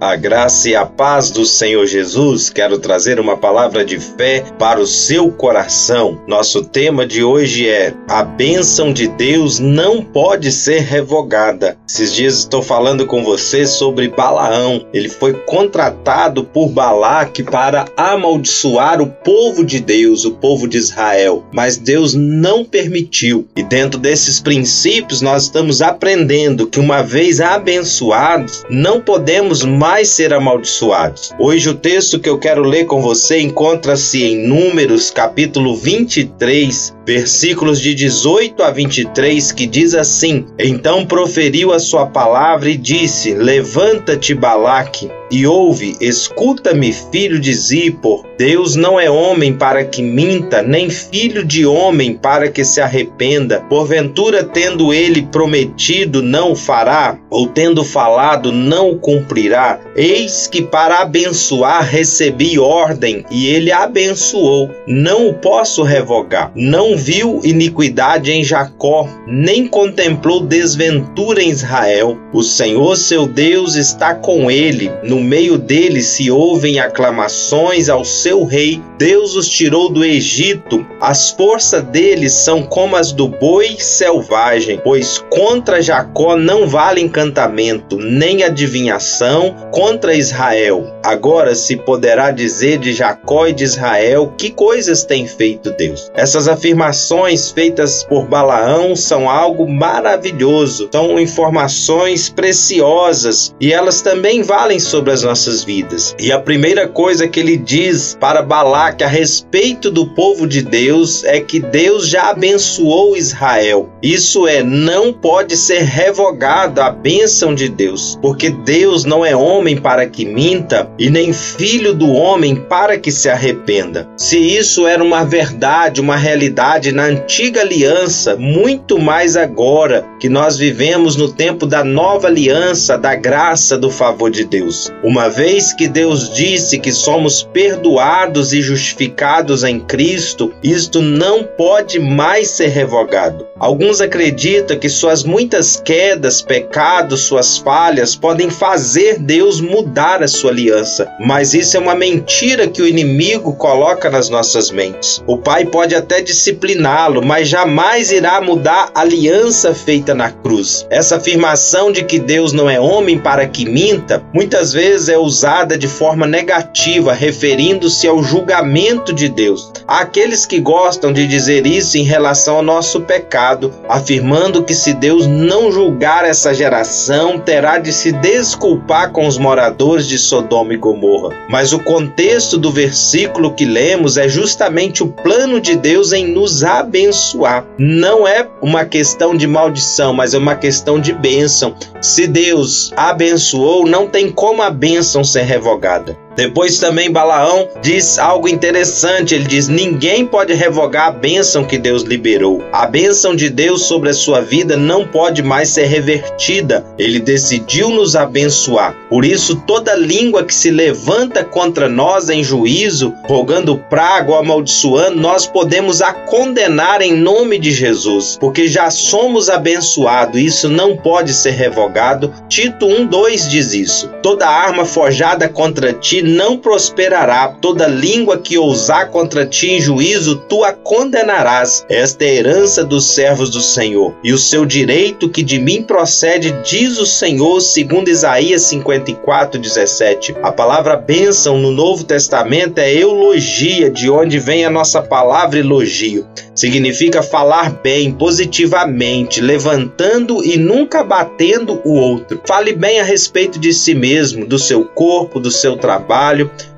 A 0.05 0.17
graça 0.17 0.69
e 0.69 0.77
a 0.77 0.85
paz 0.85 1.31
do 1.31 1.47
Senhor 1.47 1.87
Jesus, 1.87 2.51
quero 2.51 2.79
trazer 2.79 3.19
uma 3.19 3.39
palavra 3.39 3.83
de 3.83 3.99
fé 3.99 4.45
para 4.59 4.79
o 4.79 4.87
seu 4.87 5.33
coração. 5.33 6.21
Nosso 6.29 6.63
tema 6.63 7.07
de 7.07 7.25
hoje 7.25 7.67
é: 7.67 7.95
A 8.07 8.23
bênção 8.23 8.93
de 8.93 9.09
Deus 9.09 9.59
não 9.59 10.05
pode 10.05 10.53
ser 10.53 10.81
revogada. 10.81 11.79
Esses 11.89 12.13
dias 12.13 12.41
estou 12.41 12.61
falando 12.61 13.07
com 13.07 13.25
você 13.25 13.67
sobre 13.67 14.11
Balaão. 14.11 14.85
Ele 14.93 15.09
foi 15.09 15.33
contratado 15.33 16.45
por 16.45 16.69
Balaque 16.69 17.43
para 17.43 17.87
amaldiçoar 17.97 19.01
o 19.01 19.07
povo 19.07 19.65
de 19.65 19.81
Deus, 19.81 20.27
o 20.27 20.33
povo 20.33 20.69
de 20.69 20.77
Israel, 20.77 21.43
mas 21.51 21.79
Deus 21.79 22.13
não 22.13 22.63
permitiu. 22.63 23.49
E 23.57 23.63
dentro 23.63 23.99
desses 23.99 24.39
princípios, 24.39 25.23
nós 25.23 25.45
estamos 25.45 25.81
aprendendo 25.81 26.67
que, 26.67 26.79
uma 26.79 27.03
vez 27.03 27.41
abençoados, 27.41 28.65
não 28.69 29.01
podemos 29.01 29.65
mais 29.65 29.94
mais 29.95 30.09
ser 30.09 30.35
amaldiçoados. 30.35 31.31
Hoje 31.39 31.69
o 31.69 31.75
texto 31.75 32.19
que 32.19 32.29
eu 32.29 32.37
quero 32.37 32.65
ler 32.65 32.85
com 32.85 33.01
você 33.01 33.41
encontra-se 33.41 34.25
em 34.25 34.45
Números, 34.45 35.09
capítulo 35.09 35.77
23, 35.77 36.97
versículos 37.07 37.81
de 37.81 37.95
18 37.95 38.61
a 38.61 38.73
23, 38.73 39.53
que 39.53 39.69
diz 39.69 39.95
assim: 39.95 40.47
Então 40.59 41.07
proferiu 41.07 41.73
a 41.73 41.79
sua 41.79 42.07
palavra 42.07 42.71
e 42.71 42.77
disse: 42.77 43.35
Levanta-te, 43.35 44.35
Balaque, 44.35 45.09
e 45.31 45.47
ouve, 45.47 45.97
escuta-me, 46.01 46.93
filho 46.93 47.39
de 47.39 47.53
Zippor. 47.53 48.25
Deus 48.37 48.75
não 48.75 48.99
é 48.99 49.09
homem 49.09 49.53
para 49.53 49.85
que 49.85 50.03
minta, 50.03 50.61
nem 50.63 50.91
filho 50.91 51.45
de 51.45 51.65
homem 51.65 52.15
para 52.15 52.51
que 52.51 52.65
se 52.65 52.81
arrependa. 52.81 53.61
Porventura, 53.69 54.43
tendo 54.43 54.93
ele 54.93 55.23
prometido, 55.23 56.21
não 56.21 56.53
o 56.53 56.57
fará, 56.57 57.19
ou 57.31 57.47
tendo 57.47 57.85
falado, 57.85 58.51
não 58.51 58.91
o 58.91 58.99
cumprirá. 58.99 59.81
Eis 59.97 60.47
que 60.47 60.63
para 60.63 61.01
abençoar 61.01 61.89
recebi 61.89 62.59
ordem, 62.59 63.25
e 63.31 63.47
ele 63.47 63.71
abençoou. 63.71 64.71
Não 64.87 65.29
o 65.29 65.35
posso 65.35 65.83
revogar. 65.83 66.53
Não 66.55 66.97
viu 66.97 67.41
iniquidade 67.45 68.33
em 68.33 68.43
Jacó, 68.43 69.09
nem 69.27 69.67
contemplou 69.67 70.41
desventura 70.41 71.43
em 71.43 71.51
Israel. 71.51 72.19
O 72.33 72.43
Senhor 72.43 72.97
seu 72.97 73.27
Deus 73.27 73.77
está 73.77 74.15
com 74.15 74.51
ele, 74.51 74.91
no 75.05 75.14
meio 75.21 75.59
dele 75.59 76.03
se 76.03 76.31
ouvem 76.31 76.79
aclamações 76.79 77.89
ao 77.89 78.05
seu 78.05 78.45
rei. 78.45 78.81
Deus 78.99 79.35
os 79.37 79.49
tirou 79.49 79.89
do 79.89 80.05
Egito, 80.05 80.87
as 81.01 81.31
forças 81.31 81.83
deles 81.83 82.33
são 82.33 82.63
como 82.63 82.97
as 82.97 83.13
do 83.13 83.29
boi 83.29 83.77
selvagem, 83.79 84.81
pois 84.83 85.23
contra 85.31 85.83
Jacó 85.83 86.37
não 86.37 86.67
vale 86.67 87.01
encantamento, 87.01 87.97
nem 87.97 88.43
adivinhação 88.43 89.55
contra 89.71 90.15
Israel. 90.15 90.95
Agora 91.03 91.55
se 91.55 91.77
poderá 91.77 92.31
dizer 92.31 92.79
de 92.79 92.93
Jacó 92.93 93.47
e 93.47 93.53
de 93.53 93.65
Israel 93.65 94.33
que 94.39 94.51
coisas 94.51 95.05
tem 95.05 95.27
feito 95.27 95.71
Deus. 95.73 96.11
Essas 96.15 96.49
afirmações 96.49 97.51
feitas 97.51 98.03
por 98.05 98.27
Balaão 98.27 98.97
são 98.97 99.29
algo 99.29 99.69
maravilhoso, 99.69 100.89
são 100.93 101.19
informações 101.19 102.29
preciosas 102.29 103.55
e 103.61 103.73
elas 103.73 104.01
também 104.01 104.43
valem 104.43 104.81
sobre 104.81 105.04
as 105.13 105.23
nossas 105.23 105.65
vidas. 105.65 106.15
E 106.19 106.33
a 106.33 106.39
primeira 106.39 106.87
coisa 106.87 107.29
que 107.29 107.41
ele 107.41 107.57
diz 107.57 108.17
para 108.19 108.43
Balaque 108.43 109.05
a 109.05 109.09
respeito 109.09 109.91
do 109.91 110.07
povo 110.07 110.47
de 110.47 110.63
Deus 110.63 111.25
é 111.25 111.41
que 111.41 111.61
Deus 111.61 112.09
já 112.09 112.31
abençoou 112.31 113.17
Israel. 113.17 113.89
Isso 114.03 114.47
é, 114.47 114.63
não 114.63 115.13
pode 115.13 115.57
ser 115.57 115.83
revogada 115.83 116.85
a 116.85 116.91
bênção 116.91 117.55
de 117.55 117.69
Deus, 117.69 118.19
porque 118.21 118.51
Deus 118.51 119.05
não 119.05 119.25
é 119.25 119.35
homem 119.35 119.77
para 119.77 120.07
que 120.07 120.25
minta 120.25 120.91
e 120.99 121.11
nem 121.11 121.33
filho 121.33 121.95
do 121.95 122.11
homem 122.13 122.57
para 122.57 122.99
que 122.99 123.11
se 123.11 123.29
arrependa. 123.29 124.09
Se 124.17 124.39
isso 124.39 124.87
era 124.87 125.03
uma 125.03 125.25
verdade, 125.25 126.01
uma 126.01 126.17
realidade, 126.17 126.93
na 126.93 127.05
antiga 127.05 127.61
aliança, 127.61 128.37
muito 128.37 128.99
mais 128.99 129.37
agora 129.37 130.07
que 130.21 130.29
nós 130.29 130.57
vivemos 130.57 131.17
no 131.17 131.33
tempo 131.33 131.67
da 131.67 131.83
nova 131.83 132.29
aliança, 132.29 132.97
da 132.97 133.15
graça, 133.15 133.77
do 133.77 133.91
favor 133.91 134.31
de 134.31 134.45
Deus. 134.45 134.93
Uma 135.05 135.29
vez 135.29 135.75
que 135.75 135.87
Deus 135.87 136.33
disse 136.33 136.79
que 136.79 136.91
somos 136.91 137.43
perdoados 137.43 138.55
e 138.55 138.63
justificados 138.63 139.63
em 139.63 139.79
Cristo, 139.79 140.55
isto 140.63 141.03
não 141.03 141.45
pode 141.45 141.99
mais 141.99 142.49
ser 142.49 142.69
revogado. 142.69 143.47
Alguns 143.59 144.01
acreditam 144.01 144.77
que 144.77 144.89
suas 144.89 145.23
muitas 145.23 145.77
quedas, 145.77 146.43
pecados, 146.43 147.21
suas 147.21 147.57
falhas 147.57 148.17
podem 148.17 148.51
fazer 148.51 149.21
Deus 149.21 149.61
mudar 149.61 150.25
a 150.25 150.29
sua 150.29 150.51
aliança, 150.51 151.09
mas 151.21 151.55
isso 151.55 151.77
é 151.77 151.81
uma 151.81 151.95
mentira 151.95 152.67
que 152.67 152.83
o 152.83 152.87
inimigo 152.87 153.55
coloca 153.55 154.11
nas 154.11 154.29
nossas 154.29 154.73
mentes. 154.73 155.23
O 155.25 155.39
pai 155.39 155.65
pode 155.67 155.95
até 155.95 156.21
discipliná-lo, 156.21 157.25
mas 157.25 157.49
jamais 157.49 158.11
irá 158.11 158.41
mudar 158.41 158.91
a 158.93 159.03
aliança 159.03 159.73
feita 159.73 160.17
na 160.17 160.33
cruz. 160.33 160.85
Essa 160.91 161.17
afirmação 161.17 161.93
de 161.93 162.03
que 162.03 162.19
Deus 162.19 162.53
não 162.53 162.69
é 162.69 162.81
homem 162.81 163.21
para 163.21 163.47
que 163.47 163.65
minta, 163.65 164.21
muitas 164.35 164.73
vezes 164.73 165.09
é 165.09 165.17
usada 165.17 165.79
de 165.79 165.87
forma 165.87 166.27
negativa, 166.27 167.13
referindo-se 167.13 168.09
ao 168.09 168.21
julgamento 168.21 169.13
de 169.13 169.29
Deus. 169.29 169.71
Há 169.87 170.01
aqueles 170.01 170.45
que 170.45 170.59
gostam 170.59 171.13
de 171.13 171.25
dizer 171.25 171.67
isso 171.67 171.97
em 171.97 172.03
relação 172.03 172.57
ao 172.57 172.63
nosso 172.63 173.01
pecado, 173.03 173.44
afirmando 173.89 174.63
que 174.63 174.75
se 174.75 174.93
Deus 174.93 175.27
não 175.27 175.71
julgar 175.71 176.25
essa 176.25 176.55
geração, 176.55 177.39
terá 177.39 177.79
de 177.79 177.93
se 177.93 178.13
desculpar 178.13 179.11
com 179.13 179.27
os 179.27 179.39
moradores 179.39 180.07
de 180.07 180.19
Sodoma 180.19 180.75
e 180.75 180.77
Gomorra. 180.77 181.35
Mas 181.49 181.73
o 181.73 181.79
contexto 181.79 182.57
do 182.57 182.71
versículo 182.71 183.55
que 183.55 183.65
lemos 183.65 184.17
é 184.17 184.29
justamente 184.29 185.03
o 185.03 185.09
plano 185.09 185.61
de 185.61 185.77
Deus 185.77 186.13
em 186.13 186.27
nos 186.27 186.65
abençoar. 186.65 187.65
Não 187.79 188.27
é 188.27 188.49
uma 188.63 188.85
questão 188.85 189.37
de 189.37 189.47
maldição, 189.47 190.13
mas 190.13 190.35
é 190.35 190.39
uma 190.39 190.57
questão 190.57 190.99
de 190.99 191.13
bênção. 191.13 191.75
Se 192.01 192.27
Deus 192.27 192.93
abençoou, 192.97 193.87
não 193.87 194.09
tem 194.09 194.31
como 194.31 194.63
a 194.63 194.71
bênção 194.71 195.23
ser 195.25 195.43
revogada. 195.43 196.24
Depois 196.37 196.79
também 196.79 197.11
Balaão 197.11 197.69
diz 197.81 198.19
algo 198.19 198.49
interessante. 198.49 199.35
Ele 199.35 199.45
diz: 199.45 199.69
ninguém 199.69 200.27
pode 200.27 200.53
revogar 200.53 201.09
a 201.09 201.13
bênção 201.13 201.65
que 201.65 201.79
Deus 201.79 202.03
liberou. 202.03 202.63
A 202.73 202.87
bênção 202.87 203.37
de 203.37 203.49
Deus 203.49 203.83
sobre 203.83 204.11
a 204.11 204.15
sua 204.15 204.41
vida 204.41 204.77
não 204.77 205.07
pode 205.07 205.43
mais 205.43 205.69
ser 205.69 205.85
revertida. 205.85 206.85
Ele 206.99 207.21
decidiu 207.21 207.91
nos 207.91 208.17
abençoar. 208.17 208.95
Por 209.09 209.25
isso, 209.25 209.63
toda 209.67 209.95
língua 209.95 210.45
que 210.45 210.55
se 210.55 210.71
levanta 210.71 211.45
contra 211.45 211.89
nós 211.89 212.29
em 212.29 212.43
juízo, 212.43 213.15
rogando 213.25 213.79
praga 213.79 214.33
ou 214.33 214.39
amaldiçoando, 214.39 215.21
nós 215.21 215.47
podemos 215.47 216.03
a 216.03 216.13
condenar 216.13 217.01
em 217.01 217.15
nome 217.15 217.59
de 217.59 217.71
Jesus, 217.71 218.37
porque 218.41 218.67
já 218.67 218.91
somos 218.91 219.49
abençoados. 219.49 220.41
Isso 220.41 220.69
não 220.69 220.97
pode 220.97 221.33
ser 221.33 221.51
revogado. 221.51 222.33
Tito 222.49 222.87
1:2 222.87 223.49
diz 223.49 223.73
isso. 223.73 224.09
Toda 224.23 224.49
arma 224.49 224.85
forjada 224.85 225.49
contra 225.49 225.93
ti 225.93 226.24
não 226.25 226.57
prosperará. 226.57 227.49
Toda 227.61 227.87
língua 227.87 228.39
que 228.39 228.59
ousar 228.59 229.11
contra 229.11 229.47
ti 229.47 229.71
em 229.71 229.81
juízo, 229.81 230.37
tu 230.49 230.65
a 230.65 230.73
condenarás. 230.73 231.85
Esta 231.89 232.25
é 232.25 232.29
a 232.29 232.35
herança 232.35 232.83
dos 232.83 233.11
servos 233.11 233.51
do 233.51 233.61
Senhor. 233.61 234.15
E 234.25 234.33
o 234.33 234.39
seu 234.39 234.65
direito 234.65 235.29
que 235.29 235.43
de 235.43 235.59
mim 235.59 235.83
procede, 235.83 236.55
diz 236.65 236.99
o 236.99 237.07
Senhor, 237.07 237.61
segundo 237.61 238.09
Isaías 238.09 238.63
54, 238.63 239.61
17. 239.61 240.35
A 240.43 240.51
palavra 240.51 240.97
bênção 240.97 241.59
no 241.59 241.71
Novo 241.71 242.05
Testamento 242.05 242.79
é 242.79 242.93
eulogia, 242.95 243.91
de 243.91 244.11
onde 244.11 244.39
vem 244.39 244.65
a 244.65 244.71
nossa 244.71 245.03
palavra 245.03 245.59
elogio. 245.59 246.27
Significa 246.55 247.23
falar 247.23 247.71
bem, 247.83 248.13
positivamente, 248.13 249.41
levantando 249.41 250.45
e 250.45 250.57
nunca 250.57 251.03
batendo 251.03 251.81
o 251.85 251.95
outro. 251.95 252.41
Fale 252.47 252.73
bem 252.73 253.01
a 253.01 253.05
respeito 253.05 253.59
de 253.59 253.73
si 253.73 253.95
mesmo, 253.95 254.47
do 254.47 254.59
seu 254.59 254.85
corpo, 254.85 255.41
do 255.41 255.51
seu 255.51 255.77
trabalho, 255.77 256.14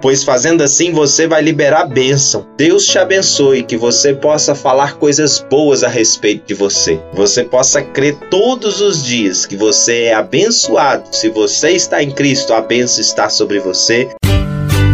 pois 0.00 0.24
fazendo 0.24 0.62
assim 0.62 0.92
você 0.92 1.26
vai 1.26 1.42
liberar 1.42 1.84
bênção. 1.86 2.46
Deus 2.56 2.86
te 2.86 2.98
abençoe, 2.98 3.62
que 3.62 3.76
você 3.76 4.14
possa 4.14 4.54
falar 4.54 4.94
coisas 4.94 5.44
boas 5.50 5.84
a 5.84 5.88
respeito 5.88 6.46
de 6.46 6.54
você. 6.54 7.00
Você 7.12 7.44
possa 7.44 7.82
crer 7.82 8.16
todos 8.30 8.80
os 8.80 9.04
dias 9.04 9.44
que 9.44 9.56
você 9.56 10.04
é 10.04 10.14
abençoado. 10.14 11.04
Se 11.12 11.28
você 11.28 11.70
está 11.70 12.02
em 12.02 12.10
Cristo, 12.10 12.52
a 12.52 12.60
bênção 12.60 13.00
está 13.00 13.28
sobre 13.28 13.60
você. 13.60 14.08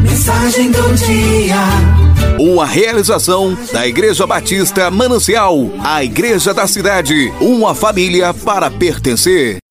Mensagem 0.02 0.70
do 0.70 0.94
dia. 0.94 2.02
Uma 2.38 2.66
realização 2.66 3.56
da 3.72 3.86
Igreja 3.86 4.26
Batista 4.26 4.90
Manancial, 4.90 5.70
a 5.82 6.02
igreja 6.02 6.52
da 6.52 6.66
cidade, 6.66 7.32
uma 7.40 7.74
família 7.74 8.34
para 8.34 8.70
pertencer. 8.70 9.61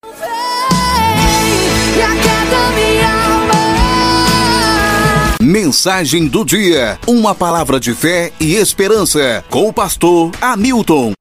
Mensagem 5.72 6.26
do 6.26 6.44
dia, 6.44 6.98
uma 7.06 7.34
palavra 7.34 7.80
de 7.80 7.94
fé 7.94 8.30
e 8.38 8.56
esperança, 8.56 9.42
com 9.48 9.66
o 9.66 9.72
pastor 9.72 10.30
Hamilton. 10.38 11.14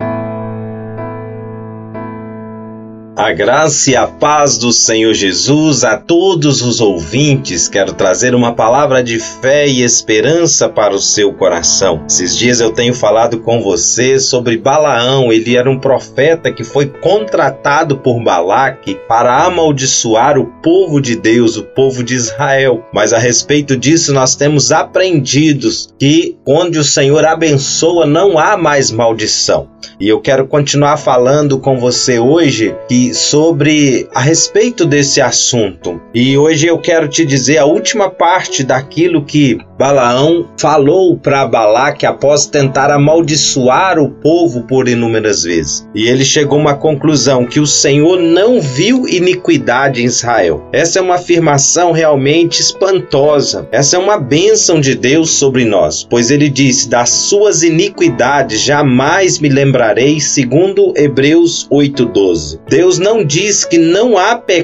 A 3.21 3.31
graça 3.33 3.91
e 3.91 3.95
a 3.95 4.07
paz 4.07 4.57
do 4.57 4.71
Senhor 4.71 5.13
Jesus 5.13 5.83
a 5.83 5.95
todos 5.95 6.63
os 6.63 6.81
ouvintes. 6.81 7.67
Quero 7.67 7.93
trazer 7.93 8.33
uma 8.33 8.55
palavra 8.55 9.03
de 9.03 9.19
fé 9.19 9.67
e 9.67 9.83
esperança 9.83 10.67
para 10.67 10.95
o 10.95 10.99
seu 10.99 11.31
coração. 11.31 12.03
Esses 12.07 12.35
dias 12.35 12.59
eu 12.59 12.71
tenho 12.71 12.95
falado 12.95 13.39
com 13.41 13.61
você 13.61 14.17
sobre 14.17 14.57
Balaão. 14.57 15.31
Ele 15.31 15.55
era 15.55 15.69
um 15.69 15.79
profeta 15.79 16.51
que 16.51 16.63
foi 16.63 16.87
contratado 16.87 17.99
por 17.99 18.19
Balaque 18.23 18.97
para 19.07 19.45
amaldiçoar 19.45 20.39
o 20.39 20.47
povo 20.63 20.99
de 20.99 21.15
Deus, 21.15 21.57
o 21.57 21.63
povo 21.63 22.03
de 22.03 22.15
Israel. 22.15 22.83
Mas 22.91 23.13
a 23.13 23.19
respeito 23.19 23.77
disso, 23.77 24.11
nós 24.11 24.35
temos 24.35 24.71
aprendidos 24.71 25.93
que 25.99 26.39
onde 26.43 26.79
o 26.79 26.83
Senhor 26.83 27.23
abençoa, 27.23 28.07
não 28.07 28.39
há 28.39 28.57
mais 28.57 28.89
maldição. 28.89 29.69
E 29.99 30.07
eu 30.07 30.19
quero 30.19 30.47
continuar 30.47 30.97
falando 30.97 31.59
com 31.59 31.77
você 31.77 32.17
hoje 32.17 32.75
que 32.87 33.10
sobre 33.13 34.07
a 34.13 34.21
respeito 34.21 34.85
desse 34.85 35.21
assunto. 35.21 36.01
E 36.13 36.37
hoje 36.37 36.67
eu 36.67 36.79
quero 36.79 37.07
te 37.07 37.25
dizer 37.25 37.57
a 37.57 37.65
última 37.65 38.09
parte 38.09 38.63
daquilo 38.63 39.25
que 39.25 39.57
Balaão 39.81 40.47
falou 40.59 41.17
para 41.17 41.47
Balaque 41.47 42.05
após 42.05 42.45
tentar 42.45 42.91
amaldiçoar 42.91 43.97
o 43.97 44.11
povo 44.11 44.61
por 44.67 44.87
inúmeras 44.87 45.41
vezes. 45.41 45.87
E 45.95 46.07
ele 46.07 46.23
chegou 46.23 46.59
a 46.59 46.61
uma 46.61 46.75
conclusão 46.75 47.47
que 47.47 47.59
o 47.59 47.65
Senhor 47.65 48.19
não 48.19 48.61
viu 48.61 49.07
iniquidade 49.07 50.03
em 50.03 50.05
Israel. 50.05 50.69
Essa 50.71 50.99
é 50.99 51.01
uma 51.01 51.15
afirmação 51.15 51.91
realmente 51.91 52.61
espantosa. 52.61 53.67
Essa 53.71 53.95
é 53.95 53.99
uma 53.99 54.19
bênção 54.19 54.79
de 54.79 54.93
Deus 54.93 55.31
sobre 55.31 55.65
nós, 55.65 56.05
pois 56.07 56.29
ele 56.29 56.47
disse: 56.47 56.87
"Das 56.87 57.09
suas 57.09 57.63
iniquidades 57.63 58.61
jamais 58.61 59.39
me 59.39 59.49
lembrarei", 59.49 60.19
segundo 60.19 60.93
Hebreus 60.95 61.67
8:12. 61.71 62.59
Deus 62.69 62.99
não 62.99 63.25
diz 63.25 63.65
que 63.65 63.79
não 63.79 64.15
há 64.15 64.35
pecado 64.35 64.60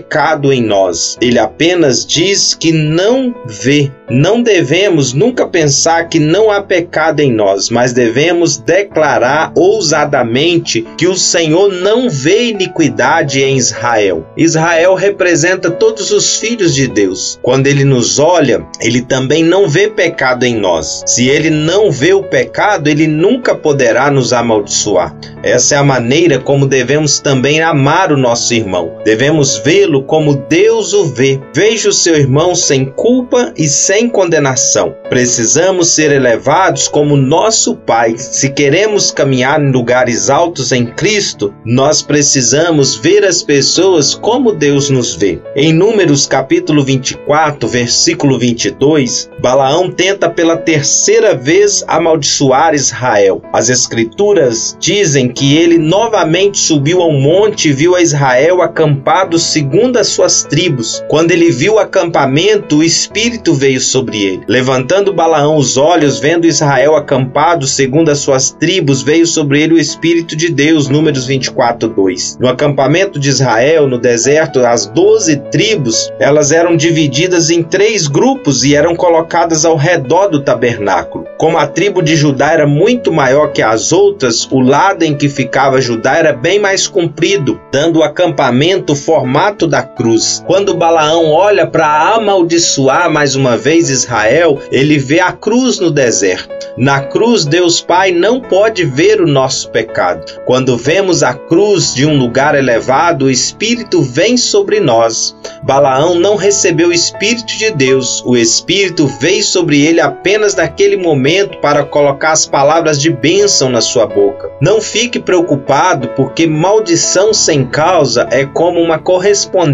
em 0.52 0.62
nós. 0.62 1.18
Ele 1.22 1.38
apenas 1.38 2.06
diz 2.06 2.54
que 2.54 2.72
não 2.72 3.36
vê. 3.46 3.92
Não 4.10 4.42
devemos 4.42 5.12
nunca 5.12 5.46
pensar 5.46 6.08
que 6.08 6.18
não 6.18 6.50
há 6.50 6.62
pecado 6.62 7.20
em 7.20 7.32
nós, 7.32 7.70
mas 7.70 7.92
devemos 7.92 8.58
declarar 8.58 9.52
ousadamente 9.54 10.88
que 10.98 11.08
o 11.08 11.16
Senhor 11.16 11.70
não 11.74 12.10
vê 12.10 12.52
iniquidade 12.52 13.44
em 13.44 13.58
Israel. 13.58 14.26
Israel 14.38 14.96
representa 14.96 15.70
todos 15.70 16.12
os 16.12 16.40
filhos 16.40 16.74
de 16.74 16.88
Deus. 16.88 17.38
Quando 17.42 17.68
ele 17.68 17.84
nos 17.84 18.18
olha, 18.18 18.66
ele 18.80 19.02
também 19.02 19.44
não 19.44 19.68
vê 19.68 19.90
pecado 19.90 20.46
em 20.46 20.56
nós. 20.56 21.04
Se 21.06 21.28
ele 21.28 21.50
não 21.50 21.92
vê 21.92 22.14
o 22.14 22.24
pecado, 22.24 22.88
ele 22.88 23.08
nunca 23.08 23.56
poderá 23.56 24.10
nos 24.10 24.32
amaldiçoar. 24.32 25.14
Essa 25.44 25.76
é 25.76 25.78
a 25.78 25.84
maneira 25.84 26.40
como 26.40 26.66
devemos 26.66 27.20
também 27.20 27.62
amar 27.62 28.12
o 28.12 28.18
nosso 28.18 28.54
irmão. 28.54 29.02
Devemos 29.04 29.58
vê-lo 29.58 29.97
como 30.03 30.36
Deus 30.36 30.94
o 30.94 31.06
vê. 31.06 31.40
Veja 31.53 31.90
o 31.90 31.94
seu 31.94 32.15
irmão 32.15 32.56
sem 32.56 32.86
culpa 32.86 33.53
e 33.57 33.68
sem 33.68 34.10
condenação. 34.10 34.95
Precisamos 35.10 35.90
ser 35.90 36.11
elevados 36.11 36.88
como 36.88 37.15
nosso 37.15 37.76
Pai. 37.76 38.18
Se 38.18 38.49
queremos 38.49 39.11
caminhar 39.11 39.61
em 39.61 39.72
lugares 39.72 40.30
altos 40.30 40.72
em 40.72 40.86
Cristo, 40.86 41.53
nós 41.65 42.02
precisamos 42.02 42.95
ver 42.95 43.24
as 43.24 43.41
pessoas 43.41 44.14
como 44.14 44.52
Deus 44.52 44.90
nos 44.90 45.15
vê. 45.15 45.40
Em 45.56 45.72
Números 45.72 46.26
capítulo 46.26 46.84
24, 46.84 47.68
versículo 47.68 48.38
22, 48.38 49.30
Balaão 49.40 49.90
tenta 49.90 50.30
pela 50.30 50.57
terceira 50.57 51.36
vez 51.36 51.84
amaldiçoar 51.88 52.74
Israel. 52.74 53.41
As 53.53 53.69
escrituras 53.69 54.76
dizem 54.80 55.30
que 55.30 55.56
ele 55.56 55.78
novamente 55.78 56.57
subiu 56.57 57.02
ao 57.02 57.11
monte 57.11 57.69
e 57.69 57.74
viu 57.74 57.95
a 57.95 58.02
Israel 58.02 58.61
acampado 58.61 59.40
segundo 59.40 59.86
as 59.95 60.07
suas 60.07 60.43
tribos. 60.43 61.03
Quando 61.07 61.31
ele 61.31 61.51
viu 61.51 61.76
o 61.76 61.80
acampamento, 61.80 62.80
o 62.80 62.84
Espírito 62.84 63.53
veio 63.53 63.80
sobre 63.80 64.22
ele. 64.22 64.43
Levantando 64.47 65.14
Balaão 65.14 65.55
os 65.55 65.77
olhos, 65.77 66.19
vendo 66.19 66.45
Israel 66.47 66.95
acampado 66.95 67.65
segundo 67.65 68.09
as 68.09 68.18
suas 68.18 68.51
tribos, 68.51 69.03
veio 69.03 69.26
sobre 69.26 69.61
ele 69.61 69.76
o 69.76 69.80
Espírito 69.80 70.35
de 70.35 70.51
Deus. 70.51 70.89
Números 70.89 71.26
24, 71.26 71.89
2. 71.89 72.38
No 72.39 72.49
acampamento 72.49 73.19
de 73.19 73.30
Israel, 73.30 73.88
no 73.88 73.97
deserto, 73.97 74.59
as 74.65 74.85
doze 74.88 75.38
tribos, 75.51 76.11
elas 76.19 76.51
eram 76.51 76.76
divididas 76.76 77.49
em 77.49 77.64
três 77.64 78.07
grupos 78.07 78.64
e 78.64 78.76
eram 78.76 78.95
colocadas 78.95 79.64
ao 79.64 79.76
redor 79.76 80.27
do 80.27 80.41
tabernáculo. 80.41 81.26
Como 81.38 81.57
a 81.57 81.68
tribo 81.68 82.01
de 82.01 82.15
Judá 82.15 82.51
era 82.51 82.65
muito 82.65 83.14
maior 83.14 83.51
que 83.51 83.61
as 83.61 83.91
outras, 83.91 84.47
o 84.51 84.59
lado 84.59 85.03
em 85.03 85.15
que 85.15 85.30
ficava 85.30 85.80
Judá 85.80 86.18
era 86.18 86.34
bem 86.34 86.59
mais 86.59 86.88
comprido, 86.88 87.59
dando 87.72 87.99
o 87.99 88.03
acampamento 88.03 88.93
o 88.93 88.95
formato 88.95 89.68
da 89.68 89.77
cruz. 89.82 90.44
Quando 90.45 90.76
Balaão 90.76 91.32
olha 91.32 91.68
para 91.68 92.16
amaldiçoar 92.16 93.10
mais 93.10 93.36
uma 93.36 93.58
vez 93.58 93.90
Israel, 93.90 94.60
ele 94.72 94.98
vê 94.98 95.20
a 95.20 95.32
cruz 95.32 95.80
no 95.80 95.91
deserto. 95.91 96.56
Na 96.78 97.02
cruz, 97.02 97.44
Deus 97.44 97.82
Pai 97.82 98.12
não 98.12 98.40
pode 98.40 98.86
ver 98.86 99.20
o 99.20 99.26
nosso 99.26 99.72
pecado. 99.72 100.24
Quando 100.45 100.78
vemos 100.78 101.24
a 101.24 101.34
cruz 101.34 101.95
de 101.95 102.06
um 102.06 102.18
lugar 102.18 102.54
elevado, 102.54 103.26
o 103.26 103.32
Espírito 103.32 104.02
vem 104.04 104.38
sobre 104.38 104.80
nós. 104.80 105.36
Balaão 105.64 106.16
não 106.16 106.36
recebeu 106.36 106.90
o 106.90 106.94
Espírito 106.94 107.58
de 107.58 107.72
Deus, 107.72 108.24
o 108.26 108.38
Espírito 108.38 109.08
veio 109.20 109.44
sobre 109.44 109.82
ele 109.84 109.99
apenas 109.99 110.56
naquele 110.56 110.98
momento 110.98 111.58
para 111.60 111.84
colocar 111.84 112.32
as 112.32 112.45
palavras 112.45 113.02
de 113.02 113.10
bênção 113.10 113.70
na 113.70 113.82
sua 113.82 114.06
boca. 114.06 114.52
Não 114.62 114.80
fique 114.80 115.20
preocupado, 115.20 116.10
porque 116.10 116.45
maldição 116.45 117.34
sem 117.34 117.66
causa 117.66 118.28
é 118.32 118.45
como 118.45 118.80
uma 118.80 118.99
correspondência 118.99 119.66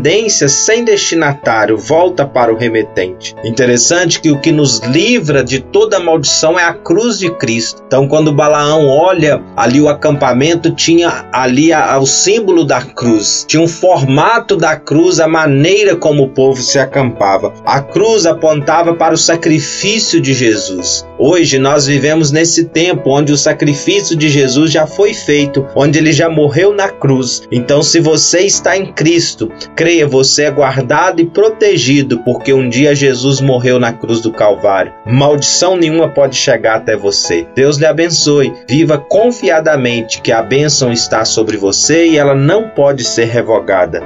sem 0.49 0.83
destinatário, 0.83 1.77
volta 1.77 2.25
para 2.25 2.53
o 2.53 2.57
remetente. 2.57 3.35
Interessante 3.43 4.19
que 4.19 4.31
o 4.31 4.39
que 4.39 4.51
nos 4.51 4.79
livra 4.79 5.43
de 5.43 5.59
toda 5.59 5.99
maldição 5.99 6.59
é 6.59 6.63
a 6.63 6.73
cruz 6.73 7.19
de 7.19 7.29
Cristo. 7.31 7.83
Então, 7.85 8.07
quando 8.07 8.33
Balaão 8.33 8.87
olha 8.87 9.41
ali 9.55 9.81
o 9.81 9.89
acampamento, 9.89 10.71
tinha 10.71 11.25
ali 11.31 11.73
a, 11.73 11.93
a, 11.93 11.99
o 11.99 12.05
símbolo 12.05 12.63
da 12.63 12.81
cruz, 12.81 13.45
tinha 13.47 13.61
um 13.61 13.67
formato 13.67 14.55
da 14.55 14.75
cruz, 14.75 15.19
a 15.19 15.27
maneira 15.27 15.95
como 15.95 16.23
o 16.23 16.29
povo 16.29 16.61
se 16.61 16.79
acampava. 16.79 17.53
A 17.65 17.81
cruz 17.81 18.25
apontava 18.25 18.93
para 18.93 19.13
o 19.13 19.17
sacrifício 19.17 20.21
de 20.21 20.33
Jesus. 20.33 21.05
Hoje 21.17 21.59
nós 21.59 21.85
vivemos 21.85 22.31
nesse 22.31 22.65
tempo 22.65 23.09
onde 23.09 23.31
o 23.31 23.37
sacrifício 23.37 24.15
de 24.15 24.29
Jesus 24.29 24.71
já 24.71 24.85
foi 24.85 25.13
feito, 25.13 25.65
onde 25.75 25.99
ele 25.99 26.11
já 26.11 26.29
morreu 26.29 26.73
na 26.73 26.89
cruz. 26.89 27.43
Então, 27.51 27.81
se 27.81 27.99
você 27.99 28.39
está 28.41 28.77
em 28.77 28.91
Cristo, 28.93 29.51
creia, 29.83 30.07
você 30.07 30.43
é 30.43 30.51
guardado 30.51 31.19
e 31.19 31.25
protegido, 31.25 32.19
porque 32.19 32.53
um 32.53 32.69
dia 32.69 32.95
Jesus 32.95 33.41
morreu 33.41 33.77
na 33.77 33.91
cruz 33.91 34.21
do 34.21 34.31
Calvário. 34.31 34.93
Maldição 35.05 35.75
nenhuma 35.75 36.07
pode 36.07 36.37
chegar 36.37 36.77
até 36.77 36.95
você. 36.95 37.45
Deus 37.53 37.75
lhe 37.75 37.85
abençoe. 37.85 38.53
Viva 38.65 38.97
confiadamente 38.97 40.21
que 40.21 40.31
a 40.31 40.41
bênção 40.41 40.89
está 40.89 41.25
sobre 41.25 41.57
você 41.57 42.07
e 42.07 42.17
ela 42.17 42.33
não 42.33 42.69
pode 42.69 43.03
ser 43.03 43.25
revogada. 43.25 44.05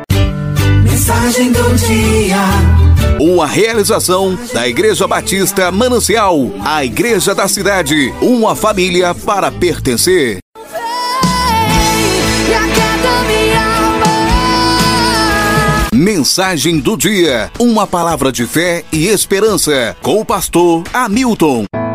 Mensagem 0.83 1.51
do 1.51 1.75
dia. 1.75 2.37
Uma 3.19 3.45
realização 3.45 4.35
da 4.51 4.67
Igreja 4.67 5.07
Batista 5.07 5.71
Manancial, 5.71 6.39
a 6.65 6.83
igreja 6.83 7.35
da 7.35 7.47
cidade, 7.47 8.11
uma 8.19 8.55
família 8.55 9.13
para 9.13 9.51
pertencer. 9.51 10.39
Mensagem 16.17 16.79
do 16.79 16.97
dia, 16.97 17.51
uma 17.59 17.85
palavra 17.85 18.31
de 18.31 18.47
fé 18.47 18.83
e 18.91 19.05
esperança 19.05 19.95
com 20.01 20.19
o 20.19 20.25
pastor 20.25 20.83
Hamilton. 20.91 21.86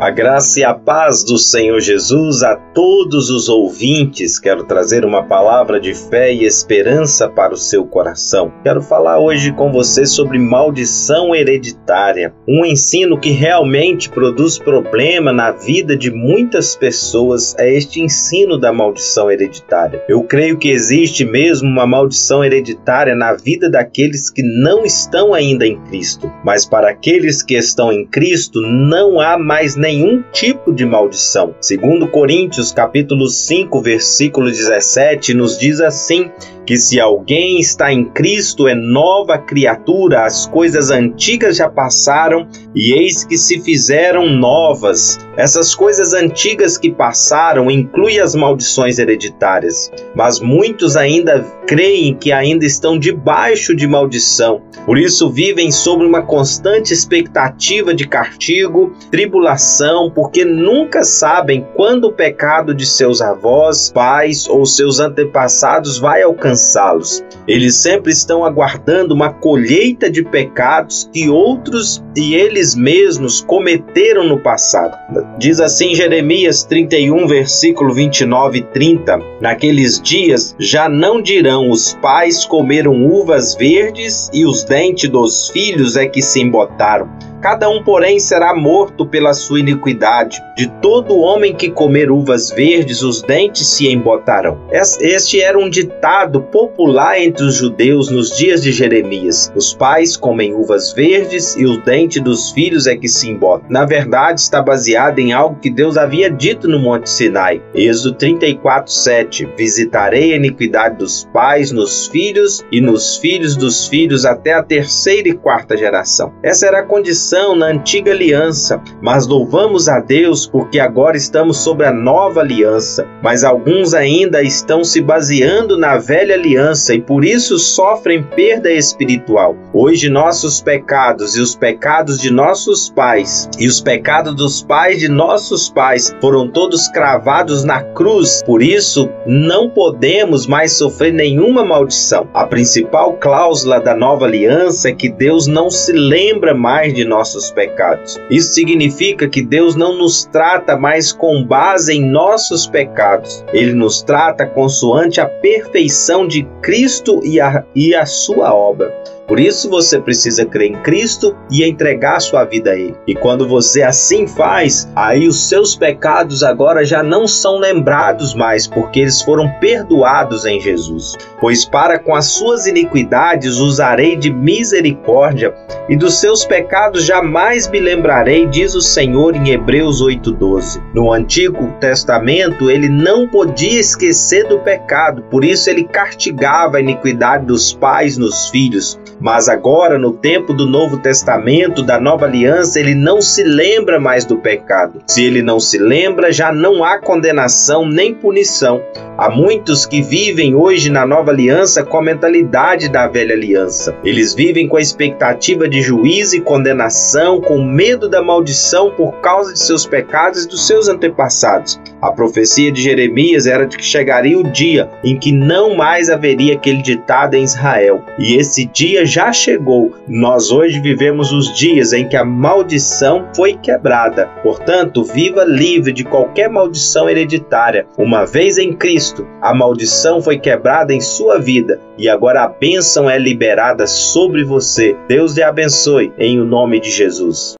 A 0.00 0.08
graça 0.08 0.60
e 0.60 0.64
a 0.64 0.72
paz 0.72 1.22
do 1.22 1.36
Senhor 1.36 1.78
Jesus 1.78 2.42
a 2.42 2.56
todos 2.56 3.28
os 3.28 3.50
ouvintes. 3.50 4.38
Quero 4.38 4.64
trazer 4.64 5.04
uma 5.04 5.24
palavra 5.24 5.78
de 5.78 5.92
fé 5.92 6.32
e 6.32 6.46
esperança 6.46 7.28
para 7.28 7.52
o 7.52 7.58
seu 7.58 7.84
coração. 7.84 8.50
Quero 8.62 8.80
falar 8.80 9.18
hoje 9.18 9.52
com 9.52 9.70
você 9.70 10.06
sobre 10.06 10.38
maldição 10.38 11.34
hereditária, 11.34 12.32
um 12.48 12.64
ensino 12.64 13.20
que 13.20 13.28
realmente 13.28 14.08
produz 14.08 14.58
problema 14.58 15.34
na 15.34 15.50
vida 15.50 15.94
de 15.94 16.10
muitas 16.10 16.74
pessoas. 16.74 17.54
É 17.58 17.70
este 17.70 18.00
ensino 18.00 18.56
da 18.56 18.72
maldição 18.72 19.30
hereditária. 19.30 20.02
Eu 20.08 20.22
creio 20.22 20.56
que 20.56 20.70
existe 20.70 21.26
mesmo 21.26 21.68
uma 21.68 21.86
maldição 21.86 22.42
hereditária 22.42 23.14
na 23.14 23.34
vida 23.34 23.68
daqueles 23.68 24.30
que 24.30 24.42
não 24.42 24.82
estão 24.82 25.34
ainda 25.34 25.66
em 25.66 25.78
Cristo, 25.84 26.32
mas 26.42 26.64
para 26.64 26.88
aqueles 26.88 27.42
que 27.42 27.54
estão 27.54 27.92
em 27.92 28.06
Cristo 28.06 28.62
não 28.62 29.20
há 29.20 29.36
mais 29.36 29.76
nem 29.76 29.89
nenhum 29.90 30.22
tipo 30.32 30.72
de 30.72 30.86
maldição. 30.86 31.52
Segundo 31.60 32.06
Coríntios, 32.06 32.70
capítulo 32.70 33.28
5, 33.28 33.82
versículo 33.82 34.46
17, 34.48 35.34
nos 35.34 35.58
diz 35.58 35.80
assim: 35.80 36.30
que 36.64 36.76
se 36.76 37.00
alguém 37.00 37.58
está 37.58 37.92
em 37.92 38.04
Cristo 38.04 38.68
é 38.68 38.74
nova 38.76 39.36
criatura, 39.36 40.24
as 40.24 40.46
coisas 40.46 40.92
antigas 40.92 41.56
já 41.56 41.68
passaram 41.68 42.46
e 42.74 42.92
eis 42.92 43.24
que 43.24 43.36
se 43.36 43.60
fizeram 43.60 44.28
novas. 44.28 45.18
Essas 45.36 45.74
coisas 45.74 46.12
antigas 46.12 46.76
que 46.76 46.90
passaram 46.90 47.70
incluem 47.70 48.20
as 48.20 48.34
maldições 48.34 48.98
hereditárias, 48.98 49.90
mas 50.14 50.40
muitos 50.40 50.96
ainda 50.96 51.40
creem 51.66 52.14
que 52.14 52.32
ainda 52.32 52.64
estão 52.64 52.98
debaixo 52.98 53.74
de 53.74 53.86
maldição. 53.86 54.62
Por 54.84 54.98
isso 54.98 55.30
vivem 55.30 55.70
sobre 55.70 56.06
uma 56.06 56.22
constante 56.22 56.92
expectativa 56.92 57.94
de 57.94 58.06
castigo, 58.06 58.92
tribulação, 59.10 60.10
porque 60.10 60.44
nunca 60.44 61.02
sabem 61.04 61.66
quando 61.74 62.04
o 62.04 62.12
pecado 62.12 62.74
de 62.74 62.86
seus 62.86 63.20
avós, 63.20 63.90
pais 63.92 64.48
ou 64.48 64.66
seus 64.66 65.00
antepassados 65.00 65.98
vai 65.98 66.22
alcançá-los. 66.22 67.24
Eles 67.46 67.76
sempre 67.76 68.12
estão 68.12 68.44
aguardando 68.44 69.14
uma 69.14 69.32
colheita 69.32 70.10
de 70.10 70.22
pecados 70.22 71.08
que 71.12 71.28
outros 71.28 72.02
e 72.16 72.34
eles 72.34 72.59
mesmos 72.74 73.40
cometeram 73.40 74.24
no 74.28 74.38
passado. 74.38 74.96
Diz 75.38 75.60
assim 75.60 75.94
Jeremias 75.94 76.64
31, 76.64 77.26
versículo 77.26 77.92
29 77.92 78.58
e 78.58 78.62
30: 78.62 79.18
Naqueles 79.40 80.00
dias 80.00 80.54
já 80.58 80.88
não 80.88 81.20
dirão 81.20 81.70
os 81.70 81.94
pais 81.94 82.44
comeram 82.44 83.04
uvas 83.04 83.54
verdes 83.54 84.30
e 84.32 84.44
os 84.44 84.64
dentes 84.64 85.08
dos 85.08 85.48
filhos 85.48 85.96
é 85.96 86.06
que 86.06 86.22
se 86.22 86.40
embotaram 86.40 87.08
Cada 87.40 87.70
um, 87.70 87.82
porém, 87.82 88.20
será 88.20 88.54
morto 88.54 89.06
pela 89.06 89.32
sua 89.32 89.60
iniquidade. 89.60 90.42
De 90.54 90.68
todo 90.82 91.16
homem 91.16 91.54
que 91.54 91.70
comer 91.70 92.10
uvas 92.10 92.50
verdes, 92.50 93.02
os 93.02 93.22
dentes 93.22 93.66
se 93.66 93.88
embotarão. 93.88 94.60
Este 94.70 95.40
era 95.40 95.58
um 95.58 95.70
ditado 95.70 96.42
popular 96.42 97.18
entre 97.18 97.44
os 97.44 97.54
judeus 97.54 98.10
nos 98.10 98.36
dias 98.36 98.62
de 98.62 98.70
Jeremias. 98.70 99.50
Os 99.56 99.72
pais 99.72 100.18
comem 100.18 100.52
uvas 100.52 100.92
verdes 100.92 101.56
e 101.56 101.64
o 101.64 101.82
dente 101.82 102.20
dos 102.20 102.50
filhos 102.50 102.86
é 102.86 102.94
que 102.94 103.08
se 103.08 103.30
embota. 103.30 103.64
Na 103.70 103.86
verdade, 103.86 104.40
está 104.40 104.60
baseado 104.60 105.18
em 105.18 105.32
algo 105.32 105.58
que 105.60 105.70
Deus 105.70 105.96
havia 105.96 106.30
dito 106.30 106.68
no 106.68 106.78
Monte 106.78 107.08
Sinai. 107.08 107.62
Êxodo 107.74 108.16
34, 108.16 108.92
7. 108.92 109.48
Visitarei 109.56 110.34
a 110.34 110.36
iniquidade 110.36 110.98
dos 110.98 111.24
pais 111.32 111.72
nos 111.72 112.06
filhos 112.06 112.62
e 112.70 112.82
nos 112.82 113.16
filhos 113.16 113.56
dos 113.56 113.88
filhos 113.88 114.26
até 114.26 114.52
a 114.52 114.62
terceira 114.62 115.28
e 115.28 115.32
quarta 115.32 115.74
geração. 115.74 116.34
Essa 116.42 116.66
era 116.66 116.80
a 116.80 116.82
condição 116.82 117.29
na 117.30 117.66
antiga 117.66 118.10
aliança, 118.10 118.82
mas 119.00 119.24
louvamos 119.24 119.88
a 119.88 120.00
Deus 120.00 120.46
porque 120.46 120.80
agora 120.80 121.16
estamos 121.16 121.58
sob 121.58 121.84
a 121.84 121.92
nova 121.92 122.40
aliança. 122.40 123.06
Mas 123.22 123.44
alguns 123.44 123.94
ainda 123.94 124.42
estão 124.42 124.82
se 124.82 125.00
baseando 125.00 125.78
na 125.78 125.96
velha 125.96 126.34
aliança 126.34 126.92
e 126.92 127.00
por 127.00 127.24
isso 127.24 127.56
sofrem 127.56 128.22
perda 128.22 128.72
espiritual. 128.72 129.56
Hoje 129.72 130.08
nossos 130.08 130.60
pecados 130.60 131.36
e 131.36 131.40
os 131.40 131.54
pecados 131.54 132.18
de 132.18 132.32
nossos 132.32 132.90
pais 132.90 133.48
e 133.58 133.68
os 133.68 133.80
pecados 133.80 134.34
dos 134.34 134.60
pais 134.62 134.98
de 134.98 135.08
nossos 135.08 135.70
pais 135.70 136.12
foram 136.20 136.48
todos 136.48 136.88
cravados 136.88 137.62
na 137.62 137.80
cruz. 137.80 138.42
Por 138.44 138.60
isso 138.60 139.08
não 139.24 139.70
podemos 139.70 140.48
mais 140.48 140.76
sofrer 140.76 141.12
nenhuma 141.12 141.64
maldição. 141.64 142.28
A 142.34 142.44
principal 142.44 143.12
cláusula 143.18 143.78
da 143.78 143.94
nova 143.94 144.24
aliança 144.24 144.88
é 144.88 144.92
que 144.92 145.08
Deus 145.08 145.46
não 145.46 145.70
se 145.70 145.92
lembra 145.92 146.52
mais 146.54 146.92
de 146.92 147.04
nós 147.04 147.19
nossos 147.20 147.50
pecados. 147.50 148.18
Isso 148.30 148.54
significa 148.54 149.28
que 149.28 149.42
Deus 149.42 149.76
não 149.76 149.98
nos 149.98 150.24
trata 150.24 150.74
mais 150.74 151.12
com 151.12 151.44
base 151.44 151.92
em 151.92 152.02
nossos 152.02 152.66
pecados. 152.66 153.44
Ele 153.52 153.74
nos 153.74 154.02
trata 154.02 154.46
consoante 154.46 155.20
a 155.20 155.26
perfeição 155.26 156.26
de 156.26 156.48
Cristo 156.62 157.20
e 157.22 157.38
a, 157.38 157.62
e 157.74 157.94
a 157.94 158.06
sua 158.06 158.54
obra. 158.54 158.90
Por 159.30 159.38
isso 159.38 159.70
você 159.70 160.00
precisa 160.00 160.44
crer 160.44 160.72
em 160.72 160.82
Cristo 160.82 161.36
e 161.48 161.62
entregar 161.62 162.18
sua 162.18 162.42
vida 162.42 162.72
a 162.72 162.76
Ele. 162.76 162.96
E 163.06 163.14
quando 163.14 163.46
você 163.46 163.80
assim 163.80 164.26
faz, 164.26 164.90
aí 164.96 165.28
os 165.28 165.48
seus 165.48 165.76
pecados 165.76 166.42
agora 166.42 166.84
já 166.84 167.00
não 167.00 167.28
são 167.28 167.60
lembrados 167.60 168.34
mais, 168.34 168.66
porque 168.66 168.98
eles 168.98 169.22
foram 169.22 169.48
perdoados 169.60 170.44
em 170.46 170.58
Jesus. 170.60 171.14
Pois 171.40 171.64
para 171.64 171.96
com 171.96 172.12
as 172.12 172.26
suas 172.26 172.66
iniquidades 172.66 173.58
usarei 173.58 174.16
de 174.16 174.32
misericórdia, 174.32 175.54
e 175.88 175.96
dos 175.96 176.18
seus 176.18 176.44
pecados 176.44 177.04
jamais 177.04 177.68
me 177.68 177.78
lembrarei, 177.78 178.46
diz 178.46 178.74
o 178.74 178.80
Senhor 178.80 179.36
em 179.36 179.50
Hebreus 179.50 180.02
8:12. 180.02 180.82
No 180.92 181.12
Antigo 181.12 181.72
Testamento, 181.78 182.68
ele 182.68 182.88
não 182.88 183.28
podia 183.28 183.78
esquecer 183.78 184.48
do 184.48 184.58
pecado, 184.58 185.22
por 185.30 185.44
isso 185.44 185.70
ele 185.70 185.84
castigava 185.84 186.78
a 186.78 186.80
iniquidade 186.80 187.46
dos 187.46 187.72
pais 187.72 188.18
nos 188.18 188.48
filhos. 188.48 188.98
Mas 189.20 189.48
agora, 189.50 189.98
no 189.98 190.12
tempo 190.12 190.54
do 190.54 190.66
Novo 190.66 190.96
Testamento, 190.96 191.82
da 191.82 192.00
Nova 192.00 192.24
Aliança, 192.24 192.80
ele 192.80 192.94
não 192.94 193.20
se 193.20 193.42
lembra 193.42 194.00
mais 194.00 194.24
do 194.24 194.38
pecado. 194.38 195.02
Se 195.06 195.22
ele 195.22 195.42
não 195.42 195.60
se 195.60 195.76
lembra, 195.76 196.32
já 196.32 196.50
não 196.50 196.82
há 196.82 196.98
condenação 196.98 197.86
nem 197.86 198.14
punição. 198.14 198.80
Há 199.18 199.28
muitos 199.28 199.84
que 199.84 200.00
vivem 200.00 200.54
hoje 200.54 200.88
na 200.88 201.04
Nova 201.04 201.30
Aliança 201.30 201.84
com 201.84 201.98
a 201.98 202.02
mentalidade 202.02 202.88
da 202.88 203.06
velha 203.06 203.34
aliança. 203.34 203.94
Eles 204.02 204.32
vivem 204.32 204.66
com 204.66 204.78
a 204.78 204.80
expectativa 204.80 205.68
de 205.68 205.82
juízo 205.82 206.36
e 206.36 206.40
condenação, 206.40 207.38
com 207.38 207.62
medo 207.62 208.08
da 208.08 208.22
maldição 208.22 208.90
por 208.90 209.20
causa 209.20 209.52
de 209.52 209.58
seus 209.58 209.84
pecados 209.84 210.44
e 210.44 210.48
dos 210.48 210.66
seus 210.66 210.88
antepassados. 210.88 211.78
A 212.00 212.10
profecia 212.10 212.72
de 212.72 212.80
Jeremias 212.80 213.46
era 213.46 213.66
de 213.66 213.76
que 213.76 213.84
chegaria 213.84 214.38
o 214.38 214.50
dia 214.50 214.88
em 215.04 215.18
que 215.18 215.32
não 215.32 215.76
mais 215.76 216.08
haveria 216.08 216.54
aquele 216.54 216.80
ditado 216.80 217.34
em 217.34 217.42
Israel. 217.42 218.02
E 218.18 218.36
esse 218.36 218.64
dia 218.64 219.04
já 219.10 219.32
chegou. 219.32 219.92
Nós 220.08 220.50
hoje 220.50 220.80
vivemos 220.80 221.32
os 221.32 221.52
dias 221.54 221.92
em 221.92 222.08
que 222.08 222.16
a 222.16 222.24
maldição 222.24 223.28
foi 223.34 223.54
quebrada. 223.54 224.26
Portanto, 224.42 225.04
viva 225.04 225.44
livre 225.44 225.92
de 225.92 226.04
qualquer 226.04 226.48
maldição 226.48 227.10
hereditária. 227.10 227.86
Uma 227.98 228.24
vez 228.24 228.56
em 228.56 228.72
Cristo, 228.72 229.26
a 229.42 229.52
maldição 229.52 230.22
foi 230.22 230.38
quebrada 230.38 230.94
em 230.94 231.00
sua 231.00 231.38
vida 231.38 231.80
e 231.98 232.08
agora 232.08 232.44
a 232.44 232.48
bênção 232.48 233.10
é 233.10 233.18
liberada 233.18 233.86
sobre 233.86 234.44
você. 234.44 234.96
Deus 235.08 235.34
lhe 235.34 235.42
abençoe 235.42 236.12
em 236.16 236.40
o 236.40 236.44
nome 236.44 236.80
de 236.80 236.90
Jesus. 236.90 237.54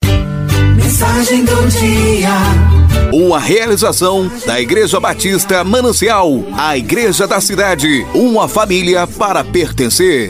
Mensagem 0.76 1.44
do 1.44 1.66
dia. 1.68 2.80
Uma 3.12 3.40
realização 3.40 4.30
da 4.46 4.60
Igreja 4.60 5.00
Batista 5.00 5.64
Manancial, 5.64 6.44
a 6.56 6.78
igreja 6.78 7.26
da 7.26 7.40
cidade, 7.40 8.06
uma 8.14 8.46
família 8.46 9.04
para 9.04 9.42
pertencer. 9.42 10.28